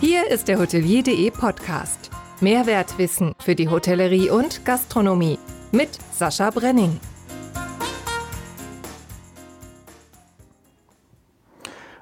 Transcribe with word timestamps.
Hier 0.00 0.30
ist 0.30 0.48
der 0.48 0.58
Hotelier.de 0.58 1.30
Podcast. 1.30 2.10
Mehrwertwissen 2.40 3.34
für 3.38 3.54
die 3.54 3.68
Hotellerie 3.68 4.30
und 4.30 4.64
Gastronomie 4.64 5.38
mit 5.72 5.90
Sascha 6.10 6.48
Brenning. 6.48 6.98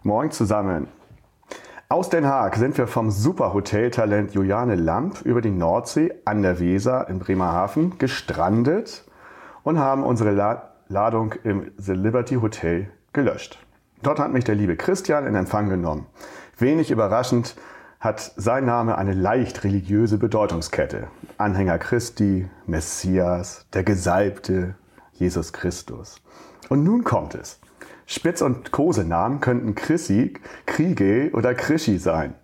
Moin 0.04 0.30
zusammen. 0.30 0.86
Aus 1.88 2.08
Den 2.08 2.24
Haag 2.24 2.54
sind 2.54 2.78
wir 2.78 2.86
vom 2.86 3.10
Superhoteltalent 3.10 4.32
Juliane 4.32 4.76
Lamp 4.76 5.22
über 5.22 5.40
die 5.40 5.50
Nordsee 5.50 6.14
an 6.24 6.42
der 6.42 6.60
Weser 6.60 7.08
in 7.08 7.18
Bremerhaven 7.18 7.98
gestrandet 7.98 9.02
und 9.64 9.80
haben 9.80 10.04
unsere 10.04 10.30
La 10.30 10.70
Ladung 10.86 11.34
im 11.42 11.72
The 11.76 11.94
Liberty 11.94 12.36
Hotel 12.36 12.92
gelöscht. 13.12 13.58
Dort 14.04 14.20
hat 14.20 14.32
mich 14.32 14.44
der 14.44 14.54
liebe 14.54 14.76
Christian 14.76 15.26
in 15.26 15.34
Empfang 15.34 15.68
genommen. 15.68 16.06
Wenig 16.58 16.92
überraschend 16.92 17.56
hat 18.00 18.32
sein 18.36 18.64
Name 18.64 18.96
eine 18.96 19.12
leicht 19.12 19.64
religiöse 19.64 20.18
Bedeutungskette. 20.18 21.08
Anhänger 21.36 21.78
Christi, 21.78 22.48
Messias, 22.66 23.66
der 23.72 23.82
Gesalbte, 23.82 24.76
Jesus 25.12 25.52
Christus. 25.52 26.22
Und 26.68 26.84
nun 26.84 27.02
kommt 27.02 27.34
es. 27.34 27.58
Spitz- 28.06 28.42
und 28.42 28.70
Kosenamen 28.70 29.40
könnten 29.40 29.74
Chrissy, 29.74 30.34
Kriege 30.64 31.30
oder 31.34 31.54
Krischi 31.54 31.98
sein. 31.98 32.34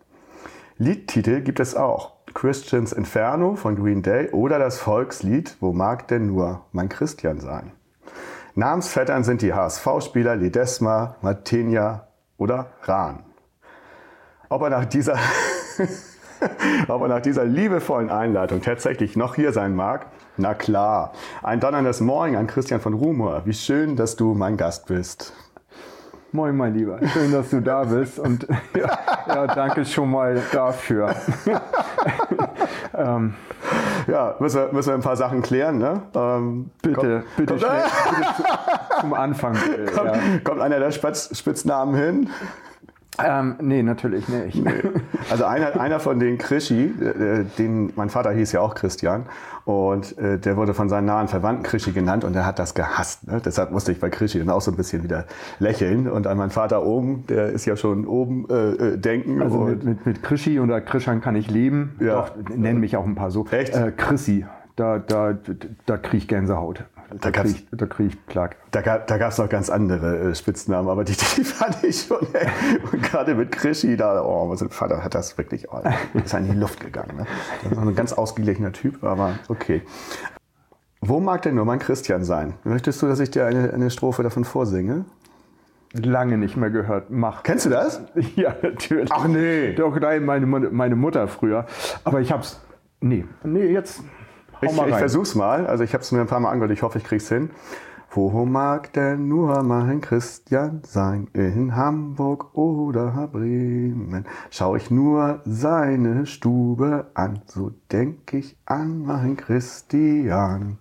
Liedtitel 0.77 1.40
gibt 1.40 1.60
es 1.60 1.77
auch. 1.77 2.14
Christians 2.34 2.92
Inferno 2.92 3.55
von 3.55 3.77
Green 3.77 4.02
Day 4.02 4.30
oder 4.32 4.58
das 4.58 4.78
Volkslied 4.78 5.56
Wo 5.60 5.72
mag 5.72 6.08
denn 6.08 6.27
nur 6.27 6.64
mein 6.72 6.88
Christian 6.88 7.38
sein? 7.38 7.72
Namensvettern 8.56 9.22
sind 9.22 9.41
die 9.41 9.52
HSV-Spieler 9.52 10.34
Ledesma, 10.34 11.16
Martinia 11.22 12.08
oder 12.36 12.72
Rahn. 12.82 13.24
Ob 14.54 14.62
er 14.62 14.70
nach 14.70 14.84
dieser, 14.84 15.18
ob 16.88 17.02
er 17.02 17.08
nach 17.08 17.20
dieser 17.20 17.44
liebevollen 17.44 18.08
Einleitung 18.08 18.62
tatsächlich 18.62 19.16
noch 19.16 19.34
hier 19.34 19.52
sein 19.52 19.74
mag? 19.74 20.06
Na 20.36 20.55
klar. 20.55 21.12
Ein 21.42 21.58
donnerndes 21.58 22.00
Morgen 22.00 22.36
an 22.36 22.46
Christian 22.46 22.80
von 22.80 22.94
Rumor. 22.94 23.42
Wie 23.46 23.52
schön, 23.52 23.96
dass 23.96 24.14
du 24.14 24.33
mein 24.33 24.56
Gast 24.56 24.86
bist. 24.86 25.33
Moin, 26.30 26.56
mein 26.56 26.72
Lieber. 26.72 27.00
Schön, 27.05 27.33
dass 27.33 27.50
du 27.50 27.62
da 27.62 27.83
bist 27.83 28.20
und 28.20 28.46
ja, 28.77 28.96
ja 29.27 29.46
danke 29.48 29.84
schon 29.84 30.12
mal 30.12 30.41
dafür. 30.52 31.16
ähm, 32.96 33.34
ja, 34.06 34.36
müssen 34.39 34.61
wir, 34.61 34.72
müssen 34.72 34.91
wir 34.91 34.94
ein 34.94 35.00
paar 35.00 35.16
Sachen 35.16 35.42
klären, 35.42 35.78
ne? 35.78 36.02
Ähm, 36.14 36.70
bitte, 36.80 36.94
komm, 36.94 37.22
bitte, 37.36 37.55
komm, 37.55 37.58
schnell, 37.58 37.83
bitte 38.20 38.34
zu, 38.36 39.00
zum 39.00 39.14
Anfang. 39.14 39.56
Kommt, 39.96 40.14
ja. 40.14 40.20
kommt 40.44 40.61
einer 40.61 40.78
der 40.78 40.92
Spitz, 40.92 41.36
Spitznamen 41.36 41.96
hin? 41.96 42.30
Ähm, 43.23 43.57
nee, 43.61 43.83
natürlich 43.83 44.29
nicht. 44.29 44.65
Nee. 44.65 44.70
Also 45.31 45.45
einer, 45.45 45.81
einer 45.81 46.01
von 46.01 46.19
den 46.19 46.37
Krischi, 46.39 46.87
äh, 46.87 47.45
den, 47.59 47.93
mein 47.95 48.11
Vater 48.11 48.33
hieß 48.33 48.53
ja 48.53 48.61
auch 48.61 48.75
Christian 48.75 49.27
und 49.65 50.19
äh, 50.19 50.39
der 50.39 50.57
wurde 50.57 50.75
von 50.75 50.89
seinen 50.89 51.07
nahen 51.07 51.29
Verwandten 51.29 51.62
Krischi 51.62 51.92
genannt 51.92 52.25
und 52.25 52.35
er 52.35 52.45
hat 52.45 52.59
das 52.59 52.75
gehasst. 52.75 53.27
Ne? 53.27 53.41
Deshalb 53.45 53.70
musste 53.70 53.92
ich 53.92 54.01
bei 54.01 54.11
Krischi 54.11 54.39
dann 54.39 54.51
auch 54.51 54.61
so 54.61 54.70
ein 54.70 54.77
bisschen 54.77 55.05
wieder 55.05 55.27
lächeln 55.61 56.11
und 56.11 56.27
an 56.27 56.37
meinen 56.39 56.51
Vater 56.51 56.85
oben, 56.85 57.25
der 57.29 57.51
ist 57.51 57.67
ja 57.67 57.77
schon 57.77 58.07
oben 58.07 58.47
äh, 58.51 58.73
äh 58.73 58.97
denken. 58.98 59.42
Also 59.42 59.59
mit, 59.61 59.85
mit, 59.85 60.07
mit 60.07 60.23
Krischi 60.23 60.59
oder 60.59 60.81
Krischan 60.81 61.20
kann 61.20 61.37
ich 61.37 61.51
leben. 61.51 61.97
Ja. 62.01 62.15
Doch, 62.17 62.33
nennen 62.55 62.81
mich 62.81 62.97
auch 62.97 63.07
ein 63.07 63.15
paar 63.15 63.31
so. 63.31 63.47
Echt? 63.51 63.75
Äh, 63.75 63.92
Chrissy, 63.97 64.45
da, 64.77 64.98
da, 64.98 65.39
da 65.87 65.97
kriege 65.97 66.17
ich 66.17 66.29
Gänsehaut. 66.29 66.85
Da, 67.10 67.30
da 67.30 67.42
kriege 67.42 67.58
ich, 67.70 67.88
krieg 67.88 68.06
ich 68.08 68.27
Plack. 68.27 68.56
Da, 68.70 68.80
da 68.80 69.19
gab 69.19 69.33
es 69.33 69.38
noch 69.38 69.48
ganz 69.48 69.70
andere 69.70 70.30
äh, 70.30 70.34
Spitznamen, 70.34 70.88
aber 70.88 71.05
die, 71.05 71.12
die 71.36 71.44
fand 71.44 71.83
ich 71.84 72.02
schon. 72.02 72.27
Ey. 72.33 72.48
Und 72.91 73.02
gerade 73.02 73.34
mit 73.34 73.52
Krischi, 73.52 73.96
da, 73.96 74.22
oh, 74.22 74.46
mein 74.46 74.70
Vater 74.70 75.02
hat 75.02 75.14
das 75.14 75.36
wirklich, 75.38 75.70
oh, 75.72 75.80
ist 76.14 76.34
in 76.34 76.46
die 76.46 76.58
Luft 76.58 76.80
gegangen. 76.80 77.16
Ne? 77.16 77.27
Das 77.62 77.72
ist 77.72 77.78
ein 77.78 77.94
ganz 77.94 78.12
ausgeglichener 78.12 78.72
Typ, 78.72 79.02
aber 79.05 79.38
okay. 79.48 79.83
Wo 81.01 81.20
mag 81.20 81.42
denn 81.42 81.55
nur 81.55 81.67
mein 81.67 81.79
Christian 81.79 82.24
sein? 82.24 82.55
Möchtest 82.64 83.02
du, 83.02 83.06
dass 83.06 83.20
ich 83.20 83.30
dir 83.30 83.46
eine, 83.46 83.73
eine 83.73 83.90
Strophe 83.90 84.23
davon 84.23 84.45
vorsinge? 84.45 85.05
Lange 85.92 86.39
nicht 86.39 86.56
mehr 86.56 86.70
gehört. 86.70 87.11
Mach. 87.11 87.42
Kennst 87.42 87.67
du 87.67 87.70
das? 87.70 88.00
Ja, 88.36 88.56
natürlich. 88.62 89.11
Ach 89.12 89.29
nee. 89.29 89.74
Doch, 89.74 89.98
nein, 90.00 90.24
meine, 90.24 90.46
meine 90.46 90.96
Mutter 90.96 91.29
früher. 91.29 91.67
Aber 92.02 92.20
ich 92.20 92.33
hab's. 92.33 92.61
Nee. 93.00 93.27
Nee, 93.45 93.67
jetzt 93.67 94.02
ich, 94.64 94.79
ich 94.79 94.97
versuch's 94.97 95.35
mal. 95.35 95.67
Also 95.67 95.85
ich 95.85 95.92
habe 95.95 96.02
es 96.02 96.13
mir 96.13 96.20
ein 96.20 96.27
paar 96.27 96.41
Mal 96.41 96.51
angehört. 96.51 96.73
Ich 96.73 96.83
hoffe, 96.83 96.98
ich 96.98 97.05
krieg's 97.05 97.29
hin. 97.29 97.51
Wo 98.17 98.45
mag 98.45 98.92
denn 98.92 99.27
nur 99.27 99.64
mein 99.64 100.01
Christian 100.01 100.83
sein? 100.86 101.27
In 101.33 101.75
Hamburg 101.75 102.57
oder 102.57 103.29
Bremen? 103.33 104.24
Schau 104.51 104.77
ich 104.77 104.89
nur 104.89 105.41
seine 105.45 106.24
Stube 106.24 107.11
an, 107.14 107.42
so 107.47 107.73
denk 107.91 108.33
ich 108.33 108.57
an 108.67 109.05
mein 109.05 109.36
Christian. 109.36 110.79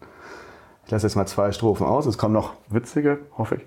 Ich 0.86 0.92
lasse 0.92 1.08
jetzt 1.08 1.16
mal 1.16 1.26
zwei 1.26 1.52
Strophen 1.52 1.88
aus. 1.88 2.06
Es 2.06 2.20
kommen 2.20 2.36
noch 2.36 2.54
witzige, 2.70 3.22
hoffe 3.36 3.56
ich. 3.56 3.66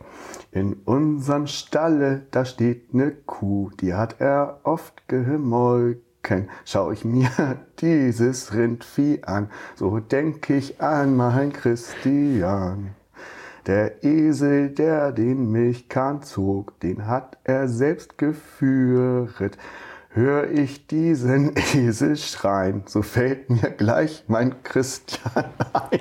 In 0.53 0.75
unserem 0.84 1.49
Stalle, 1.49 2.22
da 2.31 2.44
steht 2.44 2.94
ne 2.94 3.10
Kuh, 3.10 3.71
die 3.81 3.94
hat 3.94 4.21
er 4.21 4.60
oft 4.62 5.09
gemolken 5.09 6.06
Rücken 6.26 6.48
schau 6.64 6.91
ich 6.91 7.04
mir 7.04 7.31
dieses 7.81 8.53
Rindvieh 8.53 9.22
an, 9.22 9.48
so 9.76 10.00
denk 10.00 10.50
ich 10.50 10.81
an 10.81 11.16
mein 11.16 11.53
Christian. 11.53 12.94
Der 13.66 14.04
Esel, 14.04 14.70
der 14.70 15.12
den 15.12 15.50
Milchkahn 15.50 16.22
zog, 16.22 16.78
den 16.81 17.06
hat 17.06 17.38
er 17.44 17.69
selbst 17.69 18.19
geführet. 18.19 19.56
Hör 20.10 20.50
ich 20.50 20.87
diesen 20.87 21.54
Esel 21.75 22.16
schreien, 22.16 22.82
so 22.87 23.03
fällt 23.03 23.50
mir 23.50 23.70
gleich 23.70 24.25
mein 24.28 24.62
Christian 24.62 25.44
ein. 25.72 26.00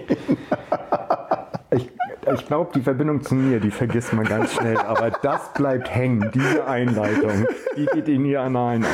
Ich, 1.71 1.91
ich 2.33 2.47
glaube, 2.47 2.71
die 2.73 2.81
Verbindung 2.81 3.21
zu 3.21 3.35
mir, 3.35 3.59
die 3.59 3.71
vergisst 3.71 4.13
man 4.13 4.25
ganz 4.25 4.53
schnell, 4.53 4.77
aber 4.77 5.11
das 5.11 5.53
bleibt 5.53 5.93
hängen, 5.93 6.31
diese 6.33 6.65
Einleitung, 6.65 7.45
die 7.75 7.85
geht 7.87 8.07
in 8.07 8.25
ihr 8.25 8.43
hinein. 8.43 8.85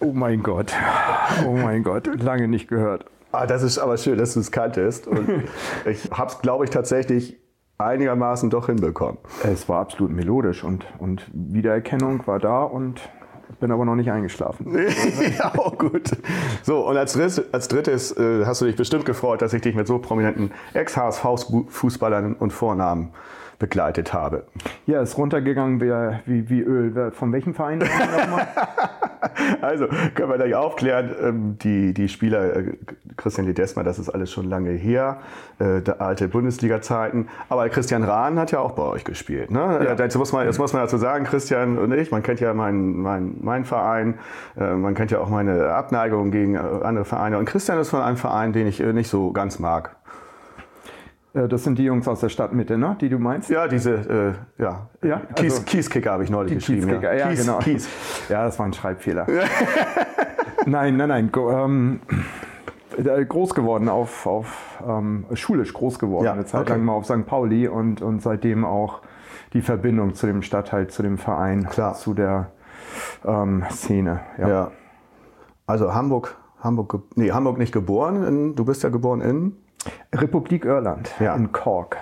Oh 0.00 0.12
mein 0.12 0.42
Gott. 0.42 0.72
Oh 1.46 1.52
mein 1.52 1.82
Gott. 1.82 2.08
Lange 2.22 2.48
nicht 2.48 2.68
gehört. 2.68 3.04
Ah, 3.32 3.46
das 3.46 3.62
ist 3.62 3.78
aber 3.78 3.96
schön, 3.98 4.18
dass 4.18 4.34
du 4.34 4.40
es 4.40 4.50
kanntest. 4.50 5.06
Und 5.06 5.28
ich 5.84 6.10
habe 6.10 6.30
es, 6.30 6.40
glaube 6.40 6.64
ich, 6.64 6.70
tatsächlich 6.70 7.36
einigermaßen 7.78 8.50
doch 8.50 8.66
hinbekommen. 8.66 9.18
Es 9.44 9.68
war 9.68 9.80
absolut 9.80 10.10
melodisch 10.12 10.64
und, 10.64 10.86
und 10.98 11.24
Wiedererkennung 11.32 12.26
war 12.26 12.38
da 12.38 12.62
und 12.62 13.00
bin 13.60 13.70
aber 13.70 13.84
noch 13.84 13.94
nicht 13.94 14.10
eingeschlafen. 14.10 14.76
ja, 15.38 15.52
auch 15.56 15.78
gut. 15.78 16.10
So, 16.62 16.86
und 16.86 16.96
als, 16.96 17.14
drittes, 17.14 17.42
als 17.52 17.68
drittes 17.68 18.16
äh, 18.16 18.44
hast 18.44 18.60
du 18.60 18.66
dich 18.66 18.76
bestimmt 18.76 19.04
gefreut, 19.04 19.42
dass 19.42 19.52
ich 19.52 19.62
dich 19.62 19.74
mit 19.74 19.86
so 19.86 19.98
prominenten 19.98 20.52
Ex-HSV-Fußballern 20.74 22.34
und 22.34 22.52
Vornamen 22.52 23.10
begleitet 23.58 24.12
habe. 24.12 24.44
Ja, 24.86 25.02
ist 25.02 25.18
runtergegangen 25.18 25.80
wie, 25.80 26.48
wie, 26.48 26.60
Öl. 26.60 27.10
Von 27.10 27.32
welchem 27.32 27.54
Verein 27.54 27.82
also, 29.60 29.86
können 30.14 30.30
wir 30.30 30.36
gleich 30.36 30.54
aufklären. 30.54 31.10
Ähm, 31.20 31.58
die, 31.58 31.92
die 31.92 32.08
Spieler, 32.08 32.56
äh, 32.56 32.72
Christian 33.16 33.46
Ledesma, 33.46 33.82
das 33.82 33.98
ist 33.98 34.08
alles 34.08 34.30
schon 34.30 34.48
lange 34.48 34.70
her, 34.70 35.18
äh, 35.58 35.80
der 35.80 36.00
alte 36.00 36.28
Bundesliga-Zeiten. 36.28 37.28
Aber 37.48 37.68
Christian 37.68 38.04
Rahn 38.04 38.38
hat 38.38 38.52
ja 38.52 38.60
auch 38.60 38.72
bei 38.72 38.82
euch 38.82 39.04
gespielt. 39.04 39.50
Ne? 39.50 39.80
Ja. 39.84 39.94
Jetzt, 39.94 40.16
muss 40.16 40.32
man, 40.32 40.46
jetzt 40.46 40.58
muss 40.58 40.72
man 40.72 40.82
dazu 40.82 40.96
sagen, 40.96 41.24
Christian 41.24 41.78
und 41.78 41.92
ich, 41.92 42.10
man 42.10 42.22
kennt 42.22 42.40
ja 42.40 42.54
meinen 42.54 43.00
mein, 43.00 43.36
mein 43.40 43.64
Verein, 43.64 44.14
äh, 44.56 44.74
man 44.74 44.94
kennt 44.94 45.10
ja 45.10 45.20
auch 45.20 45.28
meine 45.28 45.68
Abneigung 45.70 46.30
gegen 46.30 46.56
andere 46.56 47.04
Vereine. 47.04 47.38
Und 47.38 47.46
Christian 47.46 47.78
ist 47.78 47.90
von 47.90 48.00
einem 48.00 48.16
Verein, 48.16 48.52
den 48.52 48.66
ich 48.66 48.80
nicht 48.80 49.08
so 49.08 49.32
ganz 49.32 49.58
mag. 49.58 49.96
Äh, 51.38 51.48
das 51.48 51.64
sind 51.64 51.78
die 51.78 51.84
Jungs 51.84 52.08
aus 52.08 52.20
der 52.20 52.28
Stadtmitte, 52.28 52.78
ne? 52.78 52.96
die 53.00 53.08
du 53.08 53.18
meinst? 53.18 53.50
Ja, 53.50 53.68
diese, 53.68 54.36
äh, 54.58 54.62
ja. 54.62 54.88
ja 55.02 55.22
also, 55.36 55.62
Kieskicker 55.62 56.12
habe 56.12 56.24
ich 56.24 56.30
neulich 56.30 56.54
geschrieben. 56.54 56.82
Kieskicker, 56.82 57.14
ja, 57.14 57.26
ja 57.26 57.28
Kies, 57.28 57.40
genau. 57.40 57.58
Kies. 57.58 57.88
Ja, 58.28 58.44
das 58.44 58.58
war 58.58 58.66
ein 58.66 58.72
Schreibfehler. 58.72 59.26
nein, 60.66 60.96
nein, 60.96 61.08
nein. 61.08 61.30
Ähm, 61.36 62.00
äh, 62.96 63.24
groß 63.24 63.54
geworden 63.54 63.88
auf, 63.88 64.26
auf 64.26 64.82
ähm, 64.86 65.26
schulisch 65.34 65.72
groß 65.72 65.98
geworden, 65.98 66.24
ja, 66.24 66.32
eine 66.32 66.46
Zeit 66.46 66.62
okay. 66.62 66.72
lang 66.72 66.84
mal 66.84 66.94
auf 66.94 67.04
St. 67.04 67.26
Pauli 67.26 67.68
und, 67.68 68.02
und 68.02 68.22
seitdem 68.22 68.64
auch 68.64 69.00
die 69.52 69.62
Verbindung 69.62 70.14
zu 70.14 70.26
dem 70.26 70.42
Stadtteil, 70.42 70.88
zu 70.88 71.02
dem 71.02 71.16
Verein, 71.16 71.68
Klar. 71.68 71.94
zu 71.94 72.14
der 72.14 72.50
ähm, 73.24 73.64
Szene. 73.70 74.20
Ja. 74.38 74.48
ja. 74.48 74.70
Also 75.66 75.94
Hamburg, 75.94 76.36
Hamburg, 76.60 77.02
nee, 77.14 77.30
Hamburg 77.30 77.58
nicht 77.58 77.72
geboren. 77.72 78.24
In, 78.24 78.56
du 78.56 78.64
bist 78.64 78.82
ja 78.82 78.88
geboren 78.88 79.20
in 79.20 79.56
Republik 80.12 80.64
Irland 80.64 81.14
ja. 81.20 81.34
in 81.34 81.52
Cork. 81.52 81.96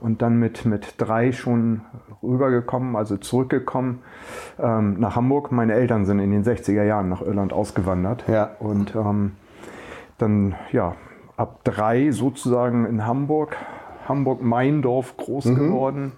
Und 0.00 0.20
dann 0.20 0.36
mit, 0.36 0.64
mit 0.64 0.94
drei 0.98 1.30
schon 1.30 1.82
rübergekommen, 2.22 2.96
also 2.96 3.16
zurückgekommen 3.16 4.02
ähm, 4.58 4.98
nach 4.98 5.14
Hamburg. 5.14 5.52
Meine 5.52 5.74
Eltern 5.74 6.06
sind 6.06 6.18
in 6.18 6.32
den 6.32 6.42
60er 6.42 6.82
Jahren 6.82 7.08
nach 7.08 7.22
Irland 7.22 7.52
ausgewandert. 7.52 8.24
Ja. 8.26 8.50
Und 8.58 8.96
ähm, 8.96 9.32
dann, 10.18 10.56
ja, 10.72 10.96
ab 11.36 11.60
drei 11.64 12.10
sozusagen 12.10 12.84
in 12.86 13.06
Hamburg, 13.06 13.56
Hamburg-Meindorf 14.08 15.16
groß 15.16 15.46
mhm. 15.46 15.54
geworden 15.54 16.12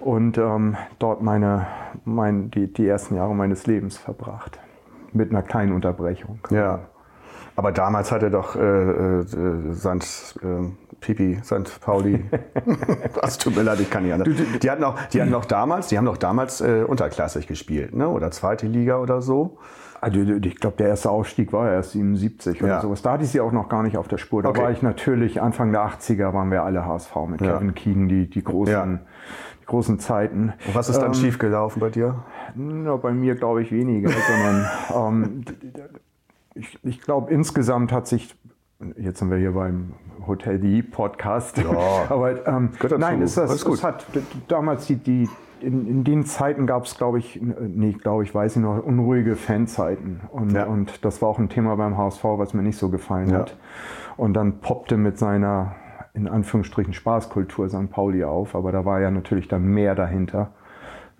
und 0.00 0.38
ähm, 0.38 0.76
dort 0.98 1.22
meine, 1.22 1.66
mein, 2.04 2.50
die, 2.50 2.72
die 2.72 2.86
ersten 2.86 3.16
Jahre 3.16 3.34
meines 3.34 3.66
Lebens 3.66 3.96
verbracht. 3.96 4.60
Mit 5.12 5.30
einer 5.30 5.42
kleinen 5.42 5.72
Unterbrechung. 5.72 6.40
Ja. 6.50 6.80
Aber 7.56 7.72
damals 7.72 8.12
hat 8.12 8.22
er 8.22 8.30
doch 8.30 8.54
äh, 8.56 8.60
äh, 9.20 9.74
St. 9.74 10.36
Äh, 10.42 10.46
Pipi, 11.00 11.38
St. 11.42 11.80
Pauli. 11.80 12.24
das 13.20 13.38
tut 13.38 13.56
mir 13.56 13.62
leid, 13.62 13.80
ich 13.80 13.90
kann 13.90 14.04
nicht 14.04 14.12
anders. 14.12 14.28
Die 14.62 14.70
hatten 14.70 14.84
auch, 14.84 14.98
die 15.12 15.20
hatten 15.22 15.34
auch 15.34 15.44
damals, 15.46 15.88
die 15.88 15.96
haben 15.98 16.04
doch 16.06 16.16
damals 16.18 16.60
äh, 16.60 16.84
unterklassig 16.86 17.46
gespielt, 17.46 17.94
ne? 17.94 18.08
Oder 18.08 18.30
zweite 18.30 18.66
Liga 18.66 18.98
oder 18.98 19.22
so. 19.22 19.58
Also 20.00 20.20
ich 20.20 20.56
glaube, 20.56 20.76
der 20.76 20.88
erste 20.88 21.10
Aufstieg 21.10 21.52
war 21.54 21.70
erst 21.72 21.92
77 21.92 22.62
oder 22.62 22.72
Ja. 22.74 22.80
sowas. 22.82 23.00
Da 23.02 23.12
hatte 23.12 23.24
ich 23.24 23.30
sie 23.30 23.40
auch 23.40 23.52
noch 23.52 23.68
gar 23.70 23.82
nicht 23.82 23.96
auf 23.96 24.08
der 24.08 24.18
Spur. 24.18 24.42
Da 24.42 24.50
Okay. 24.50 24.62
war 24.62 24.70
ich 24.70 24.82
natürlich, 24.82 25.40
Anfang 25.40 25.72
der 25.72 25.80
80er 25.86 26.34
waren 26.34 26.50
wir 26.50 26.62
alle 26.62 26.84
HSV 26.84 27.14
mit 27.28 27.40
Ja. 27.40 27.54
Kevin 27.54 27.74
Keegan, 27.74 28.08
die, 28.08 28.28
die, 28.28 28.44
großen, 28.44 28.72
Ja. 28.72 28.84
die 29.62 29.66
großen 29.66 29.98
Zeiten. 29.98 30.52
Und 30.66 30.74
was 30.74 30.90
ist 30.90 30.98
dann 30.98 31.08
Ähm, 31.08 31.14
schief 31.14 31.38
gelaufen 31.38 31.80
bei 31.80 31.88
dir? 31.88 32.24
Na, 32.54 32.96
bei 32.96 33.12
mir 33.12 33.34
glaube 33.36 33.62
ich 33.62 33.72
weniger, 33.72 34.10
sondern 34.10 34.66
ähm, 34.94 35.44
ich, 36.56 36.78
ich 36.84 37.00
glaube 37.00 37.32
insgesamt 37.32 37.92
hat 37.92 38.06
sich, 38.06 38.34
jetzt 38.96 39.18
sind 39.20 39.30
wir 39.30 39.38
hier 39.38 39.52
beim 39.52 39.92
Hotel 40.26 40.58
die 40.58 40.82
Podcast, 40.82 41.58
aber 42.08 42.46
ähm, 42.46 42.70
nein, 42.98 43.22
Alles 43.22 43.64
gut. 43.64 43.74
es 43.74 43.84
hat 43.84 44.06
damals 44.48 44.86
die, 44.86 44.96
die 44.96 45.28
in, 45.60 45.86
in 45.86 46.04
den 46.04 46.24
Zeiten 46.26 46.66
gab 46.66 46.84
es, 46.84 46.98
glaube 46.98 47.18
ich, 47.18 47.40
nee, 47.40 47.92
glaube 47.92 48.24
ich, 48.24 48.34
weiß 48.34 48.56
ich 48.56 48.62
noch, 48.62 48.82
unruhige 48.84 49.36
Fanzeiten. 49.36 50.20
Und, 50.30 50.52
Ja. 50.52 50.64
und 50.66 51.04
das 51.04 51.22
war 51.22 51.30
auch 51.30 51.38
ein 51.38 51.48
Thema 51.48 51.76
beim 51.76 51.96
HSV, 51.96 52.22
was 52.24 52.52
mir 52.52 52.62
nicht 52.62 52.76
so 52.76 52.90
gefallen 52.90 53.30
Ja. 53.30 53.38
hat. 53.38 53.56
Und 54.18 54.34
dann 54.34 54.60
poppte 54.60 54.96
mit 54.98 55.18
seiner, 55.18 55.74
in 56.12 56.28
Anführungsstrichen, 56.28 56.92
Spaßkultur 56.92 57.68
St. 57.70 57.90
Pauli 57.90 58.22
auf, 58.24 58.54
aber 58.54 58.70
da 58.70 58.84
war 58.84 59.00
ja 59.00 59.10
natürlich 59.10 59.48
dann 59.48 59.64
mehr 59.64 59.94
dahinter. 59.94 60.50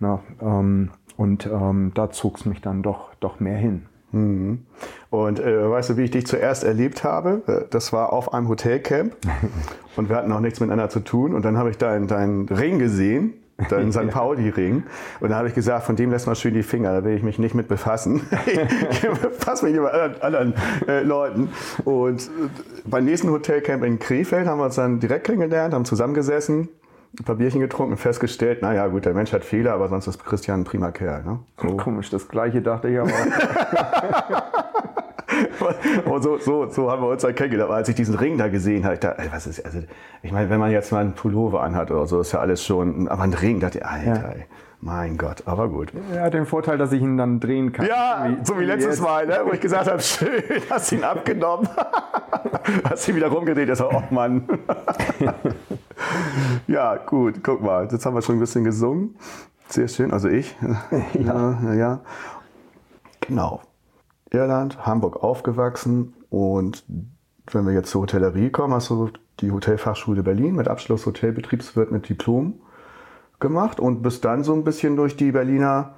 Na, 0.00 0.21
ähm, 0.43 0.91
und 1.17 1.47
ähm, 1.47 1.93
da 1.94 2.11
zog 2.11 2.37
es 2.37 2.44
mich 2.44 2.61
dann 2.61 2.83
doch, 2.83 3.15
doch 3.21 3.41
mehr 3.41 3.56
hin. 3.56 3.87
Und 4.12 5.41
äh, 5.41 5.70
weißt 5.70 5.91
du, 5.91 5.97
wie 5.97 6.05
ich 6.05 6.11
dich 6.11 6.26
zuerst 6.26 6.64
erlebt 6.64 7.05
habe? 7.05 7.43
Äh, 7.47 7.64
Das 7.70 7.93
war 7.93 8.12
auf 8.12 8.32
einem 8.32 8.49
Hotelcamp 8.49 9.14
und 9.97 10.08
wir 10.08 10.17
hatten 10.17 10.32
auch 10.32 10.41
nichts 10.41 10.61
miteinander 10.61 10.88
zu 10.88 11.00
tun. 11.00 11.35
Und 11.35 11.44
dann 11.44 11.56
habe 11.56 11.70
ich 11.70 11.79
deinen 11.79 12.06
deinen 12.06 12.49
Ring 12.49 12.79
gesehen, 12.79 13.35
deinen 13.69 13.93
St. 13.93 14.08
Pauli-Ring. 14.08 14.85
Und 15.20 15.31
da 15.31 15.37
habe 15.37 15.49
ich 15.49 15.55
gesagt, 15.55 15.85
von 15.85 15.97
dem 15.97 16.11
lässt 16.11 16.26
mal 16.26 16.35
schön 16.35 16.55
die 16.55 16.62
Finger, 16.62 16.93
da 16.93 17.05
will 17.05 17.17
ich 17.17 17.23
mich 17.23 17.38
nicht 17.38 17.55
mit 17.55 17.69
befassen. 17.69 18.23
ich 18.91 19.00
befasse 19.00 19.64
mich 19.67 19.75
mit 19.75 19.85
anderen, 19.85 20.23
anderen 20.23 20.55
äh, 20.88 21.02
Leuten. 21.02 21.49
Und 21.85 22.23
äh, 22.23 22.29
beim 22.85 23.05
nächsten 23.05 23.31
Hotelcamp 23.31 23.85
in 23.85 23.99
Krefeld 23.99 24.47
haben 24.47 24.59
wir 24.59 24.67
uns 24.67 24.76
dann 24.76 25.00
direkt 25.00 25.25
kennengelernt, 25.25 25.75
haben 25.75 25.85
zusammengesessen, 25.85 26.69
ein 27.19 27.25
paar 27.25 27.37
Bierchen 27.37 27.61
getrunken 27.61 27.93
und 27.93 27.99
festgestellt, 27.99 28.63
naja 28.63 28.87
gut, 28.89 29.05
der 29.07 29.15
Mensch 29.15 29.33
hat 29.33 29.45
Fehler, 29.45 29.73
aber 29.75 29.89
sonst 29.89 30.07
ist 30.07 30.25
Christian 30.25 30.61
ein 30.61 30.65
prima 30.65 30.91
Kerl. 30.91 31.23
Ne? 31.25 31.39
So. 31.61 31.77
Komisch, 31.77 32.11
das 32.11 32.29
gleiche 32.29 32.61
dachte 32.63 32.89
ich 32.89 32.99
aber. 33.01 33.11
Und 36.07 36.23
so, 36.23 36.39
so, 36.39 36.71
so 36.71 36.91
haben 36.91 37.03
wir 37.03 37.09
uns 37.09 37.23
dann 37.23 37.35
kennengelernt. 37.35 37.69
Aber 37.71 37.77
als 37.79 37.89
ich 37.89 37.95
diesen 37.95 38.15
Ring 38.15 38.39
da 38.39 38.49
gesehen 38.49 38.85
habe, 38.85 38.95
ich 38.95 39.01
dachte, 39.01 39.23
ey, 39.23 39.29
was 39.33 39.47
ist, 39.47 39.65
also, 39.65 39.81
ich 40.23 40.33
meine, 40.33 40.49
wenn 40.51 40.59
man 40.61 40.71
jetzt 40.71 40.93
mal 40.93 41.01
einen 41.01 41.13
Pullover 41.15 41.63
anhat 41.63 41.91
oder 41.91 42.07
so, 42.07 42.21
ist 42.21 42.33
ja 42.33 42.39
alles 42.41 42.65
schon, 42.65 43.09
aber 43.09 43.23
ein 43.25 43.35
Ring, 43.35 43.61
dachte 43.61 43.79
ich, 43.79 43.85
Alter, 43.87 44.07
Ja. 44.15 44.29
ey, 44.31 44.47
mein 44.81 45.17
Gott, 45.17 45.43
aber 45.46 45.69
gut. 45.69 45.93
er 46.12 46.25
hat 46.25 46.34
den 46.34 46.46
Vorteil, 46.46 46.78
dass 46.78 46.93
ich 46.93 47.02
ihn 47.02 47.17
dann 47.17 47.40
drehen 47.40 47.73
kann. 47.73 47.87
Ja, 47.87 48.28
so 48.44 48.58
wie 48.58 48.64
letztes 48.64 48.96
jetzt. 48.96 49.02
Mal, 49.02 49.26
ne, 49.26 49.40
wo 49.44 49.52
ich 49.52 49.61
gesagt 49.61 49.90
habe, 49.90 50.00
schön, 50.00 50.43
hast 50.70 50.93
ihn 50.93 51.05
abgenommen. 51.05 51.69
hast 52.84 53.08
ihn 53.08 53.17
wieder 53.17 53.28
rumgedreht, 53.28 53.69
ist 53.69 53.81
er, 53.81 53.94
oh 53.94 54.02
Mann. 54.11 54.46
ja, 56.67 56.96
gut, 56.96 57.43
guck 57.43 57.62
mal, 57.62 57.88
jetzt 57.90 58.05
haben 58.05 58.14
wir 58.14 58.23
schon 58.23 58.37
ein 58.37 58.40
bisschen 58.40 58.64
gesungen. 58.64 59.17
Sehr 59.69 59.88
schön, 59.88 60.12
also 60.12 60.28
ich. 60.28 60.56
ja, 61.14 61.58
ja, 61.62 61.75
ja. 61.75 62.00
Genau. 63.20 63.62
Irland, 64.31 64.87
Hamburg 64.87 65.23
aufgewachsen 65.23 66.14
und 66.31 66.84
wenn 67.50 67.64
wir 67.67 67.73
jetzt 67.73 67.90
zur 67.90 68.02
Hotellerie 68.02 68.50
kommen, 68.50 68.75
hast 68.75 68.90
du 68.90 69.11
die 69.40 69.50
Hotelfachschule 69.50 70.23
Berlin 70.23 70.55
mit 70.55 70.69
Abschluss 70.69 71.06
Hotelbetriebswirt 71.06 71.93
mit 71.93 72.08
Diplom 72.08 72.61
gemacht 73.41 73.81
und 73.81 74.03
bist 74.03 74.25
dann 74.25 74.44
so 74.44 74.55
ein 74.55 74.65
bisschen 74.65 74.97
durch 74.97 75.17
die 75.17 75.33
Berliner 75.33 75.94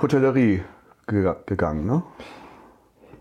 Hotellerie 0.00 0.62
ge 1.06 1.34
gegangen, 1.46 1.86
ne? 1.86 2.02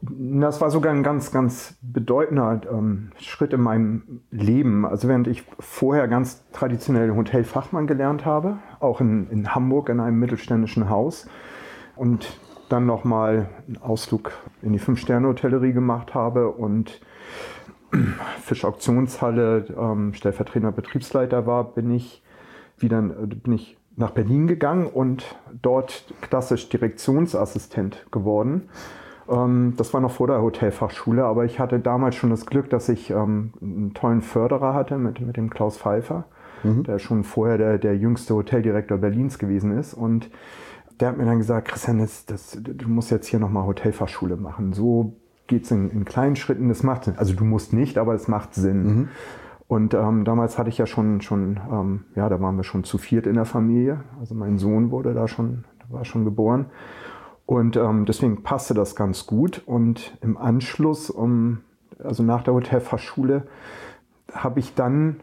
Das 0.03 0.59
war 0.61 0.71
sogar 0.71 0.93
ein 0.93 1.03
ganz, 1.03 1.31
ganz 1.31 1.77
bedeutender 1.83 2.61
ähm, 2.71 3.11
Schritt 3.19 3.53
in 3.53 3.61
meinem 3.61 4.21
Leben. 4.31 4.83
Also 4.83 5.07
während 5.07 5.27
ich 5.27 5.43
vorher 5.59 6.07
ganz 6.07 6.43
traditionell 6.53 7.11
Hotelfachmann 7.11 7.85
gelernt 7.85 8.25
habe, 8.25 8.57
auch 8.79 8.99
in, 8.99 9.29
in 9.29 9.53
Hamburg 9.53 9.89
in 9.89 9.99
einem 9.99 10.17
mittelständischen 10.17 10.89
Haus 10.89 11.27
und 11.95 12.39
dann 12.67 12.87
nochmal 12.87 13.49
einen 13.67 13.77
Ausflug 13.77 14.31
in 14.63 14.73
die 14.73 14.79
Fünf-Sterne-Hotellerie 14.79 15.73
gemacht 15.73 16.15
habe 16.15 16.49
und 16.49 16.99
Fischauktionshalle 18.41 19.65
ähm, 19.77 20.15
stellvertretender 20.15 20.71
Betriebsleiter 20.71 21.45
war, 21.45 21.63
bin 21.75 21.93
ich 21.93 22.23
wieder 22.81 22.99
äh, 22.99 23.27
bin 23.27 23.53
ich 23.53 23.77
nach 23.95 24.11
Berlin 24.11 24.47
gegangen 24.47 24.87
und 24.87 25.35
dort 25.61 26.05
klassisch 26.21 26.69
Direktionsassistent 26.69 28.07
geworden. 28.11 28.69
Ähm, 29.29 29.73
das 29.77 29.93
war 29.93 30.01
noch 30.01 30.11
vor 30.11 30.27
der 30.27 30.41
Hotelfachschule, 30.41 31.23
aber 31.23 31.45
ich 31.45 31.59
hatte 31.59 31.79
damals 31.79 32.15
schon 32.15 32.29
das 32.29 32.45
Glück, 32.45 32.69
dass 32.69 32.89
ich 32.89 33.09
ähm, 33.09 33.53
einen 33.61 33.93
tollen 33.93 34.21
Förderer 34.21 34.73
hatte 34.73 34.97
mit, 34.97 35.19
mit 35.21 35.37
dem 35.37 35.49
Klaus 35.49 35.77
Pfeiffer, 35.77 36.25
der 36.63 36.99
schon 36.99 37.23
vorher 37.23 37.57
der, 37.57 37.77
der 37.79 37.97
jüngste 37.97 38.35
Hoteldirektor 38.35 38.99
Berlins 38.99 39.39
gewesen 39.39 39.75
ist. 39.77 39.95
Und 39.95 40.29
der 40.99 41.09
hat 41.09 41.17
mir 41.17 41.25
dann 41.25 41.39
gesagt, 41.39 41.67
Christian, 41.67 41.97
das, 41.97 42.25
das, 42.27 42.57
du 42.61 42.87
musst 42.87 43.09
jetzt 43.09 43.27
hier 43.27 43.39
nochmal 43.39 43.65
Hotelfachschule 43.65 44.37
machen. 44.37 44.73
So 44.73 45.15
geht 45.47 45.63
es 45.63 45.71
in, 45.71 45.89
in 45.89 46.05
kleinen 46.05 46.35
Schritten, 46.35 46.69
das 46.69 46.83
macht 46.83 47.05
Sinn. 47.05 47.15
Also 47.17 47.33
du 47.33 47.43
musst 47.43 47.73
nicht, 47.73 47.97
aber 47.97 48.13
es 48.13 48.27
macht 48.27 48.53
Sinn. 48.53 49.09
Und 49.71 49.93
ähm, 49.93 50.25
damals 50.25 50.57
hatte 50.57 50.67
ich 50.67 50.77
ja 50.77 50.85
schon, 50.85 51.21
schon 51.21 51.57
ähm, 51.71 52.03
ja, 52.15 52.27
da 52.27 52.41
waren 52.41 52.57
wir 52.57 52.65
schon 52.65 52.83
zu 52.83 52.97
viert 52.97 53.25
in 53.25 53.35
der 53.35 53.45
Familie. 53.45 54.03
Also 54.19 54.35
mein 54.35 54.57
Sohn 54.57 54.91
wurde 54.91 55.13
da 55.13 55.29
schon, 55.29 55.63
war 55.87 56.03
schon 56.03 56.25
geboren. 56.25 56.65
Und 57.45 57.77
ähm, 57.77 58.03
deswegen 58.05 58.43
passte 58.43 58.73
das 58.73 58.97
ganz 58.97 59.27
gut. 59.27 59.63
Und 59.65 60.17
im 60.19 60.35
Anschluss, 60.35 61.09
um, 61.09 61.59
also 62.03 62.21
nach 62.21 62.43
der 62.43 62.53
Hotelfachschule, 62.53 63.47
habe 64.33 64.59
ich 64.59 64.75
dann 64.75 65.21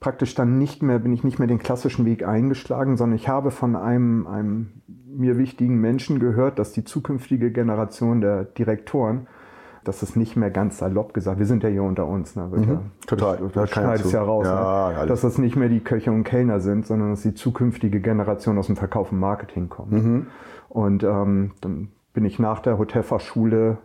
praktisch 0.00 0.34
dann 0.34 0.56
nicht 0.56 0.82
mehr, 0.82 0.98
bin 0.98 1.12
ich 1.12 1.22
nicht 1.22 1.38
mehr 1.38 1.48
den 1.48 1.58
klassischen 1.58 2.06
Weg 2.06 2.26
eingeschlagen, 2.26 2.96
sondern 2.96 3.16
ich 3.16 3.28
habe 3.28 3.50
von 3.50 3.76
einem, 3.76 4.26
einem 4.26 4.70
mir 5.06 5.36
wichtigen 5.36 5.78
Menschen 5.82 6.18
gehört, 6.18 6.58
dass 6.58 6.72
die 6.72 6.84
zukünftige 6.84 7.52
Generation 7.52 8.22
der 8.22 8.44
Direktoren, 8.44 9.26
das 9.84 10.02
ist 10.02 10.16
nicht 10.16 10.36
mehr 10.36 10.50
ganz 10.50 10.78
salopp 10.78 11.14
gesagt, 11.14 11.38
wir 11.38 11.46
sind 11.46 11.62
ja 11.62 11.68
hier 11.68 11.82
unter 11.82 12.06
uns, 12.06 12.36
ne? 12.36 12.50
Wird 12.50 12.66
ja, 12.66 12.82
total. 13.06 13.38
Du, 13.38 13.48
du 13.48 13.66
schneidest 13.66 14.10
zu. 14.10 14.16
ja 14.16 14.22
raus, 14.22 14.46
Ja, 14.46 15.02
ne? 15.02 15.06
dass 15.06 15.22
das 15.22 15.38
nicht 15.38 15.56
mehr 15.56 15.68
die 15.68 15.80
Köche 15.80 16.12
und 16.12 16.24
Kellner 16.24 16.60
sind, 16.60 16.86
sondern 16.86 17.10
dass 17.10 17.22
die 17.22 17.34
zukünftige 17.34 18.00
Generation 18.00 18.58
aus 18.58 18.66
dem 18.66 18.76
Verkauf 18.76 19.12
und 19.12 19.18
Marketing 19.18 19.68
kommt. 19.68 19.92
Mhm. 19.92 20.26
Und 20.68 21.02
ähm, 21.02 21.52
dann 21.60 21.88
bin 22.12 22.24
ich 22.24 22.38
nach 22.38 22.60
der 22.60 22.78
Hotelfachschule 22.78 23.78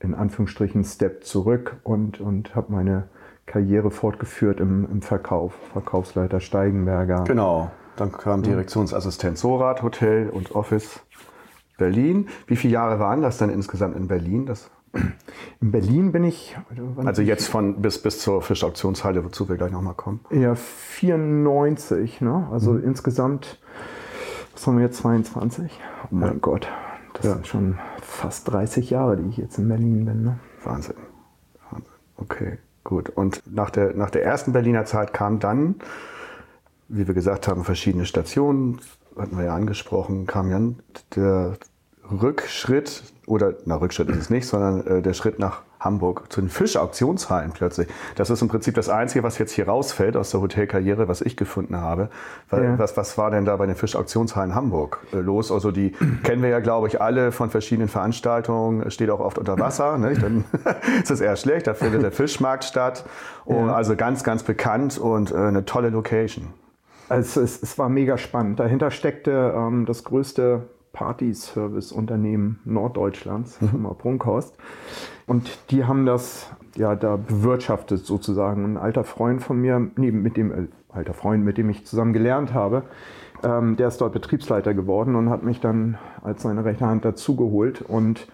in 0.00 0.14
Anführungsstrichen 0.14 0.84
Step 0.84 1.24
zurück 1.24 1.76
und, 1.82 2.20
und 2.20 2.54
habe 2.54 2.72
meine 2.72 3.08
Karriere 3.46 3.90
fortgeführt 3.90 4.60
im, 4.60 4.86
im 4.90 5.02
Verkauf. 5.02 5.54
Verkaufsleiter 5.72 6.40
Steigenberger. 6.40 7.24
Genau. 7.24 7.70
Dann 7.96 8.12
kam 8.12 8.42
Direktionsassistent 8.42 9.38
Sorat, 9.38 9.82
Hotel 9.82 10.28
und 10.28 10.54
Office 10.54 11.00
Berlin. 11.78 12.28
Wie 12.46 12.56
viele 12.56 12.74
Jahre 12.74 12.98
waren 12.98 13.22
das 13.22 13.38
denn 13.38 13.50
insgesamt 13.50 13.96
in 13.96 14.08
Berlin? 14.08 14.46
Das, 14.46 14.70
In 15.60 15.70
Berlin 15.72 16.12
bin 16.12 16.24
ich. 16.24 16.56
also 17.04 17.22
jetzt 17.22 17.48
von 17.48 17.80
bis, 17.82 17.98
bis 18.00 18.20
zur 18.20 18.42
Fischauktionshalle, 18.42 19.24
wozu 19.24 19.48
wir 19.48 19.56
gleich 19.56 19.72
nochmal 19.72 19.94
kommen. 19.94 20.20
Ja, 20.30 20.54
94, 20.54 22.20
ne? 22.20 22.48
Also 22.52 22.72
Mhm. 22.72 22.84
insgesamt, 22.84 23.58
was 24.52 24.66
haben 24.66 24.76
wir 24.78 24.84
jetzt, 24.84 24.98
22? 24.98 25.78
Oh 26.04 26.06
mein 26.14 26.40
Gott, 26.40 26.68
das 27.14 27.24
Ja. 27.26 27.32
sind 27.34 27.46
schon 27.46 27.78
fast 28.02 28.50
30 28.52 28.90
Jahre, 28.90 29.16
die 29.16 29.28
ich 29.28 29.36
jetzt 29.36 29.58
in 29.58 29.68
Berlin 29.68 30.04
bin. 30.04 30.22
Ne? 30.22 30.38
Wahnsinn. 30.62 30.94
Wahnsinn. 31.70 31.88
Okay, 32.16 32.58
gut. 32.84 33.10
Und 33.10 33.42
nach 33.52 33.70
der, 33.70 33.94
nach 33.94 34.10
der 34.10 34.24
ersten 34.24 34.52
Berliner 34.52 34.84
Zeit 34.84 35.12
kam 35.12 35.40
dann, 35.40 35.76
wie 36.88 37.06
wir 37.06 37.14
gesagt 37.14 37.48
haben, 37.48 37.64
verschiedene 37.64 38.04
Stationen, 38.06 38.80
hatten 39.18 39.36
wir 39.38 39.44
ja 39.44 39.54
angesprochen, 39.54 40.26
kam 40.26 40.50
dann 40.50 40.78
der 41.16 41.56
Rückschritt, 42.10 43.02
oder, 43.26 43.54
na, 43.64 43.76
Rückschritt 43.76 44.08
ist 44.10 44.18
es 44.18 44.30
nicht, 44.30 44.46
sondern 44.46 44.86
äh, 44.86 45.02
der 45.02 45.14
Schritt 45.14 45.38
nach 45.38 45.62
Hamburg 45.80 46.32
zu 46.32 46.40
den 46.40 46.48
Fischauktionshallen 46.48 47.52
plötzlich. 47.52 47.88
Das 48.16 48.30
ist 48.30 48.40
im 48.40 48.48
Prinzip 48.48 48.74
das 48.74 48.88
Einzige, 48.88 49.22
was 49.22 49.38
jetzt 49.38 49.52
hier 49.52 49.66
rausfällt 49.68 50.16
aus 50.16 50.30
der 50.30 50.40
Hotelkarriere, 50.40 51.08
was 51.08 51.20
ich 51.20 51.36
gefunden 51.36 51.76
habe. 51.76 52.08
Weil, 52.48 52.64
Ja. 52.64 52.78
was, 52.78 52.96
was 52.96 53.18
war 53.18 53.30
denn 53.30 53.44
da 53.44 53.56
bei 53.56 53.66
den 53.66 53.76
Fischauktionshallen 53.76 54.54
Hamburg 54.54 55.00
äh, 55.12 55.16
los? 55.16 55.52
Also 55.52 55.70
die 55.70 55.90
kennen 56.22 56.42
wir 56.42 56.48
ja, 56.48 56.60
glaube 56.60 56.88
ich, 56.88 57.00
alle 57.00 57.32
von 57.32 57.50
verschiedenen 57.50 57.88
Veranstaltungen, 57.88 58.90
steht 58.90 59.10
auch 59.10 59.20
oft 59.20 59.38
unter 59.38 59.58
Wasser. 59.58 59.98
Ne? 59.98 60.14
Dann 60.14 60.44
ist 61.02 61.10
es 61.10 61.20
eher 61.20 61.36
schlecht, 61.36 61.66
da 61.66 61.74
findet 61.74 62.02
der 62.02 62.12
Fischmarkt 62.12 62.64
statt. 62.64 63.04
Und 63.44 63.66
Ja. 63.66 63.74
Also 63.74 63.94
ganz, 63.96 64.24
ganz 64.24 64.42
bekannt 64.42 64.96
und 64.98 65.32
äh, 65.32 65.36
eine 65.36 65.64
tolle 65.66 65.90
Location. 65.90 66.48
Also 67.10 67.42
es, 67.42 67.62
es 67.62 67.78
war 67.78 67.90
mega 67.90 68.16
spannend. 68.16 68.58
Dahinter 68.58 68.90
steckte 68.90 69.52
ähm, 69.54 69.84
das 69.84 70.04
größte 70.04 70.62
Party-Service-Unternehmen 70.94 72.60
Norddeutschlands, 72.64 73.60
mhm. 73.60 73.68
Firma 73.68 73.92
Brunkhorst. 73.92 74.56
Und 75.26 75.70
die 75.70 75.84
haben 75.84 76.06
das 76.06 76.50
ja 76.76 76.94
da 76.96 77.16
bewirtschaftet 77.16 78.06
sozusagen. 78.06 78.64
Ein 78.64 78.76
alter 78.78 79.04
Freund 79.04 79.42
von 79.42 79.60
mir, 79.60 79.90
nee, 79.96 80.10
mit 80.10 80.38
dem, 80.38 80.52
äh, 80.52 80.66
alter 80.88 81.12
Freund, 81.12 81.44
mit 81.44 81.58
dem 81.58 81.68
ich 81.68 81.84
zusammen 81.84 82.12
gelernt 82.14 82.54
habe, 82.54 82.84
ähm, 83.42 83.76
der 83.76 83.88
ist 83.88 84.00
dort 84.00 84.12
Betriebsleiter 84.12 84.72
geworden 84.72 85.16
und 85.16 85.28
hat 85.28 85.42
mich 85.42 85.60
dann 85.60 85.98
als 86.22 86.42
seine 86.42 86.64
rechte 86.64 86.86
Hand 86.86 87.04
dazugeholt. 87.04 87.82
Und 87.82 88.28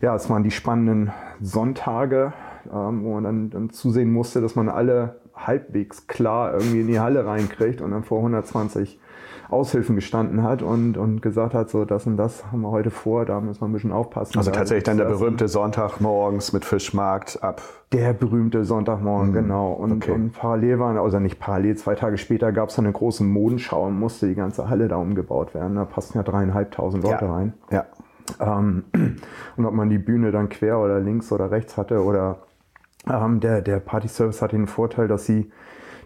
ja, 0.00 0.14
es 0.14 0.30
waren 0.30 0.44
die 0.44 0.50
spannenden 0.50 1.12
Sonntage, 1.40 2.32
ähm, 2.72 3.04
wo 3.04 3.14
man 3.14 3.24
dann, 3.24 3.50
dann 3.50 3.70
zusehen 3.70 4.12
musste, 4.12 4.40
dass 4.40 4.54
man 4.54 4.68
alle 4.68 5.20
halbwegs 5.34 6.06
klar 6.06 6.54
irgendwie 6.54 6.80
in 6.80 6.86
die 6.86 7.00
Halle 7.00 7.26
reinkriegt 7.26 7.80
und 7.80 7.90
dann 7.90 8.04
vor 8.04 8.18
120 8.18 9.00
Aushilfen 9.50 9.94
gestanden 9.94 10.42
hat 10.42 10.62
und, 10.62 10.96
und 10.96 11.20
gesagt 11.22 11.54
hat, 11.54 11.70
so 11.70 11.84
das 11.84 12.06
und 12.06 12.16
das 12.16 12.44
haben 12.50 12.62
wir 12.62 12.70
heute 12.70 12.90
vor, 12.90 13.24
da 13.24 13.40
müssen 13.40 13.60
wir 13.60 13.68
ein 13.68 13.72
bisschen 13.72 13.92
aufpassen. 13.92 14.38
Also 14.38 14.50
tatsächlich 14.50 14.84
dann 14.84 14.96
der 14.96 15.04
berühmte 15.06 15.48
Sonntag 15.48 16.00
morgens 16.00 16.52
mit 16.52 16.64
Fischmarkt 16.64 17.42
ab. 17.42 17.62
Der 17.92 18.12
berühmte 18.12 18.64
Sonntagmorgen, 18.64 19.30
mhm. 19.30 19.34
genau. 19.34 19.72
Und, 19.72 19.92
okay. 19.92 20.12
und 20.12 20.32
parallel 20.32 20.78
waren, 20.78 20.98
also 20.98 21.18
nicht 21.20 21.38
parallel, 21.38 21.76
zwei 21.76 21.94
Tage 21.94 22.18
später 22.18 22.52
gab 22.52 22.70
es 22.70 22.78
eine 22.78 22.90
große 22.90 23.24
Modenschau 23.24 23.86
und 23.86 23.98
musste 23.98 24.26
die 24.26 24.34
ganze 24.34 24.68
Halle 24.68 24.88
da 24.88 24.96
umgebaut 24.96 25.54
werden. 25.54 25.76
Da 25.76 25.84
passten 25.84 26.18
ja 26.18 26.22
dreieinhalbtausend 26.22 27.04
Leute 27.04 27.24
ja. 27.24 27.32
rein. 27.32 27.52
Ja. 27.70 27.84
Ähm, 28.40 28.84
und 29.56 29.66
ob 29.66 29.74
man 29.74 29.90
die 29.90 29.98
Bühne 29.98 30.32
dann 30.32 30.48
quer 30.48 30.78
oder 30.78 31.00
links 31.00 31.30
oder 31.30 31.50
rechts 31.50 31.76
hatte 31.76 32.02
oder 32.02 32.38
ähm, 33.08 33.40
der, 33.40 33.60
der 33.60 33.80
Party 33.80 34.08
Service 34.08 34.40
hat 34.40 34.52
den 34.52 34.66
Vorteil, 34.66 35.08
dass 35.08 35.26
sie 35.26 35.50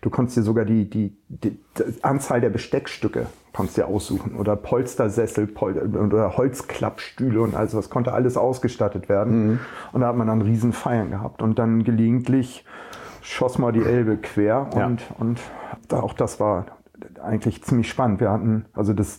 Du 0.01 0.11
konntest 0.11 0.37
dir 0.37 0.43
sogar 0.43 0.65
die, 0.65 0.89
die, 0.89 1.17
die, 1.29 1.59
die 1.79 2.05
Anzahl 2.05 2.41
der 2.41 2.51
Besteckstücke 2.51 3.27
konntest 3.53 3.79
dir 3.79 3.89
aussuchen 3.89 4.37
oder 4.37 4.55
Polstersessel 4.55 5.47
Pol 5.47 5.77
oder 5.77 6.37
Holzklappstühle 6.37 7.41
und 7.41 7.57
also 7.57 7.79
das 7.79 7.91
konnte 7.91 8.13
alles 8.13 8.37
ausgestattet 8.37 9.09
werden. 9.09 9.47
Mhm. 9.47 9.59
Und 9.93 10.03
da 10.03 10.09
hat 10.09 10.17
man 10.17 10.29
dann 10.29 10.43
riesen 10.43 10.73
Feiern 10.73 11.11
gehabt 11.11 11.43
und 11.43 11.59
dann 11.59 11.83
gelegentlich 11.83 12.65
schoss 13.23 13.59
mal 13.59 13.73
die 13.73 13.83
Elbe 13.83 14.17
quer 14.17 14.69
und, 14.75 15.01
ja. 15.01 15.07
und 15.19 15.41
auch 15.91 16.13
das 16.13 16.39
war 16.39 16.67
eigentlich 17.23 17.65
ziemlich 17.65 17.89
spannend. 17.89 18.21
Wir 18.21 18.31
hatten 18.31 18.67
also 18.75 18.93
das 18.93 19.19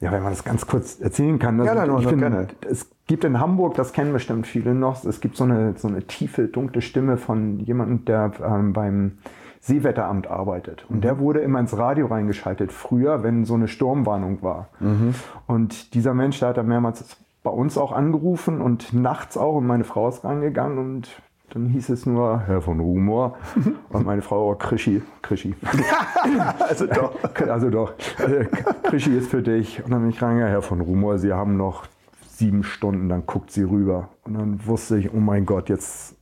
ja, 0.00 0.12
wenn 0.12 0.22
man 0.22 0.32
das 0.32 0.44
ganz 0.44 0.66
kurz 0.66 1.00
erzählen 1.00 1.38
kann. 1.38 1.60
Also 1.60 1.72
ja, 1.72 1.98
ich 1.98 2.06
finde, 2.06 2.48
es 2.68 2.90
gibt 3.06 3.24
in 3.24 3.40
Hamburg, 3.40 3.74
das 3.74 3.92
kennen 3.92 4.12
bestimmt 4.12 4.46
viele 4.46 4.74
noch, 4.74 5.04
es 5.04 5.20
gibt 5.20 5.36
so 5.36 5.44
eine, 5.44 5.74
so 5.76 5.88
eine 5.88 6.02
tiefe, 6.02 6.46
dunkle 6.48 6.82
Stimme 6.82 7.16
von 7.16 7.58
jemandem, 7.60 8.04
der 8.04 8.32
ähm, 8.44 8.72
beim 8.72 9.18
Seewetteramt 9.64 10.26
arbeitet. 10.26 10.84
Und 10.90 10.96
mhm. 10.96 11.00
der 11.00 11.18
wurde 11.18 11.40
immer 11.40 11.58
ins 11.58 11.76
Radio 11.78 12.06
reingeschaltet, 12.06 12.70
früher, 12.70 13.22
wenn 13.22 13.46
so 13.46 13.54
eine 13.54 13.66
Sturmwarnung 13.66 14.42
war. 14.42 14.68
Mhm. 14.78 15.14
Und 15.46 15.94
dieser 15.94 16.12
Mensch, 16.12 16.38
der 16.38 16.50
hat 16.50 16.58
dann 16.58 16.68
mehrmals 16.68 17.16
bei 17.42 17.50
uns 17.50 17.78
auch 17.78 17.90
angerufen 17.90 18.60
und 18.60 18.92
nachts 18.92 19.38
auch 19.38 19.54
und 19.56 19.66
meine 19.66 19.84
Frau 19.84 20.06
ist 20.08 20.22
reingegangen 20.22 20.76
und 20.76 21.22
dann 21.48 21.66
hieß 21.66 21.88
es 21.88 22.04
nur 22.04 22.40
Herr 22.40 22.60
von 22.60 22.78
Rumor 22.78 23.38
und 23.88 24.04
meine 24.04 24.20
Frau 24.20 24.50
oh, 24.50 24.54
Krischi, 24.54 25.00
Krischi. 25.22 25.54
also 26.68 26.86
doch. 26.86 27.14
Also 27.48 27.70
doch. 27.70 27.94
Also, 28.18 28.36
Krischi 28.82 29.16
ist 29.16 29.30
für 29.30 29.42
dich. 29.42 29.82
Und 29.82 29.92
dann 29.92 30.00
bin 30.00 30.10
ich 30.10 30.20
reingegangen, 30.20 30.50
Herr 30.50 30.62
von 30.62 30.82
Rumor, 30.82 31.16
Sie 31.16 31.32
haben 31.32 31.56
noch 31.56 31.86
sieben 32.28 32.64
Stunden, 32.64 33.08
dann 33.08 33.24
guckt 33.24 33.50
sie 33.50 33.62
rüber. 33.62 34.10
Und 34.24 34.34
dann 34.34 34.66
wusste 34.66 34.98
ich, 34.98 35.14
oh 35.14 35.20
mein 35.20 35.46
Gott, 35.46 35.70
jetzt 35.70 36.16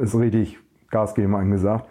ist 0.00 0.14
richtig 0.16 0.58
Gas 0.90 1.14
geben 1.14 1.34
angesagt. 1.34 1.86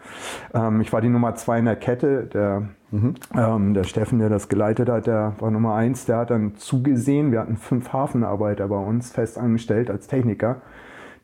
Ähm, 0.53 0.81
ich 0.81 0.91
war 0.91 1.01
die 1.01 1.09
Nummer 1.09 1.35
zwei 1.35 1.59
in 1.59 1.65
der 1.65 1.75
Kette. 1.75 2.23
Der, 2.33 2.63
mhm. 2.91 3.15
ähm, 3.35 3.73
der 3.73 3.83
Steffen, 3.83 4.19
der 4.19 4.29
das 4.29 4.49
geleitet 4.49 4.89
hat, 4.89 5.07
der 5.07 5.33
war 5.39 5.51
Nummer 5.51 5.75
eins. 5.75 6.05
Der 6.05 6.17
hat 6.17 6.31
dann 6.31 6.55
zugesehen. 6.55 7.31
Wir 7.31 7.41
hatten 7.41 7.57
fünf 7.57 7.93
Hafenarbeiter 7.93 8.67
bei 8.67 8.77
uns 8.77 9.11
fest 9.11 9.37
angestellt 9.37 9.89
als 9.91 10.07
Techniker. 10.07 10.61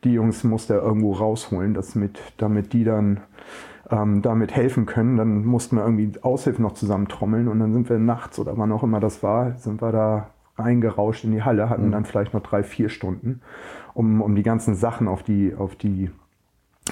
Die 0.04 0.12
Jungs 0.12 0.44
musste 0.44 0.74
er 0.74 0.82
irgendwo 0.82 1.12
rausholen, 1.12 1.74
dass 1.74 1.94
mit, 1.94 2.20
damit 2.36 2.72
die 2.72 2.84
dann 2.84 3.20
ähm, 3.90 4.22
damit 4.22 4.54
helfen 4.54 4.86
können. 4.86 5.16
Dann 5.16 5.44
mussten 5.44 5.76
wir 5.76 5.82
irgendwie 5.82 6.12
Aushilfen 6.22 6.62
noch 6.62 6.74
zusammentrommeln 6.74 7.48
und 7.48 7.58
dann 7.58 7.72
sind 7.72 7.88
wir 7.88 7.98
nachts 7.98 8.38
oder 8.38 8.56
wann 8.56 8.72
auch 8.72 8.82
immer 8.82 9.00
das 9.00 9.22
war, 9.22 9.56
sind 9.56 9.82
wir 9.82 9.92
da 9.92 10.28
reingerauscht 10.56 11.24
in 11.24 11.32
die 11.32 11.42
Halle, 11.42 11.68
hatten 11.68 11.88
mhm. 11.88 11.92
dann 11.92 12.04
vielleicht 12.04 12.32
noch 12.32 12.42
drei, 12.42 12.62
vier 12.62 12.88
Stunden, 12.88 13.40
um, 13.92 14.20
um 14.20 14.36
die 14.36 14.42
ganzen 14.42 14.74
Sachen 14.74 15.08
auf 15.08 15.22
die, 15.22 15.54
auf 15.56 15.74
die 15.74 16.10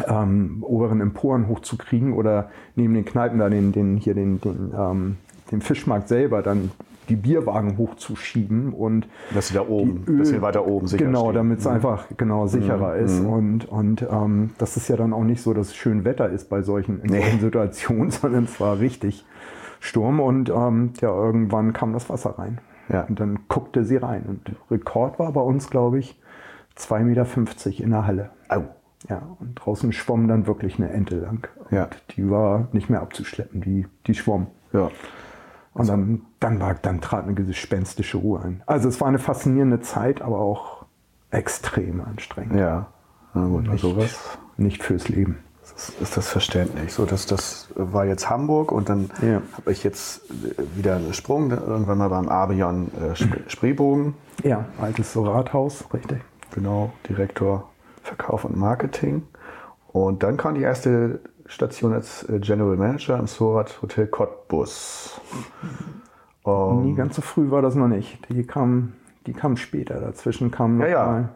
ähm, 0.07 0.63
oberen 0.63 1.01
Emporen 1.01 1.49
hochzukriegen 1.49 2.13
oder 2.15 2.51
neben 2.77 2.95
den 2.95 3.05
Kneipen 3.05 3.39
da 3.39 3.49
den, 3.49 3.73
den 3.73 3.97
hier 3.97 4.15
den, 4.15 4.41
den, 4.41 4.73
ähm, 4.77 5.17
den 5.51 5.61
Fischmarkt 5.61 6.09
selber 6.09 6.43
dann 6.43 6.71
die 7.09 7.17
Bierwagen 7.17 7.77
hochzuschieben 7.79 8.73
und 8.73 9.09
dass 9.35 9.49
sie 9.49 9.55
da 9.55 9.67
oben, 9.67 10.05
Öl, 10.07 10.19
dass 10.19 10.29
sie 10.29 10.41
weiter 10.41 10.67
oben 10.67 10.87
sicher 10.87 11.05
Genau, 11.05 11.33
damit 11.33 11.59
es 11.59 11.65
mhm. 11.65 11.73
einfach 11.73 12.07
genau 12.17 12.47
sicherer 12.47 12.97
mhm. 12.97 13.05
ist 13.05 13.21
mhm. 13.21 13.29
und 13.29 13.65
und 13.67 14.07
ähm, 14.11 14.51
das 14.59 14.77
ist 14.77 14.89
ja 14.89 14.97
dann 14.97 15.13
auch 15.13 15.25
nicht 15.25 15.43
so, 15.43 15.53
dass 15.53 15.69
es 15.69 15.75
schön 15.75 16.05
Wetter 16.05 16.31
ist 16.31 16.49
bei 16.49 16.63
solchen, 16.63 17.01
nee. 17.03 17.21
solchen 17.21 17.41
Situationen, 17.41 18.11
sondern 18.11 18.45
es 18.45 18.61
war 18.61 18.79
richtig 18.79 19.25
Sturm 19.81 20.21
und 20.21 20.49
ähm, 20.49 20.93
ja 21.01 21.11
irgendwann 21.11 21.73
kam 21.73 21.93
das 21.93 22.09
Wasser 22.09 22.39
rein 22.39 22.61
ja. 22.89 23.03
und 23.03 23.19
dann 23.19 23.41
guckte 23.49 23.85
sie 23.85 23.97
rein 23.97 24.25
und 24.29 24.53
Rekord 24.71 25.19
war 25.19 25.33
bei 25.33 25.43
uns 25.43 25.71
glaube 25.71 25.99
ich 25.99 26.19
2,50 26.79 27.01
Meter 27.03 27.85
in 27.85 27.91
der 27.91 28.07
Halle. 28.07 28.31
Au. 28.49 28.63
Ja, 29.09 29.23
und 29.41 29.55
draußen 29.55 29.93
schwamm 29.93 30.29
dann 30.29 30.47
wirklich 30.47 30.79
eine 30.79 30.91
Ente 30.91 31.17
lang. 31.17 31.49
Ja. 31.71 31.89
Die 32.17 32.31
war 32.31 32.69
nicht 32.73 32.89
mehr 32.89 33.01
abzuschleppen, 33.01 33.61
die, 33.61 33.87
die 34.07 34.15
schwamm. 34.15 34.47
Ja. 34.73 34.91
Und 35.75 35.89
dann, 35.89 36.23
dann, 36.39 36.61
war, 36.61 36.75
dann 36.75 37.01
trat 37.01 37.25
eine 37.25 37.35
gespenstische 37.35 38.19
Ruhe 38.19 38.43
ein. 38.43 38.63
Also 38.67 38.89
es 38.89 39.01
war 39.01 39.09
eine 39.09 39.19
faszinierende 39.19 39.81
Zeit, 39.81 40.23
aber 40.23 40.39
auch 40.39 40.85
extrem 41.31 42.01
anstrengend. 42.03 42.59
Ja, 42.59 42.89
na 43.35 43.47
gut, 43.47 43.63
nicht, 43.63 43.73
also 43.73 43.97
was? 43.97 44.39
Nicht 44.57 44.83
fürs 44.83 45.09
Leben. 45.09 45.39
Das 45.63 45.89
ist 45.89 46.17
das 46.17 46.29
verständlich. 46.29 46.93
So, 46.93 47.07
das, 47.07 47.25
das 47.25 47.69
war 47.75 48.05
jetzt 48.05 48.29
Hamburg 48.29 48.71
und 48.71 48.89
dann 48.89 49.11
ja. 49.23 49.41
habe 49.57 49.73
ich 49.73 49.83
jetzt 49.83 50.23
wieder 50.77 50.97
einen 50.97 51.15
Sprung, 51.15 51.51
irgendwann 51.51 51.99
mal 51.99 52.09
beim 52.09 52.29
Abion 52.29 52.91
äh, 52.95 53.49
Spreebogen. 53.49 54.15
Ja, 54.43 54.67
altes 54.79 55.17
Rathaus, 55.17 55.85
richtig. 55.95 56.21
Genau, 56.53 56.93
Direktor 57.09 57.72
Verkauf 58.03 58.45
und 58.45 58.57
Marketing. 58.57 59.23
Und 59.89 60.23
dann 60.23 60.37
kam 60.37 60.55
die 60.55 60.63
erste 60.63 61.21
Station 61.47 61.93
als 61.93 62.29
äh, 62.29 62.39
General 62.39 62.77
Manager 62.77 63.19
im 63.19 63.27
Sorat 63.27 63.81
Hotel 63.83 64.07
Cottbus. 64.07 65.21
Um, 66.45 66.83
Nie 66.83 66.97
ganz 66.97 67.15
so 67.15 67.23
früh 67.23 67.53
war 67.53 67.63
das 67.63 67.77
noch 67.77 67.87
nicht. 67.87 68.19
Die 68.29 68.45
kam, 68.45 68.95
die 69.27 69.33
kam 69.33 69.57
später. 69.57 70.01
Dazwischen 70.01 70.51
kam 70.51 70.79
noch 70.79 70.87
ja, 70.87 70.91
ja. 70.91 71.07
mal. 71.07 71.29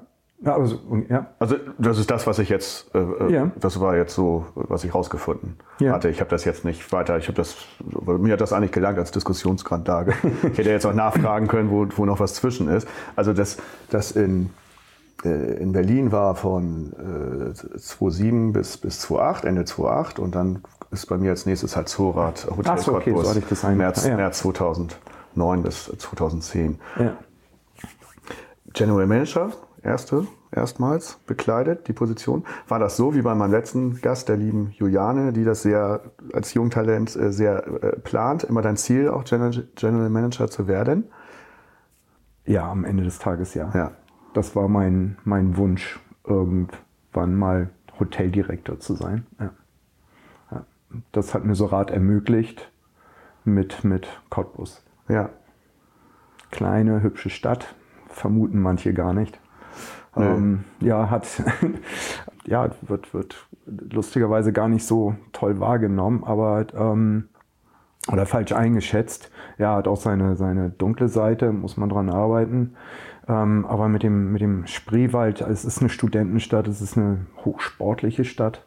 Ja, 0.45 0.55
also, 0.55 0.79
ja. 1.09 1.29
also 1.39 1.57
das 1.79 1.99
ist 1.99 2.11
das, 2.11 2.27
was 2.27 2.39
ich 2.39 2.51
jetzt, 2.51 2.95
äh, 2.95 2.99
äh, 2.99 3.33
ja. 3.33 3.51
das 3.59 3.81
war 3.81 3.97
jetzt 3.97 4.15
so, 4.15 4.45
was 4.55 4.85
ich 4.85 4.95
rausgefunden 4.95 5.57
ja. 5.79 5.93
hatte. 5.93 6.11
Ich 6.11 6.21
habe 6.21 6.29
das 6.29 6.45
jetzt 6.45 6.65
nicht 6.65 6.93
weiter, 6.93 7.17
ich 7.17 7.29
habe 7.29 7.37
das, 7.37 7.57
mir 8.07 8.35
hat 8.35 8.41
das 8.43 8.53
eigentlich 8.53 8.73
gelangt 8.73 8.99
als 8.99 9.13
Diskussionsgrundlage. 9.13 10.13
ich 10.43 10.59
hätte 10.59 10.71
jetzt 10.71 10.85
auch 10.85 10.93
nachfragen 10.93 11.47
können, 11.47 11.71
wo, 11.71 11.87
wo 11.97 12.05
noch 12.05 12.21
was 12.21 12.35
zwischen 12.35 12.69
ist. 12.69 12.87
Also 13.15 13.33
das, 13.33 13.57
das 13.89 14.11
in 14.11 14.51
in 15.25 15.73
Berlin 15.73 16.13
war 16.13 16.35
von 16.35 16.93
äh, 16.93 17.55
2007 17.55 18.53
bis, 18.53 18.77
bis 18.77 19.01
2008, 19.01 19.45
Ende 19.45 19.65
2008 19.65 20.19
und 20.19 20.35
dann 20.35 20.63
ist 20.91 21.07
bei 21.07 21.17
mir 21.17 21.31
als 21.31 21.47
nächstes 21.47 21.77
halt 21.77 21.89
Zorat 21.89 22.47
Hotel 22.51 22.73
Ach 22.73 22.79
so, 22.79 22.95
okay, 22.95 23.13
Cottbus, 23.13 23.35
so 23.35 23.41
das 23.41 23.63
März, 23.65 24.07
ja. 24.07 24.17
März 24.17 24.39
2009 24.39 25.63
bis 25.63 25.85
2010. 25.99 26.79
Ja. 26.99 27.17
General 28.73 29.07
Manager, 29.07 29.53
erste, 29.83 30.27
erstmals 30.53 31.19
bekleidet, 31.27 31.89
die 31.89 31.95
Position. 31.95 32.45
War 32.69 32.79
das 32.79 32.97
so 32.97 33.15
wie 33.15 33.23
bei 33.23 33.35
meinem 33.35 33.53
letzten 33.53 34.01
Gast, 34.03 34.29
der 34.29 34.37
lieben 34.37 34.73
Juliane, 34.77 35.33
die 35.33 35.45
das 35.45 35.63
sehr 35.63 36.03
als 36.35 36.53
Jungtalent 36.53 37.17
äh, 37.17 37.33
sehr 37.33 37.67
äh, 37.67 37.99
plant, 37.99 38.45
immer 38.45 38.61
dein 38.61 38.77
Ziel 38.77 39.09
auch 39.09 39.25
General, 39.25 39.67
General 39.75 40.11
Manager 40.11 40.49
zu 40.49 40.69
werden? 40.69 41.05
Ja, 42.45 42.71
am 42.71 42.85
Ende 42.85 43.03
des 43.03 43.19
Tages 43.19 43.55
ja. 43.55 43.71
ja 43.75 43.93
das 44.37 44.55
war 44.55 44.69
mein, 44.69 45.17
mein 45.25 45.57
Wunsch, 45.57 45.99
irgendwann 46.25 47.35
mal 47.35 47.71
Hoteldirektor 47.99 48.79
zu 48.79 48.95
sein. 48.95 49.27
Ja. 49.41 49.51
Das 51.13 51.35
hat 51.35 51.45
mir 51.45 51.55
so 51.55 51.67
Rat 51.67 51.91
ermöglicht 51.91 52.71
mit, 53.45 53.85
mit 53.85 54.09
Cottbus. 54.31 54.85
Ja. 55.09 55.31
Kleine, 56.51 57.03
hübsche 57.03 57.31
Stadt, 57.31 57.75
vermuten 58.09 58.61
manche 58.61 58.95
gar 58.95 59.13
nicht. 59.13 59.41
Ähm, 60.17 60.65
ja, 60.81 61.11
hat, 61.11 61.43
ja, 62.47 62.71
wird, 62.83 63.13
wird 63.13 63.47
lustigerweise 63.67 64.53
gar 64.53 64.69
nicht 64.69 64.87
so 64.87 65.15
toll 65.33 65.61
wahrgenommen, 65.61 66.25
aber 66.25 66.67
ähm, 66.75 67.29
oder 68.11 68.25
falsch 68.25 68.53
eingeschätzt. 68.53 69.31
Ja, 69.59 69.77
hat 69.77 69.89
auch 69.89 69.97
seine, 69.97 70.37
seine 70.37 70.71
dunkle 70.71 71.09
Seite, 71.09 71.53
muss 71.53 71.77
man 71.77 71.89
dran 71.89 72.09
arbeiten. 72.09 72.77
Ähm, 73.29 73.67
aber 73.67 73.89
mit 73.89 74.03
dem, 74.03 74.33
mit 74.33 74.41
dem 74.41 74.67
Spreewald, 74.67 75.41
es 75.41 75.65
ist 75.65 75.81
eine 75.81 75.89
Studentenstadt, 75.89 76.69
es 76.69 76.81
ist 76.81 76.97
eine 76.97 77.27
hochsportliche 77.45 78.25
Stadt. 78.25 78.65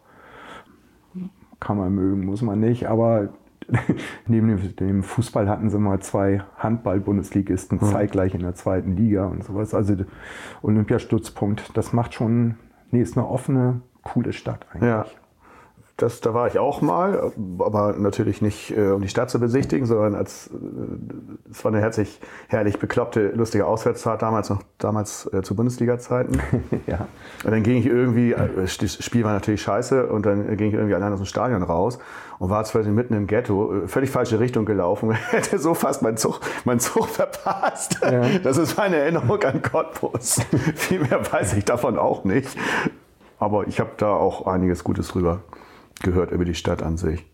Kann 1.60 1.78
man 1.78 1.94
mögen, 1.94 2.25
muss 2.25 2.42
man 2.42 2.60
nicht. 2.60 2.88
Aber 2.88 3.30
neben 4.28 4.75
dem 4.75 5.04
Fußball 5.04 5.48
hatten 5.48 5.70
sie 5.70 5.80
mal 5.80 6.00
zwei 6.00 6.44
Handball-Bundesligisten 6.58 7.80
mhm. 7.82 7.86
zeitgleich 7.86 8.34
in 8.34 8.42
der 8.42 8.56
zweiten 8.56 8.96
Liga 8.96 9.25
und 9.25 9.44
sowas. 9.44 9.74
Also 9.74 9.96
Olympiastützpunkt, 10.62 11.78
das 11.78 11.94
macht 11.94 12.13
schon, 12.13 12.56
nee, 12.92 13.01
ist 13.01 13.18
eine 13.18 13.28
offene, 13.28 13.82
coole 14.04 14.34
Stadt 14.34 14.66
eigentlich. 14.72 14.89
Ja. 14.89 15.06
Das, 16.00 16.22
da 16.22 16.34
war 16.34 16.48
ich 16.48 16.58
auch 16.58 16.82
mal, 16.82 17.34
aber 17.60 17.94
natürlich 17.98 18.41
nicht, 18.41 18.72
äh, 18.72 18.91
um 18.91 19.01
die 19.01 19.10
Stadt 19.10 19.29
zu 19.29 19.38
besichtigen, 19.38 19.86
sondern 19.86 20.15
als 20.15 20.48
äh, 20.48 21.51
es 21.51 21.65
war 21.65 21.74
eine 21.74 21.82
herzlich 21.82 22.22
herrlich 22.48 22.79
bekloppte, 22.79 23.32
lustige 23.36 23.65
Auswärtsfahrt 23.65 24.22
damals 24.22 24.50
noch 24.50 24.63
damals 24.77 25.29
äh, 25.34 25.41
zu 25.41 25.56
Bundesliga-Zeiten. 25.56 26.39
ja. 26.88 27.08
Und 27.44 27.51
dann 27.51 27.63
ging 27.63 27.79
ich 27.79 27.86
irgendwie, 27.86 28.32
äh, 28.32 28.48
das 28.56 29.03
Spiel 29.03 29.25
war 29.25 29.34
natürlich 29.34 29.62
scheiße, 29.62 30.08
und 30.08 30.25
dann 30.25 30.56
ging 30.56 30.70
ich 30.70 30.74
irgendwie 30.74 30.96
allein 30.96 31.12
aus 31.12 31.20
dem 31.20 31.25
Stadion 31.25 31.63
raus 31.63 32.00
und 32.39 32.50
war 32.50 32.63
zwar 32.63 32.82
mitten 32.84 33.13
im 33.13 33.27
Ghetto, 33.27 33.84
äh, 33.84 33.88
völlig 33.89 34.10
falsche 34.10 34.39
Richtung 34.39 34.63
gelaufen, 34.63 35.12
hätte 35.32 35.60
so 35.60 35.74
fast 35.74 36.01
meinen 36.01 36.15
Zug, 36.15 36.39
meinen 36.63 36.79
Zug 36.79 37.08
verpasst. 37.10 38.00
Ja. 38.01 38.22
Das 38.41 38.58
ist 38.58 38.77
meine 38.77 38.96
Erinnerung 38.96 39.44
an 39.44 39.62
Cottbus. 39.62 40.39
Viel 40.75 41.01
mehr 41.01 41.29
weiß 41.29 41.56
ich 41.56 41.65
davon 41.65 42.00
auch 42.00 42.24
nicht. 42.24 42.58
Aber 43.38 43.68
ich 43.68 43.82
habe 43.82 43.91
da 43.98 44.12
auch 44.12 44.48
einiges 44.48 44.84
Gutes 44.84 45.10
drüber 45.10 45.41
gehört 46.00 46.32
über 46.32 46.46
die 46.46 46.56
Stadt 46.56 46.84
an 46.84 46.98
sich. 46.98 47.25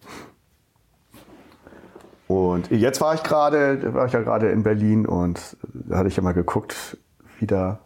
Und 2.28 2.72
jetzt 2.72 3.02
war 3.02 3.14
ich 3.14 3.24
gerade, 3.24 3.94
war 3.94 4.08
ich 4.08 4.14
ja 4.14 4.22
gerade 4.22 4.50
in 4.50 4.64
Berlin 4.64 5.06
und 5.06 5.58
da 5.74 5.98
hatte 5.98 6.08
ich 6.08 6.16
ja 6.16 6.24
mal 6.24 6.34
geguckt, 6.34 6.98
wieder, 7.40 7.80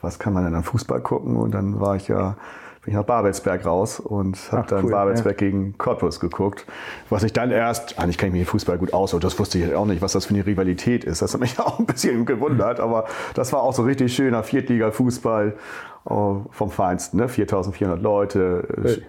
was 0.00 0.18
kann 0.18 0.34
man 0.34 0.44
denn 0.44 0.54
am 0.54 0.64
Fußball 0.64 1.00
gucken? 1.00 1.36
Und 1.36 1.52
dann 1.52 1.80
war 1.80 1.96
ich 1.96 2.06
ja, 2.08 2.36
bin 2.82 2.92
ich 2.92 2.94
nach 2.94 3.04
Babelsberg 3.04 3.64
raus 3.64 3.98
und 3.98 4.52
habe 4.52 4.68
dann 4.68 4.84
cool, 4.84 4.90
Babelsberg 4.90 5.40
ja. 5.40 5.48
gegen 5.48 5.78
Cottbus 5.78 6.20
geguckt. 6.20 6.66
Was 7.08 7.22
ich 7.22 7.32
dann 7.32 7.50
erst, 7.50 7.98
eigentlich 7.98 8.18
kenne 8.18 8.28
ich 8.28 8.32
mich 8.34 8.42
im 8.42 8.46
Fußball 8.48 8.76
gut 8.76 8.92
aus, 8.92 9.14
und 9.14 9.24
das 9.24 9.38
wusste 9.38 9.58
ich 9.58 9.74
auch 9.74 9.86
nicht, 9.86 10.02
was 10.02 10.12
das 10.12 10.26
für 10.26 10.34
eine 10.34 10.44
Rivalität 10.44 11.04
ist. 11.04 11.22
Das 11.22 11.32
hat 11.32 11.40
mich 11.40 11.58
auch 11.58 11.78
ein 11.78 11.86
bisschen 11.86 12.26
gewundert, 12.26 12.80
aber 12.80 13.06
das 13.32 13.54
war 13.54 13.62
auch 13.62 13.72
so 13.72 13.84
richtig 13.84 14.14
schöner 14.14 14.42
Viertliga-Fußball 14.42 15.56
oh, 16.04 16.42
vom 16.50 16.70
Feinsten, 16.70 17.16
ne? 17.16 17.28
4400 17.28 18.02
Leute. 18.02 18.68
Hey 18.82 19.02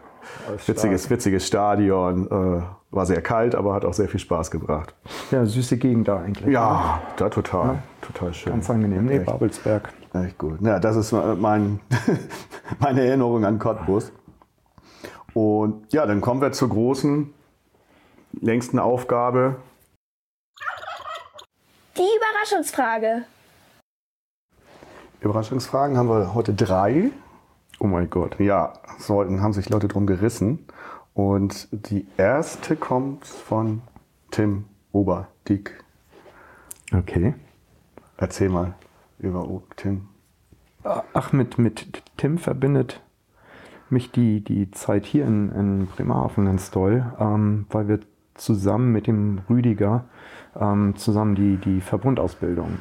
Witziges, 0.65 1.09
witziges 1.09 1.48
Stadion. 1.48 2.27
Äh, 2.27 2.62
war 2.91 3.05
sehr 3.05 3.21
kalt, 3.21 3.53
aber 3.53 3.74
hat 3.74 3.86
auch 3.86 3.93
sehr 3.93 4.09
viel 4.09 4.19
Spaß 4.19 4.50
gebracht. 4.50 4.95
Ja, 5.31 5.45
süße 5.45 5.77
Gegend 5.77 6.07
da 6.07 6.21
eigentlich. 6.21 6.51
Ja, 6.51 7.01
ne? 7.03 7.13
da 7.17 7.29
total. 7.29 7.65
Ja. 7.65 7.83
Total 8.01 8.33
schön. 8.33 8.53
Ganz 8.53 8.69
angenehm. 8.69 9.05
Nee, 9.05 9.19
Babelsberg. 9.19 9.93
Echt 10.13 10.38
gut. 10.39 10.59
Ja, 10.62 10.79
das 10.79 10.95
ist 10.95 11.12
mein, 11.12 11.79
meine 12.79 13.05
Erinnerung 13.05 13.45
an 13.45 13.59
Cottbus. 13.59 14.12
Und 15.33 15.93
ja, 15.93 16.07
dann 16.07 16.21
kommen 16.21 16.41
wir 16.41 16.51
zur 16.51 16.69
großen, 16.69 17.31
längsten 18.41 18.79
Aufgabe. 18.79 19.57
Die 21.95 22.01
Überraschungsfrage. 22.01 23.25
Überraschungsfragen 25.21 25.98
haben 25.98 26.09
wir 26.09 26.33
heute 26.33 26.53
drei. 26.53 27.12
Oh 27.79 27.88
mein 27.88 28.09
Gott. 28.09 28.39
Ja, 28.39 28.74
sollten, 28.98 29.41
haben 29.41 29.53
sich 29.53 29.69
Leute 29.69 29.88
drum 29.88 30.05
gerissen. 30.05 30.65
Und 31.13 31.67
die 31.71 32.07
erste 32.17 32.75
kommt 32.75 33.25
von 33.25 33.81
Tim 34.31 34.65
Oberdick. 34.91 35.83
Okay. 36.93 37.33
Erzähl 38.17 38.50
mal 38.50 38.75
über 39.17 39.48
Tim. 39.75 40.07
Ach, 40.83 41.31
mit, 41.31 41.57
mit 41.57 42.03
Tim 42.17 42.38
verbindet 42.38 43.01
mich 43.89 44.12
die, 44.12 44.43
die 44.43 44.71
Zeit 44.71 45.05
hier 45.05 45.25
in, 45.25 45.51
in 45.51 45.88
Bremerhaven 45.88 46.45
ganz 46.45 46.71
toll, 46.71 47.05
ähm, 47.19 47.65
weil 47.69 47.88
wir 47.88 48.00
zusammen 48.36 48.91
mit 48.91 49.07
dem 49.07 49.41
Rüdiger 49.50 50.05
ähm, 50.59 50.95
zusammen 50.95 51.36
die, 51.36 51.57
die 51.57 51.81
Verbundausbildung 51.81 52.79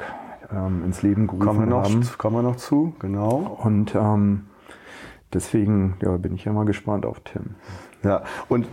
ähm, 0.52 0.84
ins 0.84 1.02
Leben 1.02 1.26
gerufen 1.26 1.46
kommen 1.46 1.60
wir 1.60 1.66
noch, 1.66 1.84
haben. 1.84 2.08
Kommen 2.18 2.36
wir 2.36 2.42
noch 2.42 2.56
zu, 2.56 2.94
genau. 2.98 3.58
Und 3.62 3.94
ähm, 3.94 4.46
deswegen 5.32 5.96
ja, 6.02 6.16
bin 6.16 6.34
ich 6.34 6.44
ja 6.44 6.52
mal 6.52 6.64
gespannt 6.64 7.06
auf 7.06 7.20
Tim. 7.20 7.54
Ja, 8.02 8.22
und 8.48 8.66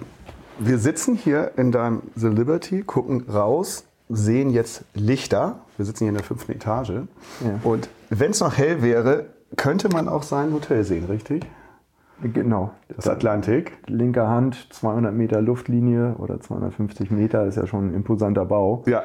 wir 0.60 0.78
sitzen 0.78 1.16
hier 1.16 1.52
in 1.58 1.72
deinem 1.72 2.04
The 2.16 2.28
Liberty, 2.28 2.84
gucken 2.84 3.26
raus, 3.30 3.86
sehen 4.10 4.50
jetzt 4.50 4.86
Lichter. 4.94 5.60
Wir 5.78 5.86
sitzen 5.86 6.06
hier 6.06 6.10
in 6.10 6.16
der 6.16 6.24
fünften 6.24 6.54
Etage. 6.54 6.92
Ja. 6.92 7.60
Und 7.64 7.90
wenn 8.10 8.32
es 8.32 8.40
noch 8.40 8.58
hell 8.58 8.82
wäre, 8.82 9.28
könnte 9.58 9.90
man 9.90 10.08
auch 10.08 10.24
sein 10.24 10.54
Hotel 10.54 10.84
sehen, 10.84 11.06
richtig? 11.06 11.46
Genau. 12.22 12.72
Das 12.96 13.08
Atlantik. 13.08 13.78
Linke 13.88 14.28
Hand, 14.28 14.68
200 14.72 15.14
Meter 15.14 15.42
Luftlinie 15.42 16.16
oder 16.18 16.40
250 16.40 17.12
Meter 17.12 17.46
ist 17.46 17.58
ja 17.58 17.68
schon 17.68 17.90
ein 17.90 17.94
imposanter 17.94 18.46
Bau. 18.46 18.84
Ja. 18.86 19.04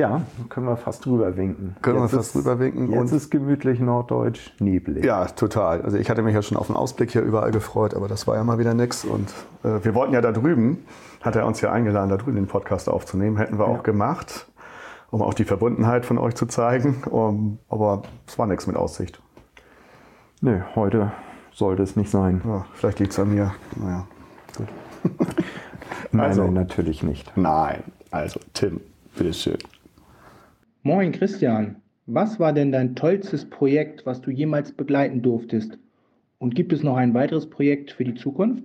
Ja, 0.00 0.22
können 0.48 0.66
wir 0.66 0.78
fast 0.78 1.04
drüber 1.04 1.36
winken. 1.36 1.76
Können 1.82 2.00
jetzt 2.00 2.12
wir 2.12 2.18
fast 2.20 2.34
ist, 2.34 2.42
drüber 2.42 2.58
winken. 2.58 2.90
Jetzt 2.90 3.12
ist 3.12 3.28
gemütlich 3.28 3.80
norddeutsch, 3.80 4.50
neblig. 4.58 5.04
Ja, 5.04 5.26
total. 5.26 5.82
Also 5.82 5.98
ich 5.98 6.08
hatte 6.08 6.22
mich 6.22 6.34
ja 6.34 6.40
schon 6.40 6.56
auf 6.56 6.68
den 6.68 6.76
Ausblick 6.76 7.10
hier 7.10 7.20
überall 7.20 7.50
gefreut, 7.50 7.94
aber 7.94 8.08
das 8.08 8.26
war 8.26 8.36
ja 8.36 8.42
mal 8.42 8.58
wieder 8.58 8.72
nix. 8.72 9.04
Und 9.04 9.28
äh, 9.62 9.84
wir 9.84 9.94
wollten 9.94 10.14
ja 10.14 10.22
da 10.22 10.32
drüben, 10.32 10.86
hat 11.20 11.36
er 11.36 11.44
uns 11.44 11.60
ja 11.60 11.70
eingeladen, 11.70 12.08
da 12.08 12.16
drüben 12.16 12.36
den 12.36 12.46
Podcast 12.46 12.88
aufzunehmen. 12.88 13.36
Hätten 13.36 13.58
wir 13.58 13.66
ja. 13.66 13.72
auch 13.74 13.82
gemacht, 13.82 14.48
um 15.10 15.20
auch 15.20 15.34
die 15.34 15.44
Verbundenheit 15.44 16.06
von 16.06 16.16
euch 16.16 16.34
zu 16.34 16.46
zeigen. 16.46 17.02
Um, 17.10 17.58
aber 17.68 18.04
es 18.26 18.38
war 18.38 18.46
nichts 18.46 18.66
mit 18.66 18.76
Aussicht. 18.76 19.20
Nee, 20.40 20.62
heute 20.76 21.12
sollte 21.52 21.82
es 21.82 21.94
nicht 21.96 22.10
sein. 22.10 22.40
Ja, 22.46 22.64
vielleicht 22.72 23.00
liegt 23.00 23.12
es 23.12 23.18
an 23.18 23.34
mir. 23.34 23.52
Naja, 23.76 24.06
gut. 24.56 24.68
nein, 26.10 26.26
also, 26.26 26.44
nein, 26.44 26.54
natürlich 26.54 27.02
nicht. 27.02 27.36
Nein. 27.36 27.82
Also, 28.10 28.40
Tim, 28.54 28.80
bitteschön. 29.14 29.58
Moin 30.82 31.12
Christian, 31.12 31.82
was 32.06 32.40
war 32.40 32.54
denn 32.54 32.72
dein 32.72 32.96
tollstes 32.96 33.48
Projekt, 33.48 34.06
was 34.06 34.22
du 34.22 34.30
jemals 34.30 34.72
begleiten 34.72 35.20
durftest? 35.20 35.78
Und 36.38 36.54
gibt 36.54 36.72
es 36.72 36.82
noch 36.82 36.96
ein 36.96 37.12
weiteres 37.12 37.50
Projekt 37.50 37.92
für 37.92 38.04
die 38.04 38.14
Zukunft? 38.14 38.64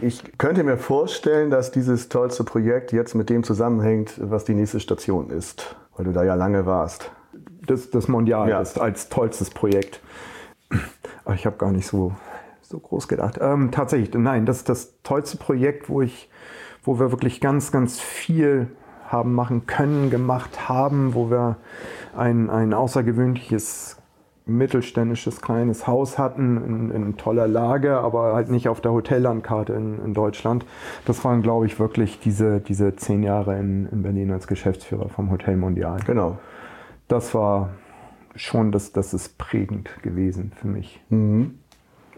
Ich 0.00 0.38
könnte 0.38 0.62
mir 0.62 0.76
vorstellen, 0.76 1.50
dass 1.50 1.72
dieses 1.72 2.08
tollste 2.08 2.44
Projekt 2.44 2.92
jetzt 2.92 3.16
mit 3.16 3.28
dem 3.28 3.42
zusammenhängt, 3.42 4.20
was 4.22 4.44
die 4.44 4.54
nächste 4.54 4.78
Station 4.78 5.30
ist, 5.30 5.74
weil 5.96 6.04
du 6.04 6.12
da 6.12 6.22
ja 6.22 6.36
lange 6.36 6.64
warst. 6.64 7.10
Das, 7.66 7.90
das 7.90 8.06
Mondial 8.06 8.48
ja. 8.48 8.60
ist 8.60 8.78
als 8.78 9.08
tollstes 9.08 9.50
Projekt. 9.50 10.00
Aber 11.24 11.34
ich 11.34 11.44
habe 11.44 11.56
gar 11.56 11.72
nicht 11.72 11.88
so, 11.88 12.12
so 12.62 12.78
groß 12.78 13.08
gedacht. 13.08 13.38
Ähm, 13.40 13.72
tatsächlich, 13.72 14.14
nein, 14.14 14.46
das 14.46 14.58
ist 14.58 14.68
das 14.68 15.02
tollste 15.02 15.38
Projekt, 15.38 15.90
wo 15.90 16.02
ich, 16.02 16.30
wo 16.84 17.00
wir 17.00 17.10
wirklich 17.10 17.40
ganz, 17.40 17.72
ganz 17.72 17.98
viel 17.98 18.68
haben 19.08 19.34
machen 19.34 19.66
können, 19.66 20.10
gemacht 20.10 20.68
haben, 20.68 21.14
wo 21.14 21.30
wir 21.30 21.56
ein, 22.16 22.50
ein 22.50 22.74
außergewöhnliches 22.74 23.96
mittelständisches 24.48 25.42
kleines 25.42 25.86
Haus 25.86 26.18
hatten 26.18 26.56
in, 26.64 26.90
in, 26.90 27.16
toller 27.18 27.46
Lage, 27.46 27.98
aber 27.98 28.34
halt 28.34 28.50
nicht 28.50 28.68
auf 28.68 28.80
der 28.80 28.92
Hotellandkarte 28.92 29.74
in, 29.74 30.02
in 30.02 30.14
Deutschland. 30.14 30.64
Das 31.04 31.22
waren, 31.24 31.42
glaube 31.42 31.66
ich, 31.66 31.78
wirklich 31.78 32.18
diese, 32.18 32.60
diese 32.60 32.96
zehn 32.96 33.22
Jahre 33.22 33.58
in, 33.58 33.86
in 33.92 34.02
Berlin 34.02 34.32
als 34.32 34.46
Geschäftsführer 34.46 35.10
vom 35.10 35.30
Hotel 35.30 35.56
Mondial. 35.56 36.00
Genau. 36.06 36.38
Das 37.08 37.34
war 37.34 37.70
schon, 38.34 38.72
das, 38.72 38.92
das 38.92 39.12
ist 39.12 39.36
prägend 39.36 39.90
gewesen 40.02 40.52
für 40.56 40.68
mich. 40.68 41.00
Mhm. 41.10 41.58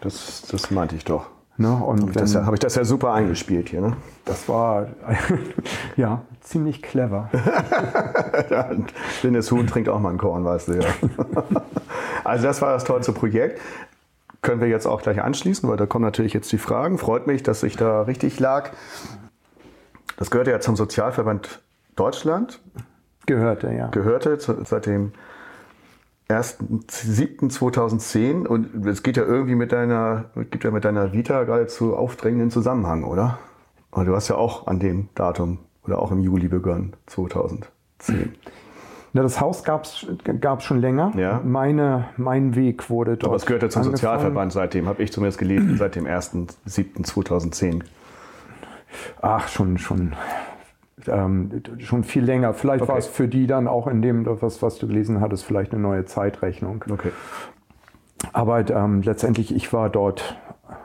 Das, 0.00 0.46
das 0.50 0.70
meinte 0.70 0.94
ich 0.96 1.04
doch. 1.04 1.30
Ne? 1.60 1.74
Und 1.74 2.16
habe 2.16 2.24
ich, 2.24 2.32
ja, 2.32 2.46
hab 2.46 2.54
ich 2.54 2.60
das 2.60 2.74
ja 2.74 2.84
super 2.86 3.12
eingespielt 3.12 3.68
hier. 3.68 3.82
Ne? 3.82 3.94
Das 4.24 4.48
war 4.48 4.88
ja 5.96 6.22
ziemlich 6.40 6.80
clever. 6.80 7.28
Dennis 9.22 9.50
Huhn 9.50 9.66
trinkt 9.66 9.90
auch 9.90 10.00
mal 10.00 10.08
ein 10.08 10.16
Korn, 10.16 10.42
weißt 10.42 10.68
du 10.68 10.72
ja. 10.80 10.88
also 12.24 12.46
das 12.46 12.62
war 12.62 12.72
das 12.72 12.84
tollste 12.84 13.12
Projekt. 13.12 13.60
Können 14.40 14.62
wir 14.62 14.68
jetzt 14.68 14.86
auch 14.86 15.02
gleich 15.02 15.22
anschließen, 15.22 15.68
weil 15.68 15.76
da 15.76 15.84
kommen 15.84 16.02
natürlich 16.02 16.32
jetzt 16.32 16.50
die 16.50 16.56
Fragen. 16.56 16.96
Freut 16.96 17.26
mich, 17.26 17.42
dass 17.42 17.62
ich 17.62 17.76
da 17.76 18.02
richtig 18.02 18.40
lag. 18.40 18.70
Das 20.16 20.30
gehörte 20.30 20.52
ja 20.52 20.60
zum 20.60 20.76
Sozialverband 20.76 21.60
Deutschland. 21.94 22.62
Gehörte, 23.26 23.70
ja. 23.70 23.88
Gehörte 23.88 24.38
seit 24.40 24.86
dem 24.86 25.12
1.7.2010 26.30 28.46
und 28.46 28.86
es 28.86 29.02
geht 29.02 29.16
ja 29.16 29.24
irgendwie 29.24 29.56
mit 29.56 29.72
deiner, 29.72 30.26
gibt 30.50 30.64
ja 30.64 30.70
mit 30.70 30.84
deiner 30.84 31.12
Vita 31.12 31.44
geradezu 31.44 31.96
aufdrängenden 31.96 32.50
Zusammenhang, 32.50 33.04
oder? 33.04 33.38
Und 33.90 34.06
du 34.06 34.14
hast 34.14 34.28
ja 34.28 34.36
auch 34.36 34.66
an 34.66 34.78
dem 34.78 35.08
Datum 35.14 35.58
oder 35.84 36.00
auch 36.00 36.12
im 36.12 36.20
Juli 36.20 36.48
begonnen, 36.48 36.94
2010. 37.06 38.34
Ja, 39.12 39.22
das 39.22 39.40
Haus 39.40 39.64
gab 39.64 39.84
es 39.84 40.06
schon 40.60 40.80
länger. 40.80 41.12
Ja. 41.16 41.40
Meine, 41.44 42.10
mein 42.16 42.54
Weg 42.54 42.90
wurde 42.90 43.16
dort. 43.16 43.24
Aber 43.24 43.36
es 43.36 43.46
gehörte 43.46 43.68
zum 43.68 43.82
angefangen. 43.82 43.96
Sozialverband 43.96 44.52
seitdem, 44.52 44.86
habe 44.86 45.02
ich 45.02 45.12
zumindest 45.12 45.38
gelesen, 45.38 45.76
seit 45.76 45.96
dem 45.96 46.06
1.7.2010. 46.06 47.82
Ach, 49.20 49.48
schon, 49.48 49.78
schon 49.78 50.14
ähm, 51.08 51.62
schon 51.78 52.04
viel 52.04 52.24
länger. 52.24 52.54
Vielleicht 52.54 52.82
okay. 52.82 52.92
war 52.92 52.98
es 52.98 53.06
für 53.06 53.28
die 53.28 53.46
dann 53.46 53.68
auch 53.68 53.86
in 53.86 54.02
dem, 54.02 54.26
was, 54.26 54.62
was 54.62 54.78
du 54.78 54.86
gelesen 54.86 55.20
hattest, 55.20 55.44
vielleicht 55.44 55.72
eine 55.72 55.82
neue 55.82 56.04
Zeitrechnung. 56.04 56.84
Okay. 56.90 57.12
Aber 58.32 58.68
ähm, 58.68 59.02
letztendlich, 59.02 59.54
ich 59.54 59.72
war 59.72 59.88
dort, 59.88 60.36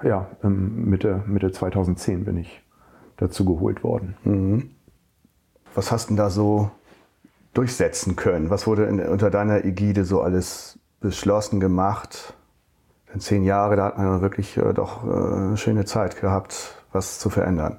ja, 0.03 0.27
Mitte, 0.41 1.23
Mitte 1.27 1.51
2010 1.51 2.25
bin 2.25 2.37
ich 2.37 2.63
dazu 3.17 3.45
geholt 3.45 3.83
worden. 3.83 4.15
Mhm. 4.23 4.71
Was 5.73 5.91
hast 5.91 6.09
du 6.09 6.15
da 6.15 6.29
so 6.29 6.71
durchsetzen 7.53 8.15
können? 8.15 8.49
Was 8.49 8.67
wurde 8.67 8.85
in, 8.85 8.99
unter 8.99 9.29
deiner 9.29 9.65
Ägide 9.65 10.05
so 10.05 10.21
alles 10.21 10.79
beschlossen, 11.01 11.59
gemacht? 11.59 12.33
In 13.13 13.19
zehn 13.19 13.43
Jahre, 13.43 13.75
da 13.75 13.85
hat 13.85 13.97
man 13.97 14.21
wirklich 14.21 14.57
äh, 14.57 14.73
doch 14.73 15.05
äh, 15.05 15.09
eine 15.09 15.57
schöne 15.57 15.85
Zeit 15.85 16.19
gehabt, 16.19 16.83
was 16.91 17.19
zu 17.19 17.29
verändern. 17.29 17.77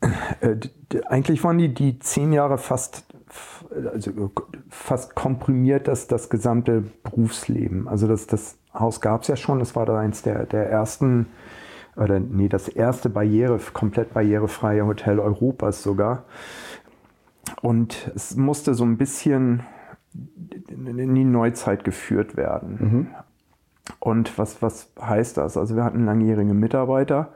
Äh, 0.00 0.56
eigentlich 1.08 1.42
waren 1.44 1.58
die, 1.58 1.72
die 1.72 1.98
zehn 1.98 2.32
Jahre 2.32 2.58
fast, 2.58 3.04
also 3.92 4.30
fast 4.70 5.14
komprimiert 5.14 5.88
das, 5.88 6.06
das 6.06 6.30
gesamte 6.30 6.84
Berufsleben. 7.02 7.88
Also 7.88 8.06
das, 8.06 8.26
das 8.26 8.58
Haus 8.72 9.00
gab 9.00 9.22
es 9.22 9.28
ja 9.28 9.36
schon, 9.36 9.58
das 9.58 9.74
war 9.76 9.86
da 9.86 9.98
eins 9.98 10.22
der, 10.22 10.46
der 10.46 10.70
ersten, 10.70 11.26
oder 11.96 12.20
nee, 12.20 12.48
das 12.48 12.68
erste 12.68 13.10
Barriere, 13.10 13.58
komplett 13.72 14.14
barrierefreie 14.14 14.86
Hotel 14.86 15.18
Europas 15.18 15.82
sogar. 15.82 16.24
Und 17.60 18.10
es 18.14 18.36
musste 18.36 18.74
so 18.74 18.84
ein 18.84 18.98
bisschen 18.98 19.64
in 20.68 21.14
die 21.14 21.24
Neuzeit 21.24 21.84
geführt 21.84 22.36
werden. 22.36 22.78
Mhm. 22.80 23.06
Und 24.00 24.38
was, 24.38 24.62
was 24.62 24.92
heißt 25.00 25.36
das? 25.38 25.56
Also 25.56 25.76
wir 25.76 25.84
hatten 25.84 26.04
langjährige 26.04 26.54
Mitarbeiter. 26.54 27.32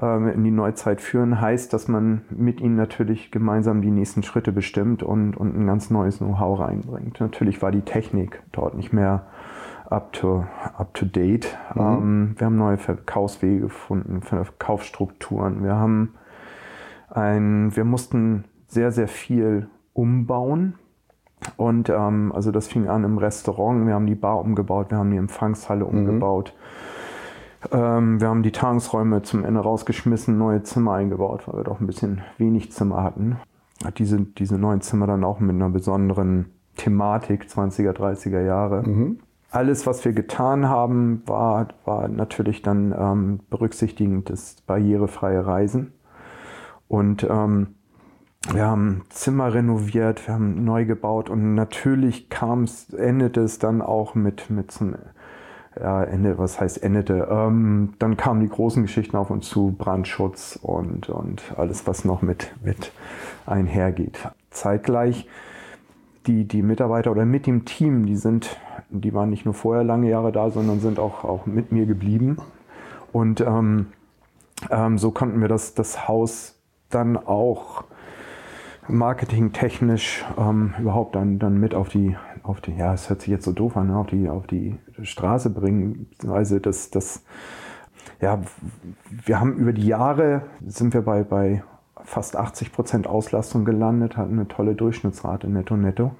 Ähm, 0.00 0.28
in 0.28 0.44
die 0.44 0.50
Neuzeit 0.50 1.00
führen 1.00 1.40
heißt, 1.40 1.72
dass 1.72 1.88
man 1.88 2.22
mit 2.30 2.60
ihnen 2.60 2.76
natürlich 2.76 3.30
gemeinsam 3.30 3.82
die 3.82 3.90
nächsten 3.90 4.22
Schritte 4.22 4.52
bestimmt 4.52 5.02
und, 5.02 5.36
und 5.36 5.56
ein 5.56 5.66
ganz 5.66 5.90
neues 5.90 6.18
Know-how 6.18 6.60
reinbringt. 6.60 7.20
Natürlich 7.20 7.60
war 7.62 7.70
die 7.70 7.82
Technik 7.82 8.42
dort 8.52 8.74
nicht 8.74 8.92
mehr 8.92 9.26
up 9.90 10.12
to, 10.14 10.44
up 10.76 10.94
to 10.94 11.04
date. 11.04 11.56
Mhm. 11.74 11.80
Ähm, 11.80 12.34
wir 12.38 12.46
haben 12.46 12.56
neue 12.56 12.78
Verkaufswege 12.78 13.60
gefunden, 13.60 14.22
Verkaufsstrukturen. 14.22 15.62
Wir 15.62 15.76
haben 15.76 16.14
ein, 17.10 17.76
wir 17.76 17.84
mussten 17.84 18.44
sehr, 18.66 18.90
sehr 18.90 19.08
viel 19.08 19.68
umbauen. 19.92 20.74
Und 21.56 21.90
ähm, 21.90 22.32
also 22.34 22.52
das 22.52 22.68
fing 22.68 22.88
an 22.88 23.04
im 23.04 23.18
Restaurant, 23.18 23.86
wir 23.86 23.94
haben 23.94 24.06
die 24.06 24.14
Bar 24.14 24.38
umgebaut, 24.38 24.90
wir 24.90 24.98
haben 24.98 25.10
die 25.10 25.16
Empfangshalle 25.16 25.84
mhm. 25.84 25.90
umgebaut. 25.90 26.54
Ähm, 27.70 28.20
wir 28.20 28.28
haben 28.28 28.42
die 28.42 28.52
Tagungsräume 28.52 29.22
zum 29.22 29.44
Ende 29.44 29.60
rausgeschmissen, 29.60 30.36
neue 30.36 30.62
Zimmer 30.62 30.94
eingebaut, 30.94 31.46
weil 31.46 31.60
wir 31.60 31.64
doch 31.64 31.80
ein 31.80 31.86
bisschen 31.86 32.22
wenig 32.38 32.72
Zimmer 32.72 33.02
hatten. 33.02 33.36
Hat 33.84 33.98
diese, 33.98 34.20
diese 34.20 34.58
neuen 34.58 34.80
Zimmer 34.80 35.06
dann 35.06 35.24
auch 35.24 35.40
mit 35.40 35.54
einer 35.54 35.70
besonderen 35.70 36.46
Thematik 36.76 37.44
20er, 37.44 37.92
30er 37.92 38.40
Jahre. 38.42 38.82
Mhm. 38.82 39.18
Alles, 39.50 39.86
was 39.86 40.04
wir 40.04 40.12
getan 40.12 40.68
haben, 40.68 41.22
war, 41.26 41.68
war 41.84 42.08
natürlich 42.08 42.62
dann 42.62 42.94
ähm, 42.96 43.40
berücksichtigend 43.50 44.30
das 44.30 44.56
barrierefreie 44.66 45.46
Reisen. 45.46 45.92
Und 46.88 47.26
ähm, 47.28 47.74
wir 48.50 48.66
haben 48.66 49.02
Zimmer 49.10 49.54
renoviert, 49.54 50.26
wir 50.26 50.34
haben 50.34 50.64
neu 50.64 50.84
gebaut 50.84 51.30
und 51.30 51.54
natürlich 51.54 52.28
kam 52.28 52.64
es, 52.64 52.92
endete 52.92 53.42
es 53.42 53.58
dann 53.58 53.82
auch 53.82 54.14
mit, 54.14 54.50
mit 54.50 54.72
zum 54.72 54.94
ja, 55.80 56.04
Ende, 56.04 56.38
was 56.38 56.60
heißt 56.60 56.82
endete? 56.82 57.28
Ähm, 57.30 57.94
dann 57.98 58.16
kamen 58.16 58.40
die 58.40 58.48
großen 58.48 58.82
Geschichten 58.82 59.16
auf 59.16 59.30
uns 59.30 59.48
zu, 59.48 59.74
Brandschutz 59.76 60.58
und, 60.60 61.08
und 61.08 61.54
alles, 61.56 61.86
was 61.86 62.04
noch 62.04 62.22
mit, 62.22 62.54
mit 62.62 62.92
einhergeht. 63.46 64.18
Zeitgleich 64.50 65.28
die, 66.26 66.46
die 66.46 66.62
Mitarbeiter 66.62 67.10
oder 67.10 67.24
mit 67.24 67.46
dem 67.46 67.64
Team, 67.64 68.06
die 68.06 68.16
sind, 68.16 68.56
die 68.90 69.14
waren 69.14 69.30
nicht 69.30 69.44
nur 69.44 69.54
vorher 69.54 69.84
lange 69.84 70.08
Jahre 70.08 70.32
da, 70.32 70.50
sondern 70.50 70.80
sind 70.80 70.98
auch, 70.98 71.24
auch 71.24 71.46
mit 71.46 71.72
mir 71.72 71.86
geblieben. 71.86 72.36
Und 73.12 73.40
ähm, 73.40 73.88
ähm, 74.70 74.98
so 74.98 75.10
konnten 75.10 75.40
wir 75.40 75.48
das, 75.48 75.74
das 75.74 76.06
Haus 76.08 76.58
dann 76.90 77.16
auch 77.16 77.84
marketingtechnisch 78.88 80.24
ähm, 80.38 80.74
überhaupt 80.78 81.14
dann, 81.14 81.38
dann 81.38 81.58
mit 81.58 81.74
auf 81.74 81.88
die, 81.88 82.16
auf 82.42 82.60
die, 82.60 82.72
ja, 82.72 82.92
es 82.92 83.08
hört 83.08 83.22
sich 83.22 83.30
jetzt 83.30 83.44
so 83.44 83.52
doof 83.52 83.76
an, 83.76 83.88
ne, 83.88 83.96
auf 83.96 84.06
die, 84.06 84.28
auf 84.28 84.46
die 84.46 84.78
Straße 85.02 85.50
bringen, 85.50 86.06
beziehungsweise 86.10 86.60
das, 86.60 86.90
das, 86.90 87.24
ja, 88.20 88.40
wir 89.24 89.40
haben 89.40 89.56
über 89.56 89.72
die 89.72 89.86
Jahre, 89.86 90.42
sind 90.66 90.94
wir 90.94 91.02
bei, 91.02 91.22
bei 91.22 91.62
fast 92.04 92.36
80 92.36 92.72
Prozent 92.72 93.06
Auslastung 93.06 93.64
gelandet, 93.64 94.16
hatten 94.16 94.32
eine 94.32 94.48
tolle 94.48 94.74
Durchschnittsrate 94.74 95.48
netto 95.48 95.76
netto 95.76 96.12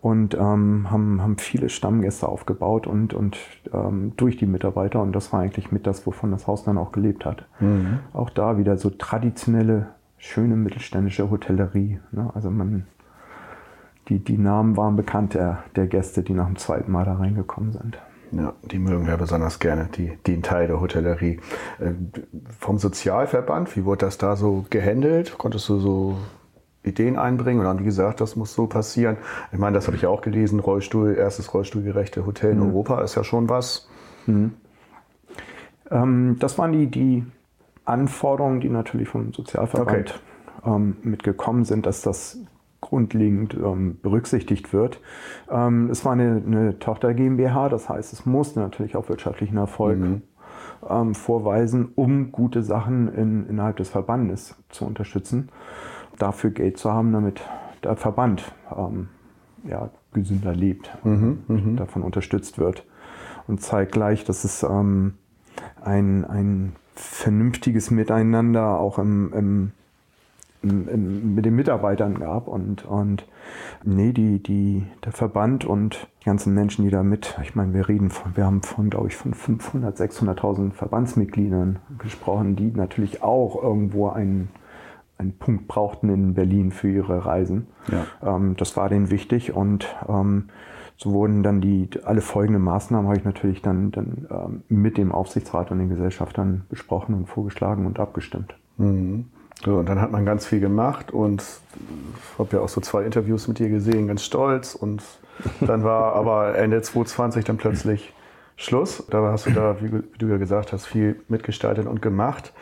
und 0.00 0.34
ähm, 0.34 0.90
haben, 0.90 1.20
haben 1.20 1.36
viele 1.38 1.68
Stammgäste 1.68 2.26
aufgebaut 2.26 2.86
und, 2.86 3.12
und 3.12 3.36
ähm, 3.72 4.14
durch 4.16 4.36
die 4.36 4.46
Mitarbeiter 4.46 5.02
und 5.02 5.12
das 5.12 5.32
war 5.32 5.40
eigentlich 5.40 5.72
mit 5.72 5.86
das, 5.86 6.06
wovon 6.06 6.30
das 6.30 6.46
Haus 6.46 6.64
dann 6.64 6.78
auch 6.78 6.92
gelebt 6.92 7.24
hat. 7.26 7.44
Mhm. 7.60 7.98
Auch 8.12 8.30
da 8.30 8.56
wieder 8.56 8.78
so 8.78 8.90
traditionelle 8.90 9.88
schöne 10.16 10.56
mittelständische 10.56 11.30
Hotellerie. 11.30 11.98
Ne? 12.12 12.30
Also 12.34 12.50
man, 12.50 12.86
die, 14.10 14.18
die 14.18 14.38
Namen 14.38 14.76
waren 14.76 14.96
bekannt 14.96 15.34
der, 15.34 15.64
der 15.76 15.86
Gäste, 15.86 16.22
die 16.22 16.34
nach 16.34 16.46
dem 16.46 16.56
zweiten 16.56 16.90
Mal 16.90 17.04
da 17.04 17.14
reingekommen 17.14 17.72
sind. 17.72 17.98
Ja, 18.32 18.52
die 18.62 18.78
mögen 18.78 19.06
wir 19.06 19.16
besonders 19.16 19.58
gerne, 19.58 19.88
die, 19.96 20.16
den 20.26 20.42
Teil 20.42 20.66
der 20.66 20.80
Hotellerie. 20.80 21.40
Äh, 21.78 21.92
vom 22.58 22.78
Sozialverband, 22.78 23.76
wie 23.76 23.84
wurde 23.84 24.06
das 24.06 24.18
da 24.18 24.36
so 24.36 24.66
gehandelt? 24.70 25.36
Konntest 25.38 25.68
du 25.68 25.78
so 25.78 26.16
Ideen 26.82 27.18
einbringen 27.18 27.60
oder 27.60 27.70
haben 27.70 27.78
die 27.78 27.84
gesagt, 27.84 28.20
das 28.20 28.36
muss 28.36 28.54
so 28.54 28.66
passieren? 28.66 29.16
Ich 29.52 29.58
meine, 29.58 29.74
das 29.74 29.86
habe 29.86 29.96
ich 29.96 30.06
auch 30.06 30.22
gelesen, 30.22 30.60
Rollstuhl, 30.60 31.14
erstes 31.16 31.52
Rollstuhlgerechte 31.52 32.24
Hotel 32.26 32.52
in 32.52 32.58
mhm. 32.58 32.66
Europa 32.66 33.00
ist 33.02 33.16
ja 33.16 33.24
schon 33.24 33.48
was. 33.48 33.88
Mhm. 34.26 34.52
Ähm, 35.90 36.36
das 36.38 36.56
waren 36.58 36.72
die, 36.72 36.86
die 36.86 37.24
Anforderungen, 37.84 38.60
die 38.60 38.68
natürlich 38.68 39.08
vom 39.08 39.32
Sozialverband 39.32 40.20
okay. 40.62 40.70
ähm, 40.72 40.96
mitgekommen 41.02 41.64
sind, 41.64 41.86
dass 41.86 42.02
das 42.02 42.38
grundlegend 42.80 43.54
ähm, 43.54 43.98
berücksichtigt 44.02 44.72
wird. 44.72 45.00
Ähm, 45.50 45.90
es 45.90 46.04
war 46.04 46.12
eine, 46.12 46.42
eine, 46.44 46.78
Tochter 46.78 47.14
GmbH, 47.14 47.68
das 47.68 47.88
heißt, 47.88 48.12
es 48.12 48.26
musste 48.26 48.60
natürlich 48.60 48.96
auch 48.96 49.08
wirtschaftlichen 49.08 49.56
Erfolg 49.56 49.98
mhm. 49.98 50.22
Ähm, 50.88 51.14
vorweisen, 51.14 51.92
um 51.94 52.32
gute 52.32 52.62
Sachen 52.62 53.12
in, 53.14 53.46
innerhalb 53.48 53.76
des 53.76 53.90
Verbandes 53.90 54.56
zu 54.70 54.86
unterstützen. 54.86 55.50
Dafür 56.18 56.50
Geld 56.50 56.78
zu 56.78 56.90
haben, 56.90 57.12
damit 57.12 57.42
der 57.84 57.96
Verband 57.96 58.54
ähm, 58.74 59.08
ja, 59.64 59.90
gesünder 60.14 60.54
lebt, 60.54 60.90
mhm. 61.04 61.38
Mhm. 61.48 61.76
davon 61.76 62.02
unterstützt 62.02 62.58
wird. 62.58 62.86
Und 63.46 63.60
zeigt 63.60 63.92
gleich, 63.92 64.24
dass 64.24 64.44
es 64.44 64.62
ähm, 64.62 65.14
ein, 65.82 66.24
ein 66.24 66.72
vernünftiges 66.94 67.90
Miteinander 67.90 68.78
auch 68.78 68.98
im, 68.98 69.32
im, 69.32 69.38
im, 69.38 69.42
im, 69.42 69.72
mit 70.62 71.44
den 71.44 71.54
Mitarbeitern 71.54 72.18
gab 72.18 72.46
und, 72.46 72.84
und 72.84 73.26
nee, 73.84 74.12
die, 74.12 74.42
die, 74.42 74.84
der 75.04 75.12
Verband 75.12 75.64
und 75.64 76.08
die 76.20 76.26
ganzen 76.26 76.54
Menschen, 76.54 76.84
die 76.84 76.90
da 76.90 77.02
mit, 77.02 77.38
ich 77.42 77.54
meine, 77.54 77.72
wir 77.72 77.88
reden 77.88 78.10
von, 78.10 78.36
wir 78.36 78.44
haben 78.44 78.62
von, 78.62 78.90
glaube 78.90 79.08
ich, 79.08 79.16
von 79.16 79.32
500, 79.32 79.98
600.000 79.98 80.72
Verbandsmitgliedern 80.72 81.78
gesprochen, 81.98 82.56
die 82.56 82.70
natürlich 82.70 83.22
auch 83.22 83.62
irgendwo 83.62 84.08
einen, 84.10 84.50
einen 85.16 85.32
Punkt 85.32 85.66
brauchten 85.66 86.10
in 86.10 86.34
Berlin 86.34 86.72
für 86.72 86.90
ihre 86.90 87.24
Reisen. 87.24 87.66
Ja. 87.90 88.36
Ähm, 88.36 88.54
das 88.56 88.76
war 88.76 88.90
denen 88.90 89.10
wichtig 89.10 89.54
und 89.54 89.86
ähm, 90.08 90.50
so 90.98 91.12
wurden 91.12 91.42
dann 91.42 91.62
die 91.62 91.88
alle 92.04 92.20
folgenden 92.20 92.62
Maßnahmen 92.62 93.08
habe 93.08 93.18
ich 93.18 93.24
natürlich 93.24 93.62
dann, 93.62 93.90
dann 93.92 94.26
ähm, 94.30 94.62
mit 94.68 94.98
dem 94.98 95.12
Aufsichtsrat 95.12 95.70
und 95.70 95.78
den 95.78 95.88
Gesellschaftern 95.88 96.66
besprochen 96.68 97.14
und 97.14 97.26
vorgeschlagen 97.26 97.86
und 97.86 97.98
abgestimmt. 97.98 98.54
Mhm. 98.76 99.24
So, 99.64 99.76
und 99.76 99.88
dann 99.88 100.00
hat 100.00 100.10
man 100.10 100.24
ganz 100.24 100.46
viel 100.46 100.60
gemacht 100.60 101.10
und 101.10 101.42
ich 101.42 102.38
habe 102.38 102.56
ja 102.56 102.62
auch 102.62 102.68
so 102.68 102.80
zwei 102.80 103.04
Interviews 103.04 103.46
mit 103.46 103.58
dir 103.58 103.68
gesehen, 103.68 104.06
ganz 104.08 104.24
stolz. 104.24 104.74
Und 104.74 105.02
dann 105.60 105.84
war 105.84 106.14
aber 106.16 106.56
Ende 106.56 106.80
2020 106.80 107.44
dann 107.44 107.58
plötzlich 107.58 108.14
Schluss. 108.56 109.04
Da 109.10 109.22
hast 109.30 109.46
du 109.46 109.50
da, 109.50 109.76
wie, 109.80 109.92
wie 109.92 110.18
du 110.18 110.26
ja 110.28 110.38
gesagt 110.38 110.72
hast, 110.72 110.86
viel 110.86 111.20
mitgestaltet 111.28 111.86
und 111.86 112.00
gemacht. 112.00 112.52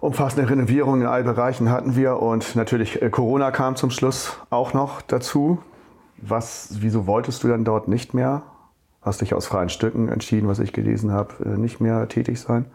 Umfassende 0.00 0.50
Renovierungen 0.50 1.02
in 1.02 1.06
allen 1.06 1.24
Bereichen 1.24 1.70
hatten 1.70 1.96
wir 1.96 2.20
und 2.20 2.56
natürlich 2.56 3.00
äh, 3.00 3.08
Corona 3.08 3.50
kam 3.50 3.74
zum 3.76 3.90
Schluss 3.90 4.36
auch 4.50 4.74
noch 4.74 5.00
dazu. 5.00 5.58
Was, 6.18 6.76
wieso 6.80 7.06
wolltest 7.06 7.42
du 7.42 7.48
dann 7.48 7.64
dort 7.64 7.88
nicht 7.88 8.14
mehr? 8.14 8.42
Hast 9.00 9.20
dich 9.20 9.32
aus 9.32 9.46
freien 9.46 9.68
Stücken 9.68 10.08
entschieden, 10.08 10.48
was 10.48 10.58
ich 10.58 10.72
gelesen 10.72 11.12
habe, 11.12 11.34
äh, 11.44 11.56
nicht 11.56 11.80
mehr 11.80 12.08
tätig 12.08 12.40
sein? 12.40 12.66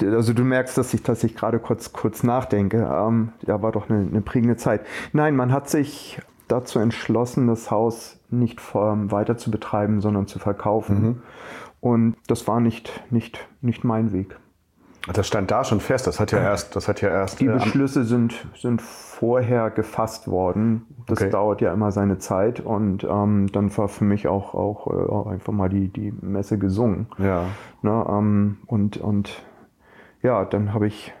Also 0.00 0.32
du 0.32 0.42
merkst, 0.42 0.78
dass 0.78 0.94
ich, 0.94 1.02
dass 1.02 1.22
ich 1.22 1.36
gerade 1.36 1.58
kurz, 1.58 1.92
kurz 1.92 2.22
nachdenke. 2.22 2.88
Ähm, 2.90 3.32
ja, 3.46 3.60
war 3.62 3.72
doch 3.72 3.90
eine, 3.90 4.00
eine 4.00 4.22
prägende 4.22 4.56
Zeit. 4.56 4.82
Nein, 5.12 5.36
man 5.36 5.52
hat 5.52 5.68
sich 5.68 6.20
dazu 6.48 6.78
entschlossen, 6.78 7.46
das 7.46 7.70
Haus 7.70 8.18
nicht 8.30 8.60
weiter 8.74 9.36
zu 9.36 9.50
betreiben, 9.50 10.00
sondern 10.00 10.26
zu 10.26 10.38
verkaufen. 10.38 11.02
Mhm. 11.02 11.22
Und 11.80 12.16
das 12.26 12.46
war 12.46 12.60
nicht, 12.60 13.02
nicht, 13.10 13.46
nicht 13.60 13.84
mein 13.84 14.12
Weg. 14.12 14.36
Das 15.12 15.26
stand 15.26 15.50
da 15.50 15.64
schon 15.64 15.80
fest. 15.80 16.06
Das 16.06 16.20
hat 16.20 16.30
ja 16.30 16.38
erst, 16.38 16.76
das 16.76 16.86
hat 16.86 17.00
ja 17.00 17.08
erst. 17.08 17.40
Die 17.40 17.46
äh, 17.46 17.52
Beschlüsse 17.52 18.04
sind, 18.04 18.46
sind 18.56 18.80
vorher 18.80 19.70
gefasst 19.70 20.28
worden. 20.28 20.86
Das 21.08 21.20
okay. 21.20 21.30
dauert 21.30 21.60
ja 21.60 21.72
immer 21.72 21.90
seine 21.90 22.18
Zeit 22.18 22.60
und 22.60 23.02
ähm, 23.02 23.48
dann 23.52 23.76
war 23.76 23.88
für 23.88 24.04
mich 24.04 24.28
auch, 24.28 24.54
auch 24.54 25.26
äh, 25.26 25.30
einfach 25.30 25.52
mal 25.52 25.68
die, 25.68 25.88
die 25.88 26.12
Messe 26.20 26.56
gesungen. 26.58 27.08
Ja. 27.18 27.46
Ne, 27.82 28.06
ähm, 28.08 28.58
und, 28.66 28.98
und 28.98 29.42
ja, 30.22 30.44
dann 30.44 30.72
habe 30.72 30.86
ich 30.86 31.12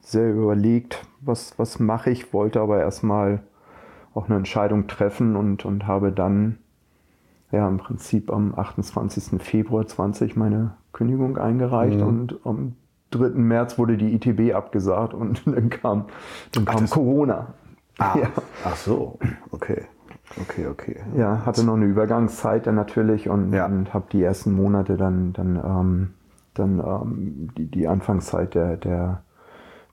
sehr 0.00 0.32
überlegt, 0.32 1.02
was, 1.20 1.58
was 1.58 1.78
mache 1.80 2.10
ich, 2.10 2.32
wollte 2.32 2.60
aber 2.60 2.80
erstmal 2.80 3.42
auch 4.14 4.26
eine 4.26 4.36
Entscheidung 4.36 4.86
treffen 4.86 5.36
und, 5.36 5.64
und 5.64 5.86
habe 5.86 6.12
dann 6.12 6.58
ja 7.50 7.68
im 7.68 7.78
Prinzip 7.78 8.32
am 8.32 8.54
28. 8.56 9.42
Februar 9.42 9.86
20 9.86 10.36
meine 10.36 10.74
Kündigung 10.92 11.38
eingereicht 11.38 11.98
mhm. 11.98 12.06
und 12.06 12.40
am 12.44 12.76
3. 13.10 13.30
März 13.30 13.78
wurde 13.78 13.96
die 13.96 14.14
ITB 14.14 14.54
abgesagt 14.54 15.14
und 15.14 15.46
dann 15.46 15.70
kam, 15.70 16.06
dann 16.52 16.64
kam 16.64 16.84
Ach, 16.84 16.90
Corona. 16.90 17.54
Ah, 17.98 18.18
ja. 18.18 18.28
Ach 18.64 18.76
so, 18.76 19.18
okay. 19.50 19.82
Okay, 20.40 20.66
okay. 20.66 21.00
Ja, 21.16 21.46
hatte 21.46 21.64
noch 21.64 21.74
eine 21.74 21.86
Übergangszeit 21.86 22.66
dann 22.66 22.74
natürlich 22.74 23.28
und, 23.28 23.52
ja. 23.52 23.66
und 23.66 23.94
habe 23.94 24.06
die 24.10 24.22
ersten 24.22 24.52
Monate 24.52 24.96
dann, 24.96 25.32
dann, 25.32 25.56
ähm, 25.56 26.14
dann 26.58 26.80
ähm, 26.80 27.48
die, 27.56 27.66
die 27.66 27.88
Anfangszeit 27.88 28.54
der, 28.54 28.76
der 28.76 29.22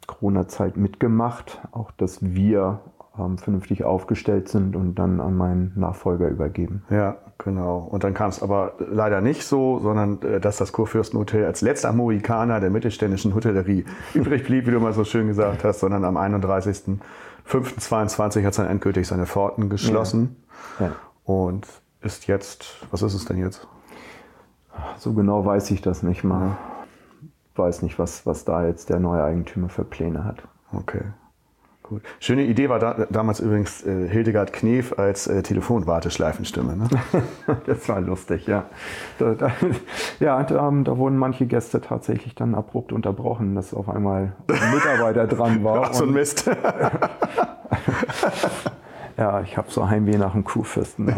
Corona-Zeit 0.08 0.78
mitgemacht. 0.78 1.62
Auch, 1.71 1.91
dass 1.91 2.19
wir 2.21 2.80
ähm, 3.17 3.38
vernünftig 3.38 3.84
aufgestellt 3.84 4.47
sind 4.49 4.76
und 4.76 4.95
dann 4.95 5.19
an 5.19 5.38
meinen 5.38 5.73
Nachfolger 5.76 6.30
übergeben. 6.30 6.82
Ja, 6.89 7.17
genau. 7.38 7.78
Und 7.80 8.04
dann 8.04 8.15
kam 8.15 8.30
es 8.30 8.41
aber 8.41 8.73
leider 8.80 9.21
nicht 9.21 9.43
so, 9.43 9.78
sondern 9.80 10.19
äh, 10.23 10.39
dass 10.39 10.58
das 10.58 10.71
Kurfürstenhotel 10.71 11.45
als 11.45 11.62
letzter 11.62 11.93
Mohikaner 11.93 12.60
der 12.60 12.71
mittelständischen 12.71 13.36
Hotellerie 13.36 13.86
übrig 14.13 14.43
blieb, 14.43 14.67
wie 14.67 14.71
du 14.71 14.80
mal 14.80 14.93
so 14.93 15.04
schön 15.04 15.28
gesagt 15.28 15.63
hast, 15.63 15.82
sondern 15.82 16.06
am 16.06 16.17
31.05.22 16.17 18.43
hat 18.43 18.52
es 18.52 18.58
dann 18.58 18.67
endgültig 18.67 19.08
seine 19.08 19.28
Pforten 19.28 19.69
geschlossen 19.69 20.36
ja. 20.80 20.88
Ja. 20.88 20.93
und 21.23 21.67
ist 22.02 22.28
jetzt, 22.28 22.86
was 22.91 23.02
ist 23.02 23.13
es 23.13 23.23
denn 23.26 23.38
jetzt? 23.38 23.65
So 24.98 25.14
genau 25.14 25.46
weiß 25.46 25.72
ich 25.72 25.82
das 25.82 26.04
nicht 26.04 26.24
mal. 26.24 26.58
Weiß 27.56 27.82
nicht, 27.82 28.00
was, 28.00 28.26
was 28.26 28.46
da 28.46 28.66
jetzt 28.66 28.90
der 28.90 29.00
neue 29.00 29.24
Eigentümer 29.24 29.70
für 29.70 29.84
Pläne 29.84 30.24
hat. 30.26 30.44
Okay. 30.72 31.04
Gut. 31.84 32.02
Schöne 32.22 32.44
Idee 32.44 32.70
war 32.70 32.80
da, 32.80 33.06
damals 33.10 33.42
übrigens 33.42 33.86
äh, 33.86 34.08
Hildegard 34.08 34.54
Knef 34.54 34.98
als 34.98 35.28
äh, 35.28 35.44
Telefonwarteschleifenstimme. 35.44 36.78
Ne? 36.78 36.88
das 37.66 37.90
war 37.90 38.00
lustig, 38.00 38.48
ja. 38.48 38.64
Da, 39.20 39.34
da, 39.34 39.52
ja, 40.22 40.42
da, 40.44 40.70
ähm, 40.70 40.86
da, 40.86 40.98
wurden 40.98 41.18
manche 41.18 41.46
Gäste 41.46 41.82
tatsächlich 41.82 42.36
dann 42.36 42.56
abrupt 42.56 42.94
unterbrochen, 42.94 43.54
dass 43.54 43.74
auf 43.74 43.90
einmal 43.90 44.32
ein 44.48 44.74
Mitarbeiter 44.74 45.28
dran 45.28 45.64
war. 45.66 45.84
Ach, 45.90 45.94
so 45.94 46.06
ein 46.06 46.14
Mist. 46.14 46.50
ja, 49.18 49.42
ich 49.42 49.58
habe 49.58 49.70
so 49.70 49.90
Heimweh 49.90 50.18
nach 50.18 50.32
dem 50.32 50.46
Kurfürsten. 50.46 51.14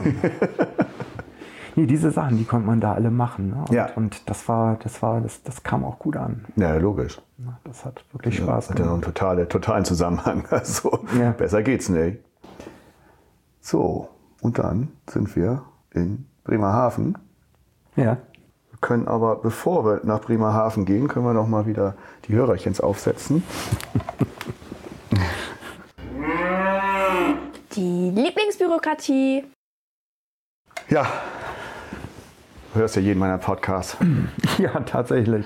nee, 1.86 1.86
diese 1.86 2.12
Sachen, 2.12 2.38
die 2.38 2.46
konnte 2.46 2.68
man 2.68 2.80
da 2.80 2.94
alle 2.94 3.12
machen. 3.12 3.50
Ne? 3.50 3.66
Und, 3.68 3.72
ja. 3.72 3.90
und 3.96 4.30
das 4.30 4.48
war, 4.48 4.78
das 4.84 5.02
war, 5.02 5.22
das, 5.22 5.44
das 5.44 5.64
kam 5.64 5.84
auch 5.84 6.00
gut 6.00 6.16
an. 6.16 6.46
Ja, 6.56 6.76
logisch. 6.76 7.22
Das 7.64 7.86
hat 7.86 8.04
wirklich 8.12 8.38
Spaß 8.38 8.68
gemacht. 8.68 8.70
Hat 8.70 8.80
ja 8.80 8.86
noch 8.86 8.94
einen 8.94 9.02
totale, 9.02 9.48
totalen 9.48 9.86
Zusammenhang. 9.86 10.46
Also 10.56 11.00
ja. 11.20 11.32
besser 11.32 11.64
geht's 11.64 11.90
nicht. 11.90 12.20
So, 13.60 14.10
und 14.42 14.58
dann 14.58 14.90
sind 15.10 15.36
wir 15.36 15.64
in 15.92 16.26
Bremerhaven. 16.44 17.18
Ja. 17.96 18.18
Wir 18.70 18.80
können 18.80 19.08
aber, 19.08 19.38
bevor 19.38 19.86
wir 19.86 20.02
nach 20.04 20.22
Bremerhaven 20.22 20.86
gehen, 20.86 21.08
können 21.08 21.26
wir 21.26 21.34
noch 21.34 21.48
mal 21.48 21.66
wieder 21.66 21.96
die 22.28 22.34
Hörerchens 22.34 22.80
aufsetzen. 22.80 23.44
Die 27.74 28.12
Lieblingsbürokratie. 28.12 29.44
Ja, 30.90 31.06
hörst 32.76 32.96
ja 32.96 33.02
jeden 33.02 33.20
meiner 33.20 33.38
Podcasts. 33.38 33.98
Ja, 34.58 34.80
tatsächlich. 34.82 35.46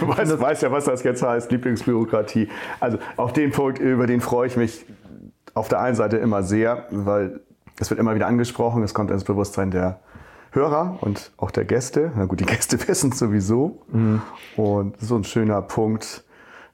du 0.00 0.08
weißt, 0.08 0.40
weißt, 0.40 0.62
ja, 0.62 0.72
was 0.72 0.86
das 0.86 1.04
jetzt 1.04 1.22
heißt, 1.22 1.52
Lieblingsbürokratie. 1.52 2.48
Also 2.80 2.98
auf 3.16 3.32
den 3.32 3.52
Punkt, 3.52 3.78
über 3.78 4.08
den 4.08 4.20
freue 4.20 4.48
ich 4.48 4.56
mich 4.56 4.84
auf 5.54 5.68
der 5.68 5.80
einen 5.80 5.94
Seite 5.94 6.16
immer 6.16 6.42
sehr, 6.42 6.86
weil 6.90 7.40
es 7.78 7.88
wird 7.90 8.00
immer 8.00 8.16
wieder 8.16 8.26
angesprochen, 8.26 8.82
es 8.82 8.94
kommt 8.94 9.12
ins 9.12 9.22
Bewusstsein 9.22 9.70
der 9.70 10.00
Hörer 10.52 10.98
und 11.02 11.30
auch 11.36 11.52
der 11.52 11.64
Gäste. 11.64 12.12
Na 12.16 12.24
gut, 12.24 12.40
die 12.40 12.46
Gäste 12.46 12.78
wissen 12.88 13.12
es 13.12 13.18
sowieso. 13.18 13.82
Mhm. 13.92 14.22
Und 14.56 15.00
so 15.00 15.16
ein 15.16 15.24
schöner 15.24 15.62
Punkt, 15.62 16.24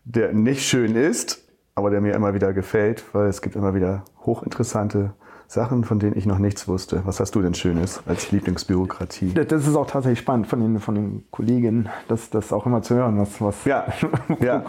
der 0.04 0.32
nicht 0.32 0.66
schön 0.66 0.96
ist, 0.96 1.46
aber 1.74 1.90
der 1.90 2.00
mir 2.00 2.14
immer 2.14 2.32
wieder 2.32 2.52
gefällt, 2.54 3.04
weil 3.12 3.26
es 3.26 3.42
gibt 3.42 3.56
immer 3.56 3.74
wieder 3.74 4.04
hochinteressante 4.24 5.12
Sachen, 5.48 5.84
von 5.84 5.98
denen 5.98 6.16
ich 6.16 6.26
noch 6.26 6.38
nichts 6.38 6.66
wusste. 6.66 7.02
Was 7.04 7.20
hast 7.20 7.34
du 7.34 7.42
denn 7.42 7.54
Schönes 7.54 8.02
als 8.06 8.32
Lieblingsbürokratie? 8.32 9.32
Das 9.32 9.66
ist 9.66 9.76
auch 9.76 9.86
tatsächlich 9.86 10.18
spannend 10.18 10.48
von 10.48 10.60
den, 10.60 10.80
von 10.80 10.94
den 10.94 11.24
Kolleginnen, 11.30 11.88
das, 12.08 12.30
das 12.30 12.52
auch 12.52 12.66
immer 12.66 12.82
zu 12.82 12.94
hören, 12.96 13.18
was, 13.18 13.40
was 13.40 13.64
ja. 13.64 13.86
ja. 14.40 14.64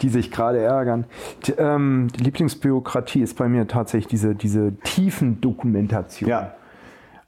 die 0.00 0.08
sich 0.08 0.30
gerade 0.30 0.58
ärgern. 0.58 1.06
Die, 1.44 1.52
ähm, 1.52 2.08
die 2.16 2.22
Lieblingsbürokratie 2.22 3.20
ist 3.20 3.36
bei 3.36 3.48
mir 3.48 3.66
tatsächlich 3.66 4.08
diese, 4.08 4.34
diese 4.34 4.74
tiefen 4.84 5.40
Dokumentation. 5.40 6.30
Ja. 6.30 6.54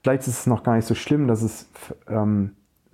Vielleicht 0.01 0.21
ist 0.27 0.39
es 0.39 0.47
noch 0.47 0.63
gar 0.63 0.75
nicht 0.75 0.87
so 0.87 0.95
schlimm, 0.95 1.27
dass 1.27 1.41
es 1.41 1.69
ähm, 2.07 2.51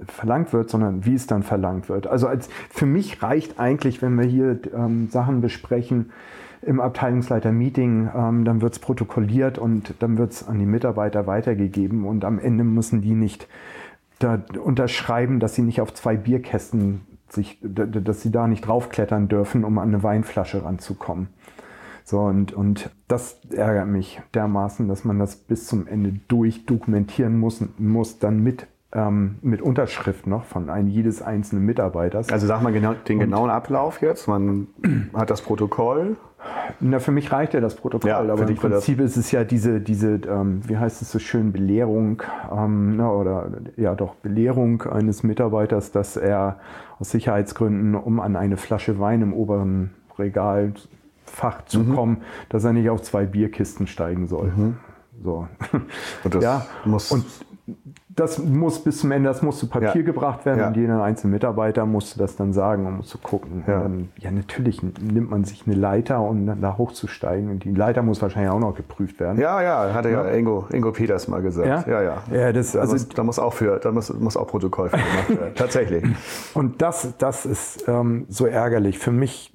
verlangt 0.07 0.53
wird, 0.53 0.69
sondern 0.69 1.05
wie 1.05 1.13
es 1.13 1.27
dann 1.27 1.43
verlangt 1.43 1.89
wird. 1.89 2.07
Also 2.07 2.27
als, 2.27 2.49
für 2.69 2.85
mich 2.85 3.21
reicht 3.21 3.59
eigentlich, 3.59 4.01
wenn 4.01 4.15
wir 4.17 4.25
hier 4.25 4.59
ähm, 4.73 5.09
Sachen 5.09 5.41
besprechen, 5.41 6.11
im 6.61 6.79
Abteilungsleiter-Meeting, 6.79 8.09
ähm, 8.15 8.45
dann 8.45 8.61
wird 8.61 8.73
es 8.73 8.79
protokolliert 8.79 9.57
und 9.57 9.93
dann 9.99 10.17
wird 10.17 10.31
es 10.33 10.47
an 10.47 10.59
die 10.59 10.65
Mitarbeiter 10.65 11.27
weitergegeben 11.27 12.05
und 12.05 12.25
am 12.25 12.39
Ende 12.39 12.63
müssen 12.63 13.01
die 13.01 13.13
nicht 13.13 13.47
da 14.19 14.41
unterschreiben, 14.61 15.39
dass 15.39 15.55
sie 15.55 15.61
nicht 15.61 15.81
auf 15.81 15.93
zwei 15.93 16.17
Bierkästen 16.17 17.01
sich, 17.29 17.59
dass 17.61 18.21
sie 18.21 18.31
da 18.31 18.47
nicht 18.47 18.67
draufklettern 18.67 19.27
dürfen, 19.27 19.63
um 19.63 19.77
an 19.77 19.89
eine 19.89 20.03
Weinflasche 20.03 20.63
ranzukommen. 20.63 21.27
So, 22.03 22.21
und, 22.21 22.53
und 22.53 22.89
das 23.07 23.39
ärgert 23.51 23.87
mich 23.87 24.19
dermaßen, 24.33 24.87
dass 24.87 25.05
man 25.05 25.19
das 25.19 25.35
bis 25.35 25.67
zum 25.67 25.87
Ende 25.87 26.19
durchdokumentieren 26.27 27.37
muss, 27.39 27.63
muss 27.77 28.17
dann 28.19 28.41
mit 28.41 28.67
ähm, 28.91 29.37
mit 29.41 29.61
Unterschrift 29.61 30.25
noch 30.25 30.45
von 30.45 30.69
einem 30.69 30.87
jedes 30.87 31.21
einzelnen 31.21 31.63
Mitarbeiters. 31.65 32.29
Also 32.29 32.47
sag 32.47 32.63
mal 32.63 32.73
genau, 32.73 32.93
den 32.93 33.19
genauen 33.19 33.51
Ablauf 33.51 34.01
jetzt. 34.01 34.27
Man 34.27 34.67
hat 35.13 35.29
das 35.29 35.41
Protokoll. 35.41 36.17
Na, 36.79 36.99
für 36.99 37.11
mich 37.11 37.31
reicht 37.31 37.53
ja 37.53 37.59
das 37.59 37.75
Protokoll, 37.75 38.09
ja, 38.09 38.19
aber 38.19 38.47
im 38.47 38.55
Prinzip 38.55 38.99
ist 39.01 39.17
es 39.17 39.31
ja 39.31 39.43
diese, 39.43 39.81
diese 39.81 40.21
ähm, 40.27 40.61
wie 40.67 40.77
heißt 40.77 41.01
es 41.01 41.11
so 41.11 41.19
schön, 41.19 41.51
Belehrung 41.51 42.23
ähm, 42.51 42.95
na, 42.97 43.11
oder 43.11 43.49
ja 43.75 43.95
doch 43.95 44.15
Belehrung 44.15 44.83
eines 44.83 45.23
Mitarbeiters, 45.23 45.91
dass 45.91 46.15
er 46.15 46.59
aus 46.99 47.11
Sicherheitsgründen, 47.11 47.95
um 47.95 48.19
an 48.19 48.35
eine 48.35 48.57
Flasche 48.57 48.99
Wein 48.99 49.21
im 49.21 49.33
oberen 49.33 49.91
Regalfach 50.17 51.65
zu 51.65 51.81
mhm. 51.81 51.95
kommen, 51.95 52.17
dass 52.49 52.63
er 52.63 52.73
nicht 52.73 52.89
auf 52.89 53.01
zwei 53.01 53.25
Bierkisten 53.25 53.87
steigen 53.87 54.27
soll. 54.27 54.51
Mhm. 54.55 54.77
So. 55.21 55.47
Und 56.23 56.35
das 56.35 56.43
ja, 56.43 56.65
muss 56.85 57.11
und 57.11 57.25
das 58.19 58.39
muss 58.39 58.83
bis 58.83 58.99
zum 58.99 59.11
Ende, 59.11 59.29
das 59.29 59.41
muss 59.41 59.59
zu 59.59 59.67
Papier 59.67 59.95
ja. 59.95 60.01
gebracht 60.01 60.45
werden 60.45 60.59
ja. 60.59 60.67
und 60.67 60.75
jeder 60.75 61.01
einzelne 61.01 61.33
Mitarbeiter 61.33 61.85
musste 61.85 62.19
das 62.19 62.35
dann 62.35 62.53
sagen 62.53 62.85
und 62.85 62.97
musste 62.97 63.17
gucken. 63.17 63.63
Ja. 63.65 63.81
Dann, 63.81 64.09
ja, 64.17 64.31
natürlich 64.31 64.81
nimmt 64.81 65.29
man 65.29 65.45
sich 65.45 65.63
eine 65.65 65.75
Leiter, 65.75 66.19
um 66.21 66.45
dann 66.45 66.61
da 66.61 66.77
hochzusteigen. 66.77 67.49
Und 67.49 67.63
die 67.63 67.73
Leiter 67.73 68.01
muss 68.01 68.21
wahrscheinlich 68.21 68.51
auch 68.51 68.59
noch 68.59 68.75
geprüft 68.75 69.19
werden. 69.19 69.39
Ja, 69.39 69.61
ja, 69.61 69.93
hatte 69.93 70.09
ja, 70.09 70.29
Ingo, 70.31 70.67
Ingo 70.71 70.91
Peters 70.91 71.27
mal 71.27 71.41
gesagt. 71.41 71.87
Ja, 71.87 72.01
ja. 72.01 72.01
ja. 72.01 72.23
ja 72.31 72.53
das, 72.53 72.73
da, 72.73 72.81
also, 72.81 72.93
muss, 72.93 73.09
da 73.09 73.23
muss 73.23 73.39
auch 73.39 73.53
für, 73.53 73.77
da 73.77 73.91
muss, 73.91 74.13
muss 74.13 74.35
auch 74.35 74.47
Protokoll 74.47 74.89
für 74.89 74.97
gemacht 74.97 75.29
werden. 75.29 75.51
Tatsächlich. 75.55 76.03
Und 76.53 76.81
das, 76.81 77.13
das 77.17 77.45
ist 77.45 77.87
ähm, 77.87 78.25
so 78.27 78.45
ärgerlich. 78.45 78.99
Für 78.99 79.11
mich, 79.11 79.53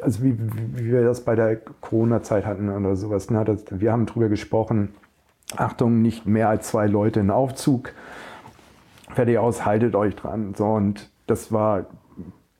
also 0.00 0.22
wie, 0.22 0.38
wie 0.74 0.92
wir 0.92 1.04
das 1.04 1.22
bei 1.22 1.34
der 1.34 1.56
Corona-Zeit 1.56 2.46
hatten 2.46 2.68
oder 2.68 2.96
sowas, 2.96 3.30
ne, 3.30 3.44
das, 3.44 3.64
wir 3.70 3.92
haben 3.92 4.06
drüber 4.06 4.28
gesprochen, 4.28 4.90
Achtung, 5.58 6.02
nicht 6.02 6.26
mehr 6.26 6.48
als 6.48 6.68
zwei 6.68 6.86
Leute 6.86 7.20
in 7.20 7.30
Aufzug. 7.30 7.92
Fertig 9.10 9.38
aus, 9.38 9.64
haltet 9.64 9.94
euch 9.94 10.16
dran. 10.16 10.54
So, 10.56 10.66
und 10.66 11.10
das 11.26 11.52
war 11.52 11.86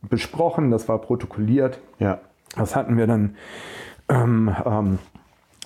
besprochen, 0.03 0.71
das 0.71 0.89
war 0.89 0.99
protokolliert. 0.99 1.81
Ja. 1.99 2.19
Das 2.57 2.77
hatten 2.77 2.97
wir 2.97 3.07
dann 3.07 3.37
ähm, 4.09 4.55
ähm, 4.65 4.99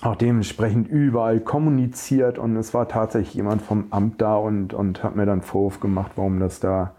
auch 0.01 0.15
dementsprechend 0.15 0.87
überall 0.87 1.39
kommuniziert 1.39 2.39
und 2.39 2.55
es 2.55 2.73
war 2.73 2.87
tatsächlich 2.87 3.35
jemand 3.35 3.61
vom 3.61 3.87
Amt 3.91 4.21
da 4.21 4.35
und, 4.37 4.73
und 4.73 5.03
hat 5.03 5.15
mir 5.15 5.25
dann 5.25 5.41
Vorwurf 5.41 5.79
gemacht, 5.79 6.13
warum 6.15 6.39
das 6.39 6.59
da, 6.59 6.93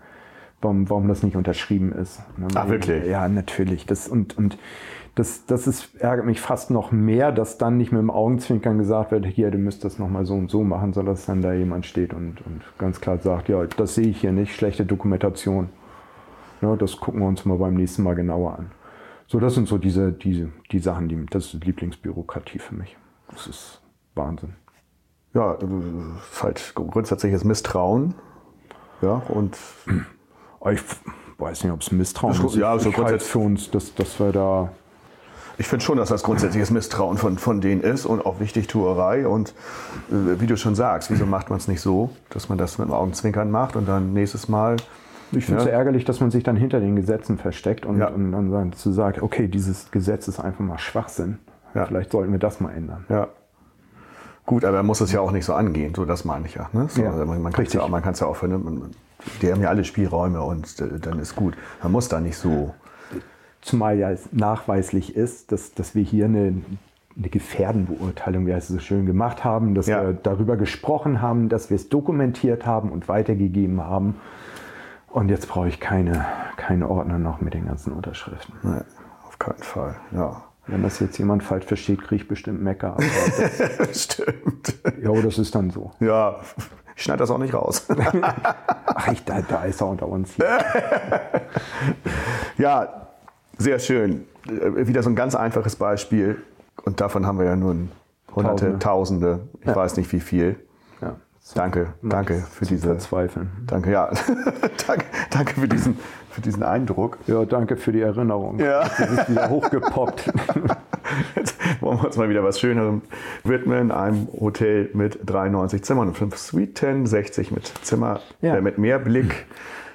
warum, 0.61 0.89
warum 0.91 1.09
das 1.09 1.23
nicht 1.23 1.37
unterschrieben 1.37 1.93
ist. 1.93 2.23
Ach, 2.55 2.69
wirklich? 2.69 3.07
Ja, 3.07 3.27
natürlich. 3.29 3.87
Das, 3.87 4.07
und, 4.07 4.37
und 4.37 4.59
das, 5.15 5.47
das 5.47 5.67
ist, 5.67 5.97
ärgert 5.97 6.27
mich 6.27 6.41
fast 6.41 6.71
noch 6.71 6.93
mehr, 6.93 7.33
dass 7.33 7.59
dann 7.59 7.77
nicht 7.77 7.93
mit 7.93 8.01
dem 8.01 8.11
Augenzwinkern 8.11 8.79
gesagt 8.79 9.11
wird, 9.11 9.27
hier, 9.27 9.51
du 9.51 9.59
müsst 9.59 9.85
das 9.85 9.99
nochmal 9.99 10.25
so 10.25 10.35
und 10.35 10.51
so 10.51 10.63
machen, 10.63 10.93
sondern 10.93 11.15
dass 11.15 11.27
dann 11.27 11.43
da 11.43 11.53
jemand 11.53 11.87
steht 11.87 12.15
und, 12.15 12.41
und 12.47 12.63
ganz 12.79 13.01
klar 13.01 13.19
sagt, 13.19 13.49
ja, 13.49 13.65
das 13.65 13.97
sehe 13.97 14.09
ich 14.09 14.21
hier 14.21 14.33
nicht, 14.33 14.55
schlechte 14.55 14.87
Dokumentation. 14.87 15.71
Ja, 16.63 16.77
das 16.77 16.99
gucken 16.99 17.21
wir 17.21 17.27
uns 17.27 17.45
mal 17.45 17.59
beim 17.59 17.75
nächsten 17.75 18.03
Mal 18.03 18.15
genauer 18.15 18.59
an. 18.59 18.71
So, 19.27 19.41
das 19.41 19.55
sind 19.55 19.69
so 19.69 19.79
diese, 19.79 20.13
diese, 20.13 20.51
die 20.71 20.79
Sachen, 20.79 21.09
die, 21.09 21.27
das 21.27 21.55
ist 21.55 21.65
Lieblingsbürokratie 21.65 22.59
für 22.59 22.75
mich. 22.75 22.97
Das 23.31 23.47
ist 23.47 23.81
Wahnsinn. 24.15 24.55
Ja, 25.35 25.55
ist 25.55 26.43
halt 26.43 26.73
grundsätzliches 26.75 27.45
Misstrauen. 27.45 28.15
Ja, 29.03 29.23
und. 29.29 29.57
Ich 30.73 30.83
weiß 31.39 31.65
nicht, 31.65 31.73
ob 31.73 31.81
es 31.81 31.91
Misstrauen 31.91 32.35
Das 32.35 32.53
ist 32.53 32.57
ja, 32.57 32.79
so 32.79 32.91
ich 32.91 32.99
halte 32.99 33.25
für 33.25 33.39
uns, 33.39 33.71
dass, 33.71 33.95
dass 33.95 34.21
wir 34.21 34.33
da 34.33 34.73
Ich 35.61 35.69
finde 35.69 35.85
schon, 35.85 35.99
dass 35.99 36.09
das 36.09 36.23
grundsätzliches 36.23 36.71
Misstrauen 36.71 37.19
von, 37.19 37.37
von 37.37 37.61
denen 37.61 37.83
ist 37.83 38.07
und 38.07 38.25
auch 38.25 38.41
Wichtigtuerei. 38.41 39.27
Und 39.29 39.51
äh, 40.11 40.41
wie 40.41 40.47
du 40.47 40.57
schon 40.57 40.75
sagst, 40.75 41.11
wieso 41.11 41.27
macht 41.27 41.51
man 41.51 41.59
es 41.59 41.69
nicht 41.69 41.83
so, 41.83 42.09
dass 42.31 42.49
man 42.49 42.57
das 42.57 42.79
mit 42.79 42.89
dem 42.89 42.95
Augenzwinkern 42.95 43.51
macht 43.51 43.77
und 43.77 43.87
dann 43.87 44.15
nächstes 44.15 44.49
Mal. 44.49 44.77
Ich 45.33 45.45
finde 45.45 45.61
es 45.61 45.67
Ja. 45.67 45.73
ärgerlich, 45.73 46.07
dass 46.07 46.19
man 46.21 46.31
sich 46.31 46.45
dann 46.45 46.57
hinter 46.57 46.81
den 46.81 46.97
Gesetzen 46.97 47.37
versteckt 47.37 47.85
und, 47.85 47.99
Ja. 47.99 48.09
und 48.09 48.33
dann 48.33 48.73
zu 48.73 48.91
sagt, 48.91 49.21
okay, 49.21 49.49
dieses 49.49 49.91
Gesetz 49.91 50.29
ist 50.29 50.41
einfach 50.41 50.61
mal 50.65 50.79
Schwachsinn. 50.79 51.39
Ja. 51.75 51.85
Vielleicht 51.85 52.11
sollten 52.11 52.33
wir 52.33 52.39
das 52.39 52.59
mal 52.61 52.71
ändern. 52.73 53.05
Ja. 53.11 53.29
Gut, 54.47 54.65
aber 54.65 54.79
er 54.79 54.83
muss 54.83 55.03
es 55.03 55.13
ja 55.13 55.21
auch 55.21 55.31
nicht 55.31 55.45
so 55.45 55.53
angehen, 55.53 55.95
so 55.95 56.07
das 56.07 56.25
meine 56.25 56.47
ich 56.47 56.55
ja. 56.55 56.71
Ne? 56.73 56.87
So, 56.89 57.03
Ja, 57.03 57.11
also 57.13 57.27
man 57.27 57.43
man 57.43 57.53
kann 57.53 57.67
es 57.67 57.73
ja, 57.75 57.83
auch- 57.83 57.89
man 57.91 58.03
ja 58.03 58.27
auch 58.27 58.35
vernünftig. 58.37 58.97
Die 59.43 59.53
haben 59.53 59.61
ja 59.61 59.69
alle 59.69 59.85
Spielräume 59.85 60.41
und 60.41 60.81
äh, 60.81 60.99
dann 60.99 61.19
ist 61.19 61.37
gut. 61.37 61.53
Man 61.83 61.93
muss 61.93 62.09
da 62.09 62.19
nicht 62.19 62.39
so. 62.39 62.75
Zumal 63.63 63.99
ja 63.99 64.11
es 64.11 64.33
nachweislich 64.33 65.17
ist, 65.17 65.53
dass, 65.53 65.75
dass 65.75 65.95
wir 65.95 66.03
hier 66.03 66.25
eine, 66.27 66.55
eine 67.17 67.29
Gefährdenbeurteilung, 67.29 68.47
wie 68.47 68.55
heißt 68.55 68.71
es 68.71 68.77
so 68.77 68.81
schön, 68.81 69.05
gemacht 69.07 69.45
haben, 69.45 69.75
dass 69.75 69.87
Ja. 69.87 70.03
wir 70.03 70.13
darüber 70.15 70.57
gesprochen 70.57 71.21
haben, 71.21 71.49
dass 71.49 71.69
wir 71.71 71.75
es 71.77 71.89
dokumentiert 71.89 72.65
haben 72.67 72.91
und 72.91 73.09
weitergegeben 73.09 73.83
haben. 73.83 74.17
Und 75.09 75.29
jetzt 75.29 75.49
brauche 75.49 75.69
ich 75.69 75.81
keine, 75.81 76.25
keine 76.57 76.89
Ordner 76.89 77.19
noch 77.19 77.41
mit 77.41 77.53
den 77.55 77.67
ganzen 77.67 77.93
Unterschriften. 77.93 78.55
Nee, 78.63 78.81
auf 79.27 79.39
keinen 79.39 79.59
Fall. 79.63 79.97
Ja. 80.13 80.43
Wenn 80.67 80.83
das 80.85 81.01
jetzt 81.01 81.19
jemand 81.19 81.43
falsch 81.43 81.65
versteht, 81.67 82.01
kriege 82.01 82.23
ich 82.23 82.29
bestimmt 82.29 82.63
Mecker. 82.63 82.97
Das, 83.79 84.05
Stimmt. 84.05 84.75
ja, 85.03 85.13
das 85.21 85.37
ist 85.39 85.53
dann 85.55 85.71
so. 85.71 85.91
Ja, 85.99 86.37
ich 86.95 87.03
schneide 87.03 87.19
das 87.19 87.31
auch 87.31 87.39
nicht 87.39 87.55
raus. 87.55 87.89
Ach, 88.87 89.09
ich, 89.13 89.25
da, 89.25 89.41
da 89.43 89.65
ist 89.65 89.81
er 89.81 89.89
unter 89.89 90.07
uns 90.09 90.35
hier. 90.35 90.47
Ja, 92.59 93.09
sehr 93.61 93.79
schön. 93.79 94.25
Äh, 94.49 94.87
Wieder 94.87 95.03
so 95.03 95.11
ein 95.11 95.17
ganz 95.17 95.35
einfaches 95.35 95.77
Beispiel. 95.77 96.37
Und 96.85 97.01
davon 97.01 97.27
haben 97.27 97.39
wir 97.39 97.47
ja 97.47 97.57
nun 97.57 97.91
Hunderte, 98.35 98.79
Tausende. 98.79 98.79
Tausende, 98.79 99.41
ich 99.61 99.67
Ja. 99.69 99.77
weiß 99.77 99.97
nicht 99.97 100.13
wie 100.13 100.21
viel. 100.21 100.57
Ja, 101.03 101.17
Danke, 101.55 101.95
danke 102.03 102.45
für 102.51 102.65
diese. 102.65 102.87
Verzweifeln. 102.89 103.51
Danke, 103.67 103.91
ja. 103.91 104.11
danke, 104.87 105.05
danke 105.31 105.61
für 105.61 105.69
diesen, 105.69 105.99
für 106.31 106.41
diesen 106.41 106.63
Eindruck. 106.63 107.19
Ja, 107.27 107.45
danke 107.45 107.77
für 107.77 107.93
die 107.93 108.01
Erinnerung. 108.01 108.59
Ja. 108.61 108.81
Das 108.83 109.11
ist 109.11 109.29
wieder 109.31 109.51
hochgepoppt. 109.51 110.33
Jetzt 111.35 111.57
wollen 111.81 111.99
wir 111.99 112.05
uns 112.07 112.17
mal 112.17 112.29
wieder 112.29 112.45
was 112.45 112.61
Schönerem 112.61 113.03
widmen. 113.43 113.91
Einem 113.91 114.29
Hotel 114.39 114.91
mit 114.95 115.19
93 115.27 115.83
Zimmern 115.83 116.09
und 116.09 116.17
5 116.17 116.37
Suiten, 116.37 117.07
60 117.07 117.51
mit 117.51 117.67
Zimmer, 117.83 118.21
Ja. 118.43 118.57
äh, 118.57 118.61
mit 118.61 118.79
Meerblick. 118.79 119.47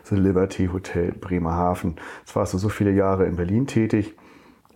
The 0.06 0.15
Liberty 0.15 0.68
Hotel 0.68 1.12
Bremerhaven. 1.12 1.96
Jetzt 2.20 2.36
warst 2.36 2.54
du 2.54 2.58
so 2.58 2.70
viele 2.70 2.91
Jahre 2.91 3.26
in 3.26 3.36
Berlin 3.36 3.65
tätig. 3.65 4.15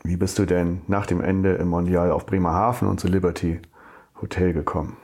Wie 0.03 0.17
bist 0.17 0.39
du 0.39 0.45
denn 0.45 0.81
nach 0.87 1.05
dem 1.05 1.21
Ende 1.21 1.53
im 1.53 1.67
Mondial 1.67 2.11
auf 2.11 2.25
Bremerhaven 2.25 2.87
und 2.87 2.99
The 2.99 3.07
Liberty 3.07 3.59
Hotel 4.21 4.53
gekommen? 4.53 4.97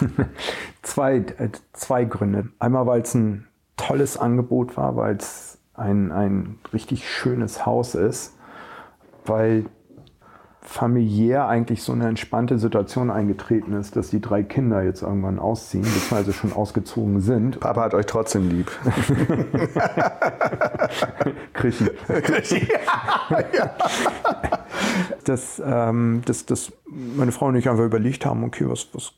zwei, 0.82 1.16
äh, 1.16 1.50
zwei 1.72 2.04
Gründe. 2.04 2.50
Einmal, 2.58 2.86
weil 2.86 3.00
es 3.00 3.14
ein 3.14 3.48
tolles 3.76 4.16
Angebot 4.16 4.76
war, 4.76 4.96
weil 4.96 5.16
es 5.16 5.58
ein, 5.74 6.12
ein 6.12 6.58
richtig 6.72 7.08
schönes 7.08 7.66
Haus 7.66 7.94
ist, 7.94 8.36
weil 9.24 9.64
familiär 10.68 11.48
eigentlich 11.48 11.82
so 11.82 11.92
eine 11.92 12.06
entspannte 12.08 12.58
Situation 12.58 13.10
eingetreten 13.10 13.72
ist, 13.72 13.96
dass 13.96 14.10
die 14.10 14.20
drei 14.20 14.42
Kinder 14.42 14.82
jetzt 14.82 15.00
irgendwann 15.00 15.38
ausziehen, 15.38 15.82
beziehungsweise 15.82 16.34
schon 16.34 16.52
ausgezogen 16.52 17.22
sind. 17.22 17.58
Papa 17.58 17.84
hat 17.84 17.94
euch 17.94 18.04
trotzdem 18.04 18.50
lieb. 18.50 18.70
Krischi. 21.54 21.88
dass, 25.24 25.62
ähm, 25.64 26.20
dass, 26.26 26.44
dass 26.44 26.70
meine 26.86 27.32
Frau 27.32 27.46
und 27.46 27.56
ich 27.56 27.70
einfach 27.70 27.84
überlegt 27.84 28.26
haben, 28.26 28.44
okay, 28.44 28.66
was, 28.68 28.88
was 28.92 29.14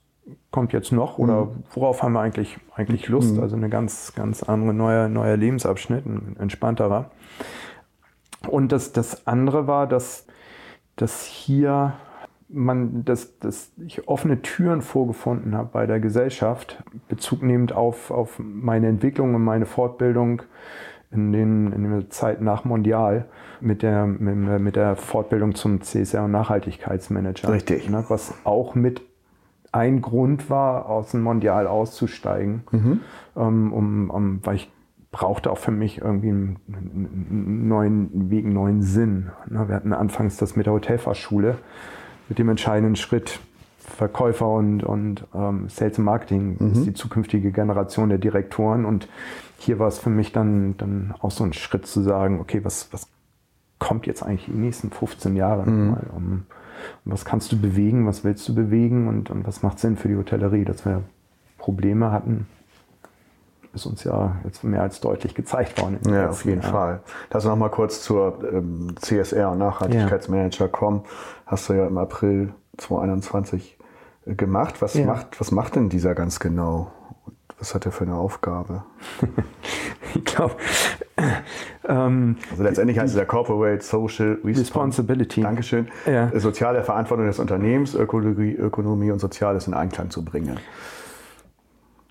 kommt 0.52 0.72
jetzt 0.72 0.92
noch 0.92 1.18
oder 1.18 1.48
worauf 1.74 2.04
haben 2.04 2.12
wir 2.12 2.20
eigentlich, 2.20 2.58
eigentlich 2.76 3.08
Lust? 3.08 3.40
Also 3.40 3.56
eine 3.56 3.68
ganz, 3.68 4.12
ganz 4.14 4.44
andere 4.44 4.72
neuer, 4.72 5.08
neuer 5.08 5.36
Lebensabschnitt, 5.36 6.06
ein 6.06 6.36
entspannterer. 6.38 7.10
Und 8.46 8.70
das, 8.70 8.92
das 8.92 9.26
andere 9.26 9.66
war, 9.66 9.88
dass, 9.88 10.26
dass 11.00 11.24
hier 11.24 11.94
man, 12.52 13.04
dass, 13.04 13.38
dass 13.38 13.72
ich 13.86 14.08
offene 14.08 14.42
Türen 14.42 14.82
vorgefunden 14.82 15.56
habe 15.56 15.70
bei 15.72 15.86
der 15.86 16.00
Gesellschaft, 16.00 16.82
Bezug 17.08 17.42
nehmend 17.42 17.72
auf, 17.72 18.10
auf 18.10 18.38
meine 18.38 18.88
Entwicklung 18.88 19.34
und 19.34 19.44
meine 19.44 19.66
Fortbildung 19.66 20.42
in, 21.12 21.32
den, 21.32 21.72
in 21.72 21.90
der 21.90 22.10
Zeit 22.10 22.40
nach 22.40 22.64
Mondial 22.64 23.26
mit 23.60 23.82
der, 23.82 24.06
mit, 24.06 24.60
mit 24.60 24.76
der 24.76 24.96
Fortbildung 24.96 25.54
zum 25.54 25.80
CSR 25.80 26.24
und 26.24 26.32
Nachhaltigkeitsmanager. 26.32 27.52
Richtig. 27.52 27.88
Ne, 27.88 28.04
was 28.08 28.34
auch 28.44 28.74
mit 28.74 29.02
ein 29.72 30.02
Grund 30.02 30.50
war, 30.50 30.86
aus 30.86 31.12
dem 31.12 31.22
Mondial 31.22 31.66
auszusteigen, 31.66 32.64
ähm, 33.36 33.72
um, 33.72 34.10
um, 34.10 34.40
weil 34.42 34.56
ich 34.56 34.72
brauchte 35.10 35.50
auch 35.50 35.58
für 35.58 35.72
mich 35.72 35.98
irgendwie 36.00 36.28
einen, 36.28 37.68
neuen 37.68 38.30
Weg, 38.30 38.44
einen 38.44 38.54
neuen 38.54 38.82
Sinn. 38.82 39.30
Ne, 39.48 39.68
Wir 39.68 39.74
hatten 39.74 39.92
anfangs 39.92 40.36
das 40.36 40.56
mit 40.56 40.66
der 40.66 40.72
Hotelfachschule, 40.72 41.58
mit 42.28 42.38
dem 42.38 42.48
entscheidenden 42.48 42.96
Schritt 42.96 43.40
Verkäufer 43.78 44.48
und, 44.48 44.84
und 44.84 45.26
ähm, 45.34 45.68
Sales 45.68 45.98
und 45.98 46.04
Marketing 46.04 46.56
ist 46.72 46.86
die 46.86 46.94
zukünftige 46.94 47.50
Generation 47.50 48.08
der 48.08 48.18
Direktoren. 48.18 48.84
Und 48.84 49.08
hier 49.58 49.78
war 49.78 49.88
es 49.88 49.98
für 49.98 50.10
mich 50.10 50.32
dann, 50.32 50.76
dann 50.76 51.14
auch 51.20 51.30
so 51.30 51.44
ein 51.44 51.52
Schritt 51.52 51.86
zu 51.86 52.00
sagen, 52.02 52.40
okay, 52.40 52.64
was, 52.64 52.92
was 52.92 53.08
kommt 53.78 54.06
jetzt 54.06 54.22
eigentlich 54.22 54.46
die 54.46 54.52
nächsten 54.52 54.90
15 54.90 55.34
Jahre 55.34 55.68
nochmal? 55.68 56.06
Um, 56.14 56.46
was 57.04 57.24
kannst 57.24 57.52
du 57.52 57.60
bewegen, 57.60 58.06
was 58.06 58.24
willst 58.24 58.48
du 58.48 58.54
bewegen 58.54 59.08
und, 59.08 59.30
und 59.30 59.46
was 59.46 59.62
macht 59.62 59.78
Sinn 59.78 59.96
für 59.96 60.08
die 60.08 60.16
Hotellerie? 60.16 60.64
Dass 60.64 60.84
wir 60.84 61.02
Probleme 61.58 62.10
hatten, 62.10 62.46
ist 63.72 63.86
uns 63.86 64.04
ja 64.04 64.36
jetzt 64.44 64.64
mehr 64.64 64.82
als 64.82 65.00
deutlich 65.00 65.34
gezeigt 65.34 65.80
worden. 65.80 65.98
Ja, 66.08 66.28
auf 66.30 66.44
jeden 66.44 66.62
Jahr. 66.62 66.70
Fall. 66.70 67.00
Noch 67.44 67.56
mal 67.56 67.68
kurz 67.70 68.02
zur 68.02 68.38
ähm, 68.52 68.94
CSR 69.00 69.50
und 69.52 69.58
Nachhaltigkeitsmanager 69.58 70.68
kommen. 70.68 71.02
Hast 71.46 71.68
du 71.68 71.74
ja 71.74 71.86
im 71.86 71.98
April 71.98 72.52
2021 72.78 73.78
äh, 74.26 74.34
gemacht. 74.34 74.82
Was, 74.82 74.94
Ja. 74.94 75.06
macht, 75.06 75.40
was 75.40 75.50
macht 75.52 75.76
denn 75.76 75.88
dieser 75.88 76.14
ganz 76.14 76.40
genau? 76.40 76.90
Was 77.58 77.74
hat 77.74 77.84
er 77.86 77.92
für 77.92 78.04
eine 78.04 78.14
Aufgabe? 78.16 78.82
Ich 80.12 80.24
glaube, 80.24 80.56
ähm, 81.88 82.36
Also 82.50 82.64
letztendlich 82.64 82.98
heißt 82.98 83.14
es 83.14 83.18
ja 83.18 83.24
Corporate 83.24 83.80
Social 83.84 84.38
Respons- 84.44 84.58
Responsibility. 84.60 85.40
Dankeschön. 85.42 85.86
Ja. 86.04 86.30
Äh, 86.30 86.40
Soziale 86.40 86.82
Verantwortung 86.82 87.26
des 87.26 87.38
Unternehmens, 87.38 87.94
Ökologie, 87.94 88.54
Ökonomie 88.56 89.12
und 89.12 89.20
Soziales 89.20 89.68
in 89.68 89.74
Einklang 89.74 90.10
zu 90.10 90.24
bringen. 90.24 90.58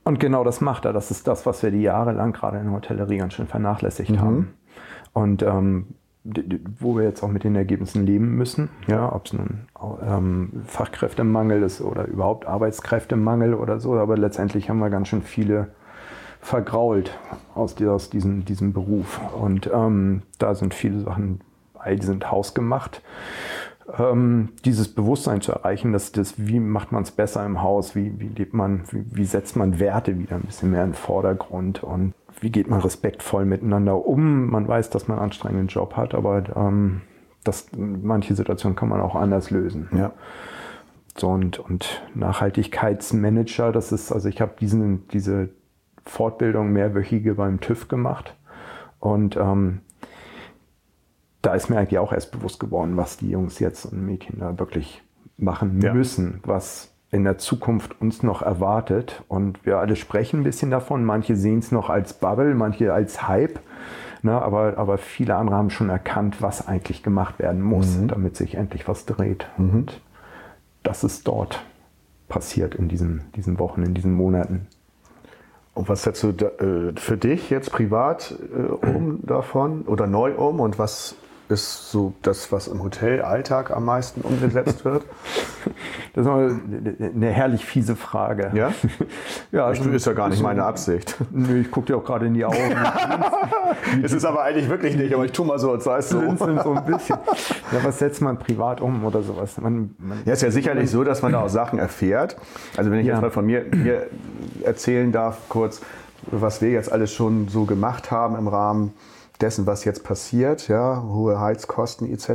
Und 0.09 0.19
genau 0.19 0.43
das 0.43 0.59
macht 0.59 0.85
er. 0.85 0.91
Das 0.91 1.11
ist 1.11 1.27
das, 1.27 1.45
was 1.45 1.61
wir 1.61 1.69
die 1.69 1.83
Jahre 1.83 2.13
lang 2.13 2.33
gerade 2.33 2.57
in 2.57 2.63
der 2.63 2.73
Hotellerie 2.73 3.17
ganz 3.17 3.35
schön 3.35 3.45
vernachlässigt 3.45 4.17
haben. 4.19 4.55
Und 5.13 5.43
ähm, 5.43 5.85
wo 6.79 6.95
wir 6.97 7.03
jetzt 7.03 7.21
auch 7.21 7.27
mit 7.27 7.43
den 7.43 7.55
Ergebnissen 7.55 8.07
leben 8.07 8.35
müssen. 8.35 8.69
Ja, 8.87 9.13
ob 9.13 9.27
es 9.27 9.33
nun 9.33 9.67
ähm, 10.01 10.63
Fachkräftemangel 10.65 11.61
ist 11.61 11.79
oder 11.81 12.07
überhaupt 12.07 12.47
Arbeitskräftemangel 12.47 13.53
oder 13.53 13.79
so. 13.79 13.93
Aber 13.99 14.17
letztendlich 14.17 14.67
haben 14.67 14.79
wir 14.79 14.89
ganz 14.89 15.09
schön 15.09 15.21
viele 15.21 15.67
vergrault 16.41 17.15
aus, 17.53 17.75
die- 17.75 17.85
aus 17.85 18.09
diesem, 18.09 18.45
diesem 18.45 18.73
Beruf. 18.73 19.21
Und 19.39 19.69
ähm, 19.71 20.23
da 20.39 20.55
sind 20.55 20.73
viele 20.73 21.01
Sachen, 21.01 21.41
all 21.77 21.97
die 21.97 22.05
sind 22.07 22.31
hausgemacht. 22.31 23.03
Ähm, 23.97 24.49
dieses 24.65 24.93
Bewusstsein 24.93 25.41
zu 25.41 25.51
erreichen, 25.51 25.93
dass 25.93 26.11
das, 26.11 26.35
wie 26.37 26.59
macht 26.59 26.91
man 26.91 27.03
es 27.03 27.11
besser 27.11 27.45
im 27.45 27.61
Haus, 27.61 27.95
wie, 27.95 28.19
wie 28.19 28.27
lebt 28.27 28.53
man, 28.53 28.83
wie, 28.91 29.05
wie 29.09 29.25
setzt 29.25 29.55
man 29.55 29.79
Werte 29.79 30.19
wieder 30.19 30.35
ein 30.35 30.43
bisschen 30.43 30.71
mehr 30.71 30.83
in 30.83 30.91
den 30.91 30.95
Vordergrund 30.95 31.83
und 31.83 32.13
wie 32.41 32.51
geht 32.51 32.69
man 32.69 32.79
respektvoll 32.79 33.45
miteinander 33.45 34.05
um. 34.05 34.49
Man 34.49 34.67
weiß, 34.67 34.89
dass 34.89 35.07
man 35.07 35.17
einen 35.17 35.25
anstrengenden 35.25 35.67
Job 35.67 35.95
hat, 35.95 36.13
aber 36.13 36.43
ähm, 36.55 37.01
das, 37.43 37.67
manche 37.75 38.35
Situationen 38.35 38.75
kann 38.75 38.89
man 38.89 39.01
auch 39.01 39.15
anders 39.15 39.49
lösen. 39.49 39.89
Ja. 39.95 40.11
So 41.17 41.29
und, 41.29 41.59
und 41.59 42.01
Nachhaltigkeitsmanager, 42.15 43.71
das 43.71 43.91
ist, 43.91 44.11
also 44.11 44.29
ich 44.29 44.39
habe 44.41 44.53
diesen, 44.59 45.07
diese 45.09 45.49
Fortbildung 46.05 46.71
mehrwöchige 46.71 47.35
beim 47.35 47.59
TÜV 47.59 47.87
gemacht 47.87 48.35
und 48.99 49.35
ähm, 49.35 49.81
da 51.41 51.53
ist 51.53 51.69
mir 51.69 51.77
eigentlich 51.77 51.99
auch 51.99 52.11
erst 52.13 52.31
bewusst 52.31 52.59
geworden, 52.59 52.97
was 52.97 53.17
die 53.17 53.29
Jungs 53.29 53.59
jetzt 53.59 53.85
und 53.85 54.05
Mädchen 54.05 54.39
da 54.39 54.57
wirklich 54.59 55.01
machen 55.37 55.81
Ja. 55.81 55.93
müssen, 55.93 56.41
was 56.43 56.91
in 57.11 57.23
der 57.23 57.37
Zukunft 57.37 57.99
uns 58.01 58.23
noch 58.23 58.41
erwartet. 58.41 59.23
Und 59.27 59.65
wir 59.65 59.77
alle 59.77 59.95
sprechen 59.95 60.41
ein 60.41 60.43
bisschen 60.43 60.69
davon. 60.69 61.03
Manche 61.05 61.35
sehen 61.35 61.59
es 61.59 61.71
noch 61.71 61.89
als 61.89 62.13
Bubble, 62.13 62.53
manche 62.55 62.93
als 62.93 63.27
Hype. 63.27 63.59
Ne, 64.21 64.39
aber, 64.39 64.77
aber 64.77 64.97
viele 64.97 65.35
andere 65.35 65.55
haben 65.55 65.69
schon 65.69 65.89
erkannt, 65.89 66.41
was 66.41 66.67
eigentlich 66.67 67.03
gemacht 67.03 67.39
werden 67.39 67.61
muss, 67.61 67.97
damit 68.05 68.35
sich 68.35 68.55
endlich 68.55 68.85
was 68.89 69.05
dreht. 69.05 69.47
Und 69.57 70.01
das 70.83 71.05
ist 71.05 71.25
dort 71.25 71.63
passiert 72.27 72.75
in 72.75 72.89
diesen, 72.89 73.23
diesen 73.37 73.59
Wochen, 73.59 73.81
in 73.81 73.93
diesen 73.93 74.13
Monaten. 74.13 74.67
Und 75.73 75.87
was 75.87 76.03
setzt 76.03 76.21
du 76.23 76.33
da, 76.33 76.47
äh, 76.47 76.93
für 76.97 77.15
dich 77.15 77.49
jetzt 77.49 77.71
privat 77.71 78.35
äh, 78.53 78.71
um 78.71 79.21
davon 79.25 79.83
oder 79.83 80.05
neu 80.05 80.33
um? 80.35 80.59
Und 80.59 80.77
was 80.77 81.15
ist 81.49 81.91
so 81.91 82.13
das, 82.21 82.51
was 82.51 82.67
im 82.67 82.83
Hotelalltag 82.83 83.71
am 83.71 83.85
meisten 83.85 84.21
umgesetzt 84.21 84.85
wird? 84.85 85.03
Das 86.15 86.25
ist 86.25 86.31
eine 86.31 87.27
herrlich 87.27 87.63
fiese 87.63 87.95
Frage. 87.95 88.51
Ja? 88.53 88.73
ja 89.51 89.65
also, 89.65 89.89
ist 89.91 90.05
ja 90.05 90.13
gar 90.13 90.27
nicht 90.27 90.41
meine 90.41 90.63
Absicht. 90.63 91.15
Nö, 91.31 91.61
ich 91.61 91.69
gucke 91.69 91.85
dir 91.85 91.97
auch 91.97 92.03
gerade 92.03 92.25
in 92.25 92.33
die 92.33 92.43
Augen. 92.43 92.75
es 94.03 94.11
ist 94.11 94.25
aber 94.25 94.41
eigentlich 94.41 94.67
wirklich 94.69 94.97
nicht, 94.97 95.13
aber 95.13 95.25
ich 95.25 95.31
tue 95.31 95.45
mal 95.45 95.59
so, 95.59 95.71
als 95.71 95.83
sei 95.83 95.99
es 95.99 96.09
so. 96.09 96.19
so 96.19 96.45
ein 96.45 96.85
bisschen. 96.85 97.17
Ja, 97.71 97.83
was 97.83 97.99
setzt 97.99 98.21
man 98.21 98.39
privat 98.39 98.81
um 98.81 99.05
oder 99.05 99.21
sowas? 99.21 99.61
Man, 99.61 99.95
man 99.99 100.17
ja, 100.25 100.33
ist 100.33 100.41
ja 100.41 100.51
sicherlich 100.51 100.89
so, 100.89 101.03
dass 101.03 101.21
man 101.21 101.31
da 101.31 101.41
auch 101.41 101.49
Sachen 101.49 101.77
erfährt. 101.77 102.35
Also 102.75 102.89
wenn 102.91 102.99
ich 102.99 103.05
ja. 103.05 103.13
jetzt 103.13 103.21
mal 103.21 103.31
von 103.31 103.45
mir, 103.45 103.63
mir 103.71 104.07
erzählen 104.63 105.11
darf, 105.11 105.37
kurz, 105.47 105.81
was 106.23 106.61
wir 106.61 106.71
jetzt 106.71 106.91
alles 106.91 107.13
schon 107.13 107.47
so 107.47 107.65
gemacht 107.65 108.11
haben 108.11 108.35
im 108.35 108.47
Rahmen 108.47 108.93
dessen, 109.41 109.65
was 109.65 109.85
jetzt 109.85 110.03
passiert, 110.03 110.67
ja, 110.67 111.03
hohe 111.03 111.39
Heizkosten 111.39 112.11
etc., 112.11 112.27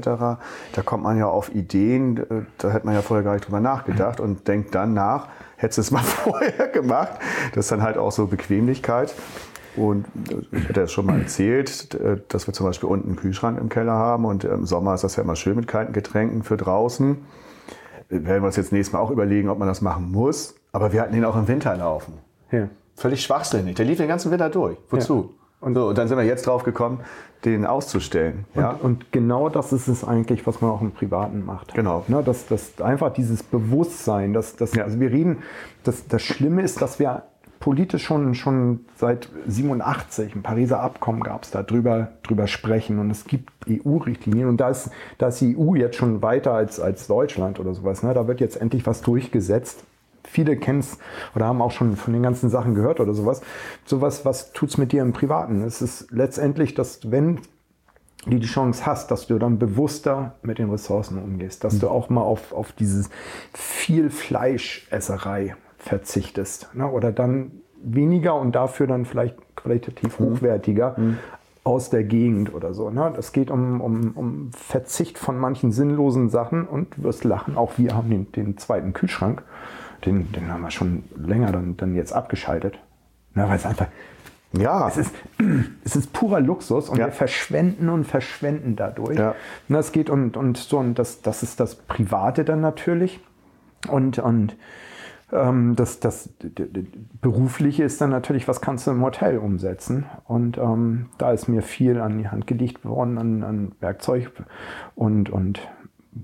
da 0.72 0.82
kommt 0.84 1.02
man 1.02 1.18
ja 1.18 1.26
auf 1.26 1.54
Ideen, 1.54 2.18
äh, 2.18 2.42
da 2.58 2.70
hätte 2.70 2.86
man 2.86 2.94
ja 2.94 3.02
vorher 3.02 3.24
gar 3.24 3.34
nicht 3.34 3.46
drüber 3.46 3.60
nachgedacht 3.60 4.20
und 4.20 4.48
denkt 4.48 4.74
dann 4.74 4.94
nach, 4.94 5.28
hättest 5.56 5.78
du 5.78 5.82
es 5.82 5.90
mal 5.92 6.02
vorher 6.02 6.68
gemacht. 6.68 7.12
Das 7.54 7.66
ist 7.66 7.72
dann 7.72 7.82
halt 7.82 7.98
auch 7.98 8.12
so 8.12 8.26
Bequemlichkeit. 8.26 9.14
Und 9.76 10.06
äh, 10.30 10.56
ich 10.56 10.68
hatte 10.68 10.80
ja 10.80 10.86
schon 10.86 11.06
mal 11.06 11.20
erzählt, 11.20 11.94
äh, 11.94 12.20
dass 12.28 12.46
wir 12.46 12.54
zum 12.54 12.66
Beispiel 12.66 12.88
unten 12.88 13.08
einen 13.08 13.16
Kühlschrank 13.16 13.58
im 13.58 13.68
Keller 13.68 13.94
haben 13.94 14.24
und 14.24 14.44
im 14.44 14.66
Sommer 14.66 14.94
ist 14.94 15.04
das 15.04 15.16
ja 15.16 15.22
immer 15.22 15.36
schön 15.36 15.56
mit 15.56 15.66
kalten 15.66 15.92
Getränken 15.92 16.42
für 16.42 16.56
draußen. 16.56 17.18
Wir 18.08 18.24
werden 18.26 18.42
wir 18.42 18.46
uns 18.46 18.56
jetzt 18.56 18.72
nächstes 18.72 18.92
Mal 18.92 19.00
auch 19.00 19.10
überlegen, 19.10 19.48
ob 19.48 19.58
man 19.58 19.68
das 19.68 19.80
machen 19.80 20.10
muss. 20.10 20.54
Aber 20.72 20.92
wir 20.92 21.02
hatten 21.02 21.14
ihn 21.14 21.24
auch 21.24 21.36
im 21.36 21.48
Winter 21.48 21.76
laufen. 21.76 22.14
Ja. 22.50 22.68
Völlig 22.96 23.22
schwachsinnig. 23.22 23.74
Der 23.74 23.84
lief 23.84 23.98
den 23.98 24.08
ganzen 24.08 24.30
Winter 24.30 24.48
durch. 24.50 24.76
Wozu? 24.90 25.30
Ja. 25.32 25.43
Und, 25.64 25.74
so, 25.74 25.88
und 25.88 25.98
dann 25.98 26.08
sind 26.08 26.18
wir 26.18 26.24
jetzt 26.24 26.46
drauf 26.46 26.62
gekommen, 26.62 27.00
den 27.44 27.66
auszustellen. 27.66 28.44
Und, 28.54 28.60
ja? 28.60 28.70
und 28.70 29.12
genau 29.12 29.48
das 29.48 29.72
ist 29.72 29.88
es 29.88 30.04
eigentlich, 30.04 30.46
was 30.46 30.60
man 30.60 30.70
auch 30.70 30.82
im 30.82 30.92
Privaten 30.92 31.44
macht. 31.44 31.74
Genau. 31.74 32.04
Ne, 32.08 32.22
dass, 32.22 32.46
dass 32.46 32.80
einfach 32.80 33.12
dieses 33.12 33.42
Bewusstsein, 33.42 34.32
dass, 34.32 34.56
dass 34.56 34.74
ja. 34.74 34.84
also 34.84 35.00
wir 35.00 35.10
reden, 35.10 35.38
dass, 35.82 36.06
das 36.06 36.22
Schlimme 36.22 36.62
ist, 36.62 36.82
dass 36.82 36.98
wir 36.98 37.24
politisch 37.60 38.04
schon, 38.04 38.34
schon 38.34 38.80
seit 38.96 39.30
87, 39.46 40.34
ein 40.34 40.42
Pariser 40.42 40.80
Abkommen 40.80 41.22
gab 41.22 41.44
es 41.44 41.50
da, 41.50 41.62
drüber, 41.62 42.08
drüber 42.22 42.46
sprechen. 42.46 42.98
Und 42.98 43.10
es 43.10 43.24
gibt 43.24 43.50
EU-Richtlinien. 43.68 44.48
Und 44.48 44.58
da 44.58 44.68
ist, 44.68 44.90
da 45.16 45.28
ist 45.28 45.40
die 45.40 45.56
EU 45.56 45.74
jetzt 45.74 45.96
schon 45.96 46.20
weiter 46.20 46.52
als, 46.52 46.78
als 46.78 47.06
Deutschland 47.06 47.58
oder 47.60 47.72
sowas. 47.72 48.02
Ne? 48.02 48.12
Da 48.12 48.28
wird 48.28 48.40
jetzt 48.40 48.60
endlich 48.60 48.86
was 48.86 49.00
durchgesetzt 49.00 49.84
viele 50.34 50.56
kennen 50.56 50.80
es 50.80 50.98
oder 51.36 51.46
haben 51.46 51.62
auch 51.62 51.70
schon 51.70 51.96
von 51.96 52.12
den 52.12 52.22
ganzen 52.22 52.50
Sachen 52.50 52.74
gehört 52.74 52.98
oder 52.98 53.14
sowas. 53.14 53.40
Sowas, 53.84 54.24
was 54.24 54.52
tut 54.52 54.70
es 54.70 54.78
mit 54.78 54.90
dir 54.90 55.00
im 55.02 55.12
Privaten? 55.12 55.62
Es 55.62 55.80
ist 55.80 56.10
letztendlich, 56.10 56.74
dass 56.74 57.10
wenn 57.10 57.38
du 58.26 58.38
die 58.38 58.46
Chance 58.46 58.84
hast, 58.84 59.10
dass 59.10 59.28
du 59.28 59.38
dann 59.38 59.58
bewusster 59.58 60.34
mit 60.42 60.58
den 60.58 60.70
Ressourcen 60.70 61.22
umgehst, 61.22 61.62
dass 61.62 61.78
du 61.78 61.88
auch 61.88 62.10
mal 62.10 62.22
auf, 62.22 62.52
auf 62.52 62.72
dieses 62.72 63.10
viel 63.52 64.10
Fleischesserei 64.10 65.54
verzichtest 65.78 66.70
ne? 66.74 66.90
oder 66.90 67.12
dann 67.12 67.52
weniger 67.82 68.34
und 68.34 68.52
dafür 68.52 68.86
dann 68.86 69.04
vielleicht 69.04 69.36
qualitativ 69.54 70.18
mhm. 70.18 70.24
hochwertiger 70.24 70.94
mhm. 70.96 71.18
aus 71.62 71.90
der 71.90 72.02
Gegend 72.02 72.54
oder 72.54 72.74
so. 72.74 72.90
Ne? 72.90 73.12
Es 73.18 73.32
geht 73.32 73.50
um, 73.50 73.80
um, 73.80 74.12
um 74.14 74.50
Verzicht 74.52 75.16
von 75.18 75.38
manchen 75.38 75.70
sinnlosen 75.70 76.28
Sachen 76.28 76.66
und 76.66 76.96
du 76.96 77.04
wirst 77.04 77.22
lachen, 77.24 77.56
auch 77.56 77.74
wir 77.76 77.94
haben 77.94 78.10
den, 78.10 78.32
den 78.32 78.56
zweiten 78.56 78.94
Kühlschrank 78.94 79.44
den, 80.06 80.32
den 80.32 80.52
haben 80.52 80.62
wir 80.62 80.70
schon 80.70 81.04
länger 81.16 81.52
dann, 81.52 81.76
dann 81.76 81.94
jetzt 81.94 82.12
abgeschaltet. 82.12 82.78
Na, 83.34 83.48
weil 83.48 83.56
es 83.56 83.66
einfach, 83.66 83.88
ja. 84.52 84.88
Es 84.88 84.96
ist, 84.96 85.14
es 85.84 85.96
ist 85.96 86.12
purer 86.12 86.40
Luxus 86.40 86.88
und 86.88 86.98
ja. 86.98 87.06
wir 87.06 87.12
verschwenden 87.12 87.88
und 87.88 88.04
verschwenden 88.04 88.76
dadurch. 88.76 89.18
Ja. 89.18 89.34
Und 89.68 89.74
das 89.74 89.92
geht 89.92 90.10
und, 90.10 90.36
und 90.36 90.56
so, 90.56 90.78
und 90.78 90.98
das, 90.98 91.22
das 91.22 91.42
ist 91.42 91.60
das 91.60 91.74
Private 91.74 92.44
dann 92.44 92.60
natürlich. 92.60 93.20
Und, 93.88 94.18
und 94.18 94.56
ähm, 95.32 95.74
das, 95.76 96.00
das, 96.00 96.30
Berufliche 97.20 97.82
ist 97.84 98.00
dann 98.00 98.10
natürlich, 98.10 98.46
was 98.48 98.60
kannst 98.60 98.86
du 98.86 98.92
im 98.92 99.02
Hotel 99.02 99.38
umsetzen? 99.38 100.06
Und 100.24 100.58
ähm, 100.58 101.06
da 101.18 101.32
ist 101.32 101.48
mir 101.48 101.62
viel 101.62 102.00
an 102.00 102.18
die 102.18 102.28
Hand 102.28 102.46
gelegt 102.46 102.84
worden, 102.84 103.18
an, 103.18 103.42
an 103.42 103.72
Werkzeug 103.80 104.30
und, 104.94 105.30
und 105.30 105.60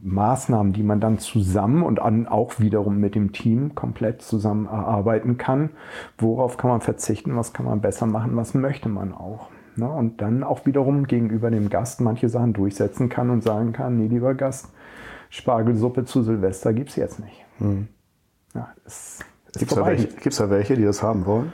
Maßnahmen, 0.02 0.72
die 0.72 0.82
man 0.82 1.00
dann 1.00 1.18
zusammen 1.18 1.82
und 1.82 2.00
an, 2.00 2.28
auch 2.28 2.60
wiederum 2.60 2.98
mit 2.98 3.14
dem 3.14 3.32
Team 3.32 3.74
komplett 3.74 4.22
zusammen 4.22 4.66
erarbeiten 4.66 5.36
kann. 5.36 5.70
Worauf 6.18 6.56
kann 6.56 6.70
man 6.70 6.80
verzichten, 6.80 7.36
was 7.36 7.52
kann 7.52 7.66
man 7.66 7.80
besser 7.80 8.06
machen, 8.06 8.36
was 8.36 8.54
möchte 8.54 8.88
man 8.88 9.12
auch. 9.12 9.48
Ne? 9.76 9.90
Und 9.90 10.20
dann 10.20 10.44
auch 10.44 10.66
wiederum 10.66 11.06
gegenüber 11.06 11.50
dem 11.50 11.70
Gast 11.70 12.00
manche 12.00 12.28
Sachen 12.28 12.52
durchsetzen 12.52 13.08
kann 13.08 13.30
und 13.30 13.42
sagen 13.42 13.72
kann, 13.72 13.96
nee, 13.96 14.06
lieber 14.06 14.34
Gast, 14.34 14.68
Spargelsuppe 15.28 16.04
zu 16.04 16.22
Silvester 16.22 16.72
gibt 16.72 16.90
es 16.90 16.96
jetzt 16.96 17.20
nicht. 17.20 17.44
Hm. 17.58 17.88
Ja, 18.54 18.68
Gibt 19.58 19.72
es 19.72 19.76
da, 19.76 19.86
welche, 19.86 20.08
da 20.08 20.50
welche, 20.50 20.74
die 20.76 20.84
das 20.84 21.02
haben 21.02 21.26
wollen? 21.26 21.52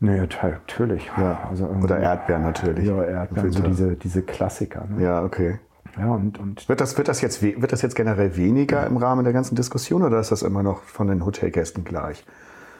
Naja, 0.00 0.26
natürlich. 0.42 1.10
Ja. 1.16 1.48
Also 1.48 1.66
Oder 1.66 1.98
Erdbeeren 1.98 2.42
natürlich. 2.42 2.86
Ja, 2.86 3.02
Erdbeeren, 3.02 3.52
so 3.52 3.62
diese, 3.62 3.96
diese 3.96 4.22
Klassiker. 4.22 4.86
Ne? 4.88 5.02
Ja, 5.02 5.24
okay. 5.24 5.58
Ja, 5.98 6.10
und, 6.12 6.38
und 6.38 6.68
wird, 6.68 6.80
das, 6.80 6.96
wird, 6.96 7.08
das 7.08 7.20
jetzt, 7.20 7.42
wird 7.42 7.72
das 7.72 7.82
jetzt 7.82 7.94
generell 7.94 8.36
weniger 8.36 8.86
im 8.86 8.96
Rahmen 8.96 9.24
der 9.24 9.32
ganzen 9.32 9.54
Diskussion 9.54 10.02
oder 10.02 10.20
ist 10.20 10.30
das 10.30 10.42
immer 10.42 10.62
noch 10.62 10.82
von 10.82 11.08
den 11.08 11.24
Hotelgästen 11.24 11.84
gleich? 11.84 12.24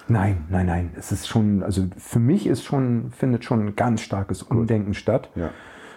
Nein, 0.08 0.44
nein, 0.48 0.66
nein. 0.66 0.90
Es 0.96 1.12
ist 1.12 1.28
schon, 1.28 1.62
also 1.62 1.86
für 1.98 2.18
mich 2.18 2.46
ist 2.46 2.64
schon, 2.64 3.10
findet 3.10 3.44
schon 3.44 3.66
ein 3.66 3.76
ganz 3.76 4.00
starkes 4.00 4.42
Umdenken 4.42 4.94
statt. 4.94 5.30
Ja. 5.34 5.50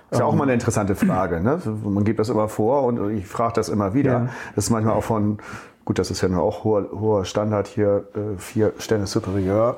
Ist 0.09 0.19
ja 0.19 0.25
auch 0.25 0.35
mal 0.35 0.43
eine 0.43 0.53
interessante 0.53 0.95
Frage. 0.95 1.39
Ne? 1.39 1.61
Man 1.85 2.03
gibt 2.03 2.19
das 2.19 2.27
immer 2.27 2.49
vor 2.49 2.83
und 2.83 3.11
ich 3.11 3.25
frage 3.25 3.53
das 3.53 3.69
immer 3.69 3.93
wieder. 3.93 4.11
Ja. 4.11 4.29
Das 4.55 4.65
ist 4.65 4.69
manchmal 4.69 4.95
auch 4.95 5.03
von, 5.03 5.37
gut, 5.85 5.99
das 5.99 6.11
ist 6.11 6.19
ja 6.19 6.27
nur 6.27 6.43
auch 6.43 6.65
hoher, 6.65 6.89
hoher 6.91 7.23
Standard 7.23 7.67
hier, 7.67 8.03
äh, 8.13 8.37
vier 8.37 8.73
Sterne 8.77 9.07
Superieur 9.07 9.77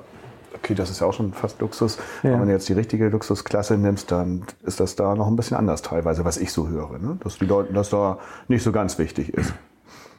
okay, 0.55 0.73
das 0.73 0.89
ist 0.89 1.01
ja 1.01 1.07
auch 1.07 1.13
schon 1.13 1.33
fast 1.33 1.59
Luxus. 1.61 1.97
Ja. 2.23 2.39
Wenn 2.39 2.47
du 2.47 2.53
jetzt 2.53 2.69
die 2.69 2.73
richtige 2.73 3.09
Luxusklasse 3.09 3.77
nimmst, 3.77 4.11
dann 4.11 4.43
ist 4.63 4.79
das 4.79 4.95
da 4.95 5.15
noch 5.15 5.27
ein 5.27 5.35
bisschen 5.35 5.57
anders 5.57 5.81
teilweise, 5.81 6.25
was 6.25 6.37
ich 6.37 6.51
so 6.51 6.67
höre. 6.67 6.99
Ne? 6.99 7.17
Dass 7.23 7.37
die 7.37 7.45
Leute, 7.45 7.73
dass 7.73 7.89
da 7.89 8.19
nicht 8.47 8.63
so 8.63 8.71
ganz 8.71 8.97
wichtig 8.97 9.33
ist. 9.33 9.53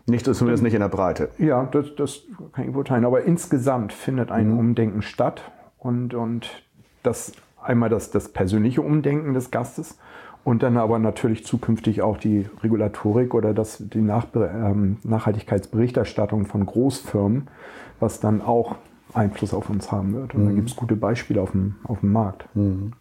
Nicht, 0.06 0.26
zumindest 0.26 0.62
nicht 0.62 0.74
in 0.74 0.80
der 0.80 0.88
Breite. 0.88 1.30
Ja, 1.38 1.64
das, 1.64 1.94
das 1.96 2.20
kann 2.52 2.66
ich 2.66 2.72
beurteilen. 2.72 3.06
Aber 3.06 3.22
insgesamt 3.22 3.92
findet 3.92 4.30
ein 4.30 4.50
mhm. 4.50 4.58
Umdenken 4.58 5.02
statt. 5.02 5.40
Und, 5.78 6.14
und 6.14 6.50
das 7.02 7.32
einmal 7.62 7.88
das, 7.88 8.10
das 8.10 8.28
persönliche 8.28 8.82
Umdenken 8.82 9.34
des 9.34 9.50
Gastes 9.50 9.98
und 10.44 10.62
dann 10.62 10.76
aber 10.76 10.98
natürlich 10.98 11.46
zukünftig 11.46 12.02
auch 12.02 12.18
die 12.18 12.46
Regulatorik 12.62 13.34
oder 13.34 13.54
das, 13.54 13.78
die 13.80 14.02
Nach 14.02 14.26
ähm, 14.34 14.98
Nachhaltigkeitsberichterstattung 15.02 16.46
von 16.46 16.66
Großfirmen, 16.66 17.48
was 17.98 18.20
dann 18.20 18.42
auch 18.42 18.76
Einfluss 19.14 19.54
auf 19.54 19.70
uns 19.70 19.90
haben 19.90 20.14
wird. 20.14 20.34
Und 20.34 20.44
mhm. 20.44 20.48
da 20.48 20.54
gibt 20.54 20.70
es 20.70 20.76
gute 20.76 20.96
Beispiele 20.96 21.40
auf 21.40 21.52
dem, 21.52 21.76
auf 21.84 22.00
dem 22.00 22.12
Markt. 22.12 22.46
Mhm. 22.54 22.92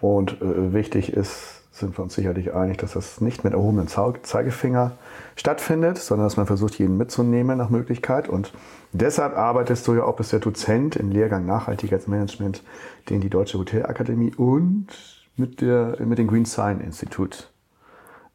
Und 0.00 0.40
äh, 0.42 0.72
wichtig 0.72 1.12
ist, 1.12 1.58
sind 1.72 1.96
wir 1.96 2.02
uns 2.02 2.14
sicherlich 2.14 2.54
einig, 2.54 2.78
dass 2.78 2.92
das 2.92 3.20
nicht 3.20 3.44
mit 3.44 3.52
erhobenem 3.52 3.86
Zeigefinger 3.88 4.92
stattfindet, 5.36 5.98
sondern 5.98 6.26
dass 6.26 6.36
man 6.36 6.46
versucht, 6.46 6.78
jeden 6.78 6.96
mitzunehmen 6.96 7.56
nach 7.56 7.70
Möglichkeit. 7.70 8.28
Und 8.28 8.52
deshalb 8.92 9.36
arbeitest 9.36 9.86
du 9.86 9.94
ja 9.94 10.02
auch 10.02 10.18
als 10.18 10.30
der 10.30 10.40
Dozent 10.40 10.96
im 10.96 11.10
Lehrgang 11.10 11.46
Nachhaltigkeitsmanagement, 11.46 12.62
den 13.08 13.20
die 13.20 13.30
Deutsche 13.30 13.58
Hotelakademie 13.58 14.34
und 14.34 14.88
mit, 15.36 15.60
der, 15.60 15.96
mit 16.04 16.18
dem 16.18 16.26
Green 16.26 16.44
Sign 16.44 16.80
Institut 16.80 17.50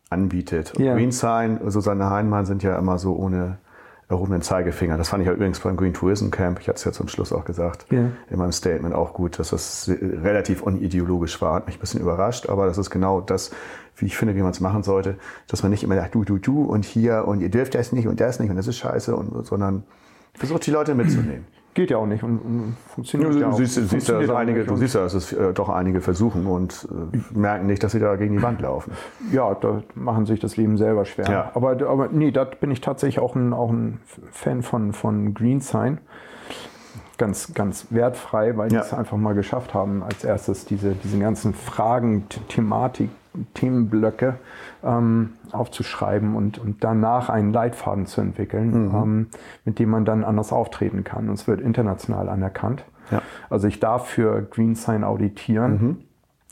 anbietet. 0.10 0.74
Ja. 0.80 0.94
Green 0.94 1.12
Sign, 1.12 1.60
Susanne 1.70 2.10
Heinmann 2.10 2.46
sind 2.46 2.64
ja 2.64 2.78
immer 2.78 2.98
so 2.98 3.16
ohne 3.16 3.58
erhobenen 4.10 4.42
Zeigefinger. 4.42 4.98
Das 4.98 5.10
fand 5.10 5.22
ich 5.22 5.28
ja 5.28 5.34
übrigens 5.34 5.60
beim 5.60 5.78
Green 5.78 5.94
Tourism 5.94 6.30
Camp, 6.30 6.60
ich 6.60 6.68
hatte 6.68 6.78
es 6.78 6.84
ja 6.84 6.92
zum 6.92 7.08
Schluss 7.08 7.32
auch 7.32 7.46
gesagt, 7.46 7.86
ja. 7.92 8.10
in 8.30 8.38
meinem 8.38 8.52
Statement 8.52 8.94
auch 8.94 9.14
gut, 9.14 9.40
dass 9.40 9.50
das 9.50 9.90
relativ 9.90 10.62
unideologisch 10.62 11.42
war. 11.42 11.56
Hat 11.56 11.68
mich 11.68 11.78
ein 11.78 11.80
bisschen 11.80 12.02
überrascht, 12.02 12.50
aber 12.50 12.66
das 12.66 12.78
ist 12.78 12.90
genau 12.90 13.22
das, 13.22 13.52
wie 13.98 14.06
ich 14.06 14.18
finde, 14.18 14.36
wie 14.36 14.42
man 14.42 14.52
es 14.52 14.60
machen 14.60 14.84
sollte, 14.84 15.18
dass 15.48 15.64
man 15.64 15.72
nicht 15.72 15.84
immer 15.84 15.96
sagt, 15.96 16.16
du, 16.16 16.24
du, 16.24 16.38
du 16.38 16.64
und 16.64 16.86
hier 16.86 17.26
und 17.28 17.42
ihr 17.42 17.50
dürft 17.50 17.76
das 17.76 17.92
nicht 17.92 18.08
und 18.08 18.20
das 18.20 18.40
nicht 18.40 18.50
und 18.50 18.56
das 18.56 18.68
ist 18.68 18.78
scheiße, 18.78 19.16
und, 19.16 19.46
sondern 19.46 19.84
versucht 20.34 20.66
die 20.66 20.72
Leute 20.72 20.96
mitzunehmen. 20.96 21.46
Geht 21.74 21.90
ja 21.90 21.98
auch 21.98 22.06
nicht 22.06 22.24
und, 22.24 22.38
und 22.38 22.76
funktioniert 22.94 23.36
ja, 23.36 23.50
auch. 23.50 23.54
Siehst, 23.54 23.90
siehst 23.90 24.08
ja, 24.08 24.20
einige, 24.36 24.64
du 24.64 24.76
siehst 24.76 24.94
ja, 24.94 25.02
dass 25.02 25.16
es 25.16 25.34
äh, 25.34 25.54
doch 25.54 25.70
einige 25.70 26.02
versuchen 26.02 26.46
und 26.46 26.88
äh, 27.14 27.38
merken 27.38 27.66
nicht, 27.66 27.84
dass 27.84 27.94
sie 27.94 28.00
da 28.00 28.16
gegen 28.16 28.36
die 28.38 28.42
Wand 28.44 28.62
laufen. 28.62 28.92
Ja, 29.32 29.56
da 29.56 29.82
machen 29.96 30.26
sich 30.26 30.40
das 30.40 30.56
Leben 30.56 30.78
selber 30.78 31.06
schwer. 31.06 31.30
Ja. 31.30 31.52
Aber, 31.56 31.72
aber 31.88 32.10
nee, 32.12 32.32
da 32.32 32.44
bin 32.44 32.70
ich 32.70 32.82
tatsächlich 32.82 33.20
auch 33.20 33.36
ein, 33.36 33.54
auch 33.54 33.72
ein 33.72 34.00
Fan 34.32 34.62
von, 34.62 34.94
von 34.94 35.34
Green 35.34 35.62
Sign. 35.62 35.98
Ganz, 37.18 37.54
ganz 37.54 37.88
wertfrei, 37.90 38.56
weil 38.58 38.72
ja. 38.72 38.82
die 38.82 38.86
es 38.88 38.94
einfach 38.94 39.18
mal 39.18 39.34
geschafft 39.34 39.74
haben, 39.74 40.04
als 40.04 40.24
erstes 40.24 40.66
diese, 40.66 40.94
diese 40.94 41.18
ganzen 41.20 41.54
Fragen, 41.54 42.28
Thematik, 42.50 43.10
Themenblöcke 43.54 44.36
ähm, 44.84 45.34
aufzuschreiben 45.52 46.36
und, 46.36 46.60
und 46.60 46.84
danach 46.84 47.30
einen 47.30 47.52
Leitfaden 47.52 48.06
zu 48.06 48.22
entwickeln, 48.22 48.90
mhm. 48.90 48.96
ähm, 48.96 49.28
mit 49.66 49.80
dem 49.80 49.90
man 49.90 50.06
dann 50.06 50.24
anders 50.24 50.52
auftreten 50.52 51.04
kann. 51.04 51.30
Und 51.30 51.36
es 51.36 51.48
wird 51.48 51.62
international 51.62 52.30
anerkannt. 52.30 52.84
Ja. 53.12 53.22
Also 53.50 53.68
ich 53.68 53.80
darf 53.80 54.08
für 54.08 54.42
GreenSign 54.42 55.04
auditieren, 55.04 55.72
mhm. 55.72 55.98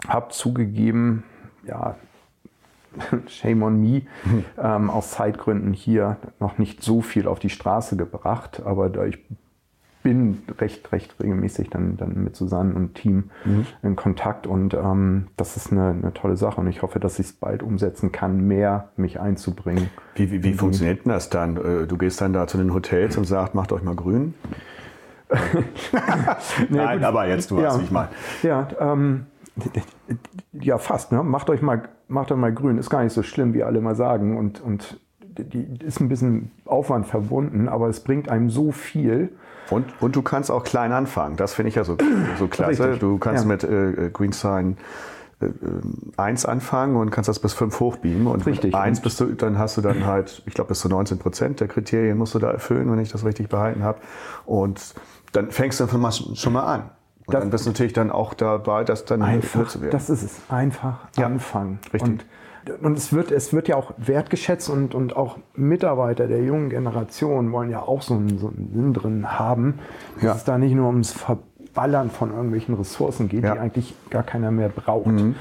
habe 0.07 0.29
zugegeben, 0.29 1.23
ja, 1.65 1.95
shame 3.27 3.63
on 3.63 3.79
me, 3.79 4.01
mhm. 4.25 4.45
ähm, 4.57 4.89
aus 4.89 5.11
Zeitgründen 5.11 5.73
hier 5.73 6.17
noch 6.39 6.57
nicht 6.57 6.83
so 6.83 7.01
viel 7.01 7.27
auf 7.27 7.39
die 7.39 7.49
Straße 7.49 7.95
gebracht, 7.95 8.61
aber 8.65 8.89
da 8.89 9.05
ich 9.05 9.19
bin 10.01 10.43
recht, 10.59 10.91
recht 10.91 11.15
regelmäßig 11.21 11.69
dann, 11.69 11.97
dann 11.97 12.23
mit 12.23 12.35
Susanne 12.35 12.73
und 12.73 12.95
Team 12.95 13.29
mhm. 13.45 13.65
in 13.83 13.95
Kontakt 13.95 14.47
und 14.47 14.73
ähm, 14.73 15.27
das 15.37 15.57
ist 15.57 15.71
eine, 15.71 15.89
eine, 15.89 16.13
tolle 16.13 16.37
Sache 16.37 16.61
und 16.61 16.67
ich 16.67 16.81
hoffe, 16.81 16.99
dass 16.99 17.19
ich 17.19 17.27
es 17.27 17.33
bald 17.33 17.63
umsetzen 17.63 18.11
kann, 18.11 18.47
mehr 18.47 18.89
mich 18.95 19.19
einzubringen. 19.19 19.89
Wie, 20.15 20.31
wie, 20.31 20.43
wie 20.43 20.53
funktioniert 20.53 21.05
denn 21.05 21.11
das 21.11 21.29
dann? 21.29 21.57
Äh, 21.57 21.87
du 21.87 21.97
gehst 21.97 22.21
dann 22.21 22.33
da 22.33 22.47
zu 22.47 22.57
den 22.57 22.73
Hotels 22.73 23.17
und 23.17 23.25
sagst, 23.25 23.55
macht 23.55 23.71
euch 23.71 23.83
mal 23.83 23.95
grün? 23.95 24.33
Nein, 26.69 26.99
gut. 26.99 27.07
aber 27.07 27.27
jetzt 27.27 27.51
du 27.51 27.59
ja, 27.59 27.67
weißt, 27.67 27.79
wie 27.79 27.83
ich 27.83 27.91
meine. 27.91 28.09
Ja, 28.43 28.67
ähm, 28.79 29.25
ja, 30.53 30.77
fast. 30.77 31.11
Ne? 31.11 31.23
Macht 31.23 31.49
euch 31.49 31.61
mal, 31.61 31.83
macht 32.07 32.31
euch 32.31 32.37
mal 32.37 32.53
grün. 32.53 32.77
Ist 32.77 32.89
gar 32.89 33.03
nicht 33.03 33.13
so 33.13 33.23
schlimm, 33.23 33.53
wie 33.53 33.63
alle 33.63 33.81
mal 33.81 33.95
sagen 33.95 34.37
und, 34.37 34.61
und 34.61 34.99
die 35.37 35.67
ist 35.85 36.01
ein 36.01 36.09
bisschen 36.09 36.51
Aufwand 36.65 37.07
verbunden, 37.07 37.69
aber 37.69 37.87
es 37.87 38.01
bringt 38.01 38.29
einem 38.29 38.49
so 38.49 38.71
viel. 38.71 39.31
Und, 39.71 39.85
und 40.01 40.15
du 40.15 40.21
kannst 40.21 40.51
auch 40.51 40.63
klein 40.63 40.91
anfangen. 40.91 41.37
Das 41.37 41.53
finde 41.53 41.69
ich 41.69 41.75
ja 41.75 41.83
so, 41.83 41.97
so 42.37 42.47
klasse. 42.47 42.83
Richtig. 42.83 42.99
Du 42.99 43.17
kannst 43.17 43.43
ja. 43.43 43.47
mit 43.47 43.63
äh, 43.63 44.09
Green 44.11 44.33
Sign 44.33 44.77
äh, 45.39 45.47
1 46.17 46.45
anfangen 46.45 46.95
und 46.97 47.09
kannst 47.09 47.29
das 47.29 47.39
bis 47.39 47.53
5 47.53 47.79
hochbeamen. 47.79 48.27
Und 48.27 48.45
richtig. 48.45 48.75
1 48.75 48.99
bist 49.01 49.19
du, 49.19 49.27
dann 49.27 49.57
hast 49.57 49.77
du 49.77 49.81
dann 49.81 50.05
halt, 50.05 50.43
ich 50.45 50.53
glaube, 50.53 50.69
bis 50.69 50.81
zu 50.81 50.89
19 50.89 51.19
Prozent 51.19 51.59
der 51.59 51.67
Kriterien 51.67 52.17
musst 52.17 52.35
du 52.35 52.39
da 52.39 52.51
erfüllen, 52.51 52.91
wenn 52.91 52.99
ich 52.99 53.11
das 53.11 53.25
richtig 53.25 53.49
behalten 53.49 53.83
habe. 53.83 53.99
Und 54.45 54.93
dann 55.31 55.51
fängst 55.51 55.79
du 55.79 55.85
einfach 55.85 56.11
schon 56.35 56.53
mal 56.53 56.63
an. 56.63 56.89
Und 57.25 57.33
das, 57.33 57.41
dann 57.41 57.49
bist 57.49 57.65
du 57.65 57.69
natürlich 57.69 57.93
dann 57.93 58.11
auch 58.11 58.33
dabei, 58.33 58.83
das 58.83 59.05
dann 59.05 59.21
einfach, 59.21 59.67
zu 59.67 59.81
werden. 59.81 59.91
Das 59.91 60.09
ist 60.09 60.23
es. 60.23 60.41
Einfach 60.49 61.07
ja. 61.17 61.25
anfangen. 61.27 61.79
Richtig. 61.93 62.01
Und 62.01 62.25
und 62.81 62.97
es 62.97 63.13
wird, 63.13 63.31
es 63.31 63.53
wird 63.53 63.67
ja 63.67 63.75
auch 63.75 63.93
wertgeschätzt 63.97 64.69
und, 64.69 64.93
und 64.93 65.15
auch 65.15 65.37
Mitarbeiter 65.55 66.27
der 66.27 66.43
jungen 66.43 66.69
Generation 66.69 67.51
wollen 67.51 67.69
ja 67.69 67.81
auch 67.81 68.01
so 68.01 68.15
einen, 68.15 68.37
so 68.37 68.47
einen 68.47 68.71
Sinn 68.73 68.93
drin 68.93 69.39
haben, 69.39 69.79
dass 70.15 70.23
ja. 70.23 70.35
es 70.35 70.43
da 70.43 70.57
nicht 70.57 70.75
nur 70.75 70.87
ums 70.87 71.11
Verballern 71.11 72.09
von 72.09 72.31
irgendwelchen 72.31 72.75
Ressourcen 72.75 73.29
geht, 73.29 73.43
ja. 73.43 73.53
die 73.53 73.59
eigentlich 73.59 73.95
gar 74.09 74.23
keiner 74.23 74.51
mehr 74.51 74.69
braucht. 74.69 75.07
Mhm. 75.07 75.35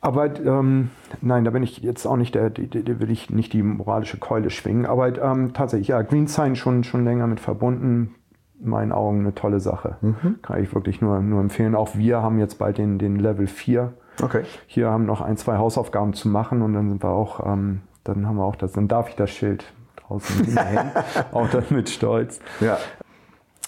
Aber 0.00 0.38
ähm, 0.38 0.90
nein, 1.20 1.44
da 1.44 1.50
bin 1.50 1.64
ich 1.64 1.78
jetzt 1.78 2.06
auch 2.06 2.16
nicht 2.16 2.34
der, 2.34 2.50
da 2.50 3.00
will 3.00 3.10
ich 3.10 3.30
nicht 3.30 3.52
die 3.52 3.62
moralische 3.62 4.18
Keule 4.18 4.50
schwingen. 4.50 4.86
Aber 4.86 5.20
ähm, 5.20 5.52
tatsächlich, 5.52 5.88
ja, 5.88 6.02
Green 6.02 6.28
Sign 6.28 6.54
schon, 6.54 6.84
schon 6.84 7.04
länger 7.04 7.26
mit 7.26 7.40
verbunden. 7.40 8.14
In 8.62 8.70
meinen 8.70 8.92
Augen 8.92 9.20
eine 9.20 9.34
tolle 9.34 9.58
Sache. 9.58 9.96
Mhm. 10.00 10.36
Kann 10.42 10.62
ich 10.62 10.72
wirklich 10.74 11.00
nur, 11.00 11.20
nur 11.20 11.40
empfehlen. 11.40 11.74
Auch 11.74 11.96
wir 11.96 12.22
haben 12.22 12.38
jetzt 12.38 12.58
bald 12.58 12.78
den, 12.78 12.98
den 12.98 13.16
Level 13.16 13.46
4 13.46 13.94
Okay. 14.22 14.44
Hier 14.66 14.90
haben 14.90 15.06
noch 15.06 15.20
ein, 15.20 15.36
zwei 15.36 15.56
Hausaufgaben 15.58 16.14
zu 16.14 16.28
machen 16.28 16.62
und 16.62 16.72
dann 16.72 16.88
sind 16.88 17.02
wir 17.02 17.10
auch, 17.10 17.44
ähm, 17.46 17.82
dann 18.04 18.26
haben 18.26 18.36
wir 18.36 18.44
auch 18.44 18.56
das, 18.56 18.72
dann 18.72 18.88
darf 18.88 19.08
ich 19.08 19.16
das 19.16 19.30
Schild 19.30 19.64
draußen 19.96 20.44
hängen. 20.56 20.90
auch 21.32 21.48
das 21.50 21.70
mit 21.70 21.88
Stolz. 21.90 22.40
Ja. 22.60 22.78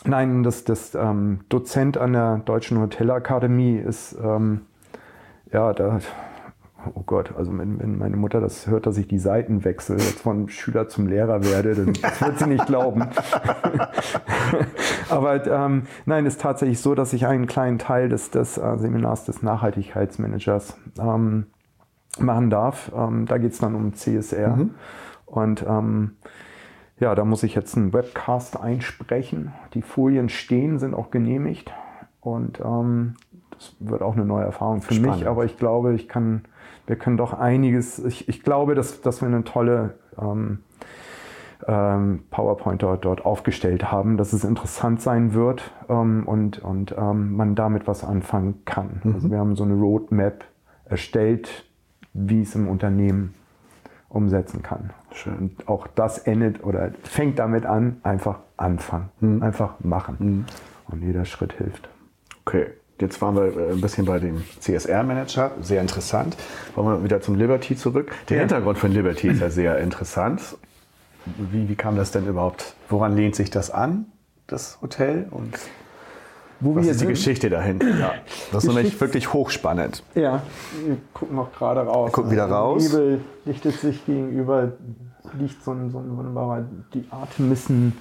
Nein, 0.04 0.42
das, 0.42 0.64
das 0.64 0.94
ähm, 0.94 1.40
Dozent 1.48 1.98
an 1.98 2.12
der 2.12 2.38
Deutschen 2.38 2.80
Hotelakademie 2.80 3.76
ist, 3.76 4.16
ähm, 4.22 4.62
ja, 5.52 5.72
da 5.72 6.00
oh 6.94 7.02
Gott, 7.04 7.34
also 7.36 7.56
wenn, 7.56 7.80
wenn, 7.80 7.98
meine 7.98 8.16
Mutter 8.16 8.40
das 8.40 8.66
hört, 8.66 8.86
dass 8.86 8.98
ich 8.98 9.08
die 9.08 9.18
Seiten 9.18 9.64
wechsle, 9.64 9.96
jetzt 9.96 10.20
von 10.20 10.48
Schüler 10.48 10.88
zum 10.88 11.06
Lehrer 11.06 11.44
werde, 11.44 11.74
dann 11.74 11.88
wird 12.20 12.38
sie 12.38 12.46
nicht 12.46 12.66
glauben. 12.66 13.02
Aber 15.10 15.46
ähm, 15.46 15.82
nein, 16.06 16.26
ist 16.26 16.40
tatsächlich 16.40 16.80
so, 16.80 16.94
dass 16.94 17.12
ich 17.12 17.26
einen 17.26 17.46
kleinen 17.46 17.78
Teil 17.78 18.08
des, 18.08 18.30
des 18.30 18.58
äh, 18.58 18.78
Seminars 18.78 19.24
des 19.24 19.42
Nachhaltigkeitsmanagers 19.42 20.76
ähm, 21.00 21.46
machen 22.18 22.50
darf. 22.50 22.92
Ähm, 22.94 23.26
da 23.26 23.38
geht 23.38 23.52
es 23.52 23.58
dann 23.58 23.74
um 23.74 23.94
CSR. 23.94 24.56
Mhm. 24.56 24.74
Und 25.26 25.64
ähm, 25.68 26.16
ja, 27.00 27.14
da 27.14 27.24
muss 27.24 27.42
ich 27.42 27.54
jetzt 27.54 27.76
einen 27.76 27.92
Webcast 27.92 28.58
einsprechen. 28.58 29.52
Die 29.74 29.82
Folien 29.82 30.28
stehen, 30.28 30.78
sind 30.78 30.94
auch 30.94 31.10
genehmigt. 31.10 31.72
Und 32.20 32.60
ähm, 32.60 33.14
das 33.50 33.74
wird 33.80 34.02
auch 34.02 34.14
eine 34.14 34.24
neue 34.24 34.44
Erfahrung 34.44 34.82
für 34.82 34.94
Spannend. 34.94 35.18
mich. 35.18 35.28
Aber 35.28 35.44
ich 35.44 35.56
glaube, 35.56 35.94
ich 35.94 36.08
kann 36.08 36.42
wir 36.88 36.96
können 36.96 37.16
doch 37.16 37.34
einiges, 37.34 37.98
ich, 37.98 38.28
ich 38.28 38.42
glaube, 38.42 38.74
dass, 38.74 39.00
dass 39.02 39.20
wir 39.20 39.28
eine 39.28 39.44
tolle 39.44 39.94
ähm, 40.20 40.60
ähm, 41.66 42.24
PowerPoint 42.30 42.82
dort, 42.82 43.04
dort 43.04 43.24
aufgestellt 43.24 43.92
haben, 43.92 44.16
dass 44.16 44.32
es 44.32 44.42
interessant 44.44 45.02
sein 45.02 45.34
wird 45.34 45.70
ähm, 45.88 46.26
und, 46.26 46.58
und 46.60 46.94
ähm, 46.96 47.36
man 47.36 47.54
damit 47.54 47.86
was 47.86 48.04
anfangen 48.04 48.64
kann. 48.64 49.00
Mhm. 49.04 49.14
Also 49.14 49.30
wir 49.30 49.38
haben 49.38 49.54
so 49.54 49.64
eine 49.64 49.74
Roadmap 49.74 50.44
erstellt, 50.86 51.66
wie 52.14 52.40
es 52.40 52.54
im 52.54 52.68
Unternehmen 52.68 53.34
umsetzen 54.08 54.62
kann. 54.62 54.90
Schön. 55.12 55.36
Und 55.36 55.68
auch 55.68 55.86
das 55.88 56.18
endet 56.18 56.64
oder 56.64 56.92
fängt 57.02 57.38
damit 57.38 57.66
an, 57.66 57.98
einfach 58.02 58.38
anfangen, 58.56 59.10
mhm. 59.20 59.42
einfach 59.42 59.80
machen. 59.80 60.16
Mhm. 60.18 60.44
Und 60.90 61.02
jeder 61.02 61.26
Schritt 61.26 61.52
hilft. 61.52 61.90
Okay. 62.46 62.68
Jetzt 63.00 63.22
waren 63.22 63.36
wir 63.36 63.56
äh, 63.56 63.72
ein 63.72 63.80
bisschen 63.80 64.06
bei 64.06 64.18
dem 64.18 64.42
CSR-Manager, 64.60 65.52
sehr 65.60 65.80
interessant. 65.80 66.36
Wollen 66.74 66.88
wir 66.88 67.04
wieder 67.04 67.20
zum 67.20 67.36
Liberty 67.36 67.76
zurück. 67.76 68.12
Der 68.28 68.36
ja. 68.36 68.40
Hintergrund 68.40 68.78
von 68.78 68.92
Liberty 68.92 69.28
ist 69.28 69.40
ja 69.40 69.50
sehr 69.50 69.78
interessant. 69.78 70.40
Wie, 71.36 71.68
wie 71.68 71.74
kam 71.74 71.96
das 71.96 72.10
denn 72.10 72.26
überhaupt? 72.26 72.74
Woran 72.88 73.14
lehnt 73.14 73.36
sich 73.36 73.50
das 73.50 73.70
an, 73.70 74.06
das 74.46 74.78
Hotel? 74.80 75.28
Und 75.30 75.58
wo 76.60 76.74
was 76.74 76.86
ist 76.86 77.00
die 77.00 77.06
Geschichte 77.06 77.50
dahinter? 77.50 77.88
Ja, 77.88 78.14
das 78.50 78.64
ist 78.64 78.74
nämlich 78.74 79.00
wirklich 79.00 79.32
hochspannend. 79.32 80.02
Ja, 80.14 80.42
wir 80.84 80.96
gucken 81.14 81.36
noch 81.36 81.52
gerade 81.52 81.80
raus. 81.80 82.08
Wir 82.08 82.12
gucken 82.12 82.30
wieder 82.32 82.44
also 82.44 82.54
raus. 82.54 82.92
Nebel 82.92 83.20
lichtet 83.44 83.74
sich 83.74 84.04
gegenüber, 84.06 84.72
liegt 85.38 85.62
so 85.62 85.70
ein, 85.70 85.90
so 85.90 85.98
ein 85.98 86.16
wunderbarer, 86.16 86.64
die 86.94 87.04
Artemissen 87.10 87.92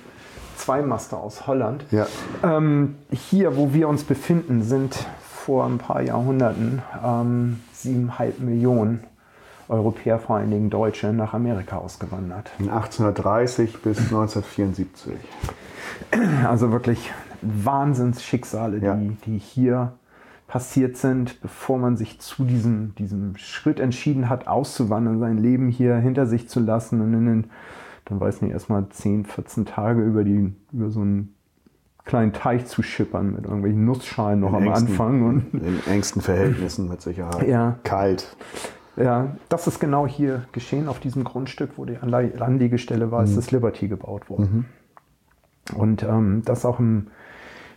Zweimaster 0.57 1.17
aus 1.17 1.47
Holland. 1.47 1.85
Ja. 1.91 2.07
Ähm, 2.43 2.95
hier, 3.11 3.55
wo 3.55 3.73
wir 3.73 3.87
uns 3.87 4.03
befinden, 4.03 4.63
sind 4.63 5.07
vor 5.21 5.65
ein 5.65 5.77
paar 5.77 6.01
Jahrhunderten 6.01 6.81
ähm, 7.03 7.61
siebeneinhalb 7.71 8.39
Millionen 8.39 9.03
Europäer, 9.69 10.19
vor 10.19 10.37
allen 10.37 10.51
Dingen 10.51 10.69
Deutsche, 10.69 11.13
nach 11.13 11.33
Amerika 11.33 11.77
ausgewandert. 11.77 12.51
1830 12.59 13.81
bis 13.81 13.99
1974. 13.99 15.13
Also 16.45 16.71
wirklich 16.71 17.11
Wahnsinnsschicksale, 17.41 18.79
ja. 18.79 18.95
die, 18.95 19.17
die 19.25 19.37
hier 19.37 19.93
passiert 20.47 20.95
sind, 20.97 21.41
bevor 21.41 21.77
man 21.77 21.97
sich 21.97 22.19
zu 22.19 22.45
diesem, 22.45 22.95
diesem 22.95 23.35
Schritt 23.37 23.79
entschieden 23.79 24.29
hat, 24.29 24.47
auszuwandern, 24.47 25.19
sein 25.19 25.37
Leben 25.37 25.69
hier 25.69 25.97
hinter 25.97 26.25
sich 26.25 26.47
zu 26.47 26.59
lassen 26.59 27.01
und 27.01 27.13
in 27.13 27.25
den 27.25 27.49
dann 28.07 28.19
weiß 28.19 28.41
nicht, 28.41 28.51
erstmal 28.51 28.87
10, 28.87 29.25
14 29.25 29.65
Tage 29.65 30.01
über, 30.01 30.23
die, 30.23 30.53
über 30.71 30.89
so 30.89 31.01
einen 31.01 31.35
kleinen 32.05 32.33
Teich 32.33 32.65
zu 32.65 32.81
schippern 32.81 33.33
mit 33.33 33.43
irgendwelchen 33.43 33.85
Nussschalen 33.85 34.39
noch 34.39 34.49
in 34.49 34.55
am 34.55 34.63
engsten, 34.63 34.87
Anfang. 34.89 35.23
Und 35.23 35.53
in 35.53 35.79
engsten 35.87 36.21
Verhältnissen 36.21 36.87
mit 36.87 37.01
Sicherheit. 37.01 37.47
Ja. 37.47 37.77
Kalt. 37.83 38.35
Ja, 38.95 39.35
das 39.49 39.67
ist 39.67 39.79
genau 39.79 40.07
hier 40.07 40.45
geschehen, 40.53 40.87
auf 40.87 40.99
diesem 40.99 41.23
Grundstück, 41.23 41.71
wo 41.75 41.85
die 41.85 41.97
Anlegestelle 41.97 43.11
war, 43.11 43.21
mhm. 43.21 43.27
ist 43.27 43.37
das 43.37 43.51
Liberty 43.51 43.87
gebaut 43.87 44.29
worden. 44.29 44.65
Mhm. 45.69 45.77
Und 45.77 46.03
ähm, 46.03 46.41
das 46.45 46.65
auch 46.65 46.79
im 46.79 47.07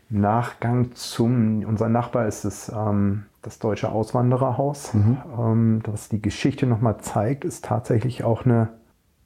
Nachgang 0.08 0.92
zum, 0.94 1.64
unser 1.64 1.88
Nachbar 1.88 2.26
ist 2.26 2.44
es, 2.44 2.70
ähm, 2.70 3.24
das 3.42 3.58
Deutsche 3.58 3.90
Auswandererhaus. 3.90 4.94
Mhm. 4.94 5.18
Ähm, 5.38 5.80
das 5.82 6.08
die 6.08 6.22
Geschichte 6.22 6.66
nochmal 6.66 6.98
zeigt, 6.98 7.44
ist 7.44 7.64
tatsächlich 7.64 8.24
auch 8.24 8.44
eine, 8.44 8.68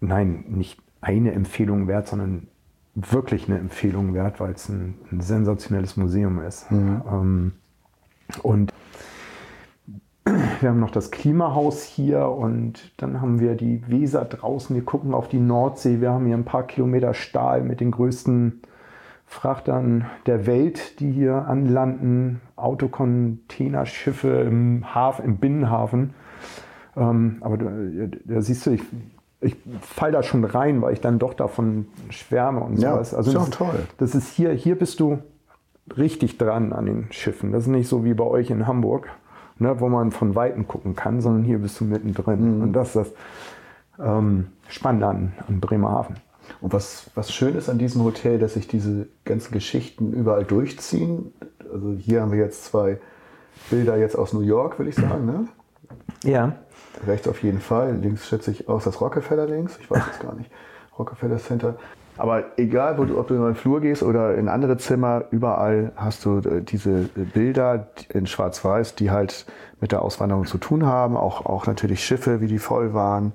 nein, 0.00 0.44
nicht 0.48 0.83
eine 1.04 1.32
Empfehlung 1.32 1.86
wert, 1.86 2.08
sondern 2.08 2.48
wirklich 2.94 3.48
eine 3.48 3.58
Empfehlung 3.58 4.14
wert, 4.14 4.40
weil 4.40 4.52
es 4.52 4.68
ein, 4.68 4.94
ein 5.12 5.20
sensationelles 5.20 5.96
Museum 5.96 6.40
ist. 6.40 6.70
Mhm. 6.70 7.02
Ähm, 7.10 7.52
und 8.42 8.72
wir 10.60 10.70
haben 10.70 10.80
noch 10.80 10.90
das 10.90 11.10
Klimahaus 11.10 11.82
hier 11.82 12.26
und 12.28 12.92
dann 12.96 13.20
haben 13.20 13.40
wir 13.40 13.54
die 13.54 13.82
Weser 13.88 14.24
draußen. 14.24 14.74
Wir 14.74 14.84
gucken 14.84 15.12
auf 15.12 15.28
die 15.28 15.38
Nordsee. 15.38 16.00
Wir 16.00 16.12
haben 16.12 16.26
hier 16.26 16.36
ein 16.36 16.46
paar 16.46 16.66
Kilometer 16.66 17.12
Stahl 17.12 17.62
mit 17.62 17.80
den 17.80 17.90
größten 17.90 18.62
Frachtern 19.26 20.06
der 20.26 20.46
Welt, 20.46 21.00
die 21.00 21.10
hier 21.10 21.46
anlanden. 21.46 22.40
Autocontainerschiffe 22.56 24.28
im, 24.28 24.94
Hafen, 24.94 25.24
im 25.24 25.36
Binnenhafen. 25.36 26.14
Ähm, 26.96 27.38
aber 27.40 27.58
da, 27.58 27.70
da, 28.24 28.40
siehst 28.40 28.64
du, 28.64 28.70
ich 28.70 28.82
ich 29.44 29.56
fall 29.80 30.12
da 30.12 30.22
schon 30.22 30.44
rein, 30.44 30.82
weil 30.82 30.92
ich 30.92 31.00
dann 31.00 31.18
doch 31.18 31.34
davon 31.34 31.86
schwärme 32.10 32.60
und 32.60 32.78
sowas. 32.78 33.12
Ja, 33.12 33.18
also 33.18 33.30
ist 33.30 33.38
das, 33.38 33.50
toll. 33.50 33.86
Das 33.98 34.14
ist 34.14 34.28
hier, 34.28 34.52
hier 34.52 34.78
bist 34.78 35.00
du 35.00 35.18
richtig 35.96 36.38
dran 36.38 36.72
an 36.72 36.86
den 36.86 37.06
Schiffen. 37.10 37.52
Das 37.52 37.64
ist 37.64 37.68
nicht 37.68 37.88
so 37.88 38.04
wie 38.04 38.14
bei 38.14 38.24
euch 38.24 38.50
in 38.50 38.66
Hamburg, 38.66 39.08
ne, 39.58 39.78
wo 39.80 39.88
man 39.88 40.10
von 40.10 40.34
Weitem 40.34 40.66
gucken 40.66 40.96
kann, 40.96 41.20
sondern 41.20 41.44
hier 41.44 41.58
bist 41.58 41.78
du 41.80 41.84
mittendrin. 41.84 42.56
Mhm. 42.56 42.62
Und 42.62 42.72
das 42.72 42.88
ist 42.88 42.96
das 42.96 44.06
ähm, 44.06 44.48
Spannende 44.68 45.06
an, 45.06 45.32
an 45.46 45.60
Bremerhaven. 45.60 46.16
Und 46.60 46.72
was, 46.72 47.10
was 47.14 47.32
schön 47.32 47.54
ist 47.54 47.68
an 47.68 47.78
diesem 47.78 48.02
Hotel, 48.02 48.38
dass 48.38 48.54
sich 48.54 48.66
diese 48.66 49.06
ganzen 49.24 49.52
Geschichten 49.52 50.12
überall 50.12 50.44
durchziehen. 50.44 51.32
Also 51.72 51.92
hier 51.92 52.22
haben 52.22 52.32
wir 52.32 52.38
jetzt 52.38 52.64
zwei 52.64 52.98
Bilder 53.70 53.96
jetzt 53.96 54.16
aus 54.16 54.32
New 54.32 54.40
York, 54.40 54.78
würde 54.78 54.90
ich 54.90 54.96
sagen. 54.96 55.26
Ne? 55.26 55.48
Ja. 56.24 56.56
Rechts 57.06 57.28
auf 57.28 57.42
jeden 57.42 57.60
Fall. 57.60 57.96
Links 57.96 58.28
schätze 58.28 58.50
ich 58.50 58.68
aus 58.68 58.84
das 58.84 59.00
Rockefeller 59.00 59.46
links. 59.46 59.78
Ich 59.80 59.90
weiß 59.90 60.02
es 60.12 60.18
gar 60.20 60.34
nicht. 60.34 60.50
Rockefeller 60.98 61.38
Center. 61.38 61.76
Aber 62.16 62.44
egal, 62.56 62.96
wo 62.98 63.04
du, 63.04 63.18
ob 63.18 63.26
du 63.26 63.34
in 63.34 63.44
den 63.44 63.56
Flur 63.56 63.80
gehst 63.80 64.02
oder 64.02 64.36
in 64.36 64.48
andere 64.48 64.76
Zimmer, 64.76 65.24
überall 65.30 65.90
hast 65.96 66.24
du 66.24 66.38
äh, 66.38 66.62
diese 66.62 67.08
Bilder 67.14 67.88
in 68.08 68.26
Schwarz-Weiß, 68.26 68.94
die 68.94 69.10
halt 69.10 69.46
mit 69.80 69.90
der 69.90 70.02
Auswanderung 70.02 70.46
zu 70.46 70.58
tun 70.58 70.86
haben. 70.86 71.16
Auch, 71.16 71.44
auch 71.44 71.66
natürlich 71.66 72.04
Schiffe, 72.04 72.40
wie 72.40 72.46
die 72.46 72.60
voll 72.60 72.94
waren 72.94 73.32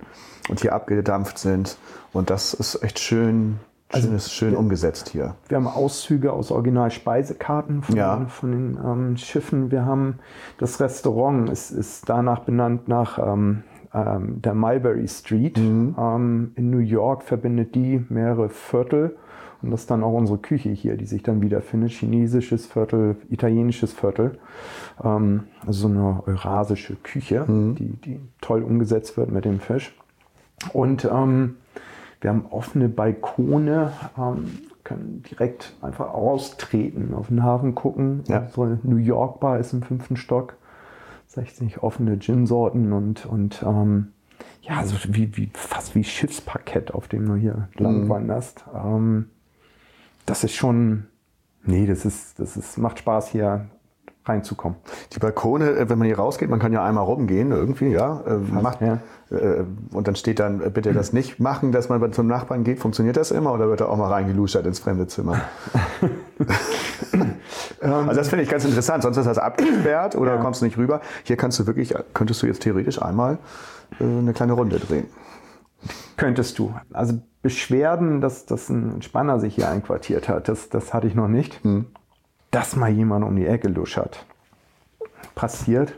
und 0.47 0.61
hier 0.61 0.73
abgedampft 0.73 1.37
sind. 1.37 1.77
Und 2.13 2.29
das 2.29 2.53
ist 2.53 2.81
echt 2.81 2.99
schön, 2.99 3.59
also, 3.91 4.13
ist 4.13 4.31
schön 4.31 4.55
umgesetzt 4.55 5.09
hier. 5.09 5.35
Wir 5.47 5.57
haben 5.57 5.67
Auszüge 5.67 6.31
aus 6.31 6.51
Original-Speisekarten 6.51 7.81
von, 7.81 7.95
Ja. 7.95 8.25
von 8.27 8.51
den 8.51 8.77
ähm, 8.83 9.17
Schiffen. 9.17 9.71
Wir 9.71 9.85
haben 9.85 10.19
das 10.57 10.79
Restaurant, 10.79 11.49
ist, 11.49 11.71
ist 11.71 12.07
danach 12.07 12.41
benannt 12.41 12.87
nach 12.87 13.17
ähm, 13.17 13.63
ähm, 13.93 14.41
der 14.41 14.53
Mulberry 14.53 15.07
Street. 15.07 15.57
Ähm, 15.57 16.51
in 16.55 16.69
New 16.69 16.77
York 16.79 17.23
verbindet 17.23 17.73
die 17.75 18.05
mehrere 18.09 18.49
Viertel. 18.49 19.15
Und 19.61 19.71
das 19.71 19.81
ist 19.81 19.91
dann 19.91 20.03
auch 20.03 20.13
unsere 20.13 20.37
Küche 20.37 20.69
hier, 20.69 20.95
die 20.95 21.05
sich 21.05 21.21
dann 21.23 21.41
wiederfindet. 21.41 21.91
Chinesisches 21.91 22.65
Viertel, 22.67 23.17
italienisches 23.29 23.91
Viertel. 23.91 24.37
Ähm, 25.03 25.45
also 25.65 25.87
so 25.87 25.93
eine 25.93 26.23
eurasische 26.27 26.95
Küche, 26.95 27.45
die, 27.47 27.93
die 27.97 28.19
toll 28.39 28.63
umgesetzt 28.63 29.17
wird 29.17 29.31
mit 29.31 29.45
dem 29.45 29.59
Fisch. 29.59 29.95
Und 30.73 31.05
ähm, 31.11 31.55
wir 32.21 32.29
haben 32.29 32.45
offene 32.49 32.89
Balkone, 32.89 33.93
ähm, 34.17 34.59
können 34.83 35.23
direkt 35.29 35.73
einfach 35.81 36.13
austreten, 36.13 37.13
auf 37.13 37.27
den 37.27 37.43
Hafen 37.43 37.75
gucken. 37.75 38.23
Ja. 38.27 38.39
Unsere 38.39 38.79
New 38.83 38.97
York 38.97 39.39
Bar 39.39 39.59
ist 39.59 39.73
im 39.73 39.83
fünften 39.83 40.17
Stock. 40.17 40.55
60 41.27 41.83
offene 41.83 42.17
Gin-Sorten 42.17 42.91
und, 42.91 43.25
und 43.27 43.63
ähm, 43.63 44.13
ja, 44.63 44.83
so 44.83 44.95
wie, 45.09 45.35
wie, 45.37 45.51
fast 45.53 45.93
wie 45.93 46.03
Schiffsparkett, 46.03 46.91
auf 46.91 47.07
dem 47.07 47.27
du 47.27 47.35
hier 47.35 47.69
lang 47.75 48.09
wanderst. 48.09 48.65
Ähm, 48.73 49.29
das 50.25 50.43
ist 50.43 50.55
schon, 50.55 51.05
nee, 51.63 51.85
das 51.85 52.03
ist, 52.03 52.39
das 52.39 52.57
ist, 52.57 52.77
macht 52.77 52.99
Spaß 52.99 53.29
hier 53.29 53.67
reinzukommen. 54.25 54.77
Die 55.13 55.19
Balkone, 55.19 55.71
äh, 55.71 55.89
wenn 55.89 55.97
man 55.97 56.05
hier 56.07 56.17
rausgeht, 56.19 56.49
man 56.49 56.59
kann 56.59 56.73
ja 56.73 56.83
einmal 56.83 57.03
rumgehen 57.03 57.51
irgendwie, 57.51 57.89
ja. 57.89 58.21
äh, 58.27 58.37
Macht, 58.37 58.81
ja. 58.81 58.99
äh, 59.31 59.63
Und 59.91 60.07
dann 60.07 60.15
steht 60.15 60.39
dann, 60.39 60.61
äh, 60.61 60.69
bitte 60.69 60.93
das 60.93 61.13
nicht 61.13 61.39
machen, 61.39 61.71
dass 61.71 61.89
man 61.89 62.11
zum 62.13 62.27
Nachbarn 62.27 62.63
geht. 62.63 62.79
Funktioniert 62.79 63.17
das 63.17 63.31
immer 63.31 63.53
oder 63.53 63.69
wird 63.69 63.81
da 63.81 63.85
auch 63.87 63.97
mal 63.97 64.11
reingeluschert 64.11 64.65
ins 64.65 64.79
fremde 64.79 65.07
Zimmer? 65.07 65.41
also 67.81 68.13
das 68.13 68.29
finde 68.29 68.43
ich 68.43 68.49
ganz 68.49 68.65
interessant. 68.65 69.03
Sonst 69.03 69.17
ist 69.17 69.25
das 69.25 69.37
abgesperrt 69.37 70.15
oder 70.15 70.35
Ja. 70.35 70.41
kommst 70.41 70.61
du 70.61 70.65
nicht 70.65 70.77
rüber. 70.77 71.01
Hier 71.23 71.37
kannst 71.37 71.59
du 71.59 71.67
wirklich, 71.67 71.93
könntest 72.13 72.41
du 72.41 72.47
jetzt 72.47 72.61
theoretisch 72.61 73.01
einmal 73.01 73.37
äh, 73.99 74.03
eine 74.03 74.33
kleine 74.33 74.53
Runde 74.53 74.79
drehen. 74.79 75.05
Könntest 76.17 76.59
du. 76.59 76.73
Also 76.91 77.13
Beschwerden, 77.41 78.19
dass, 78.19 78.45
dass 78.45 78.67
ein 78.69 79.01
Spanner 79.01 79.39
sich 79.39 79.55
hier 79.55 79.69
einquartiert 79.69 80.27
hat, 80.27 80.49
das, 80.49 80.67
das 80.67 80.93
hatte 80.93 81.07
ich 81.07 81.15
noch 81.15 81.29
nicht. 81.29 81.61
Dass 82.51 82.75
mal 82.75 82.89
jemand 82.89 83.25
um 83.25 83.35
die 83.35 83.45
Ecke 83.45 83.67
luschert. 83.67 84.25
Passiert. 85.35 85.93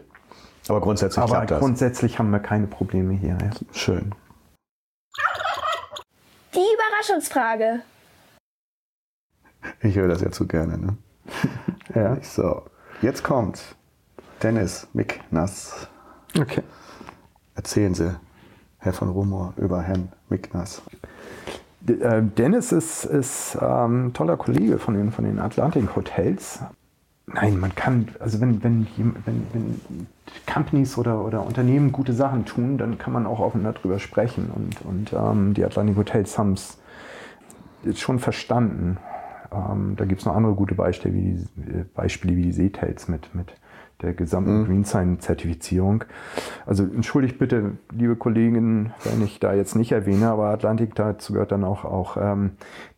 Aber 0.67 0.81
grundsätzlich 0.81 1.23
Aber 1.23 1.33
klappt 1.33 1.51
das. 1.51 1.59
grundsätzlich 1.59 2.19
haben 2.19 2.29
wir 2.31 2.39
keine 2.39 2.67
Probleme 2.67 3.13
hier. 3.13 3.37
Ja. 3.41 3.49
Schön. 3.73 4.13
Die 6.53 6.59
Überraschungsfrage. 6.59 7.81
Ich 9.81 9.95
höre 9.95 10.07
das 10.07 10.21
ja 10.21 10.31
zu 10.31 10.47
gerne. 10.47 10.77
Ne? 10.77 10.97
Ja. 11.93 12.15
So, 12.21 12.63
jetzt 13.01 13.21
kommt 13.21 13.59
Dennis 14.41 14.87
Micknass. 14.93 15.89
Okay. 16.39 16.63
Erzählen 17.53 17.93
Sie, 17.93 18.15
Herr 18.77 18.93
von 18.93 19.09
Rumor, 19.09 19.53
über 19.57 19.81
Herrn 19.81 20.09
Micknass. 20.29 20.81
Äh, 21.87 22.21
Dennis 22.37 22.71
ist, 22.71 23.05
ist 23.05 23.57
ähm, 23.59 24.07
ein 24.07 24.13
toller 24.13 24.37
Kollege 24.37 24.77
von 24.77 24.93
den, 24.93 25.11
von 25.11 25.25
den 25.25 25.39
Atlantic 25.39 25.95
Hotels. 25.95 26.59
Nein, 27.27 27.59
man 27.59 27.73
kann, 27.75 28.09
also 28.19 28.41
wenn, 28.41 28.63
wenn, 28.63 28.87
wenn, 28.97 29.47
wenn 29.53 30.07
Companies 30.51 30.97
oder, 30.97 31.23
oder 31.23 31.45
Unternehmen 31.45 31.91
gute 31.91 32.13
Sachen 32.13 32.45
tun, 32.45 32.77
dann 32.77 32.97
kann 32.97 33.13
man 33.13 33.25
auch 33.25 33.39
offen 33.39 33.63
darüber 33.63 33.99
sprechen. 33.99 34.51
Und, 34.53 34.81
und 34.81 35.13
ähm, 35.13 35.53
die 35.53 35.63
Atlantic 35.63 35.97
Hotels 35.97 36.37
haben 36.37 36.53
es 36.53 36.77
schon 37.95 38.19
verstanden. 38.19 38.97
Ähm, 39.51 39.95
da 39.97 40.05
gibt 40.05 40.21
es 40.21 40.25
noch 40.25 40.35
andere 40.35 40.53
gute 40.53 40.75
Beispiele, 40.75 41.13
wie 41.13 41.21
die, 41.21 41.71
äh, 41.71 41.85
Beispiele 41.93 42.35
wie 42.35 42.43
die 42.43 42.51
Seetels 42.51 43.07
mit, 43.07 43.33
mit 43.33 43.53
der 44.01 44.13
gesamten 44.13 44.65
Green 44.65 44.83
Sign-Zertifizierung. 44.83 46.03
Also 46.65 46.83
entschuldigt 46.83 47.37
bitte, 47.37 47.77
liebe 47.91 48.15
Kolleginnen, 48.15 48.93
wenn 49.03 49.23
ich 49.23 49.39
da 49.39 49.53
jetzt 49.53 49.75
nicht 49.75 49.91
erwähne, 49.91 50.29
aber 50.29 50.45
Atlantik, 50.45 50.95
dazu 50.95 51.33
gehört 51.33 51.51
dann 51.51 51.63
auch, 51.63 51.85
auch 51.85 52.17
ähm, 52.17 52.51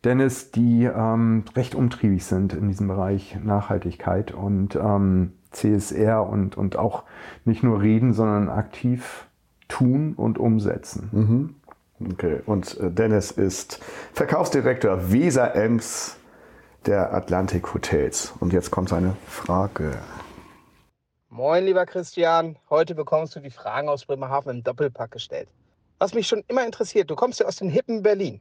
Dennis, 0.03 0.51
die 0.51 0.85
ähm, 0.85 1.43
recht 1.55 1.75
umtriebig 1.75 2.25
sind 2.25 2.53
in 2.53 2.67
diesem 2.67 2.87
Bereich 2.87 3.37
Nachhaltigkeit 3.43 4.31
und 4.31 4.75
ähm, 4.75 5.33
CSR 5.51 6.27
und, 6.27 6.57
und 6.57 6.77
auch 6.77 7.03
nicht 7.45 7.63
nur 7.63 7.81
reden, 7.81 8.13
sondern 8.13 8.49
aktiv 8.49 9.27
tun 9.67 10.13
und 10.15 10.37
umsetzen. 10.37 11.09
Okay, 12.11 12.39
und 12.45 12.79
äh, 12.79 12.91
Dennis 12.91 13.31
ist 13.31 13.79
Verkaufsdirektor 14.13 15.11
Weser 15.11 15.55
Ems 15.55 16.17
der 16.85 17.13
Atlantik 17.13 17.73
Hotels. 17.73 18.33
Und 18.39 18.53
jetzt 18.53 18.71
kommt 18.71 18.89
seine 18.89 19.15
Frage. 19.27 19.93
Moin, 21.35 21.65
lieber 21.65 21.87
Christian. 21.87 22.57
Heute 22.69 22.93
bekommst 22.93 23.35
du 23.35 23.39
die 23.39 23.49
Fragen 23.49 23.89
aus 23.89 24.05
Bremerhaven 24.05 24.57
im 24.57 24.63
Doppelpack 24.63 25.09
gestellt. 25.09 25.49
Was 25.97 26.13
mich 26.13 26.27
schon 26.27 26.43
immer 26.47 26.63
interessiert, 26.63 27.09
du 27.09 27.15
kommst 27.15 27.39
ja 27.39 27.47
aus 27.47 27.55
dem 27.55 27.69
hippen 27.69 28.03
Berlin. 28.03 28.39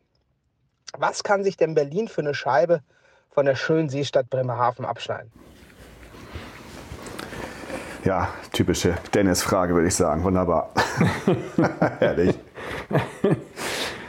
Was 0.99 1.25
kann 1.25 1.43
sich 1.43 1.57
denn 1.57 1.73
Berlin 1.73 2.07
für 2.07 2.21
eine 2.21 2.35
Scheibe 2.35 2.83
von 3.31 3.47
der 3.47 3.55
schönen 3.55 3.89
Seestadt 3.89 4.29
Bremerhaven 4.29 4.85
abschneiden? 4.85 5.33
Ja, 8.05 8.29
typische 8.53 8.99
Dennis-Frage, 9.15 9.73
würde 9.73 9.89
ich 9.89 9.95
sagen. 9.95 10.23
Wunderbar. 10.23 10.75
Herrlich. 11.99 12.39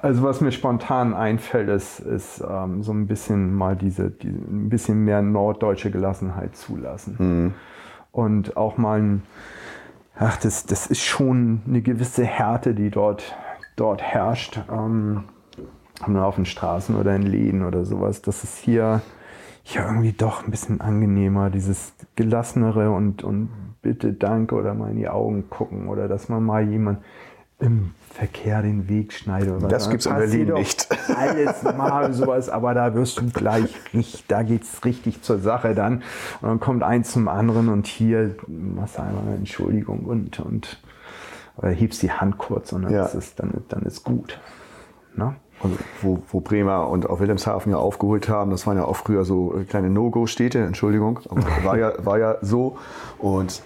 Also 0.00 0.22
was 0.22 0.40
mir 0.40 0.52
spontan 0.52 1.14
einfällt, 1.14 1.68
ist, 1.68 2.00
ist 2.00 2.42
ähm, 2.48 2.82
so 2.82 2.92
ein 2.92 3.06
bisschen 3.06 3.54
mal 3.54 3.76
diese, 3.76 4.10
die, 4.10 4.28
ein 4.28 4.68
bisschen 4.68 5.04
mehr 5.04 5.22
norddeutsche 5.22 5.90
Gelassenheit 5.90 6.56
zulassen. 6.56 7.54
Und 8.12 8.56
auch 8.56 8.78
mal 8.78 9.00
ein, 9.00 9.22
ach, 10.16 10.36
das, 10.38 10.66
das 10.66 10.86
ist 10.86 11.02
schon 11.02 11.62
eine 11.66 11.82
gewisse 11.82 12.24
Härte, 12.24 12.74
die 12.74 12.90
dort, 12.90 13.36
dort 13.76 14.02
herrscht. 14.02 14.60
Ähm, 14.70 15.24
auf 16.06 16.34
den 16.36 16.46
Straßen 16.46 16.96
oder 16.96 17.14
in 17.14 17.22
Läden 17.22 17.64
oder 17.64 17.84
sowas. 17.84 18.22
Das 18.22 18.44
ist 18.44 18.58
hier, 18.58 19.02
hier 19.62 19.82
irgendwie 19.82 20.12
doch 20.12 20.44
ein 20.44 20.50
bisschen 20.50 20.80
angenehmer, 20.80 21.50
dieses 21.50 21.94
gelassenere 22.16 22.90
und, 22.90 23.22
und 23.22 23.50
bitte 23.82 24.12
danke 24.12 24.54
oder 24.54 24.74
mal 24.74 24.90
in 24.90 24.96
die 24.96 25.08
Augen 25.08 25.48
gucken 25.50 25.88
oder 25.88 26.08
dass 26.08 26.28
man 26.28 26.42
mal 26.44 26.68
jemand 26.68 26.98
im 27.62 27.92
Verkehr 28.10 28.60
den 28.60 28.88
Weg 28.88 29.12
schneidet. 29.14 29.56
Oder 29.56 29.68
Das 29.68 29.84
was. 29.84 29.90
gibt's 29.90 30.06
in 30.06 30.14
Berlin 30.14 30.52
nicht. 30.52 30.86
Alles 31.16 31.62
mal 31.62 32.12
sowas, 32.12 32.48
aber 32.50 32.74
da 32.74 32.94
wirst 32.94 33.18
du 33.20 33.30
gleich 33.30 33.74
richtig, 33.94 34.24
da 34.28 34.42
geht's 34.42 34.84
richtig 34.84 35.22
zur 35.22 35.38
Sache 35.38 35.74
dann. 35.74 36.02
Und 36.42 36.48
dann 36.48 36.60
kommt 36.60 36.82
eins 36.82 37.12
zum 37.12 37.28
anderen 37.28 37.68
und 37.70 37.86
hier 37.86 38.34
machst 38.48 38.98
du 38.98 39.02
einmal 39.02 39.22
eine 39.26 39.36
Entschuldigung 39.36 40.00
und, 40.00 40.40
und 40.40 40.78
oder 41.56 41.70
hebst 41.70 42.02
die 42.02 42.10
Hand 42.10 42.36
kurz 42.38 42.72
und 42.72 42.82
dann, 42.82 42.92
Ja. 42.92 43.04
ist, 43.06 43.14
es, 43.14 43.34
dann, 43.34 43.52
dann 43.68 43.82
ist 43.82 44.04
gut. 44.04 44.38
Ne? 45.14 45.34
Und 45.60 45.78
wo, 46.00 46.22
wo 46.30 46.40
Bremer 46.40 46.88
und 46.88 47.08
auch 47.08 47.20
Wilhelmshaven 47.20 47.70
ja 47.70 47.78
aufgeholt 47.78 48.28
haben, 48.28 48.50
das 48.50 48.66
waren 48.66 48.76
ja 48.76 48.84
auch 48.84 48.96
früher 48.96 49.24
so 49.24 49.54
kleine 49.68 49.90
No-Go-Städte, 49.90 50.58
Entschuldigung, 50.58 51.20
aber 51.28 51.42
war 51.64 51.78
ja, 51.78 51.92
war 52.04 52.18
ja 52.18 52.36
so. 52.42 52.76
Und 53.18 53.62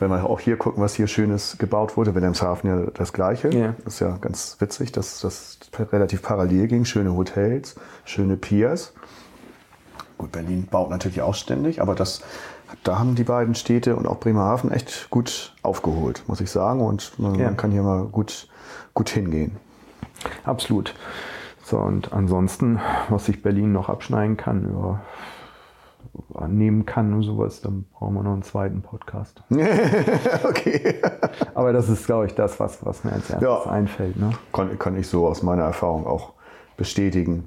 wenn 0.00 0.10
wir 0.10 0.24
auch 0.28 0.40
hier 0.40 0.56
gucken, 0.56 0.82
was 0.82 0.94
hier 0.94 1.06
Schönes 1.06 1.56
gebaut 1.58 1.96
wurde, 1.96 2.14
Wilhelmshaven 2.14 2.70
ja 2.70 2.90
das 2.94 3.12
Gleiche. 3.12 3.50
Ja. 3.50 3.74
Das 3.84 3.94
ist 3.94 4.00
ja 4.00 4.16
ganz 4.20 4.56
witzig, 4.60 4.92
dass 4.92 5.20
das 5.20 5.58
relativ 5.92 6.22
parallel 6.22 6.66
ging. 6.68 6.84
Schöne 6.84 7.14
Hotels, 7.14 7.76
schöne 8.04 8.36
Piers. 8.36 8.92
Gut, 10.18 10.32
Berlin 10.32 10.66
baut 10.70 10.90
natürlich 10.90 11.22
auch 11.22 11.34
ständig, 11.34 11.80
aber 11.80 11.94
das, 11.94 12.20
da 12.84 12.98
haben 12.98 13.14
die 13.14 13.24
beiden 13.24 13.54
Städte 13.54 13.96
und 13.96 14.06
auch 14.06 14.20
Bremerhaven 14.20 14.70
echt 14.70 15.08
gut 15.10 15.54
aufgeholt, 15.62 16.24
muss 16.26 16.40
ich 16.40 16.50
sagen. 16.50 16.80
Und 16.80 17.18
man, 17.18 17.34
Ja. 17.36 17.46
man 17.46 17.56
kann 17.56 17.70
hier 17.70 17.82
mal 17.82 18.04
gut, 18.04 18.48
gut 18.94 19.08
hingehen. 19.10 19.56
Absolut. 20.44 20.94
So, 21.64 21.78
und 21.78 22.12
ansonsten, 22.12 22.80
was 23.08 23.26
sich 23.26 23.42
Berlin 23.42 23.72
noch 23.72 23.88
abschneiden 23.88 24.36
kann, 24.36 24.64
über, 24.64 25.00
annehmen 26.34 26.86
kann 26.86 27.12
und 27.14 27.22
sowas, 27.22 27.60
dann 27.60 27.84
brauchen 27.92 28.14
wir 28.14 28.22
noch 28.22 28.32
einen 28.32 28.42
zweiten 28.42 28.82
Podcast. 28.82 29.42
okay. 30.44 30.94
Aber 31.54 31.72
das 31.72 31.88
ist, 31.88 32.06
glaube 32.06 32.26
ich, 32.26 32.34
das, 32.34 32.58
was, 32.60 32.84
was 32.84 33.04
mir 33.04 33.12
als 33.12 33.30
erstes 33.30 33.42
Ja. 33.48 33.62
einfällt. 33.70 34.16
Ne? 34.16 34.30
Kann, 34.52 34.78
kann 34.78 34.96
ich 34.96 35.08
so 35.08 35.26
aus 35.26 35.42
meiner 35.42 35.62
Erfahrung 35.64 36.06
auch 36.06 36.32
bestätigen. 36.76 37.46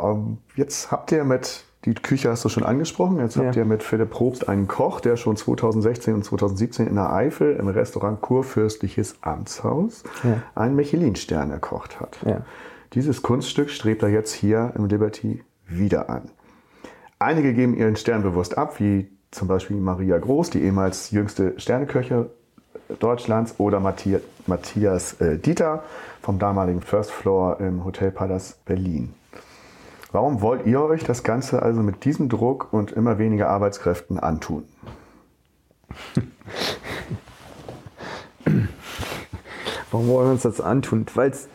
Ähm, 0.00 0.38
Jetzt 0.56 0.90
habt 0.90 1.12
ihr 1.12 1.24
mit 1.24 1.64
Die 1.84 1.94
Küche 1.94 2.28
hast 2.30 2.44
du 2.44 2.48
schon 2.48 2.64
angesprochen. 2.64 3.18
Jetzt 3.18 3.36
habt 3.36 3.54
Ja. 3.54 3.62
ihr 3.62 3.64
mit 3.64 3.82
Philipp 3.84 4.10
Probst 4.10 4.48
einen 4.48 4.66
Koch, 4.66 5.00
der 5.00 5.16
schon 5.16 5.36
2016 5.36 6.12
und 6.14 6.24
2017 6.24 6.86
in 6.88 6.96
der 6.96 7.12
Eifel 7.12 7.54
im 7.56 7.68
Restaurant 7.68 8.20
Kurfürstliches 8.20 9.16
Amtshaus 9.22 10.02
Ja. 10.24 10.42
einen 10.56 10.74
Michelin-Stern 10.74 11.50
erkocht 11.52 12.00
hat. 12.00 12.18
Ja. 12.26 12.42
Dieses 12.94 13.22
Kunststück 13.22 13.70
strebt 13.70 14.02
er 14.02 14.08
jetzt 14.08 14.32
hier 14.32 14.72
im 14.76 14.86
Liberty 14.86 15.44
wieder 15.66 16.10
an. 16.10 16.30
Einige 17.20 17.52
geben 17.52 17.76
ihren 17.76 17.96
Stern 17.96 18.22
bewusst 18.22 18.56
ab, 18.56 18.78
wie 18.78 19.10
zum 19.32 19.48
Beispiel 19.48 19.76
Maria 19.76 20.18
Groß, 20.18 20.50
die 20.50 20.62
ehemals 20.62 21.10
jüngste 21.10 21.58
Sterneköche 21.58 22.30
Deutschlands, 23.00 23.56
oder 23.58 23.80
Matthias, 23.80 24.22
Matthias 24.46 25.20
äh, 25.20 25.36
Dieter 25.36 25.82
vom 26.22 26.38
damaligen 26.38 26.80
First 26.80 27.10
Floor 27.10 27.58
im 27.60 27.84
Hotel 27.84 28.12
Palace 28.12 28.58
Berlin. 28.64 29.12
Warum 30.12 30.40
wollt 30.40 30.64
ihr 30.64 30.80
euch 30.80 31.02
das 31.04 31.22
Ganze 31.24 31.60
also 31.60 31.82
mit 31.82 32.04
diesem 32.04 32.28
Druck 32.28 32.72
und 32.72 32.92
immer 32.92 33.18
weniger 33.18 33.50
Arbeitskräften 33.50 34.20
antun? 34.20 34.62
Warum 39.90 40.06
wollen 40.08 40.28
wir 40.28 40.32
uns 40.32 40.42
das 40.42 40.60
antun? 40.60 41.06
Weil 41.14 41.30
es 41.30 41.48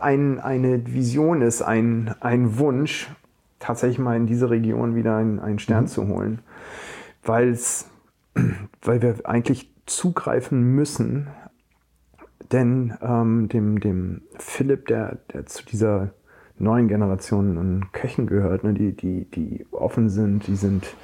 ein, 0.00 0.40
eine 0.40 0.86
Vision 0.86 1.42
ist, 1.42 1.60
ein, 1.62 2.14
ein 2.20 2.58
Wunsch, 2.58 3.10
tatsächlich 3.64 3.98
mal 3.98 4.16
in 4.16 4.26
diese 4.26 4.50
Region 4.50 4.94
wieder 4.94 5.16
einen, 5.16 5.40
einen 5.40 5.58
Stern 5.58 5.88
zu 5.88 6.06
holen. 6.06 6.40
Weil's, 7.22 7.88
weil 8.82 9.00
wir 9.00 9.16
eigentlich 9.24 9.70
zugreifen 9.86 10.74
müssen, 10.74 11.28
denn 12.52 12.94
ähm, 13.00 13.48
dem, 13.48 13.80
dem 13.80 14.22
Philipp, 14.38 14.86
der, 14.86 15.18
der 15.32 15.46
zu 15.46 15.64
dieser 15.64 16.10
neuen 16.58 16.88
Generation 16.88 17.56
an 17.56 17.86
Köchen 17.92 18.26
gehört, 18.26 18.64
ne, 18.64 18.74
die, 18.74 18.92
die, 18.92 19.24
die 19.30 19.66
offen 19.70 20.10
sind, 20.10 20.46
die 20.46 20.56
sind 20.56 20.94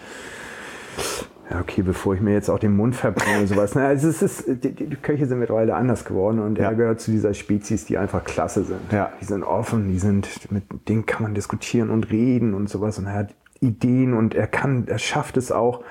ja, 1.50 1.60
okay, 1.60 1.82
bevor 1.82 2.14
ich 2.14 2.20
mir 2.20 2.32
jetzt 2.32 2.48
auch 2.48 2.58
den 2.58 2.76
Mund 2.76 2.94
verbrenne 2.94 3.40
und 3.40 3.46
sowas. 3.48 3.74
Ne? 3.74 3.84
Also 3.84 4.08
es 4.08 4.22
ist, 4.22 4.44
die, 4.46 4.72
die 4.72 4.96
Köche 4.96 5.26
sind 5.26 5.38
mittlerweile 5.40 5.74
anders 5.74 6.04
geworden 6.04 6.38
und 6.38 6.58
Ja. 6.58 6.70
er 6.70 6.74
gehört 6.76 7.00
zu 7.00 7.10
dieser 7.10 7.34
Spezies, 7.34 7.86
die 7.86 7.98
einfach 7.98 8.22
klasse 8.24 8.62
sind. 8.64 8.92
Ja. 8.92 9.10
Die 9.20 9.24
sind 9.24 9.42
offen, 9.42 9.88
die 9.88 9.98
sind, 9.98 10.50
mit 10.52 10.64
denen 10.88 11.06
kann 11.06 11.22
man 11.24 11.34
diskutieren 11.34 11.90
und 11.90 12.10
reden 12.10 12.54
und 12.54 12.68
sowas 12.68 12.98
und 12.98 13.06
er 13.06 13.14
hat 13.14 13.34
Ideen 13.60 14.14
und 14.14 14.34
er 14.34 14.46
kann, 14.46 14.86
er 14.86 14.98
schafft 14.98 15.36
es 15.36 15.52
auch, 15.52 15.82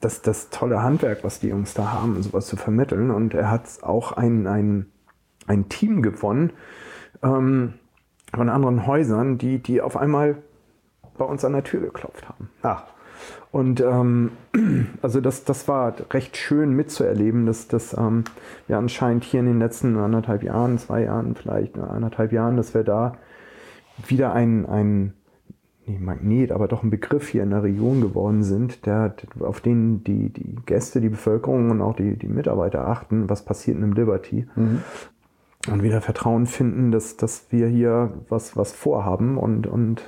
das, 0.00 0.22
das 0.22 0.48
tolle 0.50 0.82
Handwerk, 0.82 1.24
was 1.24 1.40
die 1.40 1.48
Jungs 1.48 1.74
da 1.74 1.92
haben 1.92 2.14
und 2.16 2.22
sowas 2.22 2.46
zu 2.46 2.56
vermitteln 2.56 3.10
und 3.10 3.34
er 3.34 3.50
hat 3.50 3.64
auch 3.82 4.12
ein, 4.12 4.46
ein, 4.46 4.86
ein 5.46 5.68
Team 5.68 6.00
gewonnen 6.02 6.52
ähm, 7.22 7.74
von 8.34 8.48
anderen 8.48 8.86
Häusern, 8.86 9.36
die, 9.36 9.58
die 9.58 9.80
auf 9.82 9.96
einmal 9.96 10.36
bei 11.18 11.24
uns 11.24 11.44
an 11.44 11.52
der 11.52 11.64
Tür 11.64 11.80
geklopft 11.80 12.28
haben. 12.28 12.48
Ach, 12.62 12.84
Und 13.50 13.80
ähm, 13.80 14.32
also 15.02 15.20
das, 15.20 15.44
das 15.44 15.68
war 15.68 15.94
recht 16.12 16.36
schön 16.36 16.74
mitzuerleben, 16.74 17.46
dass, 17.46 17.68
dass 17.68 17.96
ähm, 17.96 18.24
wir 18.66 18.76
anscheinend 18.78 19.24
hier 19.24 19.40
in 19.40 19.46
den 19.46 19.58
letzten 19.58 19.96
anderthalb 19.96 20.42
Jahren, 20.42 20.78
zwei 20.78 21.04
Jahren 21.04 21.34
vielleicht, 21.34 21.76
ne, 21.76 21.88
anderthalb 21.88 22.32
Jahren, 22.32 22.56
dass 22.56 22.74
wir 22.74 22.84
da 22.84 23.16
wieder 24.06 24.32
ein, 24.32 24.66
ein 24.66 25.14
nicht 25.86 26.00
Magnet, 26.02 26.52
aber 26.52 26.68
doch 26.68 26.82
ein 26.82 26.90
Begriff 26.90 27.28
hier 27.28 27.42
in 27.42 27.50
der 27.50 27.62
Region 27.62 28.02
geworden 28.02 28.42
sind, 28.42 28.84
der, 28.84 29.14
auf 29.40 29.62
den 29.62 30.04
die, 30.04 30.28
die 30.28 30.56
Gäste, 30.66 31.00
die 31.00 31.08
Bevölkerung 31.08 31.70
und 31.70 31.80
auch 31.80 31.96
die, 31.96 32.16
die 32.16 32.28
Mitarbeiter 32.28 32.86
achten, 32.86 33.30
was 33.30 33.42
passiert 33.42 33.78
in 33.78 33.84
einem 33.84 33.94
Liberty. 33.94 34.46
Und 35.66 35.82
wieder 35.82 36.02
Vertrauen 36.02 36.44
finden, 36.44 36.92
dass, 36.92 37.16
dass 37.16 37.46
wir 37.50 37.68
hier 37.68 38.12
was, 38.28 38.54
was 38.54 38.72
vorhaben 38.72 39.38
und, 39.38 39.66
und 39.66 40.02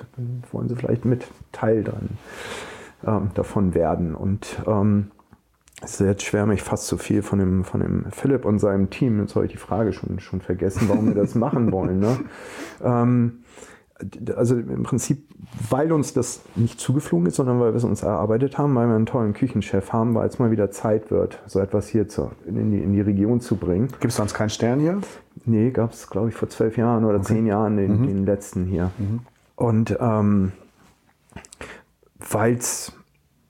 wollen 0.53 0.69
sie 0.69 0.77
vielleicht 0.77 1.07
mit 1.07 1.27
Teil 1.51 1.83
dran 1.83 2.11
ähm, 3.07 3.31
davon 3.35 3.75
werden. 3.75 4.15
Und 4.15 4.63
ähm, 4.67 5.11
es 5.83 5.95
ist 5.95 6.01
jetzt 6.01 6.25
schwer, 6.25 6.47
mich 6.47 6.63
fast 6.63 6.87
zu 6.87 6.99
viel 6.99 7.23
von 7.23 7.39
dem, 7.39 7.65
von 7.65 7.81
dem 7.81 8.07
Philipp 8.11 8.45
und 8.45 8.59
seinem 8.59 8.91
Team, 8.91 9.21
jetzt 9.21 9.35
habe 9.35 9.47
ich 9.47 9.53
die 9.53 9.59
Frage 9.59 9.93
schon, 9.93 10.21
schon 10.21 10.41
vergessen, 10.41 10.89
warum 10.89 11.07
wir 11.07 11.15
das 11.15 11.35
machen 11.35 11.73
wollen. 11.73 12.01
Ne? 12.01 12.19
Ähm, 12.83 13.41
also 14.35 14.57
im 14.57 14.83
Prinzip, 14.83 15.27
weil 15.69 15.93
uns 15.93 16.15
das 16.15 16.43
nicht 16.57 16.81
zugeflogen 16.81 17.27
ist, 17.27 17.37
sondern 17.37 17.61
weil 17.61 17.73
wir 17.73 17.77
es 17.77 17.85
uns 17.85 18.03
erarbeitet 18.03 18.57
haben, 18.57 18.75
weil 18.75 18.89
wir 18.89 18.95
einen 18.95 19.07
tollen 19.07 19.35
Küchenchef 19.35 19.93
haben, 19.93 20.15
weil 20.15 20.29
es 20.29 20.39
mal 20.39 20.51
wieder 20.51 20.71
Zeit 20.71 21.11
wird, 21.11 21.43
so 21.47 21.61
etwas 21.61 21.89
hier 21.89 22.09
zu, 22.09 22.31
in, 22.47 22.71
die, 22.71 22.79
in 22.79 22.93
die 22.93 23.01
Region 23.01 23.41
zu 23.41 23.57
bringen. 23.57 23.89
gibt 23.89 24.07
es 24.07 24.17
sonst 24.17 24.35
keinen 24.35 24.51
Stern 24.51 24.81
hier? 24.81 25.01
Nee, 25.45 25.71
gab 25.71 25.93
es, 25.93 26.09
glaube 26.09 26.29
ich, 26.29 26.35
vor 26.35 26.49
zwölf 26.49 26.77
Jahren 26.77 27.05
oder 27.05 27.23
zehn 27.23 27.47
Jahren 27.47 27.77
den, 27.77 28.07
den 28.07 28.27
letzten 28.27 28.65
hier. 28.65 28.91
Und 29.57 29.97
ähm, 30.01 30.53
weil 32.31 32.55
es 32.55 32.93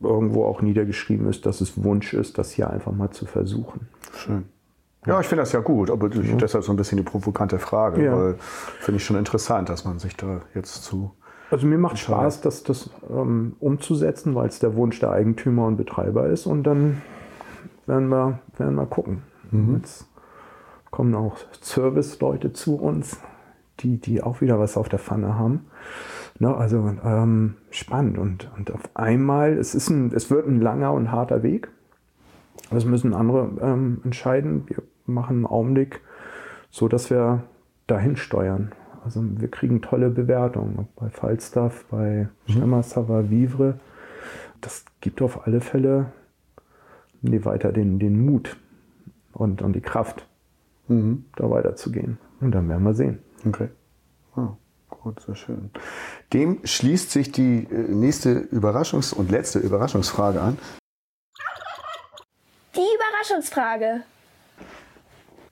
irgendwo 0.01 0.45
auch 0.45 0.63
niedergeschrieben 0.63 1.29
ist, 1.29 1.45
dass 1.47 1.61
es 1.61 1.83
Wunsch 1.83 2.15
ist, 2.15 2.39
das 2.39 2.51
hier 2.53 2.71
einfach 2.71 2.93
mal 2.93 3.11
zu 3.11 3.27
versuchen. 3.27 3.89
Schön. 4.15 4.45
Ja, 5.07 5.19
ich 5.21 5.27
finde 5.27 5.43
das 5.43 5.53
ja 5.53 5.61
gut, 5.61 5.91
aber 5.91 6.09
ich- 6.15 6.37
deshalb 6.37 6.65
so 6.65 6.73
ein 6.73 6.77
bisschen 6.77 6.99
die 6.99 7.05
provokante 7.05 7.59
Frage, 7.59 8.05
Ja. 8.05 8.17
weil 8.17 8.35
finde 8.81 8.97
ich 8.97 9.05
schon 9.05 9.17
interessant, 9.17 9.69
dass 9.69 9.85
man 9.85 9.99
sich 9.99 10.17
da 10.17 10.43
jetzt 10.55 10.85
zu. 10.85 11.13
Also 11.51 11.67
mir 11.67 11.79
macht 11.79 11.99
Spaß, 11.99 12.43
das, 12.43 12.63
das 12.63 12.91
ähm, 13.11 13.57
umzusetzen, 13.61 14.35
weil 14.35 14.49
es 14.49 14.59
der 14.61 14.77
Wunsch 14.77 15.01
der 15.01 15.11
Eigentümer 15.11 15.67
und 15.67 15.77
Betreiber 15.77 16.29
ist. 16.29 16.47
Und 16.47 16.63
dann 16.65 17.03
werden 17.87 18.09
wir, 18.09 18.39
werden 18.57 18.77
wir 18.77 18.87
gucken. 18.87 19.23
Jetzt 19.75 20.07
kommen 20.93 21.13
auch 21.17 21.37
Service-Leute 21.61 22.53
zu 22.53 22.77
uns, 22.77 23.17
die, 23.81 23.99
die 23.99 24.23
auch 24.23 24.41
wieder 24.41 24.61
was 24.61 24.77
auf 24.77 24.89
der 24.89 25.01
Pfanne 25.01 25.35
haben. 25.37 25.67
Ne, 26.41 26.57
also 26.57 26.97
ähm, 27.05 27.57
spannend. 27.71 28.17
Und, 28.17 28.51
und 28.57 28.73
auf 28.73 28.89
einmal, 28.95 29.59
es, 29.59 29.75
ist 29.75 29.91
ein, 29.91 30.11
es 30.15 30.31
wird 30.31 30.49
ein 30.49 30.61
langer 30.61 30.93
und 30.95 31.13
harter 31.13 31.43
Weg. 31.43 31.69
Das 32.71 32.87
müssen 32.87 33.15
andere 33.15 33.51
ähm, 33.61 34.01
entscheiden. 34.05 34.65
Wir 34.67 34.79
machen 35.05 35.41
im 35.41 35.47
Augenblick 35.47 36.01
so, 36.71 36.89
dass 36.89 37.11
wir 37.11 37.45
dahin 37.87 38.17
steuern. 38.17 38.73
Also 39.05 39.23
wir 39.23 39.49
kriegen 39.49 39.83
tolle 39.83 40.09
Bewertungen 40.09 40.89
bei 40.97 41.11
Falstaff, 41.11 41.85
bei 41.91 42.29
Schlemmer 42.47 42.83
Savoir 42.83 43.29
Vivre. 43.29 43.79
Das 44.63 44.87
gibt 45.03 45.21
auf 45.21 45.47
alle 45.47 45.61
Fälle 45.61 46.07
nee, 47.21 47.45
weiter 47.45 47.71
den, 47.71 47.99
den 47.99 48.25
Mut 48.25 48.57
und, 49.35 49.61
und 49.61 49.75
die 49.75 49.83
Kraft, 49.83 50.27
da 50.89 51.51
weiterzugehen. 51.51 52.19
Und 52.41 52.53
dann 52.53 52.67
werden 52.69 52.83
wir 52.83 52.95
sehen. 52.95 53.19
Okay. 53.47 53.69
Ah, 54.37 54.55
gut, 55.03 55.21
sehr 55.23 55.35
schön. 55.35 55.71
Dem 56.33 56.61
schließt 56.65 57.11
sich 57.11 57.33
die 57.33 57.65
äh, 57.65 57.75
nächste 57.75 58.49
Überraschungs- 58.53 59.15
und 59.15 59.31
letzte 59.31 59.59
Überraschungsfrage 59.59 60.41
an. 60.41 60.59
Die 62.75 62.81
Überraschungsfrage. 62.81 64.03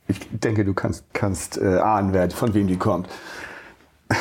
Ich 0.07 0.21
denke, 0.31 0.65
du 0.65 0.73
kannst, 0.73 1.05
kannst 1.13 1.59
äh, 1.59 1.79
ahnen, 1.79 2.13
wer, 2.13 2.31
von 2.31 2.55
wem 2.55 2.67
die 2.67 2.79
kommt. 2.79 3.09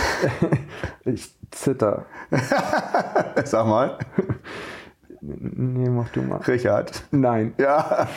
Ich 1.06 1.32
zitter. 1.52 2.06
Sag 3.46 3.66
mal, 3.68 3.98
Nee, 5.22 5.90
mach 5.90 6.10
du 6.10 6.22
mal. 6.22 6.38
Richard. 6.42 7.04
Nein. 7.12 7.54
Ja. 7.58 8.08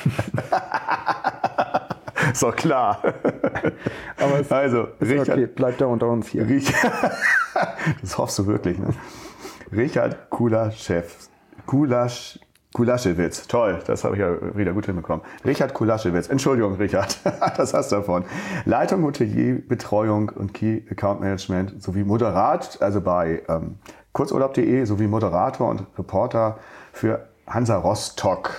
Ist 2.33 2.43
doch 2.43 2.55
klar. 2.55 3.03
Aber 4.19 4.41
es 4.41 4.51
also, 4.51 4.89
ist 4.99 5.11
Richard. 5.11 5.31
okay, 5.31 5.47
bleibt 5.47 5.81
da 5.81 5.87
unter 5.87 6.09
uns 6.09 6.29
hier. 6.29 6.49
Richard. 6.49 7.13
Das 8.01 8.17
hoffst 8.17 8.39
du 8.39 8.47
wirklich, 8.47 8.79
ne? 8.79 8.91
Richard 9.73 10.31
Kulaschew. 10.31 11.03
Kulasch. 11.67 12.39
Kulaschewitz. 12.73 13.49
Toll, 13.49 13.81
das 13.87 14.05
habe 14.05 14.15
ich 14.15 14.21
ja 14.21 14.57
wieder 14.57 14.73
gut 14.73 14.87
hinbekommen. 14.87 15.25
Richard 15.45 15.75
Kulaschewitz. 15.75 16.29
Entschuldigung, 16.29 16.77
Richard. 16.77 17.19
Das 17.57 17.75
hast 17.75 17.91
du 17.91 17.97
davon. 17.97 18.25
Leitung 18.65 19.03
Hotelier, 19.03 19.61
Betreuung 19.67 20.29
und 20.29 20.55
Key 20.55 20.83
Account 20.91 21.21
Management 21.21 21.83
sowie 21.83 22.05
Moderat, 22.05 22.81
also 22.81 23.01
bei 23.01 23.43
ähm, 23.49 23.79
kurzurlaub.de 24.13 24.85
sowie 24.85 25.09
Moderator 25.09 25.69
und 25.69 25.87
Reporter 25.99 26.59
für 26.93 27.29
Hansa 27.47 27.77
Rostock 27.77 28.53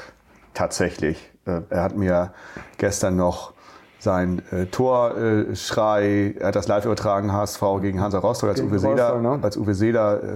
tatsächlich. 0.54 1.32
Äh, 1.46 1.62
er 1.70 1.84
hat 1.84 1.96
mir 1.96 2.34
gestern 2.78 3.16
noch 3.16 3.54
sein 4.02 4.41
äh, 4.52 4.66
Torschrei, 4.66 6.36
er 6.39 6.47
hat 6.47 6.56
das 6.56 6.68
live 6.68 6.86
übertragen, 6.86 7.32
HSV 7.32 7.62
gegen 7.82 8.02
Hansa 8.02 8.20
Rostock, 8.20 8.49
als 8.49 8.60
Gegen 8.60 8.72
Uwe 8.72 8.80
Seeler, 8.80 9.10
Rostock, 9.14 9.22
ne? 9.22 9.39
als 9.43 9.58
Uwe 9.58 9.76
Seeler 9.76 10.24
äh, 10.24 10.28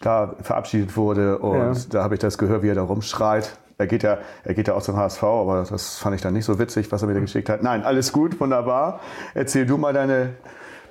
da 0.00 0.34
verabschiedet 0.40 0.96
wurde 0.96 1.38
und 1.38 1.58
Ja. 1.58 1.72
da 1.90 2.02
habe 2.04 2.14
ich 2.14 2.20
das 2.20 2.38
gehört, 2.38 2.62
wie 2.62 2.68
er 2.68 2.74
da 2.76 2.82
rumschreit. 2.82 3.58
Er 3.78 3.86
geht 3.86 4.02
ja, 4.02 4.18
er 4.44 4.54
geht 4.54 4.68
ja 4.68 4.74
auch 4.74 4.82
zum 4.82 4.96
HSV, 4.96 5.22
aber 5.22 5.64
das 5.68 5.98
fand 5.98 6.14
ich 6.14 6.22
dann 6.22 6.34
nicht 6.34 6.44
so 6.44 6.58
witzig, 6.58 6.92
was 6.92 7.02
er 7.02 7.08
mir 7.08 7.14
da 7.14 7.20
geschickt 7.20 7.48
hat. 7.48 7.62
Nein, 7.62 7.82
alles 7.82 8.12
gut, 8.12 8.38
wunderbar. 8.40 9.00
Erzähl 9.34 9.66
du 9.66 9.76
mal 9.78 9.92
deine 9.92 10.34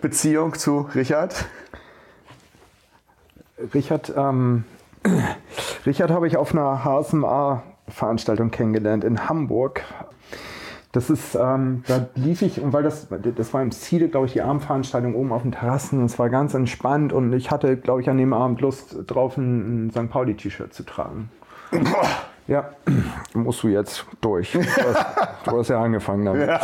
Beziehung 0.01 0.55
zu 0.55 0.89
Richard. 0.95 1.45
Richard, 3.73 4.11
ähm, 4.15 4.63
Richard 5.85 6.11
habe 6.11 6.27
ich 6.27 6.37
auf 6.37 6.51
einer 6.53 6.83
HSMA-Veranstaltung 6.83 8.51
kennengelernt 8.51 9.03
in 9.03 9.27
Hamburg. 9.29 9.83
Das 10.91 11.11
ist, 11.11 11.35
ähm, 11.35 11.83
da 11.87 12.07
lief 12.15 12.41
ich, 12.41 12.59
und 12.61 12.73
weil 12.73 12.81
das, 12.81 13.07
das 13.35 13.53
war 13.53 13.61
im 13.61 13.71
Ziele, 13.71 14.09
glaube 14.09 14.25
ich, 14.25 14.33
die 14.33 14.41
Abendveranstaltung 14.41 15.13
oben 15.13 15.31
auf 15.31 15.43
den 15.43 15.51
Terrassen. 15.51 16.03
Es 16.03 16.17
war 16.17 16.29
ganz 16.29 16.55
entspannt 16.55 17.13
und 17.13 17.31
ich 17.33 17.51
hatte, 17.51 17.77
glaube 17.77 18.01
ich, 18.01 18.09
an 18.09 18.17
dem 18.17 18.33
Abend 18.33 18.61
Lust 18.61 18.95
drauf, 19.05 19.37
ein, 19.37 19.87
ein 19.87 19.91
St. 19.91 20.09
Pauli-T-Shirt 20.09 20.73
zu 20.73 20.83
tragen. 20.83 21.29
Ja, 22.47 22.71
musst 23.35 23.61
du 23.61 23.67
jetzt 23.67 24.07
durch. 24.21 24.53
Du 24.53 24.59
hast, 24.59 25.05
du 25.45 25.59
hast 25.59 25.67
ja 25.67 25.83
angefangen 25.83 26.25
damit. 26.25 26.47
Ja. 26.47 26.59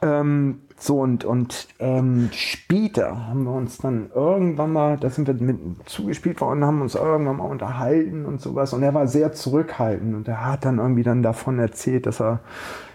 Ähm, 0.00 0.60
so 0.78 1.00
und, 1.00 1.24
und 1.24 1.66
ähm, 1.80 2.28
später 2.32 3.26
haben 3.26 3.42
wir 3.42 3.50
uns 3.50 3.78
dann 3.78 4.10
irgendwann 4.14 4.72
mal, 4.72 4.96
da 4.98 5.10
sind 5.10 5.26
wir 5.26 5.34
mit 5.34 5.58
zugespielt 5.86 6.40
worden, 6.40 6.64
haben 6.64 6.80
uns 6.80 6.94
irgendwann 6.94 7.38
mal 7.38 7.50
unterhalten 7.50 8.24
und 8.24 8.40
sowas. 8.40 8.72
Und 8.72 8.84
er 8.84 8.94
war 8.94 9.08
sehr 9.08 9.32
zurückhaltend 9.32 10.14
und 10.14 10.28
er 10.28 10.46
hat 10.46 10.64
dann 10.64 10.78
irgendwie 10.78 11.02
dann 11.02 11.24
davon 11.24 11.58
erzählt, 11.58 12.06
dass 12.06 12.20
er 12.20 12.38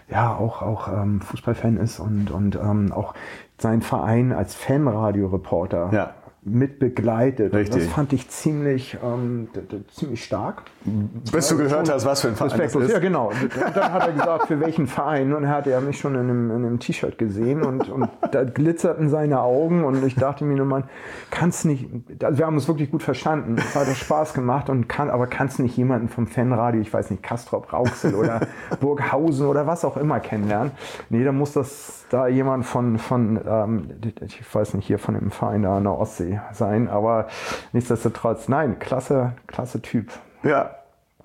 ja 0.08 0.34
auch, 0.34 0.62
auch 0.62 0.88
ähm, 0.88 1.20
Fußballfan 1.20 1.76
ist 1.76 2.00
und, 2.00 2.30
und 2.30 2.56
ähm, 2.56 2.92
auch 2.92 3.14
sein 3.58 3.82
Verein 3.82 4.32
als 4.32 4.54
Fanradioreporter 4.54 5.90
ja 5.92 6.14
mit 6.44 6.80
begleitet. 6.80 7.54
Richtig. 7.54 7.84
das 7.84 7.92
fand 7.92 8.12
ich 8.12 8.28
ziemlich, 8.28 8.98
ähm, 9.02 9.48
ziemlich 9.92 10.24
stark. 10.24 10.62
Bis 11.32 11.48
du 11.48 11.56
gehört 11.56 11.88
hast, 11.88 12.04
was 12.04 12.22
für 12.22 12.28
ein 12.28 12.34
Verein 12.34 12.58
das 12.58 12.74
ist. 12.74 12.90
Ja, 12.90 12.98
genau. 12.98 13.28
Und 13.28 13.76
dann 13.76 13.92
hat 13.92 14.08
er 14.08 14.12
gesagt, 14.12 14.46
für 14.48 14.58
welchen 14.58 14.88
Verein. 14.88 15.32
Und 15.34 15.44
er 15.44 15.50
hatte 15.50 15.70
ja 15.70 15.80
mich 15.80 16.00
schon 16.00 16.14
in 16.14 16.22
einem, 16.22 16.50
in 16.50 16.56
einem 16.66 16.78
T-Shirt 16.80 17.16
gesehen 17.16 17.62
und, 17.62 17.88
und 17.88 18.08
da 18.32 18.42
glitzerten 18.42 19.08
seine 19.08 19.40
Augen 19.40 19.84
und 19.84 20.04
ich 20.04 20.16
dachte 20.16 20.44
mir 20.44 20.56
nur 20.56 20.66
mal, 20.66 20.84
kannst 21.30 21.64
nicht, 21.64 21.88
also 22.24 22.38
wir 22.38 22.46
haben 22.46 22.54
uns 22.54 22.66
wirklich 22.66 22.90
gut 22.90 23.04
verstanden. 23.04 23.56
Es 23.58 23.76
hat 23.76 23.86
Spaß 23.86 24.34
gemacht 24.34 24.68
und 24.68 24.88
kann, 24.88 25.10
aber 25.10 25.28
kannst 25.28 25.60
nicht 25.60 25.76
jemanden 25.76 26.08
vom 26.08 26.26
Fanradio, 26.26 26.80
ich 26.80 26.92
weiß 26.92 27.12
nicht, 27.12 27.22
Kastrop 27.22 27.72
Rauxel 27.72 28.16
oder 28.16 28.40
Burghausen 28.80 29.46
oder 29.46 29.68
was 29.68 29.84
auch 29.84 29.96
immer 29.96 30.18
kennenlernen. 30.18 30.72
Nee, 31.08 31.22
da 31.22 31.30
muss 31.30 31.52
das 31.52 32.04
da 32.10 32.26
jemand 32.26 32.66
von, 32.66 32.98
von 32.98 33.40
ähm, 33.46 33.90
ich 34.26 34.54
weiß 34.54 34.74
nicht, 34.74 34.86
hier 34.86 34.98
von 34.98 35.14
dem 35.14 35.30
Verein 35.30 35.62
da 35.62 35.76
an 35.76 35.84
der 35.84 35.96
Ostsee 35.96 36.31
sein, 36.52 36.88
aber 36.88 37.28
nichtsdestotrotz, 37.72 38.48
nein, 38.48 38.78
klasse, 38.78 39.32
klasse 39.46 39.80
Typ. 39.82 40.10
Ja. 40.42 40.76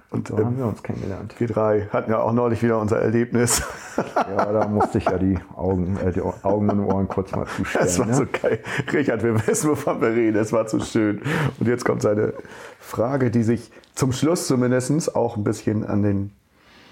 Und 0.10 0.30
so 0.30 0.38
ähm, 0.38 0.46
haben 0.46 0.58
wir 0.58 0.66
uns 0.68 0.84
kennengelernt. 0.84 1.36
Wir 1.38 1.48
drei 1.48 1.90
hatten 1.92 2.12
ja 2.12 2.20
auch 2.20 2.32
neulich 2.32 2.64
wieder 2.64 2.80
unser 2.80 3.00
Erlebnis. 3.00 3.64
Ja, 3.98 4.54
da 4.54 4.68
musste 4.68 5.00
ich 5.00 5.06
ja 5.06 5.18
die 5.18 5.40
Augen, 5.56 5.98
äh, 5.98 6.12
die 6.12 6.22
Augen 6.22 6.70
und 6.70 6.80
Ohren 6.82 7.08
kurz 7.08 7.32
mal 7.32 7.48
zustellen. 7.48 7.84
Das 7.84 7.98
war 7.98 8.06
ne? 8.06 8.14
so 8.14 8.26
geil. 8.32 8.60
Richard, 8.94 9.24
wir 9.24 9.48
wissen, 9.48 9.72
wovon 9.72 10.00
wir 10.02 10.10
reden. 10.10 10.38
Es 10.38 10.54
war 10.54 10.68
zu 10.68 10.80
schön. 10.82 11.24
Und 11.60 11.68
jetzt 11.68 11.84
kommt 11.84 12.04
seine 12.04 12.36
Frage, 12.80 13.32
die 13.32 13.42
sich 13.42 13.72
zum 13.96 14.12
Schluss 14.12 14.46
zumindest 14.46 15.16
auch 15.16 15.36
ein 15.36 15.44
bisschen 15.44 15.84
an 15.84 16.04
den 16.04 16.32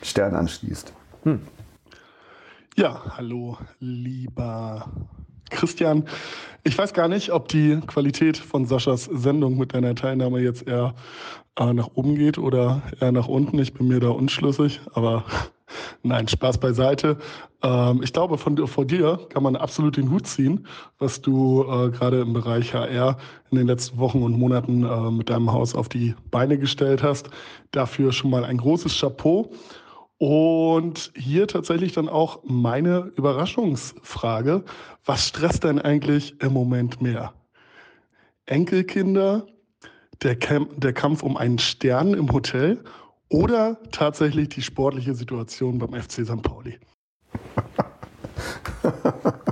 Stern 0.01 0.34
anschließt. 0.34 0.93
Hm. 1.26 1.41
Ja, 2.76 3.03
hallo, 3.18 3.57
lieber 3.80 4.88
Christian. 5.50 6.06
Ich 6.64 6.78
weiß 6.78 6.93
gar 6.93 7.08
nicht, 7.08 7.32
ob 7.32 7.48
die 7.48 7.80
Qualität 7.86 8.38
von 8.38 8.66
Saschas 8.66 9.06
Sendung 9.06 9.58
mit 9.58 9.74
deiner 9.74 9.93
Teilnahme 9.93 10.39
jetzt 10.39 10.68
eher 10.68 10.96
äh, 11.60 11.74
nach 11.74 11.89
oben 11.93 12.16
geht 12.16 12.38
oder 12.38 12.82
eher 13.00 13.12
nach 13.12 13.28
unten. 13.28 13.60
Ich 13.60 13.74
bin 13.74 13.88
mir 13.88 14.00
da 14.00 14.10
unschlüssig, 14.10 14.82
aber 14.93 15.26
nein, 16.04 16.28
Spaß 16.28 16.58
beiseite. 16.58 17.18
Ähm, 17.62 18.02
ich 18.04 18.14
glaube, 18.14 18.38
von 18.38 18.68
vor 18.68 18.86
dir 18.86 19.20
kann 19.30 19.43
man 19.43 19.56
absolut 19.56 19.98
den 19.98 20.12
Hut 20.12 20.28
ziehen, 20.28 20.68
was 20.98 21.22
du 21.22 21.64
äh, 21.64 21.91
gerade 21.91 22.22
im 22.22 22.34
Bereich 22.34 22.74
HR 22.74 23.18
in 23.52 23.58
den 23.58 23.68
letzten 23.68 23.98
Wochen 23.98 24.24
und 24.24 24.38
Monaten 24.38 24.84
äh, 24.84 25.12
mit 25.12 25.30
deinem 25.30 25.52
Haus 25.52 25.76
auf 25.76 25.88
die 25.88 26.16
Beine 26.32 26.58
gestellt 26.58 27.04
hast. 27.04 27.30
Dafür 27.72 28.12
schon 28.12 28.32
mal 28.32 28.43
ein 28.43 28.58
großes 28.58 29.00
Chapeau. 29.00 29.52
Und 30.18 31.11
hier 31.16 31.47
tatsächlich 31.47 31.93
dann 31.93 32.07
auch 32.07 32.43
meine 32.43 33.11
Überraschungsfrage. 33.18 34.63
Was 35.03 35.28
stresst 35.28 35.63
denn 35.66 35.80
eigentlich 35.80 36.41
im 36.41 36.53
Moment 36.53 37.01
mehr? 37.01 37.34
Enkelkinder, 38.45 39.45
der, 40.24 40.38
Camp, 40.38 40.80
der 40.80 40.93
Kampf 40.93 41.22
um 41.22 41.36
einen 41.36 41.59
Stern 41.59 42.13
im 42.13 42.32
Hotel 42.32 42.84
oder 43.30 43.78
tatsächlich 43.91 44.49
die 44.49 44.61
sportliche 44.61 45.16
Situation 45.16 45.80
beim 45.80 45.93
FC 45.93 46.26
St. 46.26 46.41
Pauli? 46.41 46.80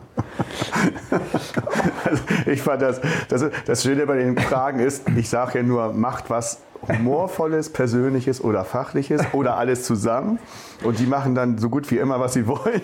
Also 2.05 2.23
ich 2.45 2.61
fand 2.61 2.81
das, 2.81 3.01
das, 3.29 3.45
das 3.65 3.83
Schöne 3.83 4.05
bei 4.05 4.17
den 4.17 4.37
Fragen 4.37 4.79
ist, 4.79 5.07
ich 5.15 5.29
sage 5.29 5.59
ja 5.59 5.63
nur, 5.63 5.93
macht 5.93 6.29
was 6.29 6.61
humorvolles, 6.87 7.69
persönliches 7.69 8.43
oder 8.43 8.65
fachliches 8.65 9.21
oder 9.33 9.57
alles 9.57 9.83
zusammen. 9.83 10.39
Und 10.83 10.99
die 10.99 11.05
machen 11.05 11.33
dann 11.33 11.57
so 11.57 11.69
gut 11.69 11.89
wie 11.91 11.97
immer, 11.97 12.19
was 12.19 12.33
sie 12.33 12.47
wollen. 12.47 12.81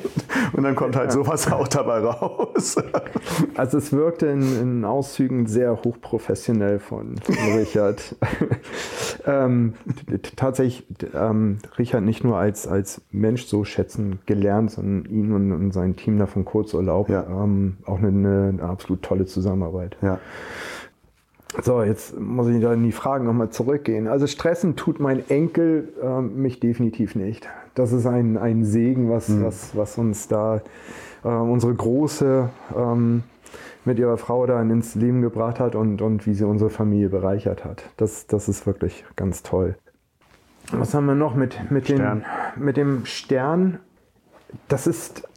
Und 0.53 0.63
dann 0.63 0.75
kommt 0.75 0.95
halt 0.95 1.11
sowas 1.11 1.51
auch 1.51 1.67
dabei 1.67 1.99
raus. 1.99 2.77
Also 3.55 3.77
es 3.77 3.91
wirkte 3.91 4.27
in, 4.27 4.61
in 4.61 4.85
Auszügen 4.85 5.47
sehr 5.47 5.83
hochprofessionell 5.83 6.79
von, 6.79 7.17
von 7.17 7.35
Richard. 7.57 8.15
ähm, 9.25 9.73
tatsächlich 10.35 10.85
ähm, 11.13 11.59
Richard 11.77 12.03
nicht 12.03 12.23
nur 12.23 12.37
als, 12.37 12.67
als 12.67 13.01
Mensch 13.11 13.45
so 13.45 13.65
schätzen 13.65 14.19
gelernt, 14.25 14.71
sondern 14.71 15.05
ihn 15.11 15.31
und, 15.33 15.51
und 15.51 15.71
sein 15.71 15.95
Team 15.95 16.19
da 16.19 16.25
von 16.25 16.45
Kurzurlaub. 16.45 17.09
Ja. 17.09 17.25
Ähm, 17.27 17.77
auch 17.85 17.97
eine, 17.97 18.07
eine, 18.49 18.63
absolut 18.63 19.01
tolle 19.03 19.25
Zusammenarbeit. 19.25 19.97
Ja. 20.01 20.19
So, 21.63 21.81
jetzt 21.81 22.17
muss 22.19 22.47
ich 22.47 22.61
da 22.61 22.73
in 22.73 22.83
die 22.83 22.91
Fragen 22.91 23.25
nochmal 23.25 23.49
zurückgehen. 23.49 24.07
Also 24.07 24.27
stressen 24.27 24.75
tut 24.75 24.99
mein 24.99 25.27
Enkel 25.29 25.93
äh, 26.01 26.21
mich 26.21 26.59
definitiv 26.59 27.15
nicht. 27.15 27.49
Das 27.73 27.91
ist 27.91 28.05
ein, 28.05 28.37
ein 28.37 28.65
Segen, 28.65 29.09
was, 29.09 29.29
mhm. 29.29 29.45
was, 29.45 29.75
was 29.75 29.97
uns 29.97 30.27
da 30.27 30.61
äh, 31.23 31.27
unsere 31.27 31.73
Große 31.73 32.49
ähm, 32.77 33.23
mit 33.85 33.97
ihrer 33.97 34.17
Frau 34.17 34.45
da 34.45 34.61
ins 34.61 34.95
Leben 34.95 35.21
gebracht 35.21 35.59
hat 35.59 35.75
und, 35.75 36.01
und 36.01 36.27
wie 36.27 36.33
sie 36.33 36.45
unsere 36.45 36.69
Familie 36.69 37.09
bereichert 37.09 37.65
hat. 37.65 37.83
Das, 37.97 38.27
das 38.27 38.47
ist 38.47 38.67
wirklich 38.67 39.03
ganz 39.15 39.41
toll. 39.41 39.75
Was 40.71 40.93
haben 40.93 41.07
wir 41.07 41.15
noch 41.15 41.35
mit, 41.35 41.71
mit, 41.71 41.89
den, 41.89 42.23
mit 42.55 42.77
dem 42.77 43.05
Stern? 43.05 43.79
Das 44.67 44.85
ist, 44.85 45.27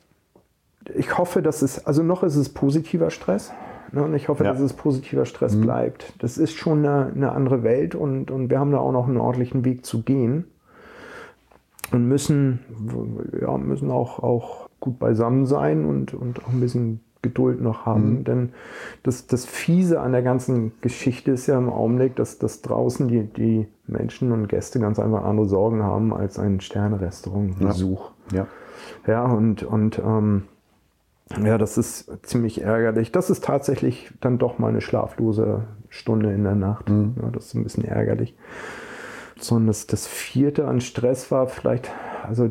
ich 0.94 1.16
hoffe, 1.16 1.40
dass 1.40 1.62
es, 1.62 1.86
also 1.86 2.02
noch 2.02 2.22
ist 2.22 2.36
es 2.36 2.50
positiver 2.50 3.10
Stress. 3.10 3.52
Ne? 3.92 4.02
Und 4.02 4.14
ich 4.14 4.28
hoffe, 4.28 4.44
ja. 4.44 4.52
dass 4.52 4.60
es 4.60 4.72
positiver 4.72 5.24
Stress 5.24 5.54
mhm. 5.54 5.62
bleibt. 5.62 6.14
Das 6.22 6.38
ist 6.38 6.54
schon 6.54 6.78
eine, 6.78 7.12
eine, 7.14 7.32
andere 7.32 7.62
Welt 7.62 7.94
und, 7.94 8.30
und 8.30 8.50
wir 8.50 8.58
haben 8.58 8.72
da 8.72 8.78
auch 8.78 8.92
noch 8.92 9.06
einen 9.06 9.18
ordentlichen 9.18 9.64
Weg 9.64 9.84
zu 9.84 10.02
gehen. 10.02 10.44
Und 11.90 12.08
müssen, 12.08 12.60
ja, 13.38 13.56
müssen 13.58 13.90
auch, 13.90 14.18
auch 14.20 14.70
gut 14.80 14.98
beisammen 14.98 15.44
sein 15.44 15.84
und, 15.84 16.14
und 16.14 16.42
auch 16.42 16.48
ein 16.48 16.60
bisschen 16.60 17.00
Geduld 17.20 17.60
noch 17.60 17.86
haben. 17.86 18.18
Mhm. 18.18 18.24
Denn 18.24 18.52
das, 19.02 19.26
das 19.26 19.44
Fiese 19.44 20.00
an 20.00 20.12
der 20.12 20.22
ganzen 20.22 20.72
Geschichte 20.80 21.32
ist 21.32 21.46
ja 21.46 21.58
im 21.58 21.68
Augenblick, 21.68 22.16
dass, 22.16 22.38
dass 22.38 22.62
draußen 22.62 23.08
die, 23.08 23.24
die 23.24 23.68
Menschen 23.86 24.32
und 24.32 24.48
Gäste 24.48 24.80
ganz 24.80 24.98
einfach 24.98 25.24
andere 25.24 25.46
Sorgen 25.46 25.82
haben 25.82 26.14
als 26.14 26.38
ein 26.38 26.60
Sterne-Restaurant-Besuch. 26.60 28.10
Ja. 28.32 28.38
ja. 28.38 28.46
Ja, 29.06 29.24
und, 29.24 29.62
und 29.62 30.00
ähm, 30.04 30.44
ja, 31.44 31.58
das 31.58 31.78
ist 31.78 32.10
ziemlich 32.22 32.62
ärgerlich. 32.62 33.12
Das 33.12 33.30
ist 33.30 33.44
tatsächlich 33.44 34.12
dann 34.20 34.38
doch 34.38 34.58
mal 34.58 34.68
eine 34.68 34.80
schlaflose 34.80 35.64
Stunde 35.88 36.32
in 36.32 36.44
der 36.44 36.54
Nacht. 36.54 36.88
Mhm. 36.88 37.14
Ja, 37.20 37.30
das 37.30 37.46
ist 37.46 37.54
ein 37.54 37.64
bisschen 37.64 37.84
ärgerlich. 37.84 38.36
Sondern 39.38 39.68
das, 39.68 39.86
das 39.86 40.06
vierte 40.06 40.66
an 40.66 40.80
Stress 40.80 41.30
war 41.30 41.48
vielleicht, 41.48 41.90
also 42.22 42.48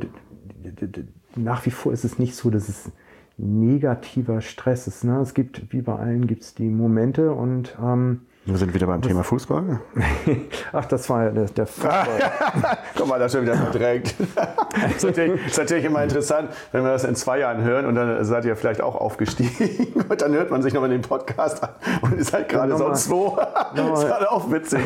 nach 1.36 1.66
wie 1.66 1.72
vor 1.72 1.94
ist 1.94 2.04
es 2.04 2.20
nicht 2.20 2.36
so, 2.36 2.50
dass 2.50 2.70
es 2.70 2.92
negativer 3.38 4.42
Stress 4.42 4.88
ist. 4.88 5.04
Ne? 5.04 5.20
Es 5.20 5.34
gibt, 5.34 5.72
wie 5.72 5.82
bei 5.82 5.96
allen, 5.96 6.28
gibt 6.28 6.44
es 6.44 6.54
die 6.54 6.70
Momente 6.70 7.32
und 7.32 7.78
ähm, 7.82 8.22
wir 8.44 8.58
sind 8.58 8.74
wieder 8.74 8.88
beim 8.88 9.04
Thema 9.04 9.24
Fußball. 9.24 9.82
Ach, 10.74 10.86
das 10.86 11.08
war 11.12 11.26
ja 11.26 11.30
der, 11.30 11.46
der 11.46 11.68
Fußball. 11.68 12.08
Guck 12.98 13.08
mal, 13.08 13.20
das 13.20 13.34
schon 13.34 13.44
wieder 13.44 13.56
verdrängt. 13.56 14.16
das 14.36 14.96
ist, 14.98 15.04
natürlich, 15.04 15.46
ist 15.46 15.58
natürlich 15.60 15.86
immer 15.86 16.04
interessant, 16.04 16.50
wenn 16.72 16.84
wir 16.84 16.92
das 16.92 17.04
in 17.04 17.16
zwei 17.16 17.38
Jahren 17.40 17.64
hören 17.64 17.86
und 17.86 17.94
dann 17.94 18.26
seid 18.26 18.46
ihr 18.46 18.56
vielleicht 18.56 18.82
auch 18.82 18.96
aufgestiegen 18.96 20.06
und 20.10 20.22
dann 20.22 20.34
hört 20.34 20.50
man 20.50 20.64
sich 20.64 20.74
nochmal 20.74 20.90
den 20.90 21.04
Podcast 21.04 21.62
an 21.64 21.70
und 22.02 22.18
ist 22.18 22.34
halt 22.34 22.50
gerade 22.50 22.76
sonst 22.76 23.12
wo. 23.12 23.38
das 23.76 24.00
ist 24.00 24.08
gerade 24.08 24.32
auch 24.32 24.52
witzig. 24.52 24.82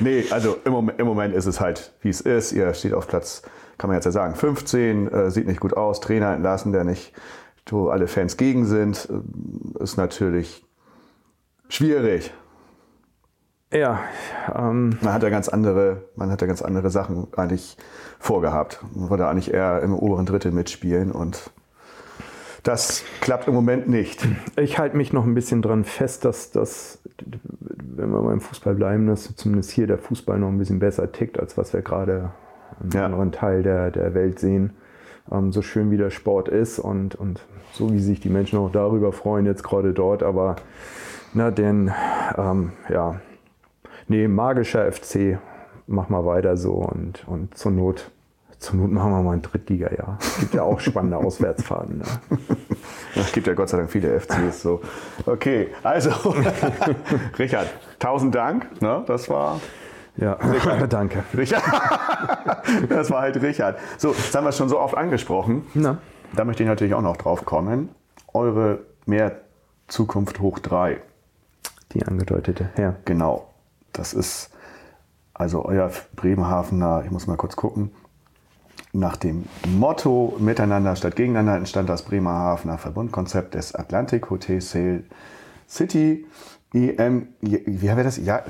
nee, 0.00 0.24
also 0.30 0.56
im 0.64 0.72
Moment, 0.72 0.98
im 0.98 1.06
Moment 1.06 1.34
ist 1.34 1.46
es 1.46 1.60
halt, 1.60 1.92
wie 2.00 2.08
es 2.08 2.20
ist. 2.20 2.50
Ihr 2.50 2.74
steht 2.74 2.94
auf 2.94 3.06
Platz, 3.06 3.42
kann 3.78 3.88
man 3.88 3.96
jetzt 3.96 4.06
ja 4.06 4.10
sagen, 4.10 4.34
15, 4.34 5.06
äh, 5.06 5.30
sieht 5.30 5.46
nicht 5.46 5.60
gut 5.60 5.76
aus, 5.76 6.00
Trainer 6.00 6.34
entlassen, 6.34 6.72
der 6.72 6.82
nicht, 6.82 7.12
wo 7.70 7.90
alle 7.90 8.08
Fans 8.08 8.36
gegen 8.36 8.66
sind, 8.66 9.08
äh, 9.08 9.82
ist 9.84 9.96
natürlich 9.96 10.64
schwierig. 11.72 12.32
Ja, 13.72 14.00
ähm, 14.54 14.98
man 15.00 15.14
hat 15.14 15.22
ja 15.22 15.30
ganz 15.30 15.48
andere, 15.48 16.04
man 16.14 16.30
hat 16.30 16.42
ja 16.42 16.46
ganz 16.46 16.60
andere 16.60 16.90
Sachen 16.90 17.28
eigentlich 17.34 17.78
vorgehabt. 18.18 18.84
Man 18.94 19.08
wollte 19.08 19.26
eigentlich 19.26 19.52
eher 19.52 19.80
im 19.82 19.94
oberen 19.94 20.26
Drittel 20.26 20.52
mitspielen 20.52 21.10
und 21.10 21.50
das 22.62 23.02
klappt 23.20 23.48
im 23.48 23.54
Moment 23.54 23.88
nicht. 23.88 24.28
Ich 24.56 24.78
halte 24.78 24.96
mich 24.96 25.12
noch 25.12 25.24
ein 25.24 25.34
bisschen 25.34 25.62
dran 25.62 25.84
fest, 25.84 26.26
dass 26.26 26.50
das, 26.50 27.00
wenn 27.24 28.10
wir 28.10 28.22
beim 28.22 28.40
Fußball 28.40 28.74
bleiben, 28.74 29.06
dass 29.06 29.34
zumindest 29.34 29.70
hier 29.70 29.86
der 29.86 29.98
Fußball 29.98 30.38
noch 30.38 30.48
ein 30.48 30.58
bisschen 30.58 30.78
besser 30.78 31.10
tickt, 31.10 31.40
als 31.40 31.56
was 31.56 31.72
wir 31.72 31.80
gerade 31.80 32.30
im 32.82 32.90
ja. 32.90 33.06
anderen 33.06 33.32
Teil 33.32 33.62
der, 33.62 33.90
der 33.90 34.14
Welt 34.14 34.38
sehen. 34.38 34.74
ähm, 35.30 35.50
so 35.50 35.62
schön 35.62 35.90
wie 35.90 35.96
der 35.96 36.10
Sport 36.10 36.48
ist 36.48 36.78
und, 36.78 37.14
und 37.14 37.40
so 37.72 37.90
wie 37.92 38.00
sich 38.00 38.20
die 38.20 38.28
Menschen 38.28 38.58
auch 38.58 38.70
darüber 38.70 39.12
freuen, 39.12 39.46
jetzt 39.46 39.64
gerade 39.64 39.94
dort, 39.94 40.22
aber 40.22 40.56
na, 41.34 41.50
den, 41.50 41.92
ähm, 42.36 42.72
ja, 42.88 43.20
nee, 44.08 44.28
magischer 44.28 44.90
FC, 44.90 45.38
mach 45.86 46.08
mal 46.08 46.24
weiter 46.24 46.56
so 46.56 46.72
und, 46.72 47.26
und 47.26 47.56
zur 47.56 47.72
Not, 47.72 48.10
zur 48.58 48.76
Not 48.76 48.92
machen 48.92 49.10
wir 49.10 49.22
mal 49.22 49.32
ein 49.32 49.42
Drittliga-Jahr. 49.42 50.18
Es 50.20 50.38
gibt 50.38 50.54
ja 50.54 50.62
auch 50.62 50.80
spannende 50.80 51.16
Auswärtsfahrten. 51.24 51.98
Ne? 51.98 52.04
Es 53.16 53.32
gibt 53.32 53.46
ja 53.46 53.54
Gott 53.54 53.68
sei 53.68 53.78
Dank 53.78 53.90
viele 53.90 54.18
FCs 54.20 54.62
so. 54.62 54.80
Okay, 55.26 55.68
also 55.82 56.10
Richard, 57.38 57.68
tausend 57.98 58.34
Dank. 58.34 58.80
Ne? 58.80 59.02
Das 59.06 59.28
war 59.28 59.60
ja, 60.16 60.36
danke. 60.88 61.24
Richard. 61.36 61.62
das 62.88 63.10
war 63.10 63.22
halt 63.22 63.40
Richard. 63.42 63.78
So, 63.96 64.12
das 64.12 64.34
haben 64.34 64.44
wir 64.44 64.52
schon 64.52 64.68
so 64.68 64.78
oft 64.78 64.96
angesprochen. 64.96 65.64
Na. 65.74 65.98
Da 66.34 66.44
möchte 66.44 66.62
ich 66.62 66.68
natürlich 66.68 66.94
auch 66.94 67.02
noch 67.02 67.16
drauf 67.16 67.44
kommen. 67.44 67.88
Eure 68.32 68.80
Mehr 69.06 69.40
Zukunft 69.88 70.40
hoch 70.40 70.58
3. 70.58 71.00
Die 71.94 72.04
angedeutete, 72.04 72.70
ja. 72.76 72.96
Genau. 73.04 73.48
Das 73.92 74.14
ist 74.14 74.50
also 75.34 75.64
euer 75.64 75.90
Bremerhavener, 76.16 77.02
ich 77.04 77.10
muss 77.10 77.26
mal 77.26 77.36
kurz 77.36 77.56
gucken, 77.56 77.90
nach 78.92 79.16
dem 79.16 79.44
Motto 79.66 80.36
Miteinander 80.38 80.96
statt 80.96 81.16
Gegeneinander 81.16 81.56
entstand 81.56 81.88
das 81.88 82.02
Bremerhavener 82.02 82.76
Verbundkonzept 82.76 83.54
des 83.54 83.74
Atlantic 83.74 84.28
Hotel 84.30 84.60
Sail 84.60 85.04
City. 85.68 86.26
EM, 86.74 87.28
wie 87.40 87.90
haben 87.90 87.96
wir 87.96 88.04
das? 88.04 88.18
Ja, 88.18 88.42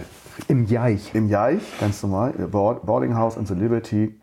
Im 0.49 0.67
Jaich. 0.67 1.15
Im 1.15 1.29
Jaich, 1.29 1.63
ganz 1.81 2.03
normal. 2.03 2.33
Boarding 2.33 3.15
House 3.15 3.37
and 3.37 3.49
the 3.49 3.55
Liberty. 3.55 4.21